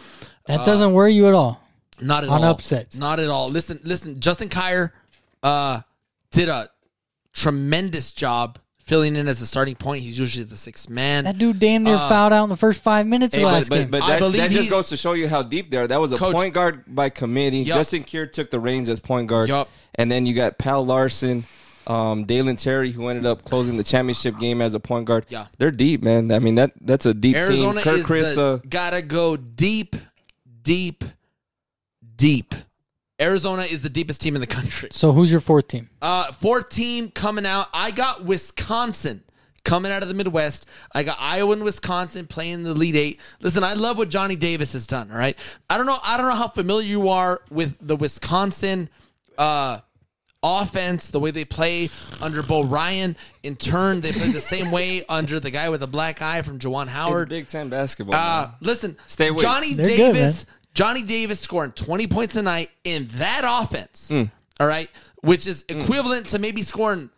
That 0.46 0.66
doesn't 0.66 0.94
worry 0.94 1.14
you 1.14 1.28
at 1.28 1.34
all. 1.34 1.62
Not 2.02 2.24
at 2.24 2.30
On 2.30 2.44
all. 2.44 2.52
upsets. 2.52 2.98
Not 2.98 3.20
at 3.20 3.30
all. 3.30 3.50
Listen, 3.50 3.80
listen. 3.84 4.20
Justin 4.20 4.50
Kier 4.50 4.92
uh, 5.44 5.82
did 6.32 6.50
a 6.50 6.70
tremendous 7.34 8.12
job 8.12 8.58
filling 8.90 9.16
in 9.16 9.28
as 9.28 9.40
a 9.40 9.46
starting 9.48 9.76
point. 9.76 10.02
He's 10.04 10.18
usually 10.18 10.44
the 10.44 10.58
sixth 10.58 10.90
man. 10.90 11.24
That 11.24 11.38
dude 11.38 11.60
damn 11.60 11.84
near 11.84 11.96
Uh, 11.96 12.10
fouled 12.10 12.34
out 12.34 12.44
in 12.46 12.50
the 12.50 12.58
first 12.58 12.82
five 12.82 13.06
minutes 13.06 13.36
Hey, 13.36 13.42
of 13.42 13.46
but, 13.46 13.54
last 13.54 13.70
but, 13.70 13.76
game. 13.76 13.92
but 13.92 14.02
I 14.02 14.08
that, 14.14 14.20
believe 14.20 14.42
that 14.42 14.50
just 14.52 14.70
goes 14.70 14.90
to 14.90 14.98
show 14.98 15.14
you 15.14 15.28
how 15.30 15.44
deep 15.44 15.70
they 15.70 15.78
are. 15.78 15.88
That 15.88 16.02
was 16.02 16.12
a 16.12 16.18
Coach- 16.18 16.34
point 16.34 16.54
guard 16.56 16.84
by 16.88 17.10
committee. 17.10 17.60
Yup. 17.60 17.78
Justin 17.78 18.04
Kier 18.04 18.30
took 18.30 18.50
the 18.50 18.60
reins 18.60 18.90
as 18.90 19.00
point 19.00 19.28
guard. 19.28 19.48
Yup. 19.48 19.70
And 19.96 20.12
then 20.12 20.26
you 20.26 20.34
got 20.34 20.58
Pelle 20.58 20.84
Larsson, 20.86 21.44
um, 21.88 22.26
Dalen 22.26 22.56
Terry, 22.56 22.92
who 22.92 23.08
ended 23.10 23.26
up 23.28 23.46
closing 23.46 23.78
the 23.78 23.84
championship 23.84 24.38
game 24.40 24.60
as 24.62 24.74
a 24.74 24.80
point 24.80 25.06
guard. 25.06 25.26
Yeah. 25.30 25.46
They're 25.60 25.72
deep, 25.72 26.02
man. 26.02 26.32
I 26.32 26.40
mean, 26.40 26.56
that 26.56 26.72
that's 26.82 27.06
a 27.06 27.14
deep 27.14 27.36
Arizona 27.36 27.82
team. 27.82 27.84
Kirk 27.84 28.00
is 28.00 28.06
Chris, 28.06 28.36
the, 28.36 28.42
uh, 28.42 28.58
gotta 28.68 29.02
go 29.04 29.38
deep, 29.38 29.96
deep, 30.64 31.04
deep. 32.16 32.56
Arizona 33.22 33.64
is 33.64 33.82
the 33.82 33.90
deepest 33.90 34.22
team 34.22 34.36
in 34.36 34.42
the 34.42 34.48
country. 34.48 34.90
so 34.92 35.12
who's 35.12 35.32
your 35.32 35.42
fourth 35.42 35.68
team? 35.68 35.90
Uh, 36.02 36.32
fourth 36.34 36.70
team 36.70 37.10
coming 37.12 37.46
out. 37.46 37.68
I 37.74 37.92
got 37.92 38.24
Wisconsin 38.24 39.24
coming 39.64 39.92
out 39.92 40.02
of 40.02 40.08
the 40.08 40.14
Midwest. 40.14 40.66
I 40.94 41.04
got 41.04 41.18
Iowa 41.20 41.54
and 41.54 41.64
Wisconsin 41.64 42.28
playing 42.28 42.64
the 42.64 42.74
lead 42.74 42.96
eight. 42.96 43.20
Listen, 43.42 43.64
I 43.64 43.74
love 43.74 43.98
what 43.98 44.10
Johnny 44.10 44.36
Davis 44.36 44.74
has 44.74 44.88
done. 44.88 45.12
All 45.12 45.18
right, 45.18 45.38
I 45.70 45.78
don't 45.78 45.86
know. 45.86 45.98
I 46.04 46.18
don't 46.18 46.28
know 46.28 46.36
how 46.36 46.48
familiar 46.48 46.88
you 46.88 47.10
are 47.10 47.42
with 47.50 47.76
the 47.80 47.96
Wisconsin 47.96 48.90
uh, 49.38 49.80
offense, 50.42 51.10
the 51.10 51.20
way 51.20 51.32
they 51.32 51.46
play 51.46 51.90
under 52.22 52.42
Bo 52.44 52.64
Ryan. 52.64 53.16
In 53.44 53.56
turn, 53.56 54.02
they 54.02 54.12
play 54.12 54.32
the 54.32 54.42
same 54.42 54.72
way 54.72 55.04
under 55.10 55.40
the 55.40 55.52
guy 55.52 55.70
with 55.70 55.82
the 55.82 55.88
black 55.88 56.22
eye 56.22 56.42
from 56.42 56.60
Juwan 56.60 56.84
it's 56.84 56.92
Howard. 56.92 57.30
Big 57.30 57.48
Ten 57.48 57.70
basketball. 57.70 58.16
Uh, 58.16 58.52
listen, 58.62 58.98
Stay 59.08 59.28
away. 59.28 59.42
Johnny 59.42 59.74
They're 59.74 59.86
Davis, 59.86 60.46
man. 60.46 60.56
Johnny 60.74 61.04
Davis 61.04 61.40
scoring 61.40 61.72
20 61.72 62.08
points 62.08 62.36
a 62.36 62.42
night 62.42 62.70
in 62.84 63.08
that 63.14 63.42
offense. 63.46 64.08
Hmm. 64.10 64.24
All 64.60 64.68
right, 64.68 64.90
which 65.22 65.48
is 65.48 65.66
equivalent 65.70 66.28
to 66.30 66.40
maybe 66.40 66.62
scoring 66.64 67.10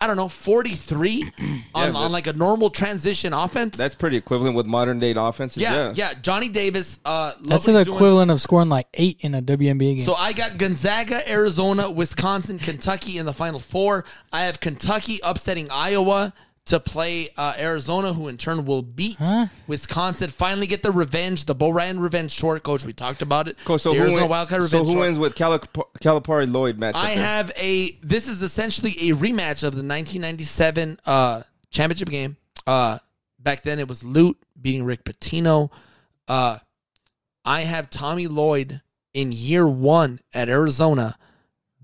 I 0.00 0.08
don't 0.08 0.16
know 0.16 0.26
43 0.28 1.22
on, 1.76 1.92
but- 1.92 1.94
on 1.94 2.10
like 2.12 2.26
a 2.26 2.32
normal 2.32 2.70
transition 2.70 3.32
offense. 3.32 3.76
That's 3.76 3.94
pretty 3.94 4.16
equivalent 4.16 4.56
with 4.56 4.66
modern 4.66 4.98
day 4.98 5.14
offenses. 5.16 5.62
yeah, 5.62 5.74
Yeah. 5.74 5.92
yeah, 5.94 6.14
Johnny 6.20 6.48
Davis 6.48 6.98
uh 7.04 7.32
That's 7.40 7.66
what 7.66 7.72
the 7.72 7.78
he's 7.78 7.84
doing. 7.86 7.96
equivalent 7.96 8.30
of 8.32 8.40
scoring 8.40 8.68
like 8.68 8.88
eight 8.94 9.18
in 9.20 9.34
a 9.36 9.40
WNBA 9.40 9.96
game. 9.98 10.04
So 10.04 10.14
I 10.14 10.32
got 10.32 10.58
Gonzaga, 10.58 11.28
Arizona, 11.30 11.88
Wisconsin, 11.90 12.58
Kentucky 12.58 13.16
in 13.18 13.26
the 13.26 13.32
final 13.32 13.60
four. 13.60 14.04
I 14.32 14.42
have 14.46 14.58
Kentucky 14.60 15.20
upsetting 15.22 15.68
Iowa 15.70 16.32
to 16.64 16.78
play 16.78 17.28
uh, 17.36 17.54
Arizona, 17.58 18.12
who 18.12 18.28
in 18.28 18.36
turn 18.36 18.64
will 18.64 18.82
beat 18.82 19.16
Huh? 19.18 19.46
Wisconsin. 19.66 20.28
Finally, 20.30 20.68
get 20.68 20.82
the 20.84 20.92
revenge, 20.92 21.46
the 21.46 21.54
Bo 21.56 21.70
Ryan 21.70 21.98
revenge 21.98 22.36
tour, 22.36 22.60
coach. 22.60 22.84
We 22.84 22.92
talked 22.92 23.20
about 23.20 23.48
it. 23.48 23.56
Cool, 23.64 23.78
so 23.78 23.90
the 23.90 23.96
who, 23.96 24.02
Arizona 24.02 24.22
win- 24.22 24.30
Wildcat 24.30 24.62
so 24.64 24.84
who 24.84 24.92
tour. 24.92 25.00
wins 25.00 25.18
with 25.18 25.34
Calip- 25.34 25.66
Calipari 26.00 26.50
Lloyd 26.52 26.78
matchup? 26.78 26.94
I 26.96 27.14
there? 27.16 27.24
have 27.24 27.52
a. 27.56 27.92
This 28.02 28.28
is 28.28 28.42
essentially 28.42 28.92
a 29.10 29.14
rematch 29.16 29.64
of 29.64 29.74
the 29.74 29.82
1997 29.82 31.00
uh, 31.04 31.42
championship 31.70 32.08
game. 32.10 32.36
Uh, 32.66 32.98
back 33.40 33.62
then, 33.62 33.78
it 33.80 33.88
was 33.88 34.04
Lute 34.04 34.38
beating 34.60 34.84
Rick 34.84 35.02
Pitino. 35.04 35.70
Uh, 36.28 36.58
I 37.44 37.62
have 37.62 37.90
Tommy 37.90 38.28
Lloyd 38.28 38.82
in 39.12 39.32
year 39.32 39.66
one 39.66 40.20
at 40.32 40.48
Arizona 40.48 41.16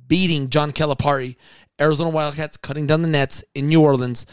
beating 0.06 0.50
John 0.50 0.70
Calipari. 0.70 1.34
Arizona 1.80 2.10
Wildcats 2.10 2.56
cutting 2.56 2.86
down 2.86 3.02
the 3.02 3.08
nets 3.08 3.42
in 3.54 3.66
New 3.68 3.80
Orleans. 3.80 4.24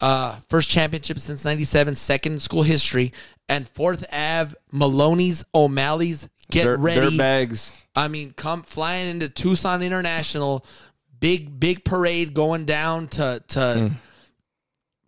Uh, 0.00 0.36
first 0.48 0.68
championship 0.68 1.18
since 1.18 1.44
97, 1.44 1.94
second 1.94 2.32
in 2.34 2.40
school 2.40 2.62
history. 2.62 3.12
And 3.48 3.68
fourth 3.68 4.04
Ave, 4.12 4.54
Maloney's, 4.72 5.44
O'Malley's, 5.54 6.28
get 6.50 6.66
ready. 6.78 7.10
Dirt 7.10 7.18
bags. 7.18 7.80
I 7.94 8.08
mean, 8.08 8.32
come 8.32 8.62
flying 8.62 9.10
into 9.10 9.28
Tucson 9.28 9.82
International, 9.82 10.64
big 11.20 11.58
big 11.60 11.84
parade 11.84 12.34
going 12.34 12.64
down 12.64 13.08
to 13.08 13.42
to 13.48 13.92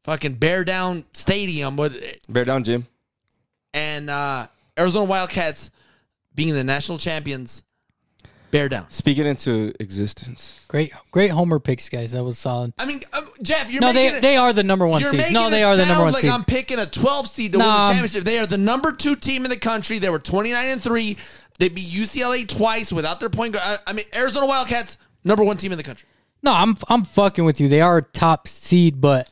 fucking 0.04 0.34
Bear 0.34 0.64
Down 0.64 1.04
Stadium, 1.12 1.76
what 1.76 1.92
Bear 2.28 2.44
down, 2.44 2.62
Jim. 2.64 2.86
and 3.74 4.08
uh, 4.08 4.46
Arizona 4.78 5.04
Wildcats 5.06 5.70
being 6.34 6.54
the 6.54 6.64
national 6.64 6.98
champions. 6.98 7.62
Bear 8.56 8.68
down. 8.68 8.90
Speak 8.90 9.18
it 9.18 9.26
into 9.26 9.72
existence. 9.80 10.60
great, 10.68 10.92
great 11.10 11.30
homer 11.30 11.58
picks, 11.58 11.88
guys. 11.88 12.12
That 12.12 12.24
was 12.24 12.38
solid. 12.38 12.72
I 12.78 12.86
mean, 12.86 13.02
um, 13.12 13.28
Jeff, 13.42 13.70
you're 13.70 13.80
No, 13.82 13.92
making 13.92 14.12
they 14.12 14.16
it, 14.18 14.22
they 14.22 14.36
are 14.36 14.52
the 14.52 14.62
number 14.62 14.86
one 14.86 15.00
you're 15.00 15.10
seed. 15.10 15.32
No, 15.32 15.50
they 15.50 15.60
it 15.60 15.64
are 15.64 15.76
the 15.76 15.84
number 15.84 16.04
one 16.04 16.12
like 16.12 16.22
seed. 16.22 16.30
I'm 16.30 16.44
picking 16.44 16.78
a 16.78 16.86
12 16.86 17.26
seed 17.28 17.52
to 17.52 17.58
No, 17.58 17.64
win 17.66 17.74
the 17.74 17.88
championship. 17.88 18.24
They 18.24 18.38
are 18.38 18.46
the 18.46 18.56
number 18.58 18.92
two 18.92 19.14
team 19.16 19.44
in 19.44 19.50
the 19.50 19.56
country. 19.58 19.98
They 19.98 20.08
were 20.10 20.18
29 20.18 20.68
and 20.68 20.82
three. 20.82 21.16
They 21.58 21.68
beat 21.68 21.88
UCLA 21.88 22.46
twice 22.48 22.92
without 22.92 23.20
their 23.20 23.30
point 23.30 23.52
guard. 23.54 23.80
I, 23.86 23.90
I 23.90 23.92
mean, 23.92 24.06
Arizona 24.14 24.46
Wildcats, 24.46 24.98
number 25.24 25.44
one 25.44 25.56
team 25.58 25.72
in 25.72 25.78
the 25.78 25.84
country. 25.84 26.08
No, 26.42 26.52
I'm 26.52 26.76
I'm 26.88 27.04
fucking 27.04 27.44
with 27.44 27.60
you. 27.60 27.68
They 27.68 27.80
are 27.80 27.98
a 27.98 28.02
top 28.02 28.46
seed, 28.48 29.00
but 29.00 29.28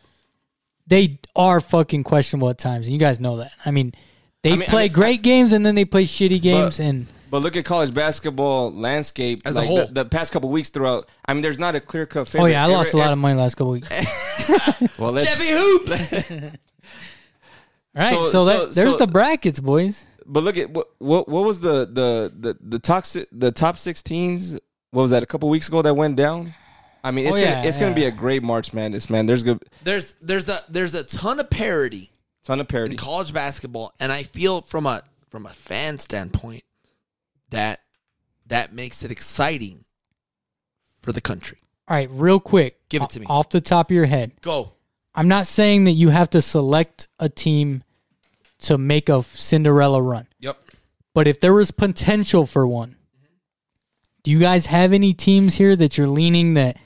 they 0.86 1.18
are 1.36 1.60
fucking 1.60 2.04
questionable 2.04 2.50
at 2.50 2.58
times, 2.58 2.86
and 2.86 2.92
you 2.92 2.98
guys 3.00 3.20
know 3.20 3.36
that. 3.38 3.52
I 3.64 3.70
mean, 3.70 3.92
they 4.42 4.52
I 4.52 4.56
mean- 4.56 4.62
I 4.62 4.66
play 4.66 4.82
mean, 4.84 4.92
great 4.92 5.22
games 5.22 5.52
and 5.52 5.64
then 5.64 5.74
they 5.74 5.84
play 5.84 6.04
shitty 6.04 6.40
games, 6.42 6.80
and 6.80 7.06
But 7.34 7.42
look 7.42 7.56
at 7.56 7.64
college 7.64 7.92
basketball 7.92 8.70
landscape 8.70 9.40
As 9.44 9.56
a 9.56 9.62
whole. 9.64 9.86
The, 9.88 9.92
the 9.92 10.04
past 10.04 10.30
couple 10.30 10.50
weeks 10.50 10.70
throughout. 10.70 11.08
I 11.26 11.32
mean, 11.34 11.42
there's 11.42 11.58
not 11.58 11.74
a 11.74 11.80
clear 11.80 12.06
cut 12.06 12.28
favorite. 12.28 12.44
oh 12.44 12.52
yeah, 12.52 12.62
I 12.62 12.66
lost 12.68 12.94
a 12.94 12.96
lot 12.96 13.06
Every- 13.06 13.12
of 13.14 13.18
money 13.18 13.34
last 13.34 13.56
couple 13.56 13.72
weeks. 13.72 13.88
Well, 15.00 15.10
let's, 15.10 15.26
Jeffy 15.26 15.50
Hoops. 15.50 16.30
right, 17.96 18.14
so, 18.14 18.22
So- 18.28 18.44
that, 18.44 18.74
there's 18.76 18.92
so- 18.92 18.98
the 18.98 19.08
brackets, 19.08 19.58
boys. 19.58 20.06
but 20.24 20.44
look 20.44 20.56
at 20.56 20.70
what 20.70 20.90
what 20.98 21.28
what 21.28 21.42
was 21.44 21.58
the 21.58 21.86
the 21.86 22.32
the 22.38 22.56
the 22.60 22.78
top 22.78 23.04
si- 23.04 23.26
the 23.32 23.50
top 23.50 23.78
16s? 23.78 24.60
What 24.92 25.02
was 25.02 25.10
that? 25.10 25.24
A 25.24 25.26
couple 25.26 25.48
weeks 25.48 25.66
ago 25.66 25.82
that 25.82 25.94
went 25.94 26.14
down. 26.14 26.54
I 27.02 27.10
mean, 27.10 27.26
it's 27.26 27.34
Oh, 27.36 27.40
gonna 27.40 27.50
yeah, 27.50 27.62
it's 27.64 27.78
gonna 27.78 27.96
be 27.96 28.04
a 28.04 28.12
great 28.12 28.44
March 28.44 28.72
Madness, 28.72 29.10
man. 29.10 29.26
There's 29.26 29.42
good 29.42 29.60
there's 29.82 30.14
there's 30.22 30.48
a 30.48 30.62
there's 30.68 30.94
a 30.94 31.02
ton 31.02 31.40
of 31.40 31.50
parity 31.50 32.12
ton 32.44 32.60
of 32.60 32.68
parity. 32.68 32.92
in 32.92 32.96
college 32.96 33.32
basketball, 33.32 33.92
and 33.98 34.12
I 34.12 34.22
feel 34.22 34.62
from 34.62 34.86
a 34.86 35.02
from 35.30 35.46
a 35.46 35.50
fan 35.50 35.98
standpoint 35.98 36.62
that 37.54 37.80
that 38.46 38.72
makes 38.74 39.02
it 39.02 39.10
exciting 39.10 39.84
for 41.00 41.12
the 41.12 41.20
country. 41.20 41.58
All 41.88 41.96
right, 41.96 42.08
real 42.12 42.40
quick, 42.40 42.78
Give 42.88 43.02
it 43.02 43.10
to 43.10 43.20
me. 43.20 43.26
off 43.28 43.48
the 43.50 43.60
top 43.60 43.90
of 43.90 43.94
your 43.94 44.06
head. 44.06 44.32
Go. 44.40 44.72
I'm 45.14 45.28
not 45.28 45.46
saying 45.46 45.84
that 45.84 45.92
you 45.92 46.08
have 46.08 46.30
to 46.30 46.42
select 46.42 47.06
a 47.18 47.28
team 47.28 47.84
to 48.60 48.78
make 48.78 49.08
a 49.08 49.22
Cinderella 49.22 50.00
run, 50.02 50.26
Yep. 50.40 50.58
but 51.14 51.28
if 51.28 51.40
there 51.40 51.52
was 51.52 51.70
potential 51.70 52.46
for 52.46 52.66
one, 52.66 52.96
do 54.22 54.30
you 54.30 54.38
guys 54.38 54.66
have 54.66 54.92
any 54.92 55.12
teams 55.12 55.56
here 55.56 55.76
that 55.76 55.98
you're 55.98 56.06
leaning 56.08 56.54
that? 56.54 56.78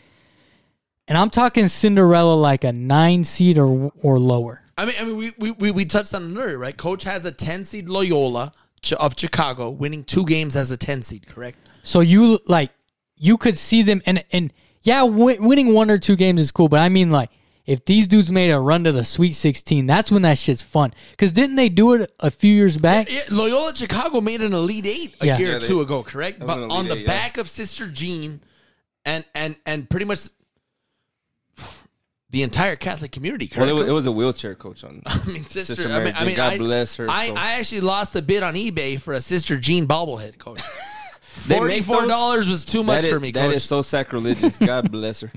And 1.06 1.16
I'm 1.16 1.30
talking 1.30 1.68
Cinderella 1.68 2.34
like 2.34 2.64
a 2.64 2.72
nine 2.72 3.24
seed 3.24 3.58
or 3.58 3.92
or 4.02 4.18
lower. 4.18 4.62
I 4.76 4.84
mean, 4.84 4.94
I 5.00 5.04
mean, 5.04 5.16
we 5.16 5.32
we, 5.38 5.50
we, 5.52 5.70
we 5.70 5.84
touched 5.84 6.12
on 6.14 6.36
it 6.36 6.40
earlier, 6.40 6.58
right? 6.58 6.76
Coach 6.76 7.04
has 7.04 7.24
a 7.24 7.32
ten 7.32 7.64
seed 7.64 7.88
Loyola 7.88 8.52
of 8.98 9.14
Chicago, 9.18 9.70
winning 9.70 10.04
two 10.04 10.24
games 10.24 10.56
as 10.56 10.70
a 10.70 10.76
ten 10.76 11.02
seed, 11.02 11.26
correct? 11.26 11.58
So 11.82 12.00
you 12.00 12.38
like 12.46 12.70
you 13.16 13.36
could 13.38 13.58
see 13.58 13.82
them 13.82 14.02
and 14.06 14.24
and 14.32 14.52
yeah, 14.82 15.02
win, 15.02 15.42
winning 15.44 15.74
one 15.74 15.90
or 15.90 15.98
two 15.98 16.16
games 16.16 16.40
is 16.40 16.50
cool, 16.50 16.68
but 16.68 16.80
I 16.80 16.88
mean 16.88 17.10
like 17.10 17.30
if 17.66 17.84
these 17.84 18.08
dudes 18.08 18.32
made 18.32 18.50
a 18.50 18.58
run 18.58 18.84
to 18.84 18.92
the 18.92 19.04
Sweet 19.04 19.34
16, 19.34 19.84
that's 19.84 20.10
when 20.10 20.22
that 20.22 20.38
shit's 20.38 20.62
fun. 20.62 20.94
Because 21.10 21.32
didn't 21.32 21.56
they 21.56 21.68
do 21.68 21.92
it 21.92 22.10
a 22.18 22.30
few 22.30 22.50
years 22.54 22.78
back? 22.78 23.12
Yeah, 23.12 23.20
Loyola 23.30 23.74
Chicago 23.76 24.22
made 24.22 24.40
an 24.40 24.54
Elite 24.54 24.86
Eight 24.86 25.16
a 25.20 25.26
Yeah. 25.26 25.38
year 25.38 25.48
Yeah, 25.50 25.56
or 25.56 25.60
they- 25.60 25.66
two 25.66 25.80
ago, 25.82 26.02
correct? 26.02 26.38
But 26.40 26.58
on 26.62 26.70
Elite 26.70 26.88
the 26.88 26.94
Eight, 26.94 27.00
yeah. 27.02 27.06
back 27.06 27.36
of 27.36 27.46
Sister 27.46 27.86
Jean, 27.88 28.40
and 29.04 29.24
and 29.34 29.56
and 29.66 29.88
pretty 29.90 30.06
much 30.06 30.30
the 32.30 32.42
entire 32.42 32.76
Catholic 32.76 33.10
community. 33.12 33.50
Well, 33.56 33.68
it 33.68 33.72
was, 33.72 33.86
it 33.88 33.92
was 33.92 34.06
a 34.06 34.12
wheelchair 34.12 34.54
coach 34.54 34.84
on. 34.84 35.02
I 35.06 35.24
mean, 35.26 35.42
sister. 35.44 35.74
Sister 35.76 35.88
I 35.88 35.94
mean, 35.94 36.04
Mary 36.04 36.14
I 36.16 36.24
mean, 36.24 36.36
God 36.36 36.52
I, 36.54 36.58
bless 36.58 36.96
her 36.96 37.06
I, 37.08 37.28
soul. 37.28 37.38
I 37.38 37.52
actually 37.54 37.80
lost 37.80 38.14
a 38.16 38.22
bid 38.22 38.42
on 38.42 38.54
eBay 38.54 39.00
for 39.00 39.14
a 39.14 39.20
Sister 39.20 39.56
Jean 39.56 39.86
bobblehead, 39.86 40.38
coach. 40.38 40.60
Forty-four 41.22 42.06
dollars 42.06 42.48
was 42.48 42.64
too 42.64 42.82
much 42.82 43.02
That 43.02 43.04
is, 43.06 43.12
for 43.12 43.20
me, 43.20 43.30
that 43.32 43.46
coach. 43.46 43.56
is 43.56 43.64
so 43.64 43.80
sacrilegious. 43.82 44.58
God 44.58 44.90
bless 44.90 45.20
her. 45.20 45.32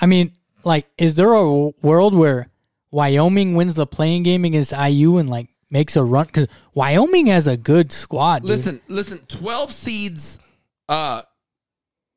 I 0.00 0.06
mean, 0.06 0.32
like, 0.64 0.86
is 0.96 1.16
there 1.16 1.32
a 1.32 1.70
world 1.82 2.14
where 2.14 2.48
Wyoming 2.90 3.54
wins 3.56 3.74
the 3.74 3.86
play-in 3.86 4.22
game 4.22 4.44
against 4.44 4.72
IU 4.72 5.16
and 5.18 5.28
like 5.28 5.48
makes 5.70 5.96
a 5.96 6.04
run? 6.04 6.26
Because 6.26 6.46
Wyoming 6.74 7.26
has 7.26 7.46
a 7.48 7.56
good 7.56 7.90
squad. 7.92 8.42
dude. 8.42 8.50
listen, 8.50 8.80
listen. 8.88 9.18
Twelve 9.26 9.72
seeds. 9.72 10.38
Uh, 10.88 11.22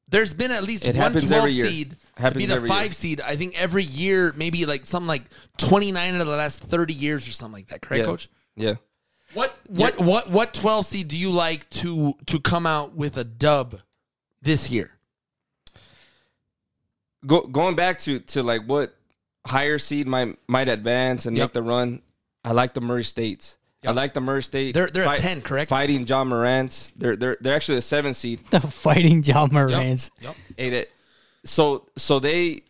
there's 0.08 0.34
been 0.34 0.52
at 0.52 0.64
least 0.64 0.84
It 0.86 0.90
one 0.90 1.04
happens 1.04 1.28
12 1.30 1.44
every 1.44 1.54
year. 1.54 1.68
seed 1.70 1.98
to 2.22 2.28
Happens 2.28 2.44
beat 2.46 2.50
a 2.52 2.56
every 2.56 2.70
year. 2.70 2.78
five 2.78 2.96
seed. 2.96 3.22
I 3.22 3.36
think 3.36 3.60
every 3.60 3.84
year, 3.84 4.34
maybe 4.36 4.66
like 4.66 4.86
something 4.86 5.08
like 5.08 5.24
29 5.58 6.16
out 6.16 6.22
of 6.22 6.28
the 6.28 6.36
last 6.36 6.62
30 6.64 6.94
years 6.94 7.28
or 7.28 7.32
something 7.32 7.54
like 7.54 7.68
that. 7.68 7.82
Correct, 7.82 8.00
Yeah. 8.02 8.06
coach? 8.06 8.30
Yeah. 8.56 8.74
What 9.34 9.58
what 9.68 9.98
what 10.00 10.30
what 10.30 10.54
12 10.54 10.86
seed 10.86 11.08
do 11.08 11.18
you 11.18 11.32
like 11.32 11.70
to 11.70 12.14
to 12.26 12.40
come 12.40 12.66
out 12.68 12.96
with 12.96 13.16
a 13.18 13.24
dub 13.24 13.80
this 14.42 14.70
year? 14.70 14.92
Go, 17.26 17.42
going 17.42 17.76
back 17.76 18.00
to 18.00 18.20
to 18.20 18.42
like 18.44 18.64
what 18.66 18.96
higher 19.46 19.78
seed 19.78 20.08
might 20.08 20.38
might 20.48 20.68
advance 20.68 21.26
and 21.26 21.38
Yep. 21.38 21.46
make 21.50 21.54
the 21.54 21.64
run. 21.64 22.02
I 22.44 22.52
like 22.52 22.74
the 22.74 22.82
Murray 22.82 23.04
States. 23.04 23.58
I 23.86 23.92
like 23.92 24.14
the 24.14 24.22
Murray 24.22 24.44
State. 24.44 24.74
They're- 24.76 24.90
they're 24.92 25.12
a 25.12 25.16
10, 25.16 25.42
correct? 25.42 25.70
Fighting 25.70 26.06
John 26.06 26.28
Morant. 26.28 26.92
They're 26.96 27.16
they're 27.16 27.38
they're 27.42 27.56
actually 27.56 27.78
a 27.78 27.82
seven 27.84 28.14
seed. 28.14 28.42
The 28.50 28.60
fighting 28.62 29.22
John 29.22 29.50
Morans. 29.52 30.12
Yep. 30.22 30.36
Hey, 30.58 30.70
that 30.72 30.90
so 31.46 31.88
so 31.98 32.20
they 32.20 32.62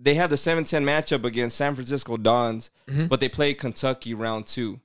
they 0.00 0.14
have 0.14 0.30
the 0.30 0.36
7-10 0.36 0.84
matchup 0.84 1.24
against 1.24 1.56
San 1.56 1.74
Francisco 1.74 2.16
Dons, 2.16 2.70
Mm-hmm. 2.88 3.06
but 3.06 3.20
they 3.20 3.28
play 3.28 3.52
Kentucky 3.54 4.14
round 4.14 4.46
two. 4.46 4.80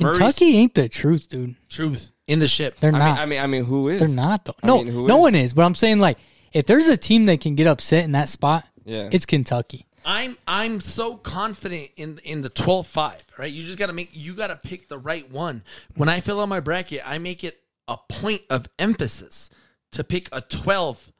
Murray's- 0.00 0.18
Kentucky 0.18 0.56
ain't 0.56 0.74
the 0.74 0.88
truth, 0.88 1.28
dude. 1.28 1.54
Truth 1.68 2.12
in 2.26 2.38
the 2.40 2.48
ship. 2.48 2.78
They're 2.80 2.94
I 2.94 2.98
not. 2.98 3.14
mean, 3.14 3.18
I 3.22 3.26
mean, 3.26 3.40
I 3.40 3.46
mean, 3.46 3.64
who 3.64 3.88
is? 3.88 4.00
They're 4.00 4.08
not 4.08 4.44
though. 4.44 4.54
I 4.62 4.66
No, 4.66 4.78
mean, 4.82 4.92
who 4.92 5.06
no 5.06 5.16
is? 5.18 5.22
one 5.22 5.34
is. 5.34 5.54
But 5.54 5.62
I'm 5.64 5.74
saying 5.74 5.98
like, 5.98 6.18
if 6.52 6.66
there's 6.66 6.88
a 6.88 6.96
team 6.96 7.26
that 7.26 7.40
can 7.40 7.54
get 7.54 7.66
upset 7.66 8.04
in 8.04 8.12
that 8.12 8.28
spot, 8.28 8.66
Yeah. 8.84 9.08
it's 9.12 9.26
Kentucky. 9.26 9.86
I'm 10.04 10.36
I'm 10.46 10.80
so 10.80 11.16
confident 11.16 11.90
in 11.96 12.18
in 12.24 12.40
the 12.42 12.48
12-5, 12.50 13.16
right? 13.38 13.52
You 13.52 13.64
just 13.64 13.78
got 13.78 13.86
to 13.88 13.92
make 13.92 14.10
you 14.12 14.32
got 14.34 14.46
to 14.48 14.56
pick 14.56 14.88
the 14.88 14.98
right 14.98 15.30
one. 15.30 15.62
When 15.94 16.08
I 16.08 16.20
fill 16.20 16.40
out 16.40 16.48
my 16.48 16.60
bracket, 16.60 17.02
I 17.04 17.18
make 17.18 17.44
it 17.44 17.60
a 17.86 17.96
point 18.08 18.42
of 18.50 18.66
emphasis 18.78 19.50
to 19.92 20.04
pick 20.04 20.28
a 20.32 20.40
12 20.40 21.12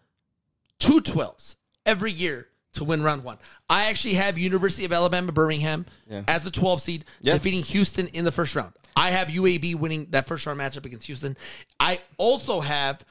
two 0.79 1.01
12s 1.01 1.57
every 1.87 2.13
year 2.13 2.47
to 2.75 2.85
win 2.85 3.03
round 3.03 3.25
1. 3.25 3.39
I 3.69 3.87
actually 3.87 4.15
have 4.15 4.39
University 4.39 4.85
of 4.85 4.93
Alabama 4.93 5.33
Birmingham 5.33 5.87
Yeah. 6.09 6.23
as 6.29 6.45
the 6.45 6.51
12 6.51 6.81
seed 6.83 7.05
Yeah. 7.21 7.33
defeating 7.33 7.63
Houston 7.63 8.09
in 8.09 8.25
the 8.25 8.33
first 8.33 8.55
round. 8.55 8.73
I 8.97 9.11
have 9.11 9.29
UAB 9.31 9.75
winning 9.75 10.07
that 10.11 10.27
first 10.27 10.45
round 10.47 10.61
matchup 10.61 10.85
against 10.85 11.07
Houston. 11.07 11.37
I 11.81 12.01
also 12.19 12.61
have 12.61 13.05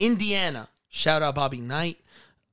Indiana, 0.00 0.68
shout 0.88 1.22
out 1.22 1.34
Bobby 1.34 1.60
Knight, 1.60 1.98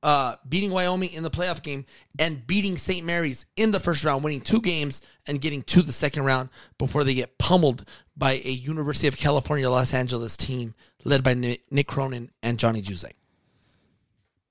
uh, 0.02 0.36
beating 0.48 0.70
Wyoming 0.70 1.12
in 1.12 1.22
the 1.22 1.30
playoff 1.30 1.62
game 1.62 1.86
and 2.18 2.46
beating 2.46 2.76
St. 2.76 3.04
Mary's 3.06 3.46
in 3.56 3.70
the 3.72 3.80
first 3.80 4.04
round, 4.04 4.22
winning 4.22 4.42
two 4.42 4.60
games 4.60 5.00
and 5.26 5.40
getting 5.40 5.62
to 5.62 5.82
the 5.82 5.92
second 5.92 6.24
round 6.24 6.50
before 6.78 7.04
they 7.04 7.14
get 7.14 7.38
pummeled 7.38 7.88
by 8.16 8.32
a 8.44 8.50
University 8.50 9.08
of 9.08 9.16
California 9.16 9.68
Los 9.68 9.94
Angeles 9.94 10.36
team 10.36 10.74
led 11.04 11.24
by 11.24 11.34
Mick 11.34 11.86
Cronin 11.86 12.30
and 12.42 12.58
Johnny 12.58 12.82
Juzang. 12.82 13.12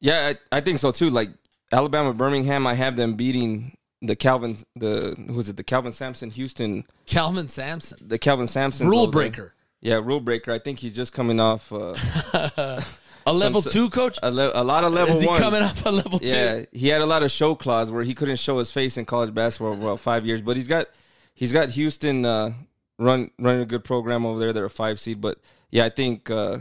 Yeah, 0.03 0.33
I, 0.51 0.57
I 0.57 0.61
think 0.61 0.77
so 0.79 0.91
too. 0.91 1.09
Like 1.09 1.29
Alabama, 1.71 2.13
Birmingham, 2.13 2.67
I 2.67 2.73
have 2.75 2.95
them 2.97 3.15
beating 3.15 3.75
the 4.01 4.15
Calvin, 4.15 4.57
the 4.75 5.15
who 5.27 5.33
was 5.33 5.47
it? 5.49 5.55
The 5.57 5.63
Kelvin 5.63 5.93
Sampson, 5.93 6.29
Houston, 6.29 6.83
Kelvin 7.05 7.47
Sampson, 7.47 7.97
the 8.05 8.19
Kelvin 8.19 8.47
Sampson 8.47 8.87
rule 8.87 9.07
breaker, 9.07 9.53
Yeah, 9.81 9.95
rule 9.95 10.19
breaker. 10.19 10.51
I 10.51 10.59
think 10.59 10.79
he's 10.79 10.93
just 10.93 11.13
coming 11.13 11.39
off 11.39 11.71
uh, 11.71 11.95
a 13.25 13.33
level 13.33 13.61
Some- 13.61 13.71
two 13.71 13.89
coach. 13.89 14.19
a, 14.21 14.29
le- 14.29 14.51
a 14.53 14.63
lot 14.63 14.83
of 14.83 14.91
level 14.91 15.15
Is 15.15 15.21
he 15.21 15.27
one. 15.29 15.39
coming 15.39 15.61
up 15.63 15.77
a 15.85 15.89
level 15.91 16.19
two? 16.19 16.27
Yeah, 16.27 16.65
he 16.73 16.89
had 16.89 17.01
a 17.01 17.05
lot 17.05 17.23
of 17.23 17.31
show 17.31 17.55
cause 17.55 17.89
where 17.91 18.03
he 18.03 18.13
couldn't 18.13 18.35
show 18.39 18.59
his 18.59 18.71
face 18.71 18.97
in 18.97 19.05
college 19.05 19.33
basketball 19.33 19.75
for 19.77 19.81
about 19.81 19.99
five 20.01 20.25
years. 20.25 20.41
But 20.41 20.57
he's 20.57 20.67
got 20.67 20.87
he's 21.33 21.53
got 21.53 21.69
Houston 21.69 22.25
uh, 22.25 22.51
run 22.99 23.31
running 23.39 23.61
a 23.61 23.65
good 23.65 23.85
program 23.85 24.25
over 24.25 24.37
there. 24.39 24.51
They're 24.51 24.65
a 24.65 24.69
five 24.69 24.99
seed. 24.99 25.21
But 25.21 25.37
yeah, 25.71 25.85
I 25.85 25.89
think 25.89 26.29
uh, 26.29 26.57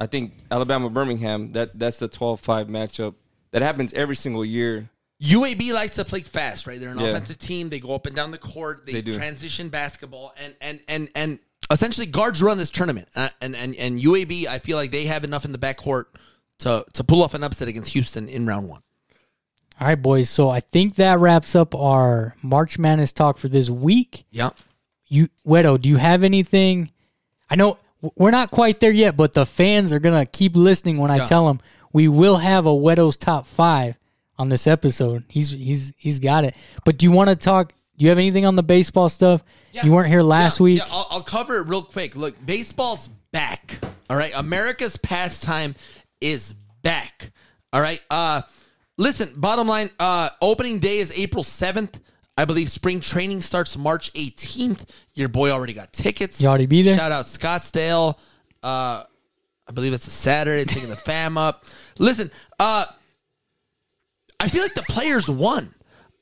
I 0.00 0.06
think 0.06 0.32
Alabama 0.50 0.90
Birmingham 0.90 1.52
that 1.52 1.78
that's 1.78 1.98
the 1.98 2.08
12-5 2.08 2.66
matchup 2.68 3.14
that 3.52 3.62
happens 3.62 3.92
every 3.94 4.16
single 4.16 4.44
year. 4.44 4.88
UAB 5.22 5.72
likes 5.72 5.94
to 5.96 6.04
play 6.04 6.20
fast, 6.22 6.66
right? 6.66 6.80
They're 6.80 6.90
an 6.90 6.98
Yeah. 6.98 7.08
offensive 7.08 7.38
team. 7.38 7.68
They 7.68 7.78
go 7.78 7.94
up 7.94 8.06
and 8.06 8.16
down 8.16 8.32
the 8.32 8.38
court. 8.38 8.84
They, 8.86 8.92
They 8.94 9.02
do. 9.02 9.14
transition 9.14 9.68
basketball, 9.68 10.34
and 10.42 10.54
and 10.60 10.80
and 10.88 11.08
and 11.14 11.38
essentially 11.70 12.06
guards 12.08 12.42
run 12.42 12.58
this 12.58 12.70
tournament. 12.70 13.08
Uh, 13.14 13.28
and 13.40 13.54
and 13.54 13.76
and 13.76 14.00
UAB, 14.00 14.48
I 14.48 14.58
feel 14.58 14.76
like 14.76 14.90
they 14.90 15.04
have 15.04 15.22
enough 15.22 15.44
in 15.44 15.52
the 15.52 15.58
backcourt 15.58 16.04
to 16.60 16.84
to 16.94 17.04
pull 17.04 17.22
off 17.22 17.34
an 17.34 17.44
upset 17.44 17.68
against 17.68 17.92
Houston 17.92 18.28
in 18.28 18.46
round 18.46 18.68
one. 18.68 18.82
All 19.80 19.86
right, 19.86 19.94
boys. 20.00 20.28
So 20.28 20.48
I 20.48 20.58
think 20.60 20.96
that 20.96 21.20
wraps 21.20 21.54
up 21.54 21.72
our 21.74 22.34
March 22.42 22.78
Madness 22.78 23.12
talk 23.12 23.38
for 23.38 23.48
this 23.48 23.70
week. 23.70 24.24
Yeah. 24.32 24.50
You, 25.06 25.28
Wedo, 25.46 25.80
do 25.80 25.88
you 25.88 25.96
have 25.98 26.22
anything? 26.24 26.90
I 27.50 27.54
know 27.56 27.66
w- 27.68 27.82
we're 28.16 28.30
not 28.30 28.50
quite 28.50 28.80
there 28.80 28.90
yet, 28.92 29.16
but 29.16 29.32
the 29.32 29.46
fans 29.46 29.92
are 29.92 29.98
gonna 30.00 30.26
keep 30.26 30.56
listening 30.56 30.98
when 30.98 31.10
I 31.10 31.18
Yeah. 31.18 31.24
tell 31.26 31.46
them 31.46 31.60
we 31.92 32.08
will 32.08 32.36
have 32.38 32.66
a 32.66 32.74
Wedo's 32.74 33.16
top 33.16 33.46
five 33.46 33.96
on 34.38 34.48
this 34.48 34.66
episode. 34.66 35.24
He's 35.28 35.50
he's 35.52 35.92
he's 35.96 36.18
got 36.18 36.44
it. 36.44 36.54
But 36.84 36.98
do 36.98 37.04
you 37.06 37.12
want 37.12 37.30
to 37.30 37.36
talk? 37.36 37.72
Do 37.98 38.04
you 38.04 38.08
have 38.08 38.18
anything 38.18 38.46
on 38.46 38.56
the 38.56 38.62
baseball 38.62 39.08
stuff? 39.08 39.42
Yeah. 39.72 39.84
You 39.86 39.92
weren't 39.92 40.08
here 40.08 40.22
last 40.22 40.58
Yeah, 40.58 40.64
week. 40.64 40.78
Yeah, 40.78 40.86
I'll, 40.90 41.06
I'll 41.10 41.22
cover 41.22 41.58
it 41.58 41.66
real 41.68 41.82
quick. 41.82 42.16
Look, 42.16 42.34
baseball's 42.44 43.08
back. 43.30 43.78
All 44.10 44.16
right, 44.16 44.32
America's 44.34 44.96
pastime 44.96 45.74
is 46.20 46.54
back. 46.82 47.30
All 47.72 47.80
right. 47.80 48.00
Uh, 48.10 48.42
listen. 48.98 49.32
Bottom 49.36 49.68
line. 49.68 49.90
Uh, 49.98 50.30
opening 50.40 50.78
day 50.78 50.98
is 50.98 51.12
April 51.14 51.44
seventh. 51.44 52.00
I 52.36 52.44
believe 52.44 52.70
spring 52.70 53.00
training 53.00 53.40
starts 53.40 53.76
March 53.76 54.10
eighteenth. 54.14 54.90
Your 55.14 55.28
boy 55.28 55.50
already 55.50 55.74
got 55.74 55.92
tickets. 55.92 56.40
You 56.40 56.48
already 56.48 56.66
be 56.66 56.82
there? 56.82 56.96
Shout 56.96 57.12
out 57.12 57.26
Scottsdale. 57.26 58.18
Uh, 58.62 59.04
I 59.68 59.72
believe 59.72 59.92
it's 59.92 60.06
a 60.06 60.10
Saturday. 60.10 60.64
Taking 60.64 60.88
the 60.88 60.96
fam 60.96 61.36
up. 61.36 61.64
Listen. 61.98 62.30
Uh, 62.58 62.86
I 64.40 64.48
feel 64.48 64.62
like 64.62 64.74
the 64.74 64.82
players 64.82 65.28
won. 65.28 65.74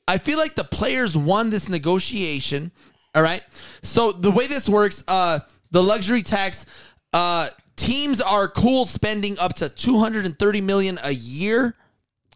I 0.07 0.17
feel 0.17 0.37
like 0.37 0.55
the 0.55 0.63
players 0.63 1.17
won 1.17 1.49
this 1.49 1.69
negotiation. 1.69 2.71
All 3.15 3.23
right. 3.23 3.41
So 3.81 4.11
the 4.11 4.29
way 4.31 4.47
this 4.47 4.69
works, 4.69 5.03
uh, 5.07 5.39
the 5.71 5.81
luxury 5.81 6.21
tax, 6.21 6.65
uh, 7.13 7.49
teams 7.75 8.21
are 8.21 8.47
cool 8.47 8.85
spending 8.85 9.39
up 9.39 9.55
to 9.55 9.69
230 9.69 10.61
million 10.61 10.99
a 11.03 11.11
year, 11.11 11.75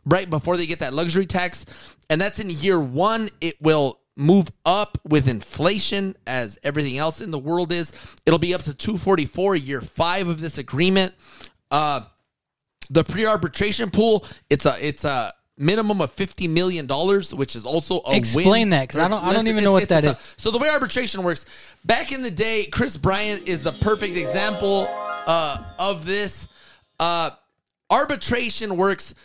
right 0.05 0.29
before 0.29 0.57
they 0.57 0.65
get 0.67 0.79
that 0.79 0.93
luxury 0.93 1.25
tax, 1.25 1.65
and 2.09 2.19
that's 2.21 2.39
in 2.39 2.49
year 2.49 2.79
one. 2.79 3.29
It 3.41 3.61
will 3.61 3.99
move 4.17 4.49
up 4.65 4.97
with 5.03 5.27
inflation 5.27 6.15
as 6.25 6.57
everything 6.63 6.97
else 6.97 7.19
in 7.21 7.31
the 7.31 7.39
world 7.39 7.71
is. 7.71 7.91
It'll 8.25 8.39
be 8.39 8.53
up 8.53 8.61
to 8.63 8.73
244 8.73 9.55
year 9.57 9.81
five 9.81 10.27
of 10.27 10.39
this 10.39 10.57
agreement. 10.57 11.13
Uh, 11.71 12.01
the 12.89 13.03
pre-arbitration 13.03 13.89
pool 13.89 14.23
it's 14.49 14.65
a 14.67 14.77
it's 14.87 15.03
a 15.05 15.33
minimum 15.57 16.01
of 16.01 16.11
50 16.11 16.47
million 16.47 16.85
dollars 16.85 17.33
which 17.33 17.55
is 17.55 17.65
also 17.65 18.01
a 18.05 18.15
Explain 18.15 18.47
win. 18.49 18.69
that, 18.69 18.89
'cause 18.89 18.99
I 18.99 19.07
don't- 19.07 19.23
I 19.23 19.33
don't 19.33 19.47
even 19.47 19.63
know 19.63 19.71
what 19.71 19.87
that 19.89 20.05
a- 20.05 20.17
so 20.37 20.51
the 20.51 20.59
way 20.59 20.69
arbitration 20.69 21.23
works 21.23 21.45
back 21.83 22.11
in 22.11 22.21
the 22.21 22.29
day 22.29 22.65
kris 22.65 22.95
bryant 22.95 23.47
is 23.47 23.63
the 23.63 23.71
perfect 23.71 24.15
example 24.15 24.85
uh, 25.25 25.57
of 25.79 26.05
this 26.05 26.47
uh, 26.99 27.31
arbitration 27.89 28.77
works 28.77 29.15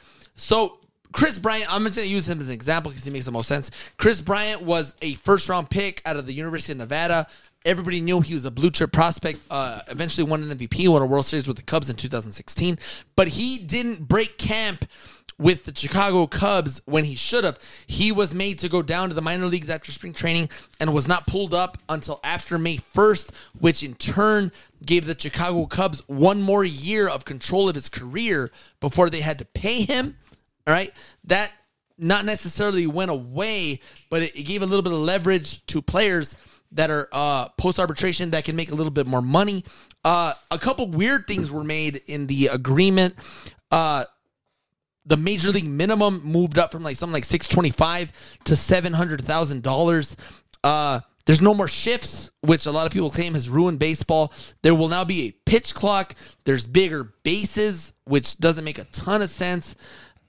so 0.41 0.79
kris 1.13 1.39
bryant 1.39 1.73
i'm 1.73 1.85
just 1.85 1.97
going 1.97 2.09
to 2.09 2.13
use 2.13 2.29
him 2.29 2.41
as 2.41 2.49
an 2.49 2.55
example 2.55 2.91
because 2.91 3.05
he 3.05 3.11
makes 3.11 3.25
the 3.25 3.33
most 3.33 3.49
sense 3.49 3.71
kris 3.97 4.21
bryant 4.21 4.63
was 4.63 4.95
a 5.03 5.15
first 5.15 5.49
round 5.49 5.69
pick 5.71 6.03
out 6.05 6.17
of 6.17 6.27
the 6.27 6.33
university 6.33 6.73
of 6.73 6.79
nevada 6.79 7.27
Everybody 7.67 8.01
knew 8.01 8.23
he 8.23 8.33
was 8.33 8.47
a 8.47 8.51
blue 8.51 8.71
chip 8.71 8.91
prospect. 8.91 9.41
Uh, 9.51 9.83
eventually 9.89 10.27
won 10.27 10.43
an 10.43 10.57
MVP, 10.57 10.89
won 10.89 11.03
a 11.03 11.07
World 11.07 11.27
Series 11.27 11.47
with 11.47 11.59
the 11.59 11.63
Cubs 11.63 11.91
in 11.91 11.97
2016. 11.97 12.79
But 13.17 13.29
he 13.29 13.59
didn't 13.59 14.09
break 14.09 14.39
camp 14.39 14.87
with 15.41 15.65
the 15.65 15.75
Chicago 15.75 16.27
Cubs 16.27 16.81
when 16.87 17.05
he 17.05 17.15
should 17.15 17.45
have. 17.45 17.59
He 17.87 18.13
was 18.13 18.35
made 18.35 18.59
to 18.61 18.69
go 18.71 18.81
down 18.81 19.11
to 19.11 19.15
the 19.15 19.21
minor 19.21 19.47
leagues 19.47 19.69
after 19.69 19.93
spring 19.93 20.15
training 20.15 20.49
and 20.79 20.95
was 20.95 21.07
not 21.07 21.27
pulled 21.27 21.53
up 21.53 21.77
until 21.89 22.21
after 22.25 22.59
May 22.59 22.77
1st, 22.77 23.31
which 23.59 23.83
in 23.83 23.95
turn 23.95 24.53
gave 24.85 25.05
the 25.05 25.19
Chicago 25.19 25.67
Cubs 25.67 26.07
one 26.09 26.41
more 26.41 26.65
year 26.65 27.09
of 27.09 27.27
control 27.27 27.69
of 27.69 27.75
his 27.75 27.91
career 27.91 28.51
before 28.81 29.11
they 29.11 29.21
had 29.21 29.39
to 29.39 29.45
pay 29.45 29.83
him. 29.83 30.17
All 30.67 30.75
right. 30.75 30.93
That 31.25 31.51
not 31.99 32.25
necessarily 32.25 32.87
went 32.87 33.11
away, 33.11 33.81
but 34.09 34.23
it, 34.23 34.37
it 34.37 34.43
gave 34.45 34.63
a 34.63 34.67
little 34.67 34.83
bit 34.83 34.93
of 34.93 34.99
leverage 34.99 35.65
to 35.67 35.83
players 35.83 36.37
that 36.73 36.91
are 36.91 37.09
uh, 37.13 37.49
post 37.59 37.79
arbitration 37.79 38.31
that 38.31 38.45
can 38.45 38.57
make 38.57 38.71
a 38.71 38.75
little 38.75 38.93
bit 38.93 39.07
more 39.07 39.23
money. 39.23 39.65
Uh, 40.05 40.33
a 40.51 40.59
couple 40.59 40.89
weird 40.89 41.27
things 41.27 41.51
were 41.51 41.65
made 41.65 42.01
in 42.07 42.27
the 42.27 42.47
agreement. 42.47 43.15
Uh, 43.71 44.05
the 45.05 45.17
major 45.17 45.51
league 45.51 45.69
minimum 45.69 46.23
moved 46.25 46.59
up 46.59 46.71
from 46.71 46.83
like 46.83 46.97
something 46.97 47.13
like 47.13 47.25
six 47.25 47.49
twenty 47.49 47.71
five 47.71 48.13
to 48.45 48.55
seven 48.55 48.93
hundred 48.93 49.25
thousand 49.25 49.63
dollars. 49.63 50.17
Uh, 50.63 51.01
there's 51.27 51.43
no 51.43 51.55
more 51.55 51.69
shifts, 51.69 52.31
which 52.41 52.67
a 52.67 52.71
lot 52.71 52.87
of 52.87 52.93
people 52.93 53.11
claim 53.11 53.35
has 53.35 53.49
ruined 53.49 53.79
baseball. 53.79 54.33
There 54.63 54.75
will 54.75 54.89
now 54.89 55.05
be 55.05 55.29
a 55.29 55.33
pitch 55.33 55.75
clock. 55.75 56.15
There's 56.45 56.67
bigger 56.67 57.13
bases, 57.23 57.93
which 58.05 58.39
doesn't 58.39 58.65
make 58.65 58.79
a 58.79 58.85
ton 58.85 59.23
of 59.23 59.31
sense. 59.31 59.77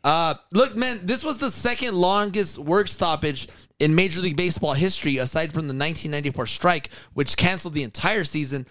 Uh, 0.04 0.36
look, 0.52 0.76
man, 0.76 1.00
this 1.04 1.24
was 1.24 1.38
the 1.38 1.52
second 1.52 1.96
longest 1.96 2.58
work 2.58 2.88
stoppage 2.88 3.48
in 3.80 3.94
Major 3.94 4.22
League 4.22 4.38
Baseball 4.38 4.74
history, 4.74 5.18
aside 5.18 5.54
from 5.54 5.68
the 5.68 5.74
1994 5.74 6.48
strike, 6.48 6.90
which 7.14 7.38
canceled 7.38 7.74
the 7.74 7.84
entire 7.84 8.24
season 8.24 8.66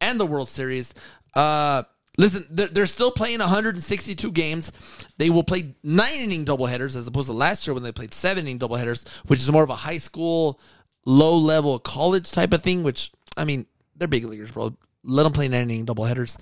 and 0.00 0.20
the 0.20 0.26
World 0.26 0.48
Series. 0.48 0.94
Uh, 1.34 1.82
listen, 2.18 2.46
they're, 2.50 2.68
they're 2.68 2.86
still 2.86 3.10
playing 3.10 3.40
162 3.40 4.30
games. 4.32 4.70
They 5.18 5.30
will 5.30 5.44
play 5.44 5.74
nine 5.82 6.20
inning 6.20 6.44
doubleheaders 6.44 6.96
as 6.96 7.08
opposed 7.08 7.28
to 7.28 7.32
last 7.32 7.66
year 7.66 7.74
when 7.74 7.82
they 7.82 7.92
played 7.92 8.14
seven 8.14 8.46
inning 8.46 8.58
doubleheaders, 8.58 9.08
which 9.26 9.40
is 9.40 9.50
more 9.50 9.64
of 9.64 9.70
a 9.70 9.76
high 9.76 9.98
school, 9.98 10.60
low 11.04 11.36
level 11.36 11.78
college 11.78 12.30
type 12.30 12.52
of 12.52 12.62
thing, 12.62 12.82
which 12.82 13.10
I 13.36 13.44
mean, 13.44 13.66
they're 13.96 14.08
big 14.08 14.24
leaguers, 14.24 14.52
bro. 14.52 14.76
Let 15.02 15.24
them 15.24 15.32
play 15.32 15.48
nine 15.48 15.62
inning 15.62 15.84
double 15.84 16.04
headers. 16.04 16.38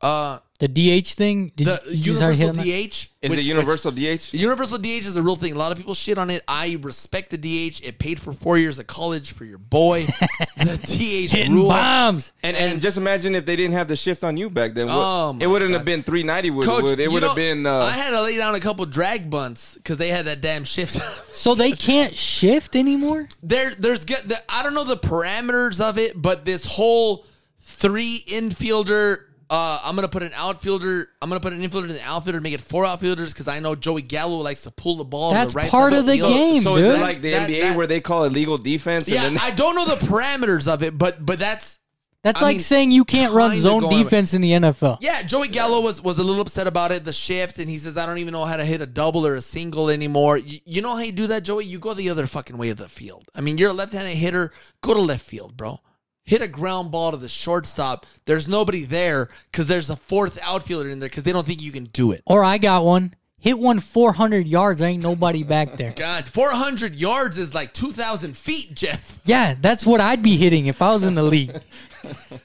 Uh, 0.00 0.38
The 0.60 0.68
DH 0.68 1.06
thing. 1.14 1.52
Did 1.56 1.66
the 1.66 1.80
you, 1.86 1.90
did 1.90 2.06
you 2.06 2.14
start 2.14 2.36
universal? 2.36 2.62
DH 2.62 3.08
Is 3.22 3.30
which- 3.30 3.38
it 3.38 3.44
universal 3.46 3.90
DH? 3.90 4.34
universal 4.34 4.76
DH 4.78 4.86
is 5.06 5.16
a 5.16 5.22
real 5.22 5.34
thing. 5.36 5.54
A 5.54 5.58
lot 5.58 5.72
of 5.72 5.78
people 5.78 5.94
shit 5.94 6.18
on 6.18 6.28
it. 6.28 6.44
I 6.46 6.78
respect 6.82 7.30
the 7.30 7.38
DH. 7.38 7.80
It 7.82 7.98
paid 7.98 8.20
for 8.20 8.34
four 8.34 8.58
years 8.58 8.78
of 8.78 8.86
college 8.86 9.32
for 9.32 9.46
your 9.46 9.56
boy. 9.56 10.04
the 10.58 10.78
DH 10.84 11.32
Hitting 11.34 11.54
rule. 11.54 11.68
bombs. 11.70 12.32
And, 12.42 12.58
and 12.58 12.78
just 12.82 12.98
imagine 12.98 13.34
if 13.34 13.46
they 13.46 13.56
didn't 13.56 13.72
have 13.72 13.88
the 13.88 13.96
shift 13.96 14.22
on 14.22 14.36
you 14.36 14.50
back 14.50 14.74
then. 14.74 14.88
Oh, 14.90 15.32
my 15.32 15.42
it 15.42 15.46
wouldn't 15.46 15.70
God. 15.70 15.78
have 15.78 15.86
been 15.86 16.02
390. 16.02 16.50
Would, 16.50 16.66
Coach, 16.66 16.82
would, 16.84 17.00
it 17.00 17.10
would 17.10 17.22
have 17.22 17.36
been. 17.36 17.64
Uh, 17.64 17.78
I 17.78 17.92
had 17.92 18.10
to 18.10 18.20
lay 18.20 18.36
down 18.36 18.54
a 18.54 18.60
couple 18.60 18.84
drag 18.84 19.30
bunts 19.30 19.76
because 19.76 19.96
they 19.96 20.08
had 20.08 20.26
that 20.26 20.42
damn 20.42 20.64
shift. 20.64 21.00
So 21.34 21.54
they 21.54 21.72
can't 21.72 22.14
shift 22.14 22.76
anymore. 22.76 23.28
there, 23.42 23.70
there's 23.70 24.04
get. 24.04 24.28
The, 24.28 24.38
I 24.52 24.62
don't 24.62 24.74
know 24.74 24.84
the 24.84 24.98
parameters 24.98 25.80
of 25.80 25.96
it, 25.96 26.20
but 26.20 26.44
this 26.44 26.66
whole 26.66 27.24
three 27.60 28.22
infielder. 28.28 29.24
Uh, 29.50 29.80
I'm 29.82 29.96
gonna 29.96 30.08
put 30.08 30.22
an 30.22 30.30
outfielder. 30.36 31.08
I'm 31.20 31.28
gonna 31.28 31.40
put 31.40 31.52
an 31.52 31.60
infielder 31.60 31.82
in 31.88 31.94
the 31.94 32.02
outfielder, 32.04 32.40
make 32.40 32.54
it 32.54 32.60
four 32.60 32.86
outfielders 32.86 33.32
because 33.32 33.48
I 33.48 33.58
know 33.58 33.74
Joey 33.74 34.02
Gallo 34.02 34.36
likes 34.36 34.62
to 34.62 34.70
pull 34.70 34.96
the 34.96 35.04
ball. 35.04 35.30
to 35.30 35.34
That's 35.34 35.54
the 35.54 35.58
right 35.58 35.70
part 35.70 35.92
of 35.92 36.06
the 36.06 36.12
field. 36.12 36.32
game, 36.32 36.62
so 36.62 36.76
is 36.76 36.86
dude. 36.86 36.94
it 36.96 37.00
like 37.00 37.20
the 37.20 37.30
That- 37.32 37.50
NBA 37.50 37.60
that- 37.62 37.76
where 37.76 37.88
they 37.88 38.00
call 38.00 38.22
it 38.24 38.32
legal 38.32 38.58
defense? 38.58 39.08
Yeah, 39.08 39.24
and 39.24 39.36
then 39.36 39.42
I 39.44 39.50
don't 39.50 39.74
know 39.74 39.86
the 39.86 39.96
parameters 39.96 40.72
of 40.72 40.84
it, 40.84 40.96
but 40.96 41.26
but 41.26 41.38
that's 41.40 41.78
That's 42.22 42.42
I 42.42 42.44
like 42.44 42.54
mean, 42.56 42.60
saying 42.60 42.90
you 42.92 43.04
can't 43.06 43.32
run 43.32 43.56
zone 43.56 43.80
going- 43.80 44.04
defense 44.04 44.34
in 44.34 44.42
the 44.42 44.52
NFL. 44.52 44.98
Yeah, 45.00 45.22
Joey 45.22 45.48
Gallo 45.48 45.80
was 45.80 46.00
was 46.02 46.18
a 46.18 46.22
little 46.22 46.42
upset 46.42 46.66
about 46.68 46.92
it, 46.92 47.04
the 47.04 47.12
shift, 47.14 47.58
and 47.58 47.68
he 47.68 47.78
says, 47.78 47.96
"I 47.96 48.04
don't 48.06 48.18
even 48.18 48.32
know 48.32 48.44
how 48.44 48.56
to 48.56 48.64
hit 48.64 48.80
a 48.82 48.86
double 48.86 49.26
or 49.26 49.34
a 49.34 49.40
single 49.40 49.88
anymore." 49.88 50.36
You, 50.36 50.60
you 50.66 50.82
know 50.82 50.94
how 50.94 51.00
you 51.02 51.12
do 51.12 51.26
that, 51.28 51.42
Joey? 51.44 51.64
You 51.64 51.78
go 51.78 51.92
the 51.94 52.10
other 52.10 52.26
fucking 52.28 52.56
way 52.58 52.68
of 52.68 52.76
the 52.76 52.88
field. 52.90 53.24
I 53.34 53.40
mean, 53.40 53.56
you're 53.58 53.70
a 53.70 53.72
left-handed 53.72 54.14
hitter. 54.16 54.52
Go 54.82 54.92
to 54.94 55.00
left 55.00 55.24
field, 55.26 55.56
bro. 55.56 55.80
Hit 56.24 56.42
a 56.42 56.48
ground 56.48 56.90
ball 56.92 57.10
to 57.10 57.16
the 57.16 57.28
shortstop. 57.28 58.06
There's 58.24 58.46
nobody 58.46 58.84
there 58.84 59.30
because 59.50 59.66
there's 59.66 59.90
a 59.90 59.96
fourth 59.96 60.38
outfielder 60.42 60.88
in 60.90 61.00
there 61.00 61.08
because 61.08 61.24
they 61.24 61.32
don't 61.32 61.46
think 61.46 61.60
you 61.62 61.72
can 61.72 61.84
do 61.86 62.12
it. 62.12 62.22
Or 62.26 62.44
I 62.44 62.58
got 62.58 62.84
one. 62.84 63.14
Hit 63.38 63.58
one 63.58 63.78
400 63.80 64.46
yards. 64.46 64.82
Ain't 64.82 65.02
nobody 65.02 65.42
back 65.42 65.76
there. 65.76 65.92
God, 65.96 66.28
400 66.28 66.94
yards 66.94 67.38
is 67.38 67.54
like 67.54 67.72
2,000 67.72 68.36
feet, 68.36 68.74
Jeff. 68.74 69.18
Yeah, 69.24 69.54
that's 69.58 69.86
what 69.86 69.98
I'd 70.00 70.22
be 70.22 70.36
hitting 70.36 70.66
if 70.66 70.82
I 70.82 70.90
was 70.92 71.04
in 71.04 71.14
the 71.14 71.22
league. 71.22 71.58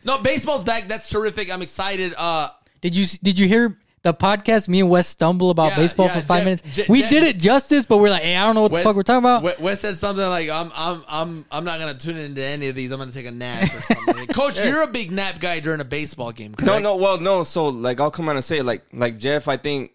No, 0.04 0.18
baseball's 0.18 0.66
back. 0.66 0.90
That's 0.90 1.08
terrific. 1.08 1.50
I'm 1.52 1.62
excited. 1.62 2.14
Uh, 2.18 2.50
Did 2.82 2.94
you 2.94 3.06
did 3.24 3.40
you 3.40 3.48
hear 3.48 3.78
the 4.06 4.14
podcast? 4.14 4.70
Me 4.70 4.80
and 4.80 4.90
Wes 4.90 5.08
stumble 5.08 5.50
about 5.50 5.72
Yeah, 5.72 5.76
baseball 5.78 6.06
yeah, 6.06 6.22
for 6.22 6.26
five 6.26 6.38
Jeff- 6.38 6.46
minutes. 6.46 6.62
Je- 6.74 6.86
we 6.88 7.02
Je- 7.02 7.10
did 7.10 7.24
it 7.24 7.38
justice, 7.40 7.86
but 7.86 7.98
we're 7.98 8.10
like, 8.10 8.22
hey, 8.22 8.36
I 8.38 8.46
don't 8.46 8.56
know 8.56 8.62
what 8.62 8.74
the 8.74 8.80
fuck 8.80 8.96
we're 8.96 9.04
talking 9.04 9.20
about. 9.26 9.44
Wes- 9.44 9.60
Wes 9.60 9.80
said 9.82 9.96
something 9.98 10.26
like, 10.26 10.50
"I'm, 10.50 10.72
I'm, 10.76 11.04
I'm, 11.10 11.46
I'm 11.52 11.64
not 11.66 11.80
gonna 11.80 11.96
tune 11.98 12.16
into 12.18 12.42
any 12.44 12.68
of 12.70 12.76
these. 12.76 12.92
I'm 12.92 13.00
gonna 13.00 13.12
take 13.12 13.26
a 13.26 13.32
nap 13.32 13.64
or 13.64 13.68
something." 13.68 14.28
Coach, 14.34 14.58
you're 14.64 14.84
a 14.84 14.88
big 14.88 15.12
nap 15.12 15.40
guy 15.40 15.60
during 15.60 15.82
a 15.82 15.86
baseball 15.86 16.32
game. 16.32 16.56
Correct? 16.56 16.68
no, 16.68 16.80
no. 16.80 16.96
Well, 16.96 17.20
no. 17.20 17.44
So 17.44 17.66
like, 17.68 18.00
I'll 18.00 18.12
come 18.12 18.30
out 18.30 18.36
and 18.36 18.46
say 18.46 18.62
like, 18.62 18.84
like 18.94 19.18
Jeff. 19.18 19.48
I 19.48 19.58
think 19.58 19.92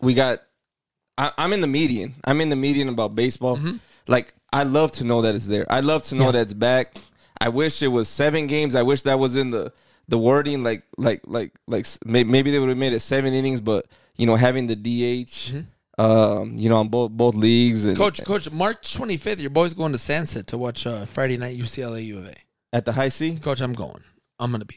we 0.00 0.14
got. 0.14 0.42
I, 1.18 1.30
I'm 1.38 1.52
in 1.52 1.60
the 1.60 1.66
median. 1.66 2.14
I'm 2.24 2.40
in 2.40 2.48
the 2.48 2.56
median 2.56 2.88
about 2.88 3.14
baseball. 3.14 3.56
Mm-hmm. 3.56 3.76
Like, 4.08 4.34
I 4.52 4.62
love 4.64 4.92
to 4.92 5.04
know 5.04 5.22
that 5.22 5.34
it's 5.34 5.46
there. 5.46 5.66
I 5.70 5.80
love 5.80 6.02
to 6.04 6.14
know 6.14 6.26
Yeah. 6.26 6.32
that 6.32 6.40
it's 6.42 6.54
back. 6.54 6.96
I 7.40 7.48
wish 7.50 7.82
it 7.82 7.88
was 7.88 8.08
seven 8.08 8.46
games. 8.46 8.74
I 8.74 8.82
wish 8.82 9.02
that 9.02 9.18
was 9.18 9.36
in 9.36 9.50
the 9.50 9.72
the 10.08 10.18
wording. 10.18 10.62
Like, 10.62 10.82
like, 10.98 11.22
like, 11.26 11.52
like. 11.66 11.86
may- 12.04 12.24
Maybe 12.24 12.50
they 12.50 12.58
would 12.58 12.68
have 12.68 12.78
made 12.78 12.92
it 12.92 13.00
seven 13.00 13.32
innings, 13.34 13.60
but 13.60 13.86
you 14.16 14.26
know, 14.26 14.36
having 14.36 14.66
the 14.66 14.76
DH. 14.76 15.52
Um, 15.98 16.58
you 16.58 16.68
know, 16.68 16.76
on 16.76 16.88
both 16.88 17.10
both 17.12 17.34
leagues 17.34 17.86
and 17.86 17.94
Mm-hmm. 17.96 18.02
Coach, 18.04 18.24
Coach, 18.24 18.50
March 18.50 18.98
25th, 18.98 19.40
your 19.40 19.48
boy's 19.48 19.72
going 19.72 19.92
to 19.92 19.98
Sunset 19.98 20.46
to 20.48 20.58
watch 20.58 20.86
uh, 20.86 21.06
Friday 21.06 21.38
night 21.38 21.58
UCLA 21.58 22.04
U 22.06 22.18
of 22.18 22.26
A. 22.28 22.34
at 22.74 22.84
the 22.84 22.92
high 22.92 23.08
C. 23.08 23.36
Coach, 23.36 23.62
I'm 23.62 23.72
going. 23.72 24.02
I'm 24.38 24.50
gonna 24.50 24.66
be 24.66 24.76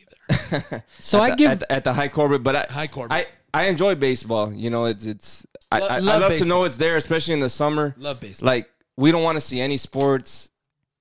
there. 0.49 0.85
so 0.99 1.19
I 1.19 1.31
at, 1.31 1.37
give 1.37 1.51
at, 1.51 1.59
the- 1.59 1.71
at 1.73 1.83
the 1.83 1.91
Hi 1.91 2.07
Corbett, 2.07 2.41
but 2.41 2.55
I 2.55 2.65
Hi 2.69 2.87
Corbett. 2.87 3.11
I 3.11 3.25
I 3.53 3.67
enjoy 3.67 3.95
baseball. 3.95 4.53
You 4.53 4.69
know, 4.69 4.85
it's 4.85 5.05
it's 5.05 5.45
I, 5.69 5.79
Lo- 5.79 5.87
I, 5.87 5.95
I 5.95 5.99
love 5.99 6.21
love 6.21 6.37
to 6.37 6.45
know 6.45 6.63
it's 6.63 6.77
there, 6.77 6.95
especially 6.95 7.33
in 7.33 7.41
the 7.41 7.49
summer. 7.49 7.93
Love 7.97 8.21
baseball. 8.21 8.47
Like 8.47 8.69
we 8.95 9.11
don't 9.11 9.21
want 9.23 9.35
to 9.35 9.41
see 9.41 9.59
any 9.59 9.75
sports 9.75 10.49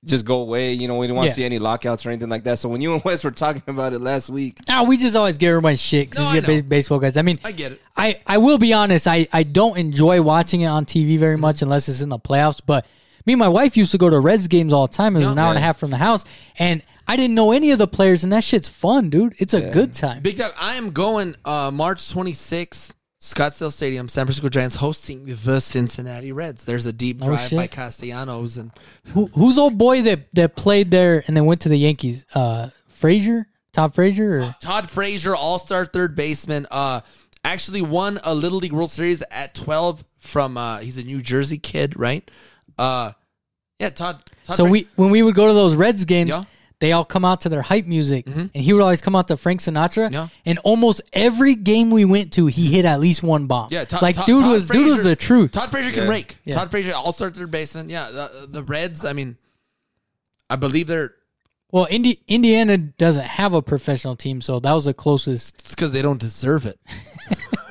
just 0.05 0.25
go 0.25 0.41
away. 0.41 0.73
You 0.73 0.87
know, 0.89 0.97
we 0.97 1.07
don't 1.07 1.17
want 1.17 1.27
to 1.27 1.31
Yeah. 1.31 1.35
see 1.37 1.45
any 1.45 1.59
lockouts 1.59 2.07
or 2.07 2.11
anything 2.11 2.29
like 2.29 2.45
that. 2.45 2.59
So 2.59 2.69
when 2.69 2.81
you 2.81 2.95
and 2.95 3.03
Wes 3.05 3.25
were 3.25 3.31
talking 3.31 3.63
about 3.67 3.93
it 3.93 4.01
last 4.01 4.31
week, 4.31 4.59
ah, 4.69 4.85
we 4.85 4.97
just 4.97 5.17
always 5.17 5.37
give 5.39 5.51
everybody 5.51 5.77
shit 5.77 6.11
because 6.11 6.33
No, 6.33 6.41
these 6.41 6.49
I 6.49 6.65
are 6.65 6.69
baseball 6.69 6.99
guys. 6.99 7.17
I 7.17 7.23
mean, 7.23 7.39
I 7.45 7.53
get 7.53 7.73
it. 7.73 7.83
I, 7.97 8.21
I 8.27 8.39
will 8.39 8.59
be 8.59 8.73
honest. 8.73 9.07
I, 9.09 9.27
I 9.33 9.43
don't 9.43 9.77
enjoy 9.77 10.23
watching 10.23 10.61
it 10.61 10.67
on 10.67 10.85
TV 10.85 11.19
very 11.19 11.35
Mm-hmm. 11.35 11.41
much 11.43 11.63
unless 11.63 11.89
it's 11.89 12.01
in 12.01 12.09
the 12.11 12.19
playoffs. 12.19 12.61
But 12.65 12.87
me 13.27 13.33
and 13.35 13.41
my 13.41 13.49
wife 13.49 13.77
used 13.77 13.91
to 13.93 13.99
go 13.99 14.09
to 14.09 14.19
Reds 14.21 14.47
games 14.49 14.73
all 14.73 14.87
the 14.87 14.93
time. 14.95 15.17
It 15.17 15.21
was 15.21 15.27
Yeah. 15.27 15.33
an 15.33 15.39
hour 15.39 15.49
and 15.51 15.59
a 15.59 15.63
half 15.63 15.79
from 15.79 15.91
the 15.91 15.97
house, 15.99 16.25
and 16.59 16.83
I 17.11 17.17
didn't 17.17 17.35
know 17.35 17.53
any 17.53 17.71
of 17.73 17.79
the 17.79 17.89
players, 17.89 18.23
and 18.23 18.33
that 18.33 18.45
shit's 18.45 18.69
fun, 18.69 19.09
dude. 19.11 19.35
It's 19.39 19.55
a 19.55 19.71
good 19.71 19.95
time. 19.95 20.23
Big 20.23 20.37
Dog, 20.37 20.53
I 20.61 20.75
am 20.75 20.91
going 20.91 21.35
uh, 21.45 21.71
March 21.73 22.01
26th, 22.13 22.93
Scottsdale 23.21 23.73
Stadium, 23.73 24.09
San 24.09 24.27
Francisco 24.27 24.49
Giants 24.49 24.77
hosting 24.77 25.25
the 25.27 25.61
Cincinnati 25.61 26.31
Reds. 26.31 26.65
There's 26.65 26.87
a 26.87 26.93
deep 26.93 27.19
Oh, 27.23 27.27
drive 27.27 27.49
shit. 27.49 27.57
by 27.57 27.67
Castellanos 27.67 28.57
and 28.57 28.71
Who, 29.07 29.27
who's 29.35 29.59
old 29.59 29.77
boy 29.77 30.03
that 30.03 30.33
that 30.35 30.55
played 30.55 30.91
there 30.93 31.25
and 31.27 31.37
then 31.37 31.45
went 31.45 31.61
to 31.63 31.69
the 31.69 31.77
Yankees? 31.79 32.25
Uh, 32.35 32.71
Frazier, 32.87 33.49
Todd 33.73 33.95
Frazier, 33.95 34.43
or 34.45 34.57
Todd 34.61 34.89
Frazier, 34.89 35.35
All 35.35 35.59
Star 35.59 35.85
third 35.85 36.15
baseman. 36.15 36.67
Uh, 36.71 37.01
actually 37.45 37.83
won 37.83 38.21
a 38.23 38.35
Little 38.35 38.59
League 38.59 38.73
World 38.73 38.91
Series 38.91 39.23
at 39.33 39.55
12 39.55 40.05
from. 40.19 40.57
Uh, 40.57 40.79
he's 40.79 40.97
a 40.99 41.03
New 41.03 41.21
Jersey 41.21 41.59
kid, 41.59 41.99
right? 41.99 42.29
Uh, 42.79 43.13
yeah, 43.81 43.91
Todd. 43.91 44.23
Todd 44.45 44.57
so 44.57 44.65
we 44.65 44.87
when 44.95 45.11
we 45.11 45.23
would 45.25 45.35
go 45.35 45.49
to 45.49 45.55
those 45.55 45.75
Reds 45.75 46.05
games, 46.05 46.31
Yeah. 46.31 46.45
They 46.81 46.93
all 46.93 47.05
come 47.05 47.25
out 47.25 47.41
to 47.41 47.49
their 47.49 47.63
hype 47.63 47.87
music, 47.87 48.27
mm-hmm. 48.27 48.41
and 48.41 48.55
he 48.55 48.73
would 48.73 48.83
always 48.83 49.01
come 49.01 49.17
out 49.17 49.29
to 49.29 49.37
Frank 49.37 49.61
Sinatra. 49.61 50.13
Yeah. 50.13 50.29
And 50.45 50.59
almost 50.61 51.03
every 51.13 51.55
game 51.57 51.91
we 51.91 52.05
went 52.05 52.33
to, 52.35 52.47
he 52.47 52.67
hit 52.73 52.85
at 52.85 53.01
least 53.01 53.23
one 53.23 53.47
bomb. 53.47 53.69
Yeah, 53.73 53.85
Todd, 53.85 54.03
like 54.03 54.15
Todd- 54.15 54.27
dude 54.27 54.43
Todd 54.43 54.53
was 54.53 54.69
dude 54.69 54.87
was 54.87 55.03
the 55.03 55.17
truth. 55.17 55.53
Todd 55.53 55.71
Frazier 55.71 55.93
can 55.93 56.05
Yeah. 56.05 56.11
rake. 56.11 56.37
Yeah. 56.45 56.55
Todd 56.55 56.71
Frazier, 56.71 56.93
All 56.95 57.13
Star 57.13 57.31
third 57.31 57.51
baseman. 57.51 57.89
Yeah, 57.91 58.11
the, 58.11 58.49
the 58.49 58.63
Reds. 58.63 59.05
I 59.05 59.13
mean, 59.13 59.37
I 60.49 60.57
believe 60.57 60.87
they're. 60.87 61.15
Well, 61.71 61.87
Indi- 61.91 62.23
Indiana 62.29 62.79
doesn't 62.79 63.27
have 63.27 63.53
a 63.55 63.61
professional 63.61 64.17
team, 64.17 64.41
so 64.41 64.59
that 64.61 64.73
was 64.73 64.87
the 64.87 64.95
closest. 64.95 65.57
It's 65.59 65.75
because 65.75 65.93
they 65.93 66.01
don't 66.01 66.21
deserve 66.21 66.65
it. 66.65 66.79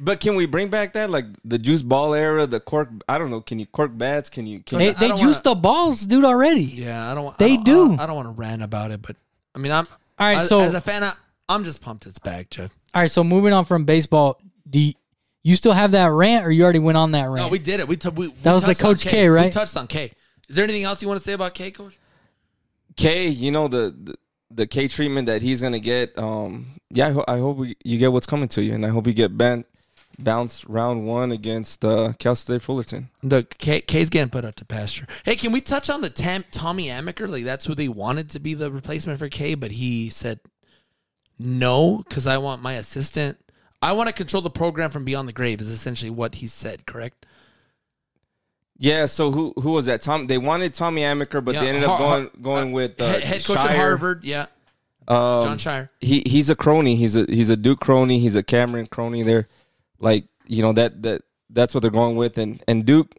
but 0.00 0.20
can 0.20 0.34
we 0.34 0.46
bring 0.46 0.68
back 0.68 0.92
that 0.94 1.10
like 1.10 1.26
the 1.44 1.58
juice 1.58 1.82
ball 1.82 2.14
era, 2.14 2.46
the 2.46 2.60
cork? 2.60 2.88
I 3.08 3.18
don't 3.18 3.30
know. 3.30 3.40
Can 3.40 3.58
you 3.58 3.66
cork 3.66 3.96
bats? 3.96 4.28
Can 4.28 4.46
you? 4.46 4.60
Can 4.60 4.78
They, 4.78 4.90
I 4.90 4.92
they 4.92 5.08
don't 5.08 5.18
juiced 5.18 5.44
the 5.44 5.54
balls, 5.54 6.02
dude, 6.02 6.24
already. 6.24 6.62
Yeah, 6.62 7.10
I 7.10 7.14
don't. 7.14 7.36
They 7.38 7.52
I 7.52 7.56
don't, 7.56 7.64
do. 7.64 7.84
I 7.84 7.88
don't, 7.88 8.00
I 8.00 8.06
don't 8.06 8.16
want 8.16 8.28
to 8.28 8.32
rant 8.32 8.62
about 8.62 8.90
it, 8.90 9.02
but 9.02 9.16
I 9.54 9.58
mean, 9.58 9.72
I'm. 9.72 9.86
All 10.18 10.26
right, 10.26 10.38
as, 10.38 10.48
so- 10.48 10.60
as 10.60 10.74
a 10.74 10.80
fan, 10.80 11.04
I, 11.04 11.12
I'm 11.48 11.64
just 11.64 11.80
pumped 11.80 12.06
it's 12.06 12.18
back, 12.18 12.50
Jeff. 12.50 12.76
All 12.94 13.02
right, 13.02 13.10
so 13.10 13.22
moving 13.22 13.52
on 13.52 13.64
from 13.64 13.84
baseball, 13.84 14.40
do 14.68 14.78
you, 14.78 14.92
you 15.44 15.56
still 15.56 15.72
have 15.72 15.92
that 15.92 16.06
rant, 16.10 16.46
or 16.46 16.50
you 16.50 16.62
already 16.64 16.78
went 16.78 16.98
on 16.98 17.12
that 17.12 17.24
rant? 17.24 17.46
No, 17.46 17.48
we 17.48 17.58
did 17.58 17.80
it. 17.80 17.88
We, 17.88 17.96
t- 17.96 18.08
we 18.08 18.32
That 18.42 18.52
was 18.52 18.64
the 18.64 18.74
Coach 18.74 19.02
K, 19.04 19.28
right? 19.28 19.46
We 19.46 19.50
touched 19.50 19.76
on 19.76 19.86
K. 19.86 20.12
Is 20.48 20.56
there 20.56 20.64
anything 20.64 20.84
else 20.84 21.02
you 21.02 21.08
want 21.08 21.20
to 21.20 21.24
say 21.24 21.32
about 21.34 21.54
K, 21.54 21.70
Coach? 21.70 21.98
K, 22.96 23.28
you 23.28 23.50
know 23.50 23.68
the, 23.68 23.94
the 24.02 24.14
the 24.50 24.66
K 24.66 24.88
treatment 24.88 25.26
that 25.26 25.42
he's 25.42 25.60
gonna 25.60 25.78
get. 25.78 26.18
Um, 26.18 26.74
yeah, 26.90 27.08
I, 27.08 27.10
ho- 27.12 27.24
I 27.28 27.38
hope 27.38 27.58
we, 27.58 27.76
you 27.84 27.98
get 27.98 28.12
what's 28.12 28.26
coming 28.26 28.48
to 28.48 28.62
you, 28.62 28.74
and 28.74 28.84
I 28.84 28.88
hope 28.88 29.06
you 29.06 29.12
get 29.12 29.36
banned, 29.36 29.64
bounced 30.18 30.64
round 30.66 31.06
one 31.06 31.30
against 31.32 31.84
uh, 31.84 32.12
Cal 32.18 32.34
State 32.34 32.62
Fullerton. 32.62 33.08
The 33.22 33.44
K, 33.58 33.80
K's 33.80 34.10
getting 34.10 34.30
put 34.30 34.44
up 34.44 34.54
to 34.56 34.64
pasture. 34.64 35.06
Hey, 35.24 35.36
can 35.36 35.52
we 35.52 35.60
touch 35.60 35.88
on 35.90 36.00
the 36.00 36.10
Tam, 36.10 36.44
Tommy 36.50 36.86
Amaker? 36.86 37.28
Like 37.28 37.44
that's 37.44 37.64
who 37.66 37.74
they 37.74 37.88
wanted 37.88 38.28
to 38.30 38.40
be 38.40 38.54
the 38.54 38.70
replacement 38.70 39.18
for 39.18 39.28
K, 39.28 39.54
but 39.54 39.72
he 39.72 40.10
said 40.10 40.40
no 41.38 42.04
because 42.08 42.26
I 42.26 42.38
want 42.38 42.62
my 42.62 42.74
assistant. 42.74 43.38
I 43.80 43.92
want 43.92 44.08
to 44.08 44.12
control 44.12 44.42
the 44.42 44.50
program 44.50 44.90
from 44.90 45.04
beyond 45.04 45.28
the 45.28 45.32
grave. 45.32 45.60
Is 45.60 45.70
essentially 45.70 46.10
what 46.10 46.36
he 46.36 46.46
said. 46.48 46.84
Correct? 46.86 47.24
Yeah, 48.76 49.06
so 49.06 49.30
who 49.32 49.52
who 49.60 49.72
was 49.72 49.86
that? 49.86 50.02
Tom. 50.02 50.26
They 50.28 50.38
wanted 50.38 50.72
Tommy 50.74 51.02
Amaker, 51.02 51.44
but 51.44 51.54
Yeah, 51.54 51.60
they 51.62 51.68
ended 51.68 51.84
up 51.84 51.98
going 51.98 52.30
going 52.40 52.72
with 52.72 53.00
uh, 53.00 53.06
head, 53.06 53.22
head 53.22 53.44
coach 53.44 53.56
Scheyer. 53.58 53.70
at 53.70 53.76
Harvard. 53.76 54.24
Yeah, 54.24 54.46
Um, 55.08 55.42
Jon 55.42 55.58
Scheyer. 55.58 55.88
he 56.00 56.22
he's 56.26 56.48
a 56.48 56.54
crony. 56.56 56.94
He's 56.94 57.16
a 57.16 57.24
he's 57.28 57.50
a 57.50 57.56
Duke 57.56 57.80
crony. 57.80 58.20
He's 58.20 58.36
a 58.36 58.42
Cameron 58.42 58.86
crony. 58.86 59.22
There, 59.24 59.48
like 60.00 60.26
you 60.46 60.62
know 60.62 60.72
that 60.72 61.02
that 61.02 61.22
that's 61.50 61.74
what 61.74 61.80
they're 61.82 61.90
going 61.90 62.16
with. 62.16 62.38
And 62.38 62.62
and 62.68 62.84
Duke, 62.84 63.14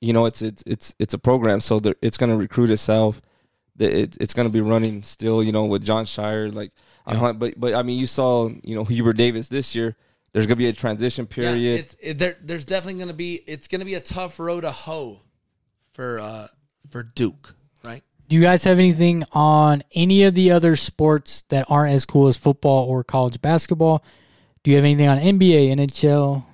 you 0.00 0.12
know, 0.12 0.26
it's 0.26 0.42
it's 0.42 0.62
it's 0.66 0.94
it's 0.98 1.14
a 1.14 1.18
program, 1.18 1.60
so 1.60 1.80
they're- 1.80 1.96
it's 2.02 2.16
going 2.16 2.30
to 2.30 2.36
recruit 2.36 2.70
itself. 2.70 3.20
The- 3.76 4.00
It, 4.02 4.16
it's 4.20 4.32
going 4.34 4.46
to 4.48 4.52
be 4.52 4.60
running 4.60 5.02
still, 5.02 5.42
you 5.42 5.52
know, 5.52 5.64
with 5.66 5.84
Jon 5.84 6.04
Scheyer. 6.04 6.52
Like, 6.54 6.72
on 7.06 7.16
Hunt- 7.16 7.38
but 7.38 7.54
but 7.58 7.74
I 7.74 7.82
mean, 7.82 7.98
you 7.98 8.06
saw 8.06 8.48
you 8.62 8.74
know 8.74 8.84
Hubert 8.84 9.16
Davis 9.16 9.48
this 9.48 9.74
year. 9.74 9.96
There's 10.32 10.44
going 10.46 10.56
to 10.56 10.64
be 10.64 10.68
a 10.68 10.72
transition 10.74 11.26
Yeah, 11.30 11.34
period. 11.34 11.80
it's 11.80 11.96
it, 12.00 12.18
there. 12.18 12.36
There's 12.42 12.64
definitely 12.66 12.94
going 12.98 13.08
to 13.08 13.14
be. 13.14 13.36
It's 13.46 13.68
going 13.68 13.80
to 13.80 13.86
be 13.86 13.94
a 13.94 14.00
tough 14.00 14.38
road 14.38 14.62
to 14.62 14.70
hoe 14.70 15.20
for 15.94 16.20
uh 16.20 16.48
for 16.90 17.02
Duke, 17.02 17.54
right? 17.84 18.02
Do 18.28 18.36
you 18.36 18.42
guys 18.42 18.64
have 18.64 18.78
anything 18.78 19.24
on 19.32 19.82
any 19.94 20.24
of 20.24 20.34
the 20.34 20.50
other 20.50 20.76
sports 20.76 21.44
that 21.48 21.64
aren't 21.70 21.92
as 21.94 22.04
cool 22.04 22.26
as 22.28 22.36
football 22.36 22.86
or 22.88 23.02
college 23.04 23.40
basketball? 23.40 24.02
Do 24.66 24.72
you 24.72 24.78
have 24.78 24.84
anything 24.84 25.06
on 25.06 25.18
NBA, 25.18 25.76
NHL, 25.76 26.44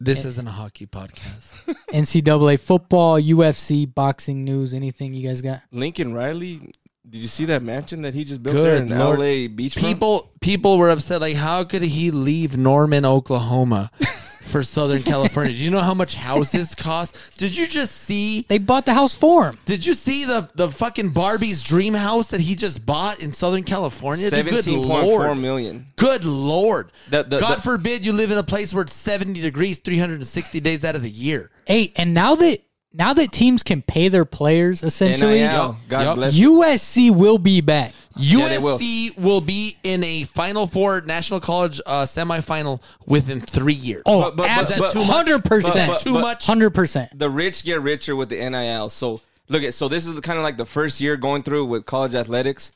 This 0.00 0.24
isn't 0.24 0.48
a 0.48 0.50
hockey 0.50 0.86
podcast. 0.86 1.52
NCAA 1.92 2.58
football, 2.58 3.20
UFC, 3.20 3.84
boxing 3.94 4.42
news, 4.42 4.72
anything 4.72 5.12
you 5.12 5.28
guys 5.28 5.42
got? 5.42 5.60
Lincoln 5.70 6.14
Riley 6.14 6.72
Did 7.06 7.18
you 7.18 7.28
see 7.28 7.44
that 7.44 7.62
mansion 7.62 8.00
that 8.00 8.14
he 8.14 8.24
just 8.24 8.42
built 8.42 8.56
Good 8.56 8.88
there 8.88 8.96
in 8.96 8.98
Lord. 8.98 9.18
LA 9.18 9.48
beach? 9.54 9.76
People 9.76 10.32
people 10.40 10.78
were 10.78 10.88
upset. 10.88 11.20
Like, 11.20 11.36
how 11.36 11.62
could 11.64 11.82
he 11.82 12.10
leave 12.10 12.56
Norman, 12.56 13.04
Oklahoma, 13.04 13.90
for 14.46 14.62
Southern 14.62 15.02
California? 15.02 15.52
Do 15.52 15.58
you 15.58 15.70
know 15.70 15.80
how 15.80 15.94
much 15.94 16.14
houses 16.14 16.74
cost? 16.74 17.16
Did 17.36 17.56
you 17.56 17.66
just 17.66 17.96
see? 17.96 18.46
They 18.48 18.58
bought 18.58 18.86
the 18.86 18.94
house 18.94 19.14
for 19.14 19.46
him. 19.50 19.58
Did 19.64 19.84
you 19.84 19.94
see 19.94 20.24
the 20.24 20.48
the 20.54 20.70
fucking 20.70 21.10
Barbie's 21.10 21.62
dream 21.62 21.94
house 21.94 22.28
that 22.28 22.40
he 22.40 22.54
just 22.54 22.86
bought 22.86 23.20
in 23.20 23.32
Southern 23.32 23.64
California? 23.64 24.30
Dude, 24.30 24.44
Good 24.46 24.64
seventeen 24.64 24.86
point 24.88 25.04
four 25.04 25.24
lord. 25.24 25.38
million. 25.38 25.86
Good 25.96 26.24
lord. 26.24 26.92
The- 27.10 27.24
the- 27.24 27.38
God 27.40 27.58
the- 27.58 27.62
forbid 27.62 28.04
you 28.04 28.12
live 28.12 28.30
in 28.30 28.38
a 28.38 28.42
place 28.42 28.72
where 28.72 28.82
it's 28.82 28.92
70 28.94 29.40
degrees 29.40 29.78
360 29.78 30.60
days 30.60 30.84
out 30.84 30.94
of 30.94 31.02
the 31.02 31.10
year. 31.10 31.50
Hey, 31.66 31.92
and 31.96 32.14
now 32.14 32.34
that 32.36 32.60
now 32.96 33.12
that 33.12 33.30
teams 33.32 33.62
can 33.62 33.82
pay 33.82 34.08
their 34.08 34.24
players, 34.24 34.82
essentially, 34.82 35.38
NIL. 35.40 35.76
God 35.88 36.02
Yup. 36.02 36.14
bless 36.16 36.34
you. 36.34 36.52
USC 36.60 37.10
will 37.14 37.38
be 37.38 37.60
back. 37.60 37.92
Yeah, 38.16 38.48
they 38.48 38.58
will. 38.58 38.78
USC 38.78 39.16
will. 39.18 39.40
be 39.42 39.76
in 39.82 40.02
a 40.02 40.24
Final 40.24 40.66
Four 40.66 41.02
National 41.02 41.38
College 41.38 41.80
uh, 41.84 42.02
semifinal 42.04 42.80
within 43.06 43.40
three 43.40 43.74
years. 43.74 44.02
Oh, 44.06 44.22
But- 44.22 44.36
but- 44.36 44.50
abs- 44.50 44.78
but- 44.78 44.94
but- 44.94 45.04
hundred 45.04 45.42
but- 45.42 45.50
percent, 45.50 45.92
but- 45.92 46.00
too 46.00 46.14
much. 46.14 46.46
hundred 46.46 46.70
percent. 46.70 47.10
the 47.18 47.28
rich 47.28 47.62
get 47.64 47.82
richer 47.82 48.16
with 48.16 48.30
the 48.30 48.36
NIL. 48.48 48.88
So 48.88 49.20
look 49.48 49.62
at 49.62 49.74
so 49.74 49.88
this 49.88 50.06
is 50.06 50.18
kind 50.20 50.38
of 50.38 50.42
like 50.44 50.56
the 50.56 50.64
first 50.66 51.00
year 51.00 51.16
going 51.18 51.42
through 51.42 51.66
with 51.66 51.84
college 51.84 52.14
athletics. 52.14 52.72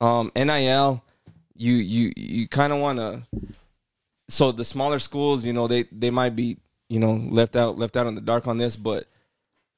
Um, 0.00 0.30
NIL, 0.36 1.02
you 1.56 1.74
you 1.74 2.12
you 2.16 2.46
kind 2.48 2.72
of 2.72 2.78
want 2.78 2.98
to. 3.00 3.22
So 4.28 4.52
the 4.52 4.64
smaller 4.64 4.98
schools, 5.00 5.44
you 5.44 5.52
know, 5.52 5.66
they 5.66 5.84
they 5.90 6.10
might 6.10 6.36
be 6.36 6.58
you 6.88 7.00
know 7.00 7.14
left 7.14 7.56
out 7.56 7.78
left 7.78 7.96
out 7.96 8.06
in 8.06 8.14
the 8.14 8.20
dark 8.20 8.46
on 8.46 8.58
this, 8.58 8.76
but 8.76 9.06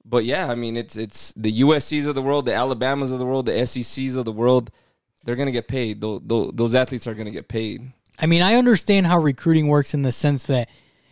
but 0.09 0.24
yeah, 0.24 0.49
I 0.49 0.55
mean 0.55 0.77
it's 0.77 0.97
it's 0.97 1.33
the 1.37 1.61
USC's 1.61 2.07
of 2.07 2.15
the 2.15 2.23
world, 2.23 2.47
the 2.47 2.55
Alabamas 2.55 3.12
of 3.12 3.19
the 3.19 3.27
world, 3.27 3.47
the 3.47 3.66
SECs 3.66 4.16
of 4.16 4.24
the 4.24 4.33
world. 4.33 4.70
They're 5.24 5.37
gonna 5.37 5.53
get 5.53 5.69
paid. 5.69 6.01
Those 6.01 6.20
those, 6.24 6.53
those 6.55 6.74
athletes 6.74 7.07
are 7.07 7.15
gonna 7.15 7.31
get 7.31 7.49
paid. 7.49 7.93
I 8.19 8.27
mean, 8.27 8.43
I 8.43 8.55
understand 8.55 9.07
how 9.07 9.19
recruiting 9.19 9.69
works 9.69 9.93
in 9.93 10.03
the 10.03 10.12
sense 10.12 10.47
that 10.47 10.69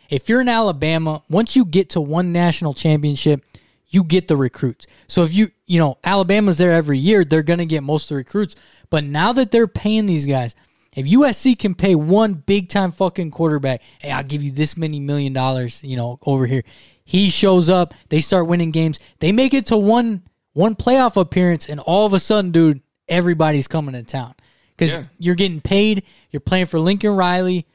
if 0.09 0.29
you're 0.29 0.41
in 0.41 0.49
Alabama, 0.49 1.23
once 1.29 1.57
you 1.57 1.65
get 1.65 1.91
to 1.91 2.01
one 2.01 2.33
national 2.33 2.75
championship, 2.75 3.45
you 3.89 4.03
get 4.05 4.29
the 4.29 4.37
recruits. 4.37 4.87
So 5.07 5.23
if 5.23 5.35
you, 5.35 5.51
you 5.67 5.79
know, 5.79 5.99
Alabama's 6.05 6.59
there 6.59 6.73
every 6.73 6.99
year, 6.99 7.25
they're 7.25 7.43
to 7.43 7.67
get 7.67 7.83
most 7.83 8.05
of 8.05 8.09
the 8.11 8.17
recruits. 8.17 8.57
But 8.91 9.05
now 9.05 9.33
that 9.33 9.51
they're 9.51 9.67
paying 9.67 10.07
these 10.07 10.27
guys, 10.27 10.55
if 10.95 11.07
USC 11.07 11.59
can 11.59 11.75
pay 11.75 11.95
one 11.95 12.35
big 12.35 12.69
time 12.69 12.93
fucking 12.93 13.31
quarterback, 13.31 13.83
hey, 14.01 14.11
I'll 14.11 14.23
give 14.23 14.43
you 14.43 14.53
this 14.53 14.77
many 14.77 15.01
million 15.01 15.33
dollars, 15.33 15.83
you 15.83 15.97
know, 15.97 16.19
over 16.23 16.47
here. 16.47 16.63
He 17.05 17.31
shows 17.31 17.69
up, 17.69 17.95
they 18.09 18.21
start 18.21 18.47
winning 18.47 18.71
games. 18.71 18.99
They 19.21 19.33
make 19.33 19.55
it 19.55 19.67
to 19.67 19.77
one 19.77 20.23
one 20.53 20.75
playoff 20.75 21.17
appearance 21.17 21.69
and 21.69 21.81
all 21.81 22.07
of 22.07 22.13
a 22.13 22.21
sudden, 22.21 22.51
dude, 22.51 22.81
everybody's 23.09 23.67
coming 23.69 23.95
to 23.95 24.03
town. 24.03 24.35
Cuz 24.79 24.91
Yeah. 24.91 25.03
you're 25.19 25.35
getting 25.35 25.61
paid, 25.61 26.05
you're 26.31 26.41
playing 26.41 26.67
for 26.67 26.79
Lincoln 26.79 27.11
Riley, 27.17 27.67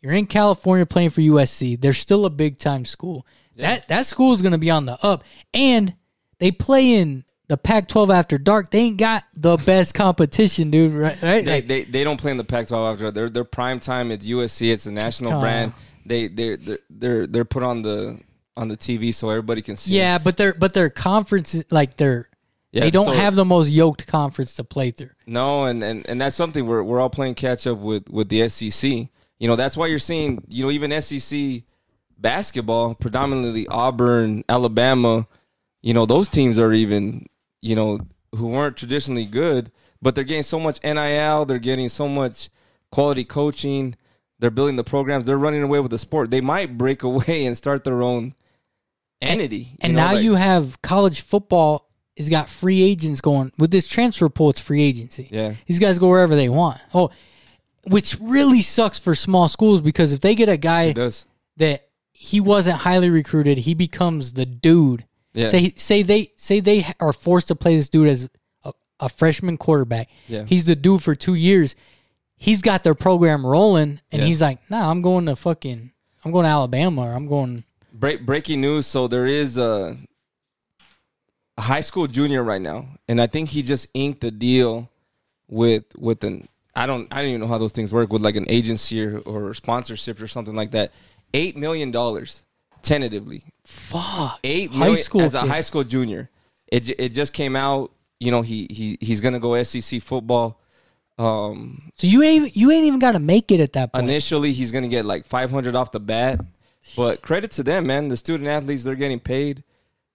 you're 0.00 0.12
in 0.12 0.26
California 0.26 0.84
playing 0.84 1.10
for 1.10 1.22
USC. 1.22 1.80
They're 1.80 1.92
still 1.94 2.26
a 2.26 2.30
big 2.30 2.58
time 2.58 2.84
school. 2.84 3.26
That 3.56 3.88
that 3.88 4.04
school 4.06 4.32
is 4.32 4.42
going 4.42 4.52
to 4.52 4.58
be 4.58 4.70
on 4.70 4.84
the 4.84 4.98
up, 5.04 5.22
and 5.52 5.94
they 6.38 6.50
play 6.50 6.94
in 6.94 7.24
the 7.46 7.56
Pac-12 7.56 8.12
after 8.12 8.36
dark. 8.36 8.70
They 8.70 8.80
ain't 8.80 8.98
got 8.98 9.24
the 9.34 9.56
best 9.58 9.94
competition, 9.94 10.70
dude. 10.70 10.92
Right? 10.92 11.22
right? 11.22 11.44
They, 11.44 11.60
they 11.60 11.84
they 11.84 12.04
don't 12.04 12.20
play 12.20 12.32
in 12.32 12.36
the 12.36 12.44
Pac-12 12.44 12.92
after 12.92 13.04
dark. 13.04 13.14
their 13.14 13.28
their 13.30 13.44
prime 13.44 13.80
time. 13.80 14.10
It's 14.10 14.26
USC. 14.26 14.72
It's 14.72 14.86
a 14.86 14.92
national 14.92 15.40
brand. 15.40 15.72
They 16.04 16.26
they 16.28 16.56
they're, 16.56 16.78
they're 16.90 17.26
they're 17.26 17.44
put 17.44 17.62
on 17.62 17.82
the 17.82 18.18
on 18.56 18.68
the 18.68 18.76
TV 18.76 19.12
so 19.14 19.30
everybody 19.30 19.62
can 19.62 19.76
see. 19.76 19.92
yeah, 19.96 20.18
but 20.18 20.36
their 20.36 20.54
but 20.54 20.74
their 20.74 20.90
conference, 20.90 21.54
is- 21.54 21.64
like 21.70 21.96
their, 21.96 22.28
Yeah, 22.72 22.82
they 22.82 22.90
don't 22.90 23.06
so- 23.06 23.12
have 23.12 23.34
the 23.34 23.44
most 23.44 23.68
yoked 23.70 24.06
conference 24.06 24.54
to 24.54 24.64
play 24.64 24.90
through. 24.90 25.10
No, 25.26 25.64
and, 25.64 25.82
and 25.82 26.06
and 26.08 26.20
that's 26.20 26.36
something 26.36 26.66
we're 26.66 26.82
we're 26.82 27.00
all 27.00 27.10
playing 27.10 27.34
catch 27.34 27.66
up 27.66 27.78
with 27.78 28.08
with 28.10 28.28
the 28.28 28.48
SEC. 28.48 28.90
You 29.38 29.48
know 29.48 29.56
that's 29.56 29.76
why 29.76 29.86
you're 29.88 29.98
seeing 29.98 30.44
you 30.48 30.64
know 30.64 30.70
even 30.70 30.90
SEC 31.02 31.62
basketball, 32.18 32.94
predominantly 32.94 33.66
Auburn, 33.68 34.44
Alabama. 34.48 35.26
You 35.82 35.94
know 35.94 36.06
those 36.06 36.28
teams 36.28 36.58
are 36.58 36.72
even 36.72 37.26
you 37.60 37.74
know 37.76 38.00
who 38.34 38.48
weren't 38.48 38.76
traditionally 38.76 39.24
good, 39.26 39.70
but 40.00 40.14
they're 40.14 40.24
getting 40.24 40.42
so 40.42 40.58
much 40.60 40.82
NIL. 40.82 41.44
They're 41.44 41.58
getting 41.58 41.88
so 41.88 42.08
much 42.08 42.48
quality 42.90 43.24
coaching. 43.24 43.96
They're 44.40 44.50
building 44.50 44.76
the 44.76 44.84
programs. 44.84 45.26
They're 45.26 45.38
running 45.38 45.62
away 45.62 45.80
with 45.80 45.90
the 45.90 45.98
sport. 45.98 46.30
They 46.30 46.40
might 46.40 46.76
break 46.78 47.02
away 47.10 47.46
and 47.46 47.56
start 47.56 47.84
their 47.84 48.02
own 48.02 48.34
entity. 49.24 49.76
And 49.80 49.92
you 49.92 49.96
know, 49.96 50.06
now 50.06 50.14
like- 50.14 50.24
you 50.24 50.34
have 50.34 50.80
college 50.82 51.20
football 51.22 51.88
has 52.16 52.28
got 52.28 52.48
free 52.48 52.82
agents 52.82 53.20
going 53.20 53.50
with 53.58 53.70
this 53.70 53.88
transfer 53.88 54.28
pool. 54.28 54.50
It's 54.50 54.60
free 54.60 54.82
agency. 54.82 55.28
Yeah. 55.30 55.54
these 55.66 55.78
guys 55.80 55.98
go 55.98 56.08
wherever 56.08 56.36
they 56.36 56.48
want. 56.48 56.80
Oh, 56.94 57.10
which 57.88 58.16
really 58.20 58.62
sucks 58.62 58.98
for 58.98 59.14
small 59.14 59.48
schools 59.48 59.80
because 59.82 60.12
if 60.12 60.20
they 60.20 60.34
get 60.34 60.48
a 60.48 60.56
guy 60.56 60.92
that 61.56 61.88
he 62.12 62.40
wasn't 62.40 62.78
highly 62.78 63.10
recruited, 63.10 63.58
he 63.58 63.74
becomes 63.74 64.34
the 64.34 64.46
dude. 64.46 65.04
Yeah. 65.34 65.48
Say 65.48 65.72
say 65.76 66.02
they 66.02 66.32
say 66.36 66.60
they 66.60 66.86
are 67.00 67.12
forced 67.12 67.48
to 67.48 67.56
play 67.56 67.76
this 67.76 67.88
dude 67.88 68.06
as 68.08 68.28
a, 68.64 68.72
a 69.00 69.08
freshman 69.08 69.56
quarterback. 69.56 70.08
Yeah. 70.28 70.44
He's 70.46 70.64
the 70.64 70.76
dude 70.76 71.02
for 71.02 71.14
two 71.16 71.34
years. 71.34 71.74
He's 72.36 72.62
got 72.62 72.84
their 72.84 72.94
program 72.94 73.44
rolling, 73.44 74.00
and 74.12 74.22
Yeah. 74.22 74.26
he's 74.26 74.40
like, 74.40 74.58
"Nah, 74.70 74.90
I'm 74.90 75.02
going 75.02 75.26
to 75.26 75.34
fucking, 75.36 75.90
I'm 76.24 76.32
going 76.32 76.44
to 76.44 76.50
Alabama, 76.50 77.02
or 77.02 77.12
I'm 77.12 77.26
going." 77.26 77.64
Break, 78.04 78.26
breaking 78.26 78.60
news. 78.60 78.86
So 78.86 79.08
there 79.08 79.24
is 79.24 79.56
a, 79.56 79.96
a 81.56 81.62
high 81.62 81.80
school 81.80 82.06
junior 82.06 82.42
right 82.42 82.60
now, 82.60 82.86
and 83.08 83.18
I 83.18 83.26
think 83.26 83.48
he 83.48 83.62
just 83.62 83.86
inked 83.94 84.22
a 84.24 84.30
deal 84.30 84.90
with 85.48 85.84
with 85.96 86.22
an 86.22 86.46
I 86.76 86.84
don't 86.84 87.08
I 87.10 87.22
don't 87.22 87.30
even 87.30 87.40
know 87.40 87.46
how 87.46 87.56
those 87.56 87.72
things 87.72 87.94
work 87.94 88.12
with 88.12 88.20
like 88.20 88.36
an 88.36 88.44
agency 88.46 89.02
or, 89.02 89.20
or 89.20 89.54
sponsorship 89.54 90.20
or 90.20 90.28
something 90.28 90.54
like 90.54 90.72
that. 90.72 90.92
Eight 91.32 91.56
million 91.56 91.90
dollars 91.92 92.44
tentatively. 92.82 93.42
Fuck. 93.64 94.38
Eight 94.44 94.70
High 94.70 94.78
million 94.80 95.02
school 95.02 95.22
as 95.22 95.32
a 95.32 95.40
high 95.40 95.62
school 95.62 95.82
junior. 95.82 96.28
It 96.70 96.90
it 97.00 97.14
just 97.14 97.32
came 97.32 97.56
out. 97.56 97.90
You 98.20 98.32
know 98.32 98.42
he 98.42 98.66
he 98.70 98.98
he's 99.00 99.22
gonna 99.22 99.40
go 99.40 99.62
SEC 99.62 100.02
football. 100.02 100.60
Um, 101.16 101.90
So 101.96 102.06
you 102.06 102.22
ain't 102.22 102.54
you 102.54 102.70
ain't 102.70 102.84
even 102.84 102.98
got 102.98 103.12
to 103.12 103.18
make 103.18 103.50
it 103.50 103.60
at 103.60 103.72
that 103.72 103.94
point. 103.94 104.04
initially 104.04 104.52
he's 104.52 104.72
gonna 104.72 104.88
get 104.88 105.06
like 105.06 105.24
500 105.24 105.74
off 105.74 105.90
the 105.90 106.00
bat 106.00 106.44
but 106.96 107.22
credit 107.22 107.50
to 107.52 107.62
them 107.62 107.86
man 107.86 108.08
the 108.08 108.16
student 108.16 108.48
athletes 108.48 108.84
they're 108.84 108.94
getting 108.94 109.20
paid 109.20 109.62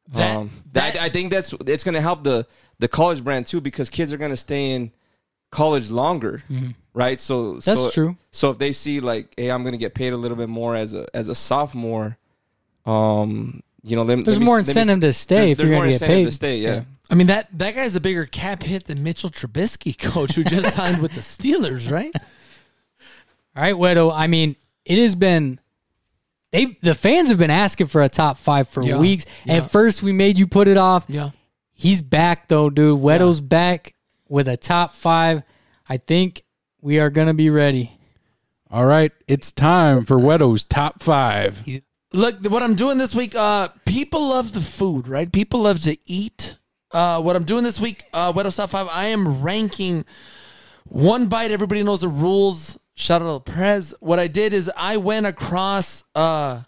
That- 0.10 0.36
um, 0.38 0.52
that- 0.74 0.96
I, 0.96 1.06
I 1.06 1.10
think 1.10 1.32
that's 1.32 1.54
it's 1.68 1.84
gonna 1.84 2.02
help 2.02 2.24
the 2.24 2.46
the 2.80 2.88
college 2.88 3.24
brand 3.24 3.46
too 3.48 3.62
because 3.62 3.90
kids 3.90 4.12
are 4.14 4.18
gonna 4.18 4.38
stay 4.38 4.72
in 4.72 4.92
college 5.52 5.90
longer 5.90 6.44
right 6.94 7.20
so 7.20 7.36
Mm-hmm. 7.54 7.60
That's 7.66 7.82
so, 7.82 7.90
true. 7.90 8.18
so 8.32 8.52
if 8.52 8.58
they 8.60 8.72
see 8.72 9.00
like 9.00 9.34
hey 9.38 9.50
i'm 9.50 9.64
gonna 9.64 9.78
get 9.78 9.94
paid 9.96 10.14
a 10.14 10.18
little 10.18 10.38
bit 10.38 10.50
more 10.50 10.76
as 10.76 10.94
a 10.94 11.08
as 11.14 11.28
a 11.28 11.36
sophomore 11.36 12.18
um 12.86 13.62
you 13.84 13.96
know 13.96 14.04
let, 14.04 14.16
There's 14.26 14.38
let 14.38 14.40
me- 14.40 14.46
more 14.46 14.58
let 14.58 14.68
me- 14.68 14.72
incentive 14.72 15.02
to 15.02 15.14
stay 15.14 15.36
there's- 15.36 15.50
if 15.52 15.58
there's 15.58 15.70
you're 15.70 15.78
more 15.78 15.86
going 15.86 15.94
to 15.98 16.00
get 16.00 16.06
incentive 16.10 16.24
paid. 16.24 16.26
to 16.26 16.32
stay 16.32 16.58
yeah. 16.60 16.84
I 17.12 17.16
mean 17.16 17.28
that 17.28 17.48
that 17.58 17.74
guy's 17.76 17.96
a 17.96 18.00
bigger 18.00 18.26
cap 18.28 18.62
hit 18.62 18.86
than 18.86 19.02
Mitchell 19.02 19.32
Trubisky, 19.32 19.98
coach, 20.12 20.36
who 20.36 20.44
just 20.44 20.76
signed 20.76 21.02
with 21.02 21.14
the 21.14 21.22
Steelers, 21.22 21.90
right? 21.92 22.14
All 23.56 23.64
right, 23.64 23.74
Wedo. 23.74 24.12
I 24.16 24.28
mean, 24.28 24.56
it 24.86 25.00
has 25.00 25.16
been 25.16 25.60
they 26.52 26.66
the 26.82 26.96
fans 26.96 27.30
have 27.30 27.38
been 27.38 27.52
asking 27.52 27.88
for 27.88 28.02
a 28.02 28.10
top 28.10 28.38
five 28.38 28.68
for 28.68 28.84
Yeah, 28.84 28.98
weeks. 29.00 29.26
yeah. 29.46 29.56
At 29.56 29.72
first, 29.72 30.02
we 30.04 30.12
made 30.12 30.38
you 30.38 30.48
put 30.48 30.68
it 30.68 30.78
off. 30.78 31.06
Yeah. 31.08 31.32
He's 31.74 32.02
back 32.02 32.48
though, 32.48 32.70
dude. 32.70 33.00
Wedo's 33.00 33.42
back 33.42 33.94
with 34.28 34.48
a 34.48 34.58
top 34.58 34.94
five. 34.94 35.44
I 35.88 35.98
think 35.98 36.44
we 36.82 37.00
are 37.00 37.10
gonna 37.10 37.34
be 37.34 37.50
ready. 37.50 37.92
All 38.72 38.86
right, 38.86 39.12
it's 39.28 39.52
time 39.52 40.06
for 40.06 40.18
Wedo's 40.18 40.64
top 40.64 41.02
five. 41.02 41.64
Look, 42.14 42.46
what 42.48 42.62
I'm 42.64 42.76
doing 42.76 42.98
this 42.98 43.14
week, 43.16 43.34
uh, 43.36 43.70
people 43.86 44.30
love 44.30 44.52
the 44.54 44.62
food, 44.62 45.08
right? 45.08 45.32
People 45.32 45.62
love 45.62 45.82
to 45.84 45.98
eat. 46.06 46.58
Uh, 46.92 47.22
what 47.22 47.36
I'm 47.36 47.44
doing 47.44 47.64
this 47.64 47.80
week, 47.80 48.04
uh, 48.14 48.34
Wedo 48.34 48.56
Top 48.56 48.72
5, 48.72 48.88
I 48.92 49.06
am 49.06 49.44
ranking 49.44 50.06
one 50.86 51.28
bite. 51.28 51.52
Everybody 51.52 51.84
knows 51.84 52.02
the 52.02 52.08
rules. 52.08 52.80
To 53.08 53.40
Prez. 53.40 53.96
What 54.02 54.20
I 54.20 54.28
did 54.28 54.54
is 54.54 54.70
I 54.76 54.98
went 54.98 55.26
across 55.26 56.04
uh, 56.16 56.62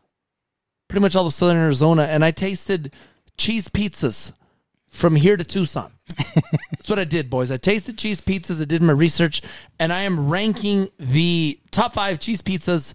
pretty 0.87 1.01
much 1.01 1.15
all 1.15 1.27
of 1.27 1.33
Southern 1.33 1.57
Arizona 1.57 2.03
and 2.03 2.23
I 2.23 2.31
tasted 2.31 2.93
cheese 3.37 3.67
pizzas 3.67 4.31
from 4.89 5.15
here 5.15 5.35
to 5.37 5.43
Tucson. 5.43 5.91
That's 6.71 6.89
what 6.89 6.99
I 6.99 7.03
did, 7.03 7.29
boys. 7.29 7.51
I 7.51 7.57
tasted 7.57 7.97
cheese 7.97 8.21
pizzas. 8.21 8.61
I 8.61 8.65
did 8.65 8.81
my 8.81 8.91
research, 8.93 9.41
and 9.79 9.93
I 9.93 10.01
am 10.01 10.29
ranking 10.29 10.89
the 10.99 11.59
top 11.71 11.93
five 11.93 12.19
cheese 12.19 12.41
pizzas. 12.41 12.93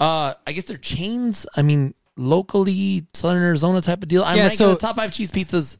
Uh, 0.00 0.34
I 0.46 0.52
guess 0.52 0.64
they're 0.64 0.76
chains. 0.76 1.46
I 1.56 1.62
mean, 1.62 1.94
locally 2.16 3.06
Southern 3.14 3.42
Arizona 3.42 3.80
type 3.80 4.02
of 4.02 4.08
deal. 4.08 4.24
I'm 4.24 4.36
Yeah, 4.36 4.42
ranking 4.44 4.58
so- 4.58 4.74
the 4.74 4.80
top 4.80 4.96
five 4.96 5.12
cheese 5.12 5.30
pizzas 5.30 5.78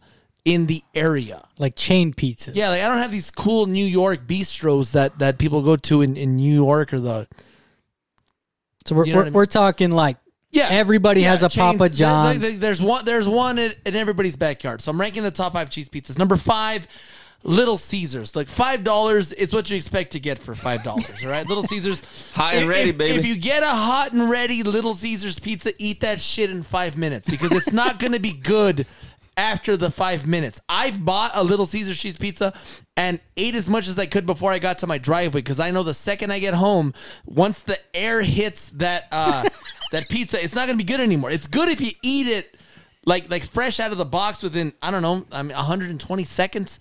in 0.54 0.66
the 0.66 0.82
area. 0.94 1.42
Like 1.58 1.74
chain 1.76 2.12
pizzas. 2.14 2.54
Yeah, 2.54 2.70
like 2.70 2.82
I 2.82 2.88
don't 2.88 2.98
have 2.98 3.10
these 3.12 3.30
cool 3.30 3.66
New 3.66 3.84
York 3.84 4.26
bistros 4.26 4.92
that 4.92 5.18
that 5.18 5.38
people 5.38 5.62
go 5.62 5.76
to 5.76 6.02
in, 6.02 6.16
in 6.16 6.36
New 6.36 6.54
York 6.54 6.92
or 6.92 7.00
the 7.00 7.28
So 8.86 8.94
we're 8.94 9.06
You 9.06 9.12
know 9.12 9.16
we're, 9.18 9.22
I 9.22 9.24
mean? 9.26 9.32
we're 9.34 9.46
talking 9.46 9.90
like 9.90 10.16
yeah. 10.50 10.68
everybody 10.70 11.22
has 11.22 11.42
a 11.42 11.48
chains. 11.48 11.76
Papa 11.78 11.90
John's. 11.90 12.40
there- 12.40 12.52
there's 12.58 12.80
one. 12.82 13.04
There's 13.04 13.28
one 13.28 13.58
in, 13.58 13.72
in 13.84 13.94
everybody's 13.96 14.36
backyard. 14.36 14.80
So 14.80 14.90
I'm 14.90 15.00
ranking 15.00 15.22
the 15.22 15.30
top 15.30 15.52
five 15.52 15.68
cheese 15.70 15.88
pizzas. 15.90 16.18
Number 16.18 16.36
five, 16.36 16.86
Little 17.44 17.76
Caesars. 17.76 18.34
Like 18.34 18.48
five 18.48 18.82
dollars 18.82 19.32
is 19.34 19.52
what 19.52 19.68
you 19.70 19.76
expect 19.76 20.12
to 20.12 20.20
get 20.20 20.38
for 20.38 20.54
five 20.54 20.82
dollars. 20.82 21.22
All 21.22 21.30
right, 21.30 21.46
Little 21.46 21.64
Caesars, 21.64 22.30
Hot 22.34 22.54
and 22.54 22.62
If- 22.64 22.68
ready, 22.70 22.90
if- 22.90 22.98
baby. 22.98 23.18
If 23.18 23.26
you 23.26 23.36
get 23.36 23.62
a 23.62 23.68
hot 23.68 24.12
and 24.12 24.30
ready 24.30 24.62
Little 24.62 24.94
Caesars 24.94 25.38
pizza, 25.38 25.72
eat 25.78 26.00
that 26.00 26.18
shit 26.18 26.48
in 26.50 26.62
five 26.62 26.96
minutes 26.96 27.28
because 27.28 27.52
it's 27.52 27.72
not 27.72 27.98
going 27.98 28.12
to 28.12 28.18
be 28.20 28.32
good 28.32 28.86
after 29.38 29.76
the 29.76 29.90
five 29.90 30.26
minutes. 30.26 30.60
I've 30.68 31.02
bought 31.02 31.30
a 31.34 31.44
Little 31.44 31.64
Caesar 31.64 31.94
cheese 31.94 32.18
pizza 32.18 32.52
and 32.96 33.20
ate 33.36 33.54
as 33.54 33.68
much 33.68 33.86
as 33.86 33.96
I 33.98 34.06
could 34.06 34.26
before 34.26 34.50
I 34.50 34.58
got 34.58 34.78
to 34.78 34.86
my 34.88 34.98
driveway 34.98 35.40
because 35.40 35.60
I 35.60 35.70
know 35.70 35.84
the 35.84 35.94
second 35.94 36.32
I 36.32 36.40
get 36.40 36.54
home, 36.54 36.92
once 37.24 37.60
the 37.60 37.78
air 37.94 38.20
hits 38.22 38.70
that 38.70 39.06
uh, 39.12 39.48
that 39.92 40.08
pizza, 40.10 40.42
it's 40.42 40.56
not 40.56 40.66
going 40.66 40.76
to 40.76 40.84
be 40.84 40.92
good 40.92 41.00
anymore. 41.00 41.30
It's 41.30 41.46
good 41.46 41.68
if 41.68 41.80
you 41.80 41.92
eat 42.02 42.26
it 42.26 42.56
like 43.06 43.30
like 43.30 43.44
fresh 43.44 43.78
out 43.78 43.92
of 43.92 43.96
the 43.96 44.04
box 44.04 44.42
within 44.42 44.72
I 44.82 44.90
don't 44.90 45.02
know, 45.02 45.24
I 45.30 45.42
mean 45.44 45.56
120 45.56 46.24
seconds. 46.24 46.80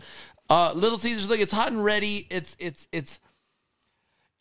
Uh, 0.50 0.74
Little 0.74 0.98
Caesars, 0.98 1.30
look, 1.30 1.40
it's 1.40 1.54
hot 1.54 1.72
and 1.72 1.84
ready. 1.84 2.26
It's 2.32 2.58
it's 2.60 2.88
it's 2.92 3.20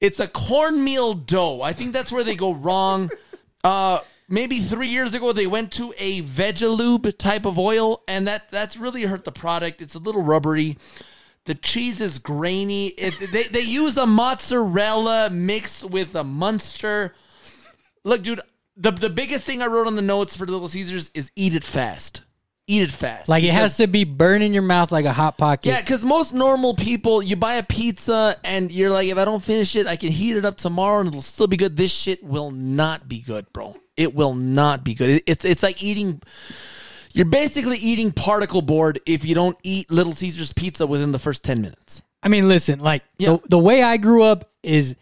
it's 0.00 0.20
a 0.20 0.26
cornmeal 0.26 1.12
dough. 1.14 1.60
I 1.60 1.74
think 1.74 1.92
that's 1.92 2.10
where 2.10 2.24
they 2.24 2.34
go 2.34 2.52
wrong. 2.52 3.10
Uh, 3.64 3.98
maybe 4.28 4.60
three 4.60 4.88
years 4.88 5.14
ago 5.14 5.32
they 5.32 5.46
went 5.46 5.72
to 5.72 5.94
a 5.98 6.22
Vegalube 6.22 7.16
type 7.18 7.44
of 7.44 7.58
oil, 7.58 8.02
and 8.08 8.26
that 8.26 8.50
that's 8.50 8.76
really 8.76 9.02
hurt 9.02 9.24
the 9.24 9.32
product. 9.32 9.80
It's 9.80 9.94
a 9.94 9.98
little 10.00 10.22
rubbery. 10.22 10.78
The 11.44 11.54
cheese 11.54 12.00
is 12.00 12.18
grainy. 12.18 12.88
It, 12.88 13.14
they 13.32 13.44
they 13.44 13.60
use 13.60 13.96
a 13.96 14.06
mozzarella 14.06 15.30
mixed 15.30 15.84
with 15.84 16.14
a 16.14 16.24
Munster. 16.24 17.14
Look, 18.04 18.22
dude, 18.22 18.40
the 18.76 18.90
the 18.90 19.10
biggest 19.10 19.44
thing 19.44 19.62
I 19.62 19.66
wrote 19.66 19.86
on 19.86 19.96
the 19.96 20.02
notes 20.02 20.36
for 20.36 20.46
Little 20.46 20.68
Caesars 20.68 21.10
is 21.14 21.30
eat 21.36 21.54
it 21.54 21.64
fast. 21.64 22.22
Eat 22.68 22.82
it 22.82 22.90
fast. 22.90 23.28
Like 23.28 23.44
it 23.44 23.52
has 23.52 23.76
to 23.76 23.86
be 23.86 24.02
burning 24.02 24.52
your 24.52 24.64
mouth 24.64 24.90
like 24.90 25.04
a 25.04 25.12
hot 25.12 25.38
pocket. 25.38 25.68
yeah, 25.68 25.80
because 25.80 26.04
most 26.04 26.34
normal 26.34 26.74
people, 26.74 27.22
you 27.22 27.36
buy 27.36 27.54
a 27.54 27.62
pizza 27.62 28.36
and 28.42 28.72
you're 28.72 28.90
like, 28.90 29.06
if 29.06 29.16
I 29.16 29.24
don't 29.24 29.42
finish 29.42 29.76
it, 29.76 29.86
I 29.86 29.94
can 29.94 30.10
heat 30.10 30.36
it 30.36 30.44
up 30.44 30.56
tomorrow 30.56 30.98
and 30.98 31.08
it'll 31.08 31.22
still 31.22 31.46
be 31.46 31.56
good. 31.56 31.76
This 31.76 31.92
shit 31.92 32.24
will 32.24 32.50
not 32.50 33.08
be 33.08 33.20
good, 33.20 33.52
bro. 33.52 33.76
It 33.96 34.14
will 34.14 34.34
not 34.34 34.84
be 34.84 34.94
good. 34.94 35.22
It's 35.26 35.44
it's 35.44 35.62
like 35.62 35.82
eating. 35.82 36.22
You're 37.12 37.24
basically 37.24 37.78
eating 37.78 38.12
particle 38.12 38.60
board 38.60 39.00
if 39.06 39.24
you 39.24 39.34
don't 39.34 39.56
eat 39.62 39.90
Little 39.90 40.14
Caesars 40.14 40.52
pizza 40.52 40.86
within 40.86 41.12
the 41.12 41.18
first 41.18 41.42
ten 41.42 41.62
minutes. 41.62 42.02
I 42.22 42.28
mean, 42.28 42.46
listen, 42.48 42.78
like 42.80 43.02
Yeah. 43.18 43.28
Mm-hmm. 43.30 43.42
the, 43.44 43.48
the 43.50 43.58
way 43.58 43.82
I 43.82 43.96
grew 43.96 44.22
up 44.22 44.50
is 44.62 44.96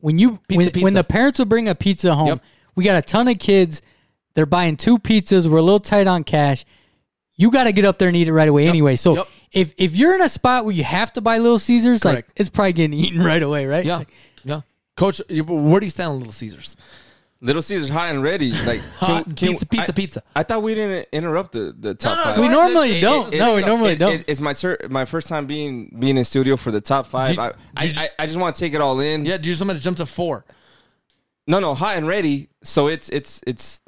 when 0.00 0.18
you 0.18 0.40
when, 0.48 0.66
Pizza, 0.66 0.80
when 0.80 0.94
the 0.94 1.04
parents 1.04 1.38
would 1.38 1.48
bring 1.48 1.68
a 1.68 1.74
pizza 1.74 2.14
home, 2.14 2.26
Yep. 2.28 2.42
we 2.74 2.84
got 2.84 2.96
a 2.96 3.02
ton 3.02 3.28
of 3.28 3.38
kids. 3.38 3.80
They're 4.34 4.46
buying 4.46 4.76
two 4.76 4.98
pizzas. 4.98 5.46
We're 5.46 5.58
a 5.58 5.62
little 5.62 5.80
tight 5.80 6.06
on 6.06 6.24
cash. 6.24 6.64
You 7.36 7.50
got 7.50 7.64
to 7.64 7.72
get 7.72 7.84
up 7.84 7.98
there 7.98 8.08
and 8.08 8.16
eat 8.16 8.28
it 8.28 8.32
right 8.32 8.48
away 8.48 8.68
anyway. 8.68 8.96
So 8.96 9.14
Yep. 9.16 9.28
if 9.52 9.74
if 9.78 9.96
you're 9.96 10.14
in 10.14 10.20
a 10.22 10.28
spot 10.28 10.64
where 10.66 10.74
you 10.74 10.84
have 10.84 11.12
to 11.14 11.20
buy 11.22 11.38
Little 11.38 11.58
Caesars, 11.58 12.04
like 12.04 12.28
it's 12.36 12.50
probably 12.50 12.74
getting 12.74 12.98
eaten 12.98 13.22
right 13.22 13.42
away, 13.42 13.64
right? 13.66 13.84
Yeah, 13.84 14.04
yeah. 14.44 14.60
Coach, 14.96 15.22
where 15.30 15.80
do 15.80 15.86
you 15.86 15.90
stand 15.90 16.10
on 16.10 16.18
Little 16.18 16.32
Caesars? 16.32 16.76
Little 17.42 17.62
Caesars 17.62 17.88
hot 17.88 18.10
and 18.10 18.22
ready. 18.22 18.52
Like 18.52 18.80
Hot 18.98 19.24
pizza, 19.34 19.64
pizza, 19.66 19.88
I, 19.88 19.92
pizza. 19.92 20.22
I 20.36 20.42
thought 20.42 20.62
we 20.62 20.74
didn't 20.74 21.08
interrupt 21.10 21.52
the, 21.52 21.74
the 21.78 21.94
top 21.94 22.18
no, 22.18 22.24
five. 22.24 22.38
We 22.40 22.48
normally 22.48 22.98
It- 22.98 23.00
don't. 23.00 23.32
it- 23.32 23.38
no, 23.38 23.54
we 23.54 23.62
normally 23.64 23.92
it- 23.92 23.98
don't. 23.98 24.12
it- 24.14 24.24
it's 24.28 24.40
my 24.40 24.52
tur- 24.52 24.78
my 24.90 25.06
first 25.06 25.26
time 25.28 25.46
being 25.46 25.96
being 25.98 26.18
in 26.18 26.24
studio 26.24 26.56
for 26.56 26.70
the 26.70 26.82
top 26.82 27.06
five. 27.06 27.28
Did- 27.28 27.38
I, 27.38 27.52
I, 27.76 27.86
did- 27.86 27.98
I, 27.98 28.10
I 28.18 28.26
just 28.26 28.38
want 28.38 28.56
to 28.56 28.60
take 28.60 28.74
it 28.74 28.80
all 28.82 29.00
in. 29.00 29.24
Yeah, 29.24 29.38
do 29.38 29.48
you 29.48 29.54
just 29.54 29.62
want 29.62 29.70
me 29.70 29.78
to 29.78 29.82
jump 29.82 29.96
to 29.98 30.06
four? 30.06 30.44
No, 31.46 31.60
no, 31.60 31.74
hot 31.74 31.96
and 31.96 32.06
ready. 32.06 32.50
So 32.62 32.88
it's 32.88 33.08
it's 33.08 33.40
it's 33.46 33.80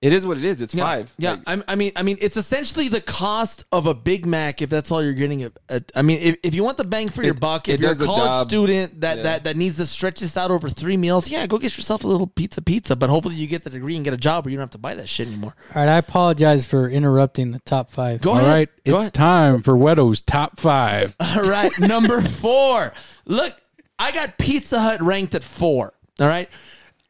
it 0.00 0.12
is 0.12 0.24
what 0.24 0.36
it 0.36 0.44
is. 0.44 0.62
It's 0.62 0.74
Yeah, 0.74 0.84
five. 0.84 1.12
Yeah, 1.18 1.30
Like, 1.32 1.48
I'm- 1.48 1.64
I 1.66 1.74
mean, 1.74 1.90
I 1.96 2.02
mean, 2.04 2.18
it's 2.20 2.36
essentially 2.36 2.88
the 2.88 3.00
cost 3.00 3.64
of 3.72 3.86
a 3.86 3.94
Big 3.94 4.26
Mac 4.26 4.62
if 4.62 4.70
that's 4.70 4.92
all 4.92 5.02
you're 5.02 5.12
getting. 5.12 5.42
At, 5.42 5.52
at- 5.68 5.90
I 5.96 6.02
mean, 6.02 6.18
if, 6.20 6.36
if 6.44 6.54
you 6.54 6.62
want 6.62 6.76
the 6.76 6.84
bang 6.84 7.08
for 7.08 7.24
your 7.24 7.34
buck, 7.34 7.68
if 7.68 7.80
you're 7.80 7.90
a 7.90 7.96
college 7.96 8.32
job. 8.32 8.48
student 8.48 9.00
that, 9.00 9.16
Yeah. 9.18 9.22
that 9.24 9.44
that 9.44 9.56
needs 9.56 9.76
to 9.78 9.86
stretch 9.86 10.20
this 10.20 10.36
out 10.36 10.50
over 10.52 10.68
three 10.68 10.96
meals, 10.96 11.28
yeah, 11.28 11.46
go 11.48 11.58
get 11.58 11.76
yourself 11.76 12.04
a 12.04 12.06
little 12.06 12.28
pizza, 12.28 12.62
pizza. 12.62 12.94
But 12.94 13.10
hopefully, 13.10 13.34
you 13.34 13.48
get 13.48 13.64
the 13.64 13.70
degree 13.70 13.96
and 13.96 14.04
get 14.04 14.14
a 14.14 14.18
job 14.18 14.44
where 14.44 14.50
you 14.52 14.56
don't 14.56 14.62
have 14.64 14.70
to 14.70 14.78
buy 14.78 14.94
that 14.94 15.08
shit 15.08 15.26
anymore. 15.26 15.54
All 15.74 15.82
right, 15.84 15.92
I 15.92 15.98
apologize 15.98 16.64
for 16.66 16.88
interrupting 16.88 17.50
the 17.50 17.58
top 17.60 17.90
five. 17.90 18.20
Go 18.20 18.30
All 18.30 18.36
ahead. 18.38 18.48
right, 18.54 18.68
Go 18.86 18.94
it's 18.96 19.02
ahead. 19.04 19.14
time 19.14 19.62
for 19.62 19.74
Weto's 19.76 20.20
top 20.20 20.60
five. 20.60 21.16
All 21.20 21.42
right, 21.42 21.76
number 21.80 22.20
four. 22.20 22.92
Look, 23.24 23.52
I 23.98 24.12
got 24.12 24.38
Pizza 24.38 24.78
Hut 24.80 25.00
ranked 25.02 25.34
at 25.34 25.42
four. 25.42 25.92
All 26.20 26.28
right. 26.28 26.48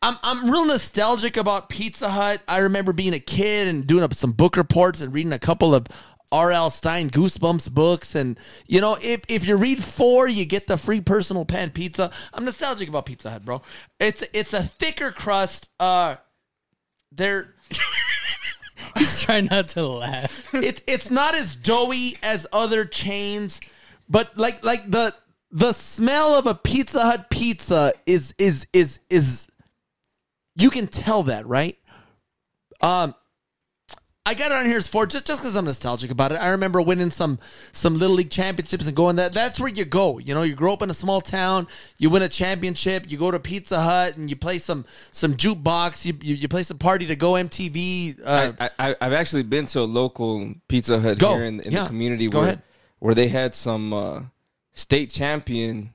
I'm, 0.01 0.17
I'm 0.23 0.51
real 0.51 0.65
nostalgic 0.65 1.37
about 1.37 1.69
Pizza 1.69 2.09
Hut. 2.09 2.41
I 2.47 2.59
remember 2.59 2.93
being 2.93 3.15
a 3.15 3.21
kid 3.21 3.69
and 3.69 3.87
doing 3.87 4.05
up 4.05 4.15
some 4.15 4.33
book 4.33 4.57
reports 4.57 5.01
and 5.01 5.13
reading 5.13 5.33
a 5.33 5.39
couple 5.39 5.75
of 5.75 5.87
R.L. 6.31 6.71
Stine 6.71 7.11
Goosebumps 7.11 7.73
books. 7.73 8.15
And, 8.15 8.39
you 8.67 8.81
know, 8.81 8.97
if, 9.03 9.23
if 9.29 9.47
you 9.47 9.57
read 9.57 9.83
four, 9.83 10.29
you 10.29 10.45
get 10.45 10.67
the 10.69 10.77
free 10.77 11.01
personal 11.01 11.45
pan 11.45 11.71
pizza. 11.71 12.13
I'm 12.33 12.45
nostalgic 12.45 12.89
about 12.89 13.07
Pizza 13.07 13.31
Hut, 13.31 13.45
bro. 13.45 13.63
It's 13.99 14.23
it's 14.33 14.53
a 14.53 14.63
thicker 14.63 15.11
crust. 15.11 15.69
Uh, 15.81 16.17
they're 17.11 17.55
trying 19.19 19.47
not 19.47 19.69
to 19.69 19.87
laugh. 19.87 20.55
it, 20.55 20.83
it's 20.87 21.11
not 21.11 21.35
as 21.35 21.55
doughy 21.55 22.17
as 22.23 22.47
other 22.53 22.85
chains, 22.85 23.61
but 24.09 24.37
like 24.37 24.63
like 24.63 24.89
the 24.91 25.15
the 25.51 25.73
smell 25.73 26.35
of 26.35 26.47
a 26.47 26.55
Pizza 26.55 27.03
Hut 27.03 27.31
pizza 27.31 27.95
is 28.07 28.35
is 28.39 28.67
is 28.73 29.01
is 29.11 29.49
you 30.59 30.71
can 30.71 30.87
tell 30.89 31.23
that, 31.25 31.47
right? 31.47 31.79
Um 32.81 33.15
I 34.27 34.35
got 34.35 34.53
it 34.53 34.57
on 34.59 34.67
here 34.67 34.77
as 34.77 34.87
four 34.87 35.07
just 35.07 35.27
just 35.27 35.41
because 35.41 35.57
I'm 35.57 35.65
nostalgic 35.65 36.11
about 36.11 36.33
it. 36.33 36.35
I 36.37 36.49
remember 36.51 36.83
winning 36.83 37.11
some 37.11 37.39
some 37.73 37.97
little 37.99 38.15
league 38.17 38.29
championships 38.31 38.87
and 38.87 38.95
going 38.95 39.17
that 39.17 39.33
that's 39.33 39.59
where 39.59 39.71
you 39.71 39.87
go. 39.87 40.19
You 40.19 40.35
know, 40.35 40.43
you 40.43 40.55
grow 40.55 40.75
up 40.75 40.83
in 40.83 40.91
a 40.91 40.95
small 40.95 41.23
town, 41.23 41.67
you 41.97 42.11
win 42.11 42.21
a 42.23 42.29
championship, 42.29 43.11
you 43.11 43.17
go 43.17 43.31
to 43.31 43.41
Pizza 43.41 43.81
Hut 43.81 44.19
and 44.19 44.29
you 44.29 44.37
play 44.37 44.59
some 44.59 44.85
some 45.13 45.33
jukebox, 45.35 46.05
you 46.05 46.13
you, 46.21 46.35
you 46.35 46.47
play 46.47 46.63
some 46.63 46.77
party 46.77 47.07
to 47.07 47.17
go 47.17 47.33
MTV. 47.33 48.21
Uh, 48.23 48.53
I, 48.61 48.71
I, 48.79 48.97
I've 49.01 49.15
actually 49.15 49.45
been 49.45 49.65
to 49.67 49.81
a 49.81 49.89
local 49.89 50.53
Pizza 50.69 51.01
Hut 51.01 51.19
Go. 51.19 51.35
here 51.35 51.45
in, 51.45 51.61
in 51.61 51.73
Yeah. 51.73 51.85
the 51.85 51.89
community 51.89 52.29
Go 52.29 52.41
where 52.41 52.47
ahead. 52.49 52.63
where 52.99 53.15
they 53.15 53.29
had 53.29 53.55
some 53.55 53.95
uh, 53.95 54.21
state 54.75 55.11
champion 55.11 55.95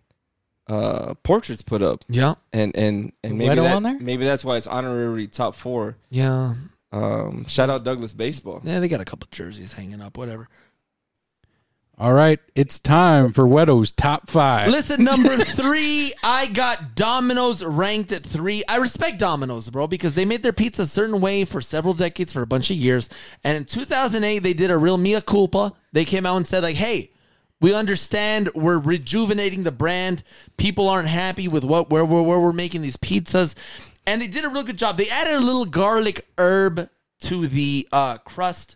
uh, 0.68 1.14
portraits 1.24 1.62
put 1.62 1.82
up, 1.82 2.04
yeah, 2.08 2.36
and 2.52 2.76
and 2.76 3.12
and 3.24 3.38
maybe 3.38 3.50
Leto 3.50 3.64
that, 3.64 3.76
on 3.76 3.84
there? 3.84 3.98
maybe 4.00 4.26
that's 4.26 4.46
why 4.46 4.58
it's 4.58 4.68
honorary 4.68 5.28
top 5.28 5.56
four. 5.56 5.98
yeah. 6.10 6.56
Um, 6.92 7.46
shout 7.48 7.72
out 7.72 7.84
Douglas 7.84 8.14
Baseball. 8.14 8.62
Yeah, 8.64 8.80
they 8.80 8.88
got 8.88 9.02
a 9.02 9.06
couple 9.06 9.28
jerseys 9.32 9.74
hanging 9.74 10.00
up, 10.00 10.16
whatever. 10.16 10.48
All 11.98 12.14
right, 12.14 12.40
it's 12.56 12.80
time 12.80 13.34
for 13.34 13.48
Weto's 13.48 13.92
top 13.92 14.28
five. 14.30 14.70
Listen, 14.70 15.04
number 15.04 15.38
three, 15.44 16.12
I 16.24 16.48
got 16.48 16.96
Domino's 16.96 17.64
ranked 17.64 18.12
at 18.12 18.24
three. 18.24 18.64
I 18.68 18.78
respect 18.78 19.20
Domino's, 19.20 19.70
bro, 19.70 19.86
because 19.88 20.16
they 20.16 20.26
made 20.26 20.42
their 20.42 20.54
pizza 20.54 20.84
a 20.84 20.86
certain 20.88 21.22
way 21.22 21.46
for 21.46 21.62
several 21.62 21.94
decades, 21.94 22.34
for 22.34 22.42
a 22.42 22.48
bunch 22.48 22.72
of 22.72 22.78
years. 22.78 23.10
And 23.44 23.58
in 23.58 23.66
2008, 23.66 24.40
they 24.40 24.54
did 24.54 24.72
a 24.72 24.78
real 24.78 24.98
mea 24.98 25.22
culpa. 25.22 25.74
They 25.94 26.04
came 26.04 26.26
out 26.26 26.38
and 26.38 26.48
said, 26.48 26.64
like, 26.64 26.76
hey, 26.76 27.12
we 27.64 27.74
understand 27.74 28.50
we're 28.54 28.78
rejuvenating 28.78 29.64
the 29.64 29.72
brand. 29.72 30.22
People 30.58 30.90
aren't 30.90 31.08
happy 31.08 31.48
with 31.48 31.64
what 31.64 31.90
where, 31.90 32.04
where, 32.04 32.22
where 32.22 32.40
we're 32.40 32.52
making 32.54 32.82
these 32.82 32.98
pizzas. 32.98 33.56
And 34.06 34.22
they 34.22 34.28
did 34.28 34.44
a 34.44 34.50
real 34.50 34.64
good 34.64 34.78
job. 34.78 34.98
They 34.98 35.10
added 35.10 35.36
a 35.36 35.40
little 35.40 35.64
garlic 35.64 36.28
herb 36.38 36.90
to 37.22 37.48
the 37.48 37.88
uh, 37.94 38.18
crust 38.18 38.76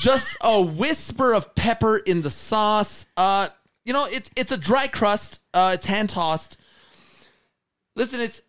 just 0.00 0.34
a 0.40 0.62
whisper 0.62 1.34
of 1.34 1.54
pepper 1.54 1.98
in 1.98 2.22
the 2.22 2.30
sauce. 2.30 3.04
Uh, 3.14 3.48
you 3.84 3.92
know, 3.92 4.06
it's 4.06 4.30
it's 4.36 4.52
a 4.52 4.56
dry 4.56 4.86
crust. 4.86 5.40
Uh, 5.52 5.72
it's 5.74 5.86
hand 5.86 6.08
tossed. 6.08 6.56
Listen, 7.94 8.20
it's 8.20 8.40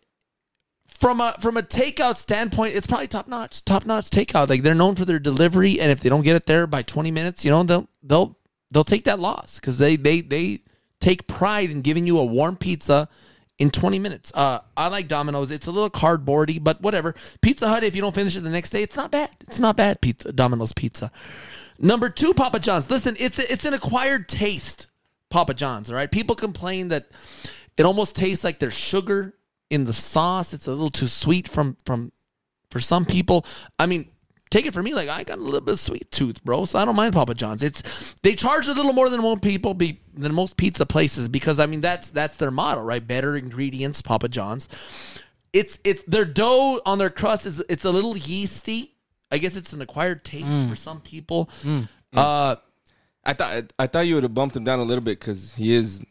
from 0.86 1.20
a 1.20 1.34
from 1.40 1.56
a 1.56 1.62
takeout 1.62 2.16
standpoint, 2.16 2.74
it's 2.74 2.86
probably 2.86 3.08
top 3.08 3.28
notch. 3.28 3.64
Top 3.64 3.86
notch 3.86 4.10
takeout. 4.10 4.48
Like 4.48 4.62
they're 4.62 4.74
known 4.74 4.94
for 4.94 5.04
their 5.04 5.18
delivery, 5.18 5.78
and 5.78 5.90
if 5.90 6.00
they 6.00 6.08
don't 6.08 6.22
get 6.22 6.36
it 6.36 6.46
there 6.46 6.66
by 6.66 6.82
twenty 6.82 7.10
minutes, 7.10 7.44
you 7.44 7.50
know 7.50 7.62
they'll 7.62 7.88
they'll 8.02 8.37
they'll 8.70 8.84
take 8.84 9.04
that 9.04 9.18
loss 9.18 9.58
because 9.58 9.78
they 9.78 9.96
they 9.96 10.20
they 10.20 10.60
take 11.00 11.26
pride 11.26 11.70
in 11.70 11.82
giving 11.82 12.06
you 12.06 12.18
a 12.18 12.24
warm 12.24 12.56
pizza 12.56 13.08
in 13.58 13.70
20 13.70 13.98
minutes. 13.98 14.32
Uh, 14.34 14.60
I 14.76 14.88
like 14.88 15.08
Domino's. 15.08 15.50
It's 15.50 15.66
a 15.66 15.72
little 15.72 15.90
cardboardy, 15.90 16.62
but 16.62 16.80
whatever. 16.80 17.14
Pizza 17.42 17.68
Hut, 17.68 17.82
if 17.82 17.94
you 17.96 18.02
don't 18.02 18.14
finish 18.14 18.36
it 18.36 18.40
the 18.40 18.50
next 18.50 18.70
day, 18.70 18.82
it's 18.82 18.96
not 18.96 19.10
bad. 19.10 19.30
It's 19.40 19.58
not 19.58 19.76
bad. 19.76 20.00
Pizza, 20.00 20.32
Domino's 20.32 20.72
pizza. 20.72 21.10
Number 21.78 22.08
two, 22.08 22.34
Papa 22.34 22.60
John's. 22.60 22.90
Listen, 22.90 23.16
it's 23.18 23.38
a, 23.38 23.52
it's 23.52 23.64
an 23.64 23.74
acquired 23.74 24.28
taste. 24.28 24.88
Papa 25.30 25.54
John's. 25.54 25.90
All 25.90 25.96
right. 25.96 26.10
People 26.10 26.34
complain 26.34 26.88
that 26.88 27.06
it 27.76 27.84
almost 27.84 28.16
tastes 28.16 28.44
like 28.44 28.58
there's 28.58 28.74
sugar 28.74 29.34
in 29.70 29.84
the 29.84 29.92
sauce. 29.92 30.54
It's 30.54 30.66
a 30.66 30.70
little 30.70 30.90
too 30.90 31.06
sweet 31.06 31.48
from 31.48 31.76
from 31.84 32.12
for 32.70 32.80
some 32.80 33.04
people. 33.04 33.44
I 33.78 33.86
mean, 33.86 34.08
take 34.50 34.66
it 34.66 34.74
from 34.74 34.84
me, 34.84 34.94
like 34.94 35.08
I 35.08 35.22
got 35.24 35.38
a 35.38 35.40
little 35.40 35.60
bit 35.60 35.72
of 35.72 35.80
sweet 35.80 36.10
tooth, 36.10 36.42
bro. 36.44 36.64
So 36.64 36.78
I 36.78 36.84
don't 36.84 36.96
mind 36.96 37.14
Papa 37.14 37.34
John's. 37.34 37.62
It's 37.62 38.14
they 38.22 38.34
charge 38.34 38.66
a 38.66 38.72
little 38.72 38.92
more 38.92 39.08
than 39.08 39.20
most 39.20 39.42
people 39.42 39.74
be 39.74 40.00
than 40.14 40.34
most 40.34 40.56
pizza 40.56 40.86
places 40.86 41.28
because 41.28 41.58
I 41.58 41.66
mean 41.66 41.80
that's 41.80 42.10
that's 42.10 42.36
their 42.36 42.50
model, 42.50 42.84
right? 42.84 43.06
Better 43.06 43.36
ingredients, 43.36 44.02
Papa 44.02 44.28
John's. 44.28 44.68
It's 45.52 45.78
it's 45.84 46.02
their 46.04 46.24
dough 46.24 46.80
on 46.84 46.98
their 46.98 47.10
crust 47.10 47.46
is 47.46 47.62
it's 47.68 47.84
a 47.84 47.90
little 47.90 48.16
yeasty. 48.16 48.94
I 49.30 49.38
guess 49.38 49.56
it's 49.56 49.72
an 49.72 49.82
acquired 49.82 50.24
taste 50.24 50.46
for 50.70 50.76
some 50.76 51.00
people. 51.00 51.50
Uh, 52.14 52.56
I 53.24 53.34
thought 53.34 53.72
I 53.78 53.86
thought 53.86 54.00
you 54.06 54.14
would 54.14 54.22
have 54.22 54.34
bumped 54.34 54.56
him 54.56 54.64
down 54.64 54.78
a 54.78 54.82
little 54.84 55.04
bit 55.04 55.20
because 55.20 55.54
he 55.54 55.74
is 55.74 56.02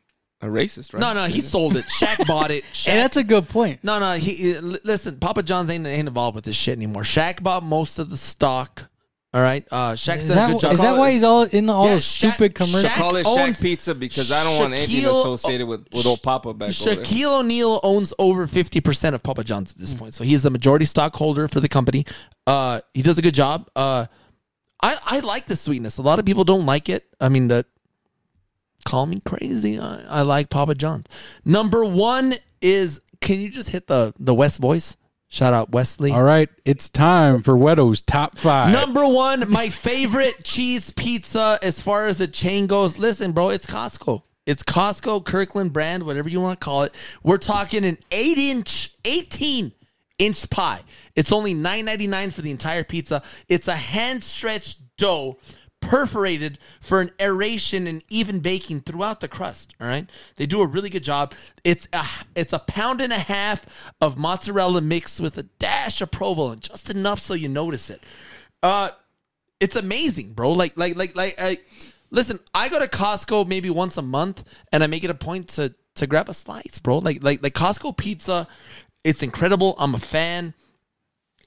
a 0.41 0.45
racist, 0.45 0.93
right? 0.93 0.99
No, 1.01 1.13
no, 1.13 1.25
he 1.25 1.41
sold 1.41 1.77
it. 1.77 1.85
Shaq 1.85 2.27
bought 2.27 2.51
it. 2.51 2.63
Shaq, 2.73 2.89
Hey, 2.91 2.95
that's 2.97 3.17
a 3.17 3.23
good 3.23 3.49
point. 3.49 3.83
no, 3.83 3.99
no. 3.99 4.13
He, 4.13 4.33
he- 4.35 4.59
li- 4.59 4.79
listen. 4.83 5.17
Papa 5.17 5.41
John's 5.43 5.69
ain't 5.69 5.87
ain't 5.87 6.07
involved 6.07 6.35
with 6.35 6.45
this 6.45 6.55
shit 6.55 6.75
anymore. 6.77 7.03
Shaq 7.03 7.41
bought 7.41 7.63
most 7.63 7.97
of 7.99 8.09
the 8.09 8.17
stock. 8.17 8.89
All 9.33 9.41
right. 9.41 9.67
Uh, 9.71 9.91
Shaq's 9.91 10.23
Is 10.23 10.29
done 10.35 10.37
a 10.37 10.47
that, 10.47 10.53
good 10.53 10.61
job. 10.61 10.71
is 10.73 10.81
that 10.81 10.97
why 10.97 11.11
he's 11.11 11.23
all 11.23 11.43
in 11.43 11.65
the, 11.65 11.73
all 11.73 11.85
Yeah, 11.87 11.95
the 11.95 11.99
Shaq- 11.99 12.31
stupid 12.31 12.55
commercials? 12.55 12.85
Shaq- 12.85 12.95
Call 12.95 13.15
it 13.17 13.25
owns- 13.27 13.57
Shack 13.57 13.59
Pizza 13.61 13.93
because 13.93 14.31
I 14.31 14.43
don't 14.43 14.57
want 14.59 14.73
anything 14.73 15.01
Shaquille- 15.03 15.19
associated 15.21 15.67
with, 15.67 15.85
with 15.93 16.05
old 16.05 16.21
Papa 16.23 16.53
back 16.53 16.69
over 16.69 16.95
there. 16.95 17.03
Shaquille 17.03 17.39
O'Neal 17.41 17.79
owns 17.83 18.13
over 18.19 18.47
fifty 18.47 18.79
percent 18.79 19.15
of 19.15 19.23
Papa 19.23 19.43
John's 19.43 19.73
at 19.73 19.77
this 19.79 19.93
point, 19.93 20.13
so 20.13 20.23
he 20.23 20.33
is 20.33 20.43
the 20.43 20.49
majority 20.51 20.85
stockholder 20.85 21.47
for 21.47 21.59
the 21.59 21.67
company. 21.67 22.05
Uh, 22.47 22.79
he 22.93 23.01
does 23.01 23.17
a 23.17 23.21
good 23.21 23.33
job. 23.35 23.69
Uh, 23.75 24.05
I 24.81 24.97
I 25.05 25.19
like 25.19 25.47
the 25.47 25.55
sweetness. 25.55 25.97
A 25.97 26.01
lot 26.03 26.19
of 26.19 26.25
people 26.25 26.43
don't 26.43 26.65
like 26.65 26.87
it. 26.89 27.05
I 27.19 27.29
mean, 27.29 27.47
the 27.49 27.65
call 28.85 29.05
me 29.05 29.19
crazy. 29.25 29.79
I, 29.79 30.03
I 30.07 30.21
like 30.21 30.49
Papa 30.49 30.75
John's. 30.75 31.05
Number 31.45 31.83
one 31.83 32.35
is 32.61 33.01
can 33.21 33.39
you 33.39 33.49
just 33.49 33.69
hit 33.69 33.87
the 33.87 34.13
the 34.19 34.33
West 34.33 34.59
voice? 34.59 34.95
Shout 35.29 35.53
out 35.53 35.71
Wesley. 35.71 36.11
All 36.11 36.23
right, 36.23 36.47
it's 36.63 36.87
time 36.87 37.43
for 37.43 37.57
Wedo's 37.57 38.01
top 38.01 38.37
five. 38.37 38.71
Number 38.71 39.05
one, 39.05 39.49
my 39.51 39.69
favorite 39.69 40.43
cheese 40.43 40.91
pizza 40.91 41.59
as 41.61 41.81
far 41.81 42.07
as 42.07 42.19
the 42.19 42.27
chain 42.27 42.65
goes. 42.65 42.97
Listen, 42.97 43.33
bro, 43.33 43.49
it's 43.49 43.67
Costco. 43.67 44.23
It's 44.45 44.63
Costco, 44.63 45.25
Kirkland 45.25 45.73
brand, 45.73 46.03
whatever 46.03 46.29
you 46.29 46.39
want 46.39 46.61
to 46.61 46.63
call 46.63 46.83
it. 46.83 46.95
We're 47.21 47.37
talking 47.37 47.83
an 47.83 47.97
eight 48.11 48.37
inch, 48.37 48.95
18 49.03 49.73
inch 50.17 50.49
pie. 50.49 50.79
It's 51.17 51.33
only 51.33 51.53
$9.99 51.53 52.31
for 52.31 52.41
the 52.41 52.51
entire 52.51 52.85
pizza. 52.85 53.21
It's 53.49 53.67
a 53.67 53.75
hand 53.75 54.23
stretched 54.23 54.79
dough 54.97 55.37
perforated 55.87 56.57
for 56.81 56.99
an 56.99 57.11
aeration 57.19 57.87
and 57.87 58.03
even 58.09 58.39
baking 58.39 58.81
throughout 58.81 59.21
the 59.21 59.27
crust. 59.27 59.73
All 59.79 59.87
right, 59.87 60.09
they 60.35 60.45
do 60.45 60.61
a 60.61 60.67
really 60.67 60.89
good 60.89 61.03
job. 61.03 61.33
It's 61.63 61.87
a 61.93 62.03
it's 62.35 62.53
a 62.53 62.59
pound 62.59 63.01
and 63.01 63.13
a 63.13 63.19
half 63.19 63.65
of 64.01 64.17
mozzarella 64.17 64.81
mixed 64.81 65.21
with 65.21 65.37
a 65.37 65.43
dash 65.43 66.01
of 66.01 66.11
provolone, 66.11 66.59
just 66.59 66.89
enough 66.89 67.19
so 67.19 67.33
you 67.33 67.47
notice 67.47 67.89
it. 67.89 68.03
Uh, 68.61 68.89
it's 69.59 69.75
amazing, 69.75 70.33
bro. 70.33 70.51
Like 70.51 70.77
like 70.77 70.95
like 70.95 71.15
like 71.15 71.35
I 71.39 71.59
listen. 72.11 72.39
I 72.53 72.69
go 72.69 72.79
to 72.79 72.87
Costco 72.87 73.47
maybe 73.47 73.69
once 73.69 73.97
a 73.97 74.01
month, 74.01 74.43
and 74.71 74.83
I 74.83 74.87
make 74.87 75.03
it 75.03 75.09
a 75.09 75.15
point 75.15 75.47
to 75.49 75.73
to 75.95 76.07
grab 76.07 76.27
a 76.27 76.33
slice, 76.33 76.79
bro. 76.79 76.99
Like 76.99 77.23
like 77.23 77.41
like 77.41 77.53
Costco 77.53 77.95
pizza. 77.95 78.47
It's 79.03 79.23
incredible. 79.23 79.75
I'm 79.79 79.95
a 79.95 79.99
fan 79.99 80.53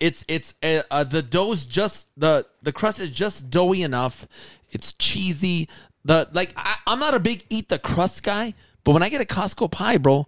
it's 0.00 0.24
it's 0.26 0.54
uh, 0.62 0.82
uh, 0.90 1.04
the 1.04 1.22
dough's 1.22 1.66
just 1.66 2.08
the 2.16 2.46
the 2.62 2.72
crust 2.72 3.00
is 3.00 3.10
just 3.10 3.50
doughy 3.50 3.82
enough. 3.82 4.26
It's 4.70 4.94
cheesy. 4.94 5.68
The 6.04 6.28
like 6.32 6.52
I, 6.56 6.76
I'm 6.86 6.98
not 6.98 7.14
a 7.14 7.20
big 7.20 7.44
eat 7.50 7.68
the 7.68 7.78
crust 7.78 8.22
guy, 8.22 8.54
but 8.82 8.92
when 8.92 9.02
I 9.02 9.10
get 9.10 9.20
a 9.20 9.26
Costco 9.26 9.70
pie, 9.70 9.98
bro, 9.98 10.26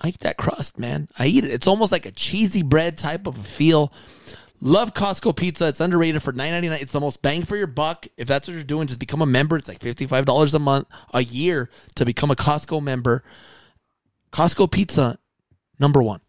I 0.00 0.08
eat 0.08 0.20
that 0.20 0.38
crust, 0.38 0.78
man. 0.78 1.08
I 1.18 1.26
eat 1.26 1.44
it. 1.44 1.50
It's 1.52 1.66
almost 1.66 1.92
like 1.92 2.06
a 2.06 2.10
cheesy 2.10 2.62
bread 2.62 2.96
type 2.96 3.26
of 3.26 3.38
a 3.38 3.42
feel. 3.42 3.92
Love 4.62 4.94
Costco 4.94 5.36
pizza. 5.36 5.68
It's 5.68 5.80
underrated 5.80 6.22
for 6.22 6.32
nine 6.32 6.52
ninety 6.52 6.70
nine. 6.70 6.78
It's 6.80 6.92
the 6.92 7.00
most 7.00 7.20
bang 7.20 7.44
for 7.44 7.56
your 7.58 7.66
buck. 7.66 8.06
If 8.16 8.26
that's 8.26 8.48
what 8.48 8.54
you're 8.54 8.64
doing, 8.64 8.86
just 8.86 9.00
become 9.00 9.20
a 9.20 9.26
member. 9.26 9.58
It's 9.58 9.68
like 9.68 9.80
fifty 9.80 10.06
five 10.06 10.24
dollars 10.24 10.54
a 10.54 10.58
month, 10.58 10.88
a 11.12 11.22
year 11.22 11.68
to 11.96 12.06
become 12.06 12.30
a 12.30 12.36
Costco 12.36 12.82
member. 12.82 13.22
Costco 14.32 14.70
pizza, 14.70 15.18
number 15.78 16.02
one. 16.02 16.20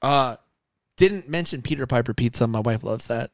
Uh, 0.00 0.36
didn't 0.98 1.28
mention 1.28 1.62
Peter 1.62 1.86
Piper 1.86 2.12
pizza. 2.12 2.46
My 2.46 2.60
wife 2.60 2.84
loves 2.84 3.06
that. 3.06 3.30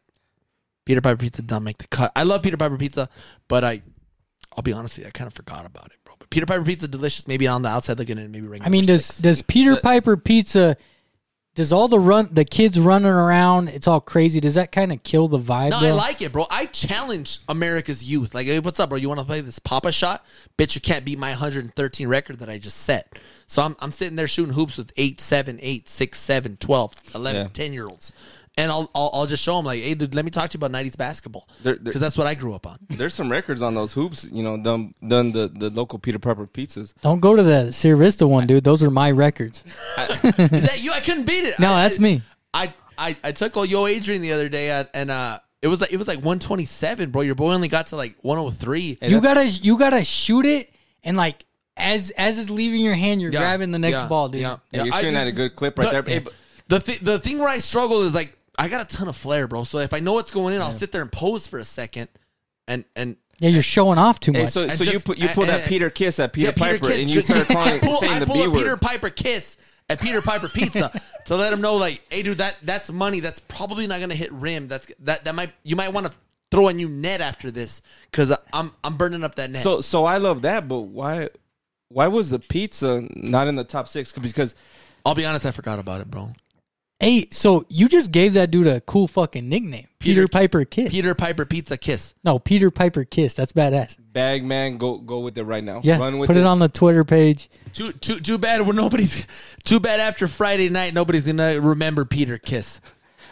Peter 0.85 1.01
Piper 1.01 1.17
pizza 1.17 1.43
did 1.43 1.51
not 1.51 1.63
make 1.63 1.79
the 1.79 1.89
cut. 1.89 2.13
I 2.15 2.23
love 2.23 2.43
Peter 2.43 2.57
Piper 2.57 2.77
pizza, 2.77 3.09
but 3.49 3.65
I, 3.65 3.83
I'll 4.57 4.63
be 4.63 4.73
honest 4.73 4.97
with 4.97 5.05
you, 5.05 5.09
I 5.09 5.11
kind 5.11 5.27
of 5.27 5.35
forgot 5.35 5.67
about 5.67 5.87
it, 5.87 5.97
bro. 6.05 6.15
But 6.19 6.31
Peter 6.31 6.47
Piper 6.47 6.63
pizza 6.63 6.87
delicious. 6.87 7.27
Maybe 7.27 7.49
on 7.49 7.63
the 7.63 7.71
outside 7.71 7.99
looking 7.99 8.19
in, 8.19 8.31
maybe 8.31 8.47
ring. 8.47 8.63
I 8.63 8.69
mean, 8.69 8.85
does 8.85 9.07
six. 9.07 9.19
does 9.19 9.43
Peter 9.43 9.77
Piper 9.77 10.17
Pizza? 10.17 10.77
Does 11.55 11.73
all 11.73 11.87
the 11.87 12.01
run 12.01 12.29
the 12.33 12.45
kids 12.45 12.81
running 12.81 13.07
around? 13.13 13.69
It's 13.69 13.87
all 13.87 14.01
crazy. 14.01 14.41
Does 14.41 14.57
that 14.57 14.73
kind 14.73 14.91
of 14.91 15.03
kill 15.05 15.29
the 15.29 15.39
vibe? 15.39 15.71
No, 15.71 15.81
though? 15.81 15.89
I 15.89 15.93
like 15.93 16.21
it, 16.21 16.33
bro. 16.33 16.47
I 16.51 16.67
challenge 16.67 17.39
America's 17.49 18.03
youth. 18.03 18.35
Like, 18.35 18.47
hey, 18.47 18.59
what's 18.59 18.81
up, 18.81 18.89
bro? 18.89 18.99
You 18.99 19.09
want 19.09 19.21
to 19.21 19.27
play 19.27 19.41
this 19.41 19.61
Pop-A-Shot? 19.61 20.25
Bitch, 20.59 20.75
you 20.75 20.81
can't 20.81 21.05
beat 21.05 21.19
my 21.19 21.31
113 21.31 22.09
record 22.09 22.41
that 22.41 22.49
I 22.51 22.59
just 22.59 22.79
set. 22.79 23.17
So 23.47 23.63
I'm, 23.63 23.77
I'm 23.81 23.93
sitting 23.93 24.17
there 24.17 24.27
shooting 24.27 24.55
hoops 24.55 24.77
with 24.77 24.93
8, 24.97 25.21
7, 25.21 25.59
8, 25.63 25.89
6, 25.89 26.19
7, 26.19 26.57
12, 26.57 26.95
11, 27.15 27.43
Yeah. 27.43 27.49
10 27.53 27.73
year 27.73 27.87
olds. 27.87 28.13
And 28.57 28.71
I'll, 28.71 28.89
I'll 28.95 29.11
I'll 29.13 29.27
just 29.27 29.43
show 29.43 29.57
them 29.57 29.65
like, 29.65 29.83
hey, 29.83 29.95
dude, 29.95 30.15
let 30.15 30.25
me 30.25 30.31
talk 30.31 30.49
to 30.51 30.57
you 30.57 30.65
about 30.65 30.71
'90s 30.71 30.97
basketball 30.97 31.49
because 31.65 32.01
that's 32.01 32.17
what 32.17 32.29
I 32.29 32.35
grew 32.35 32.55
up 32.55 32.67
on. 32.69 32.79
There's 32.89 33.13
some 33.13 33.29
records 33.29 33.63
on 33.63 33.75
those 33.75 33.93
hoops, 33.93 34.25
you 34.31 34.45
know, 34.45 34.57
done 34.57 34.95
done 35.05 35.33
the, 35.33 35.49
the 35.49 35.71
local 35.71 35.99
Peter 35.99 36.21
Piper 36.21 36.47
pizzas. 36.47 36.95
Don't 37.03 37.19
go 37.19 37.35
to 37.35 37.43
the 37.43 37.73
Sierra 37.73 37.99
Vista 37.99 38.29
one, 38.29 38.47
dude. 38.47 38.63
Those 38.63 38.83
are 38.85 38.91
my 38.91 39.11
records. 39.11 39.65
Is 39.99 40.23
that 40.63 40.79
you? 40.83 40.93
I 40.93 41.01
couldn't 41.01 41.25
beat 41.27 41.45
it. 41.45 41.59
No, 41.59 41.73
I- 41.73 41.83
that's 41.83 41.99
me. 41.99 42.23
I 42.53 42.73
I 42.97 43.17
I 43.25 43.33
took 43.33 43.57
old 43.57 43.69
Yo 43.69 43.87
Adrian 43.87 44.23
the 44.23 44.31
other 44.33 44.49
day 44.49 44.71
at, 44.71 44.89
and 44.95 45.11
uh 45.11 45.41
it 45.61 45.67
was 45.67 45.81
like 45.81 45.93
it 45.93 45.97
was 45.97 46.07
like 46.07 46.19
127, 46.19 47.11
bro. 47.11 47.23
Your 47.23 47.35
boy 47.35 47.53
only 47.55 47.67
got 47.67 47.87
to 47.89 47.97
like 47.97 48.15
103. 48.23 48.99
you 49.03 49.21
gotta 49.21 49.47
you 49.47 49.77
gotta 49.79 50.05
shoot 50.05 50.47
it 50.47 50.73
and 51.03 51.17
like 51.17 51.45
as 51.77 52.11
as 52.13 52.39
it's 52.39 52.51
leaving 52.51 52.83
your 52.83 52.95
hand, 52.95 53.21
you're 53.21 53.33
Yeah, 53.33 53.41
grabbing 53.41 53.73
the 53.73 53.81
next 53.81 54.03
yeah, 54.03 54.07
ball, 54.09 54.29
dude. 54.29 54.43
Yeah, 54.43 54.59
Yeah, 54.71 54.79
yeah. 54.79 54.85
you're 54.85 54.95
I- 54.95 55.01
shooting 55.01 55.17
at 55.17 55.27
a 55.27 55.33
good 55.33 55.57
clip 55.57 55.77
right 55.77 55.91
the, 55.91 56.03
there. 56.03 56.21
Hey, 56.21 56.27
The 56.69 56.79
th- 56.79 57.01
the 57.01 57.19
thing 57.19 57.39
where 57.41 57.49
I 57.49 57.59
struggle 57.59 58.03
is 58.03 58.15
like 58.15 58.39
I 58.59 58.69
got 58.69 58.81
a 58.93 58.97
ton 58.97 59.09
of 59.09 59.17
flair, 59.17 59.47
bro. 59.49 59.65
So 59.65 59.79
if 59.79 59.93
I 59.93 60.01
know 60.01 60.13
what's 60.15 60.31
going 60.31 60.55
in, 60.55 60.61
I'll 60.63 60.71
sit 60.71 60.93
there 60.93 61.03
and 61.03 61.11
pose 61.11 61.47
for 61.47 61.59
a 61.59 61.65
second, 61.65 62.09
and 62.69 62.85
and 62.97 63.17
Yeah, 63.41 63.51
you're 63.51 63.63
showing 63.63 63.99
off 63.99 64.21
too 64.21 64.33
Hey, 64.33 64.43
much. 64.45 64.53
so 64.53 64.63
And 64.63 64.73
so 64.73 64.85
you 64.85 64.93
just- 64.93 65.05
put 65.07 65.19
you 65.19 65.29
pull 65.29 65.47
that 65.47 65.61
and- 65.63 65.69
Peter 65.69 65.91
kiss 65.91 66.19
at 66.21 66.33
Peter 66.33 66.49
Yeah, 66.49 66.53
Piper, 66.57 66.87
Kiss- 66.89 66.99
and 67.01 67.09
you 67.11 67.15
just- 67.21 67.29
start 67.29 67.47
calling 67.49 67.75
I 67.75 67.79
pull, 67.81 67.99
saying 67.99 68.13
I 68.13 68.19
the 68.21 68.27
pull 68.27 68.37
B 68.37 68.45
a 68.45 68.51
word. 68.51 68.59
Peter 68.59 68.77
Piper 68.77 69.11
kiss 69.11 69.57
at 69.91 70.01
Peter 70.01 70.23
Piper 70.23 70.49
Pizza 70.49 70.91
to 71.27 71.37
let 71.37 71.53
him 71.53 71.61
know, 71.61 71.75
like, 71.77 72.01
hey, 72.11 72.23
dude, 72.23 72.39
that 72.39 72.57
that's 72.63 72.91
money. 72.93 73.21
That's 73.21 73.41
probably 73.41 73.87
not 73.87 74.01
gonna 74.01 74.15
hit 74.15 74.33
rim. 74.33 74.69
That's 74.69 74.91
that 75.01 75.25
that 75.25 75.35
might 75.35 75.53
you 75.65 75.75
might 75.77 75.93
want 75.93 76.07
to 76.07 76.13
throw 76.51 76.69
a 76.69 76.73
new 76.73 76.89
net 76.89 77.21
after 77.21 77.51
this 77.51 77.83
because 78.11 78.33
I'm 78.53 78.73
I'm 78.85 78.97
burning 78.97 79.25
up 79.25 79.35
that 79.35 79.51
net. 79.51 79.63
So 79.65 79.81
so 79.81 80.05
I 80.05 80.19
love 80.19 80.43
that, 80.43 80.69
but 80.69 80.81
why 80.83 81.29
why 81.89 82.07
was 82.07 82.31
the 82.31 82.39
pizza 82.39 83.03
not 83.17 83.49
in 83.49 83.57
the 83.57 83.65
top 83.65 83.89
six? 83.89 84.13
Because 84.13 84.55
I'll 85.05 85.15
be 85.15 85.27
honest, 85.27 85.45
I 85.45 85.51
forgot 85.51 85.79
about 85.81 86.01
it, 86.01 86.11
bro. 86.11 86.31
Hey, 87.05 87.29
so 87.31 87.65
you 87.69 87.89
just 87.89 88.11
gave 88.13 88.35
that 88.35 88.51
dude 88.51 88.67
a 88.67 88.81
cool 88.83 89.07
fucking 89.09 89.49
nickname, 89.49 89.87
Peter, 89.99 90.23
Peter- 90.23 90.29
Piper 90.29 90.65
Kiss. 90.65 90.91
Peter 90.91 91.15
Piper 91.15 91.45
Pizza 91.45 91.77
Kiss. 91.77 92.15
no, 92.25 92.39
Peter 92.39 92.71
Piper 92.71 93.05
Kiss. 93.05 93.35
That's 93.35 93.53
badass. 93.53 93.99
Bagman, 94.13 94.79
go 94.79 94.99
go 94.99 95.21
with 95.21 95.37
it 95.39 95.45
right 95.45 95.63
now. 95.65 95.81
Yeah, 95.83 95.99
Run 95.99 96.19
with 96.19 96.29
put 96.29 96.37
it. 96.37 96.45
on 96.47 96.59
the 96.59 96.69
Twitter 96.69 97.05
page. 97.05 97.49
Too 97.73 97.93
too 97.93 98.21
too 98.21 98.39
bad. 98.39 98.67
When 98.67 98.77
nobody's 98.77 99.27
too 99.65 99.81
bad 99.81 100.01
after 100.01 100.27
Friday 100.27 100.69
night, 100.69 100.95
nobody's 100.95 101.27
gonna 101.27 101.61
remember 101.61 102.05
Peter 102.05 102.39
Kiss. 102.39 102.81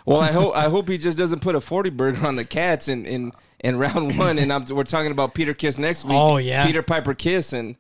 Well, 0.05 0.21
I 0.21 0.33
hope 0.33 0.57
I 0.57 0.69
hope 0.69 0.89
he 0.89 0.99
just 0.99 1.17
doesn't 1.17 1.41
put 1.41 1.55
a 1.55 1.61
forty 1.61 1.91
burger 1.91 2.27
on 2.27 2.35
the 2.37 2.45
cats 2.45 2.89
in 2.89 3.07
in, 3.07 3.33
in 3.61 3.79
round 3.79 4.19
one, 4.19 4.39
and 4.39 4.53
I'm, 4.53 4.65
we're 4.67 4.83
talking 4.83 5.13
about 5.13 5.35
Peter 5.35 5.55
Kiss 5.55 5.79
next 5.79 6.03
week. 6.05 6.15
Oh, 6.15 6.39
yeah. 6.39 6.67
Peter 6.67 6.83
Piper 6.83 7.15
Kiss, 7.15 7.53
and 7.53 7.77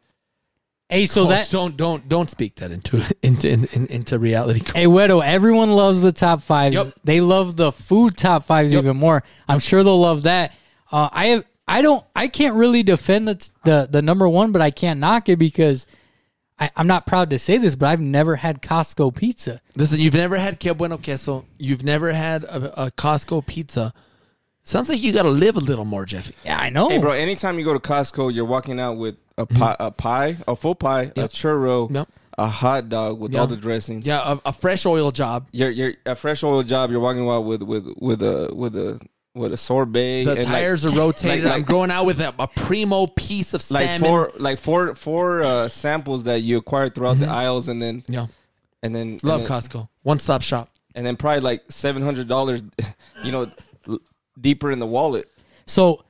Hey, 0.88 1.06
so 1.06 1.24
Coach, 1.24 1.30
that 1.30 1.50
don't 1.50 1.76
don't 1.76 2.09
don't 2.09 2.28
speak 2.28 2.56
that 2.56 2.70
into 2.70 3.02
into 3.22 3.48
in, 3.50 3.86
into 3.86 4.18
reality. 4.18 4.60
Hey 4.74 4.84
Wedo, 4.86 5.24
everyone 5.24 5.72
loves 5.72 6.02
the 6.02 6.12
top 6.12 6.42
fives. 6.42 6.74
Yep. 6.74 6.94
They 7.04 7.20
love 7.20 7.56
the 7.56 7.72
food 7.72 8.16
top 8.16 8.44
fives 8.44 8.72
Yep. 8.74 8.84
even 8.84 8.96
more. 8.98 9.22
I'm 9.48 9.59
sure 9.59 9.82
they'll 9.82 10.00
love 10.00 10.24
that. 10.24 10.52
Uh, 10.90 11.09
I 11.10 11.26
have, 11.28 11.44
I 11.66 11.80
don't, 11.80 12.04
I 12.14 12.28
can't 12.28 12.54
really 12.56 12.82
defend 12.82 13.26
the 13.28 13.50
the, 13.64 13.88
the 13.90 14.02
number 14.02 14.28
one, 14.28 14.52
but 14.52 14.60
I 14.60 14.70
can't 14.70 15.00
knock 15.00 15.30
it 15.30 15.38
because 15.38 15.86
I, 16.59 16.70
I'm 16.76 16.86
not 16.86 17.06
proud 17.06 17.30
to 17.30 17.38
say 17.38 17.56
this, 17.56 17.74
but 17.74 17.86
I've 17.86 18.00
never 18.00 18.36
had 18.36 18.60
Costco 18.60 19.16
pizza. 19.16 19.62
Listen, 19.74 19.98
you've 19.98 20.12
never 20.12 20.36
had 20.36 20.60
Que 20.60 20.74
Bueno 20.74 20.98
Queso. 20.98 21.46
You've 21.59 21.82
never 21.84 22.12
had 22.12 22.44
a, 22.44 22.84
a 22.86 22.90
Costco 22.90 23.46
pizza. 23.46 23.94
Sounds 24.64 24.89
like 24.89 25.02
you 25.02 25.12
got 25.12 25.24
to 25.24 25.28
live 25.30 25.56
a 25.56 25.60
little 25.60 25.84
more, 25.84 26.05
Jeffy. 26.05 26.34
Yeah, 26.44 26.59
I 26.59 26.70
know. 26.70 26.89
hey, 26.89 26.98
bro, 26.98 27.12
anytime 27.12 27.59
you 27.59 27.64
go 27.64 27.72
to 27.72 27.80
Costco, 27.80 28.32
you're 28.32 28.44
walking 28.44 28.78
out 28.78 28.97
with 28.97 29.16
a 29.36 29.44
pie, 29.47 29.76
a 29.80 29.90
pie, 29.90 30.36
a 30.47 30.55
full 30.55 30.74
pie, 30.76 31.05
a 31.16 31.26
churro, 31.28 31.90
Yep. 31.93 32.09
a 32.39 32.47
hot 32.47 32.89
dog 32.89 33.18
with 33.18 33.32
Yeah. 33.32 33.40
all 33.40 33.47
the 33.48 33.56
dressings. 33.56 34.06
Yeah, 34.06 34.34
a, 34.44 34.48
a 34.51 34.52
fresh 34.52 34.86
oil 34.86 35.10
job. 35.10 35.48
You're 35.52 35.70
you're 35.70 35.94
a 36.06 36.14
fresh 36.14 36.44
oil 36.44 36.62
job. 36.62 36.90
You're 36.93 37.01
walking 37.01 37.28
out 37.28 37.40
with 37.40 37.62
with 37.62 37.86
with 37.98 38.22
a 38.22 38.51
with 38.55 38.76
a 38.76 39.01
with 39.34 39.52
a 39.52 39.56
sorbet. 39.56 40.24
The 40.24 40.30
and 40.32 40.39
like- 40.40 40.47
tires 40.48 40.84
are 40.86 40.90
rotated. 40.97 41.44
like- 41.44 41.52
I'm 41.55 41.59
like- 41.60 41.66
growing 41.66 41.90
out 41.90 42.05
with 42.06 42.20
a, 42.20 42.32
a 42.39 42.47
primo 42.47 43.06
piece 43.09 43.55
of 43.55 43.68
like 43.70 43.86
salmon. 43.89 44.09
four 44.09 44.32
like 44.39 44.59
four 44.59 44.94
four 44.94 45.43
uh, 45.43 45.68
samples 45.70 46.24
that 46.24 46.43
you 46.43 46.59
acquired 46.59 46.94
throughout 46.94 47.18
the 47.18 47.26
aisles, 47.26 47.66
and 47.68 47.82
then 47.82 48.05
yeah, 48.06 48.26
and 48.82 48.94
then 48.94 49.18
love 49.24 49.40
and 49.40 49.48
then, 49.51 49.59
Costco. 49.60 49.89
One 50.05 50.18
stop 50.20 50.43
shop. 50.43 50.70
and 50.94 51.05
then 51.05 51.16
probably 51.16 51.40
like 51.40 51.64
seven 51.70 52.02
hundred 52.02 52.28
dollars, 52.28 52.62
you 53.24 53.32
know, 53.32 53.43
l- 53.43 53.52
deeper 54.40 54.70
in 54.70 54.78
the 54.78 54.86
wallet. 54.86 55.30
so 55.66 56.04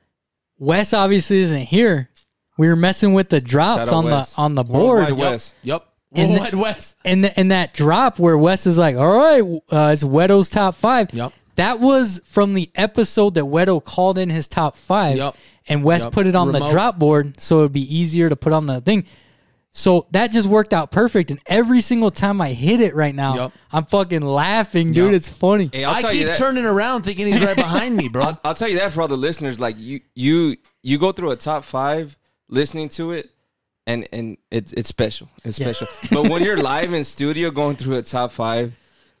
Wes 0.59 0.93
obviously 0.93 1.39
isn't 1.39 1.63
here. 1.63 2.09
We 2.57 2.67
were 2.67 2.75
messing 2.75 3.13
with 3.13 3.29
the 3.29 3.41
drops 3.41 3.91
on 3.91 4.05
Wes. 4.05 4.33
the 4.35 4.41
on 4.41 4.55
the 4.55 4.63
Worldwide 4.63 5.09
board, 5.09 5.19
Wes. 5.19 5.53
Yep. 5.63 5.85
And 6.13 6.35
the- 6.35 6.39
Worldwide 6.39 6.55
West. 6.61 6.95
and 7.03 7.23
the, 7.23 7.37
and 7.39 7.51
that 7.51 7.73
drop 7.73 8.19
where 8.19 8.37
Wes 8.37 8.67
is 8.67 8.77
like, 8.77 8.95
"All 8.95 9.17
right, 9.17 9.41
uh, 9.71 9.89
it's 9.91 10.03
Wedo's 10.03 10.49
top 10.49 10.75
five. 10.75 11.11
Yep. 11.13 11.33
That 11.55 11.79
was 11.79 12.21
from 12.25 12.53
the 12.53 12.69
episode 12.75 13.33
that 13.35 13.43
Wedo 13.45 13.83
called 13.83 14.17
in 14.17 14.29
his 14.29 14.47
top 14.47 14.77
five. 14.77 15.17
Yep. 15.17 15.35
and 15.67 15.81
Wes 15.83 16.03
Yep. 16.03 16.11
put 16.11 16.27
it 16.27 16.35
on 16.35 16.47
Remote. 16.47 16.59
the 16.67 16.71
drop 16.71 16.99
board 16.99 17.39
so 17.39 17.59
it'd 17.59 17.71
be 17.71 17.95
easier 17.95 18.27
to 18.29 18.35
put 18.35 18.51
on 18.53 18.65
the 18.65 18.81
thing. 18.81 19.05
So 19.75 20.05
that 20.11 20.31
just 20.31 20.47
worked 20.47 20.71
out 20.71 20.91
perfect. 20.91 21.31
And 21.31 21.39
every 21.47 21.81
single 21.81 22.11
time 22.11 22.39
I 22.39 22.53
hit 22.53 22.79
it 22.79 22.93
right 22.95 23.13
now, 23.15 23.35
Yep. 23.35 23.51
I'm 23.71 23.85
fucking 23.85 24.21
laughing, 24.21 24.91
dude. 24.91 25.05
Yep. 25.07 25.13
It's 25.15 25.27
funny. 25.27 25.69
Hey, 25.73 25.83
I'll 25.83 25.95
I 25.95 26.01
tell 26.01 26.13
you 26.13 26.27
keep 26.27 26.35
turning 26.35 26.65
around 26.65 27.01
thinking 27.03 27.25
he's 27.25 27.41
right 27.41 27.55
behind 27.55 27.97
me, 27.97 28.07
bro. 28.07 28.21
I'll, 28.25 28.41
I'll 28.43 28.53
tell 28.53 28.67
you 28.69 28.77
that 28.79 28.91
for 28.91 29.01
all 29.01 29.07
the 29.07 29.17
listeners, 29.17 29.59
like 29.59 29.75
you, 29.79 30.01
you, 30.13 30.57
you 30.83 30.99
go 30.99 31.11
through 31.11 31.31
a 31.31 31.35
top 31.35 31.63
five 31.63 32.15
listening 32.49 32.87
to 32.89 33.11
it, 33.13 33.31
and 33.87 34.07
and 34.13 34.37
it's 34.51 34.71
it's 34.73 34.87
special. 34.87 35.27
It's 35.43 35.59
Yeah. 35.59 35.71
special. 35.71 35.87
but 36.11 36.29
when 36.29 36.43
you're 36.43 36.55
live 36.55 36.93
in 36.93 37.03
studio 37.03 37.49
going 37.51 37.75
through 37.75 37.95
a 37.97 38.01
top 38.03 38.31
five, 38.31 38.73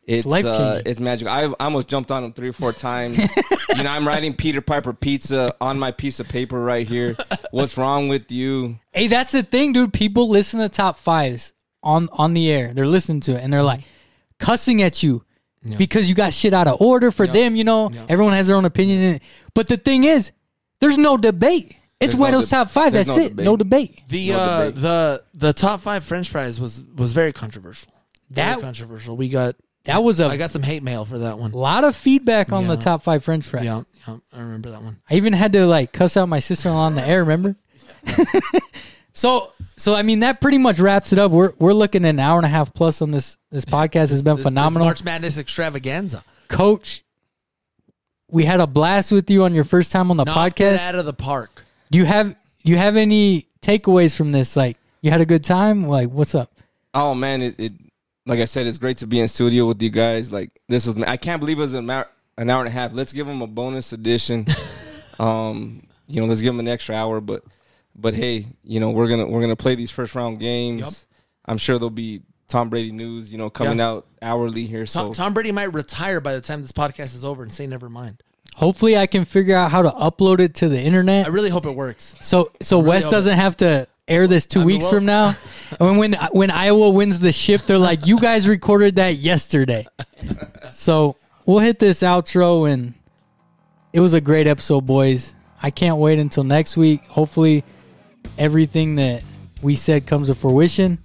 it's 0.05 0.25
life-changing. 0.25 0.61
uh, 0.61 0.81
it's 0.85 0.99
magical. 0.99 1.33
I 1.33 1.43
I 1.45 1.65
almost 1.65 1.87
jumped 1.87 2.11
on 2.11 2.23
them 2.23 2.33
three 2.33 2.49
or 2.49 2.53
four 2.53 2.73
times. 2.73 3.17
you 3.17 3.83
know, 3.83 3.89
I'm 3.89 4.07
writing 4.07 4.33
Peter 4.35 4.61
Piper 4.61 4.93
pizza 4.93 5.53
on 5.61 5.79
my 5.79 5.91
piece 5.91 6.19
of 6.19 6.27
paper 6.27 6.59
right 6.61 6.87
here. 6.87 7.15
What's 7.51 7.77
wrong 7.77 8.09
with 8.09 8.31
you? 8.31 8.79
Hey, 8.91 9.07
that's 9.07 9.31
the 9.31 9.43
thing, 9.43 9.73
dude. 9.73 9.93
People 9.93 10.29
listen 10.29 10.59
to 10.59 10.69
top 10.69 10.97
fives 10.97 11.53
on 11.81 12.09
on 12.13 12.33
the 12.33 12.49
air. 12.51 12.73
They're 12.73 12.87
listening 12.87 13.21
to 13.21 13.35
it 13.35 13.43
and 13.43 13.51
they're 13.53 13.63
like 13.63 13.81
cussing 14.39 14.81
at 14.81 15.01
you 15.03 15.23
because 15.77 16.09
you 16.09 16.15
got 16.15 16.33
shit 16.33 16.53
out 16.53 16.67
of 16.67 16.81
order 16.81 17.09
for 17.11 17.25
them. 17.27 17.55
You 17.55 17.63
know, 17.63 17.89
everyone 18.09 18.33
has 18.33 18.47
their 18.47 18.57
own 18.57 18.65
opinion. 18.65 19.01
In 19.01 19.15
it. 19.15 19.21
But 19.53 19.67
the 19.67 19.77
thing 19.77 20.03
is, 20.03 20.31
there's 20.79 20.97
no 20.97 21.15
debate. 21.17 21.75
It's 22.01 22.11
There's 22.11 22.15
no 22.15 22.23
Wedo's 22.25 22.49
deb- 22.49 22.67
top 22.67 22.69
five. 22.69 22.91
That's 22.91 23.07
no 23.07 23.15
it. 23.17 23.29
debate. 23.29 23.45
No 23.45 23.55
debate. 23.55 24.01
The 24.09 24.29
No 24.31 24.35
uh, 24.39 24.65
debate. 24.65 24.81
the 24.81 25.23
the 25.35 25.53
top 25.53 25.79
five 25.79 26.03
French 26.03 26.27
fries 26.29 26.59
was 26.59 26.83
was 26.97 27.13
very 27.13 27.31
controversial. 27.31 27.89
Very 28.29 28.59
controversial. 28.61 29.15
We 29.15 29.29
got 29.29 29.55
That 29.85 30.01
was 30.03 30.19
a 30.21 30.27
I 30.27 30.37
got 30.37 30.51
some 30.51 30.63
hate 30.63 30.81
mail 30.83 31.03
for 31.05 31.17
that 31.19 31.37
one. 31.37 31.51
A 31.51 31.57
lot 31.57 31.83
of 31.83 31.95
feedback 31.95 32.51
on 32.53 32.67
the 32.67 32.73
Yeah. 32.75 32.79
top 32.79 33.01
five 33.03 33.23
French 33.23 33.45
fries. 33.45 33.65
Yeah, 33.65 33.83
yeah, 34.07 34.17
I 34.33 34.39
remember 34.39 34.69
that 34.71 34.81
one. 34.81 34.97
I 35.09 35.15
even 35.15 35.33
had 35.33 35.51
to 35.53 35.65
like 35.67 35.91
cuss 35.91 36.15
out 36.15 36.29
my 36.29 36.39
sister 36.39 36.69
in 36.69 36.75
law 36.75 36.85
on 36.85 36.95
the 36.95 37.05
air. 37.05 37.21
Remember? 37.23 37.55
so 39.13 39.51
so 39.77 39.95
I 39.95 40.01
mean 40.01 40.19
that 40.19 40.41
pretty 40.41 40.57
much 40.57 40.79
wraps 40.79 41.11
it 41.13 41.19
up. 41.19 41.31
We're 41.31 41.53
we're 41.59 41.73
looking 41.73 42.05
at 42.05 42.09
an 42.09 42.19
hour 42.19 42.37
and 42.37 42.45
a 42.45 42.49
half 42.49 42.73
plus 42.73 43.01
on 43.01 43.11
this 43.11 43.37
this 43.51 43.65
podcast 43.65 44.09
has 44.09 44.21
been 44.21 44.35
This- 44.37 44.45
this 44.45 44.51
phenomenal. 44.53 44.87
March 44.87 45.03
Madness 45.03 45.37
extravaganza. 45.37 46.23
Coach, 46.47 47.03
we 48.29 48.45
had 48.45 48.59
a 48.59 48.67
blast 48.67 49.11
with 49.11 49.29
you 49.29 49.43
on 49.43 49.53
your 49.53 49.63
first 49.63 49.91
time 49.91 50.11
on 50.11 50.17
the 50.17 50.23
Knocked 50.25 50.59
it 50.61 50.75
podcast. 50.79 50.87
out 50.87 50.95
of 50.95 51.05
the 51.05 51.13
park. 51.13 51.65
do 51.91 51.97
you 51.97 52.05
have 52.05 52.35
do 52.63 52.71
you 52.71 52.77
have 52.77 52.95
any 52.95 53.47
takeaways 53.61 54.15
from 54.15 54.31
this? 54.31 54.55
Like 54.55 54.77
you 55.01 55.11
had 55.11 55.19
a 55.21 55.25
good 55.25 55.43
time? 55.43 55.83
Like 55.83 56.09
what's 56.09 56.33
up? 56.35 56.51
Oh 56.93 57.13
man, 57.15 57.41
it, 57.41 57.59
it 57.59 57.73
like 58.25 58.39
I 58.39 58.45
said, 58.45 58.67
it's 58.67 58.77
great 58.77 58.97
to 58.97 59.07
be 59.07 59.19
in 59.19 59.27
studio 59.27 59.65
with 59.67 59.81
you 59.81 59.89
guys. 59.89 60.31
Like 60.31 60.51
this 60.69 60.85
was, 60.85 61.01
I 61.03 61.17
can't 61.17 61.39
believe 61.39 61.57
it 61.57 61.61
was 61.61 61.73
an 61.73 61.89
hour, 61.89 62.09
an 62.37 62.49
hour 62.49 62.59
and 62.59 62.67
a 62.67 62.71
half. 62.71 62.93
Let's 62.93 63.13
give 63.13 63.27
them 63.27 63.41
a 63.41 63.47
bonus 63.47 63.93
edition. 63.93 64.45
um, 65.19 65.87
you 66.07 66.21
know, 66.21 66.27
let's 66.27 66.41
give 66.41 66.53
them 66.53 66.59
an 66.59 66.67
extra 66.67 66.95
hour. 66.95 67.21
But 67.21 67.43
but 67.95 68.13
hey, 68.13 68.47
you 68.63 68.79
know, 68.79 68.91
we're 68.91 69.07
gonna 69.07 69.27
we're 69.27 69.41
gonna 69.41 69.55
play 69.55 69.75
these 69.75 69.91
first 69.91 70.15
round 70.15 70.39
games. 70.39 70.81
Yup. 70.81 70.93
I'm 71.45 71.57
sure 71.57 71.77
there'll 71.77 71.89
be 71.89 72.21
Tom 72.47 72.69
Brady 72.69 72.91
news. 72.91 73.31
You 73.31 73.37
know, 73.37 73.49
coming 73.49 73.79
Yeah. 73.79 73.89
out 73.89 74.07
hourly 74.21 74.65
here. 74.65 74.85
So 74.85 75.05
Tom, 75.05 75.13
Tom 75.13 75.33
Brady 75.33 75.51
might 75.51 75.73
retire 75.73 76.21
by 76.21 76.33
the 76.33 76.41
time 76.41 76.61
this 76.61 76.71
podcast 76.71 77.15
is 77.15 77.25
over 77.25 77.43
and 77.43 77.51
say 77.51 77.67
never 77.67 77.89
mind. 77.89 78.23
Hopefully 78.55 78.95
I 78.97 79.07
can 79.07 79.25
figure 79.25 79.55
out 79.55 79.71
how 79.71 79.81
to 79.81 79.89
upload 79.89 80.39
it 80.39 80.53
to 80.55 80.69
the 80.69 80.79
internet. 80.79 81.25
I 81.25 81.29
really 81.29 81.49
hope 81.49 81.65
it 81.65 81.75
works. 81.75 82.15
So 82.21 82.51
so 82.61 82.77
really 82.77 82.89
Wes 82.89 83.09
doesn't 83.09 83.35
have 83.35 83.57
to 83.57 83.87
air 84.07 84.27
this 84.27 84.45
two 84.45 84.61
I 84.61 84.65
weeks 84.65 84.87
from 84.87 85.05
now. 85.05 85.35
And 85.79 85.97
when 85.97 86.13
when 86.31 86.51
Iowa 86.51 86.91
wins 86.91 87.17
the 87.17 87.31
ship, 87.31 87.63
they're 87.65 87.79
like, 87.79 88.05
"You 88.05 88.19
guys 88.19 88.47
recorded 88.47 88.97
that 88.97 89.17
yesterday." 89.17 89.87
So 90.71 91.15
we'll 91.47 91.59
hit 91.59 91.79
this 91.79 92.03
outro, 92.03 92.71
and 92.71 92.93
it 93.91 93.99
was 93.99 94.13
a 94.13 94.21
great 94.21 94.45
episode, 94.45 94.85
boys. 94.85 95.33
I 95.63 95.71
can't 95.71 95.97
wait 95.97 96.19
until 96.19 96.43
next 96.43 96.77
week. 96.77 97.03
Hopefully, 97.05 97.63
everything 98.37 98.95
that 98.95 99.23
we 99.63 99.73
said 99.73 100.05
comes 100.05 100.27
to 100.27 100.35
fruition. 100.35 100.99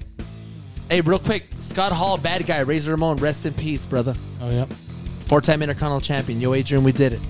Hey, 0.90 1.00
real 1.00 1.18
quick, 1.18 1.46
Scott 1.58 1.92
Hall, 1.92 2.18
bad 2.18 2.44
guy, 2.44 2.60
Razor 2.60 2.90
Ramon, 2.92 3.16
rest 3.16 3.46
in 3.46 3.54
peace, 3.54 3.86
brother. 3.86 4.14
Oh 4.42 4.50
yeah. 4.50 4.66
Four-time 5.20 5.62
Intercontinental 5.62 6.00
champion. 6.00 6.40
Yo, 6.40 6.54
Adrian, 6.54 6.84
we 6.84 6.92
did 6.92 7.14
it. 7.14 7.20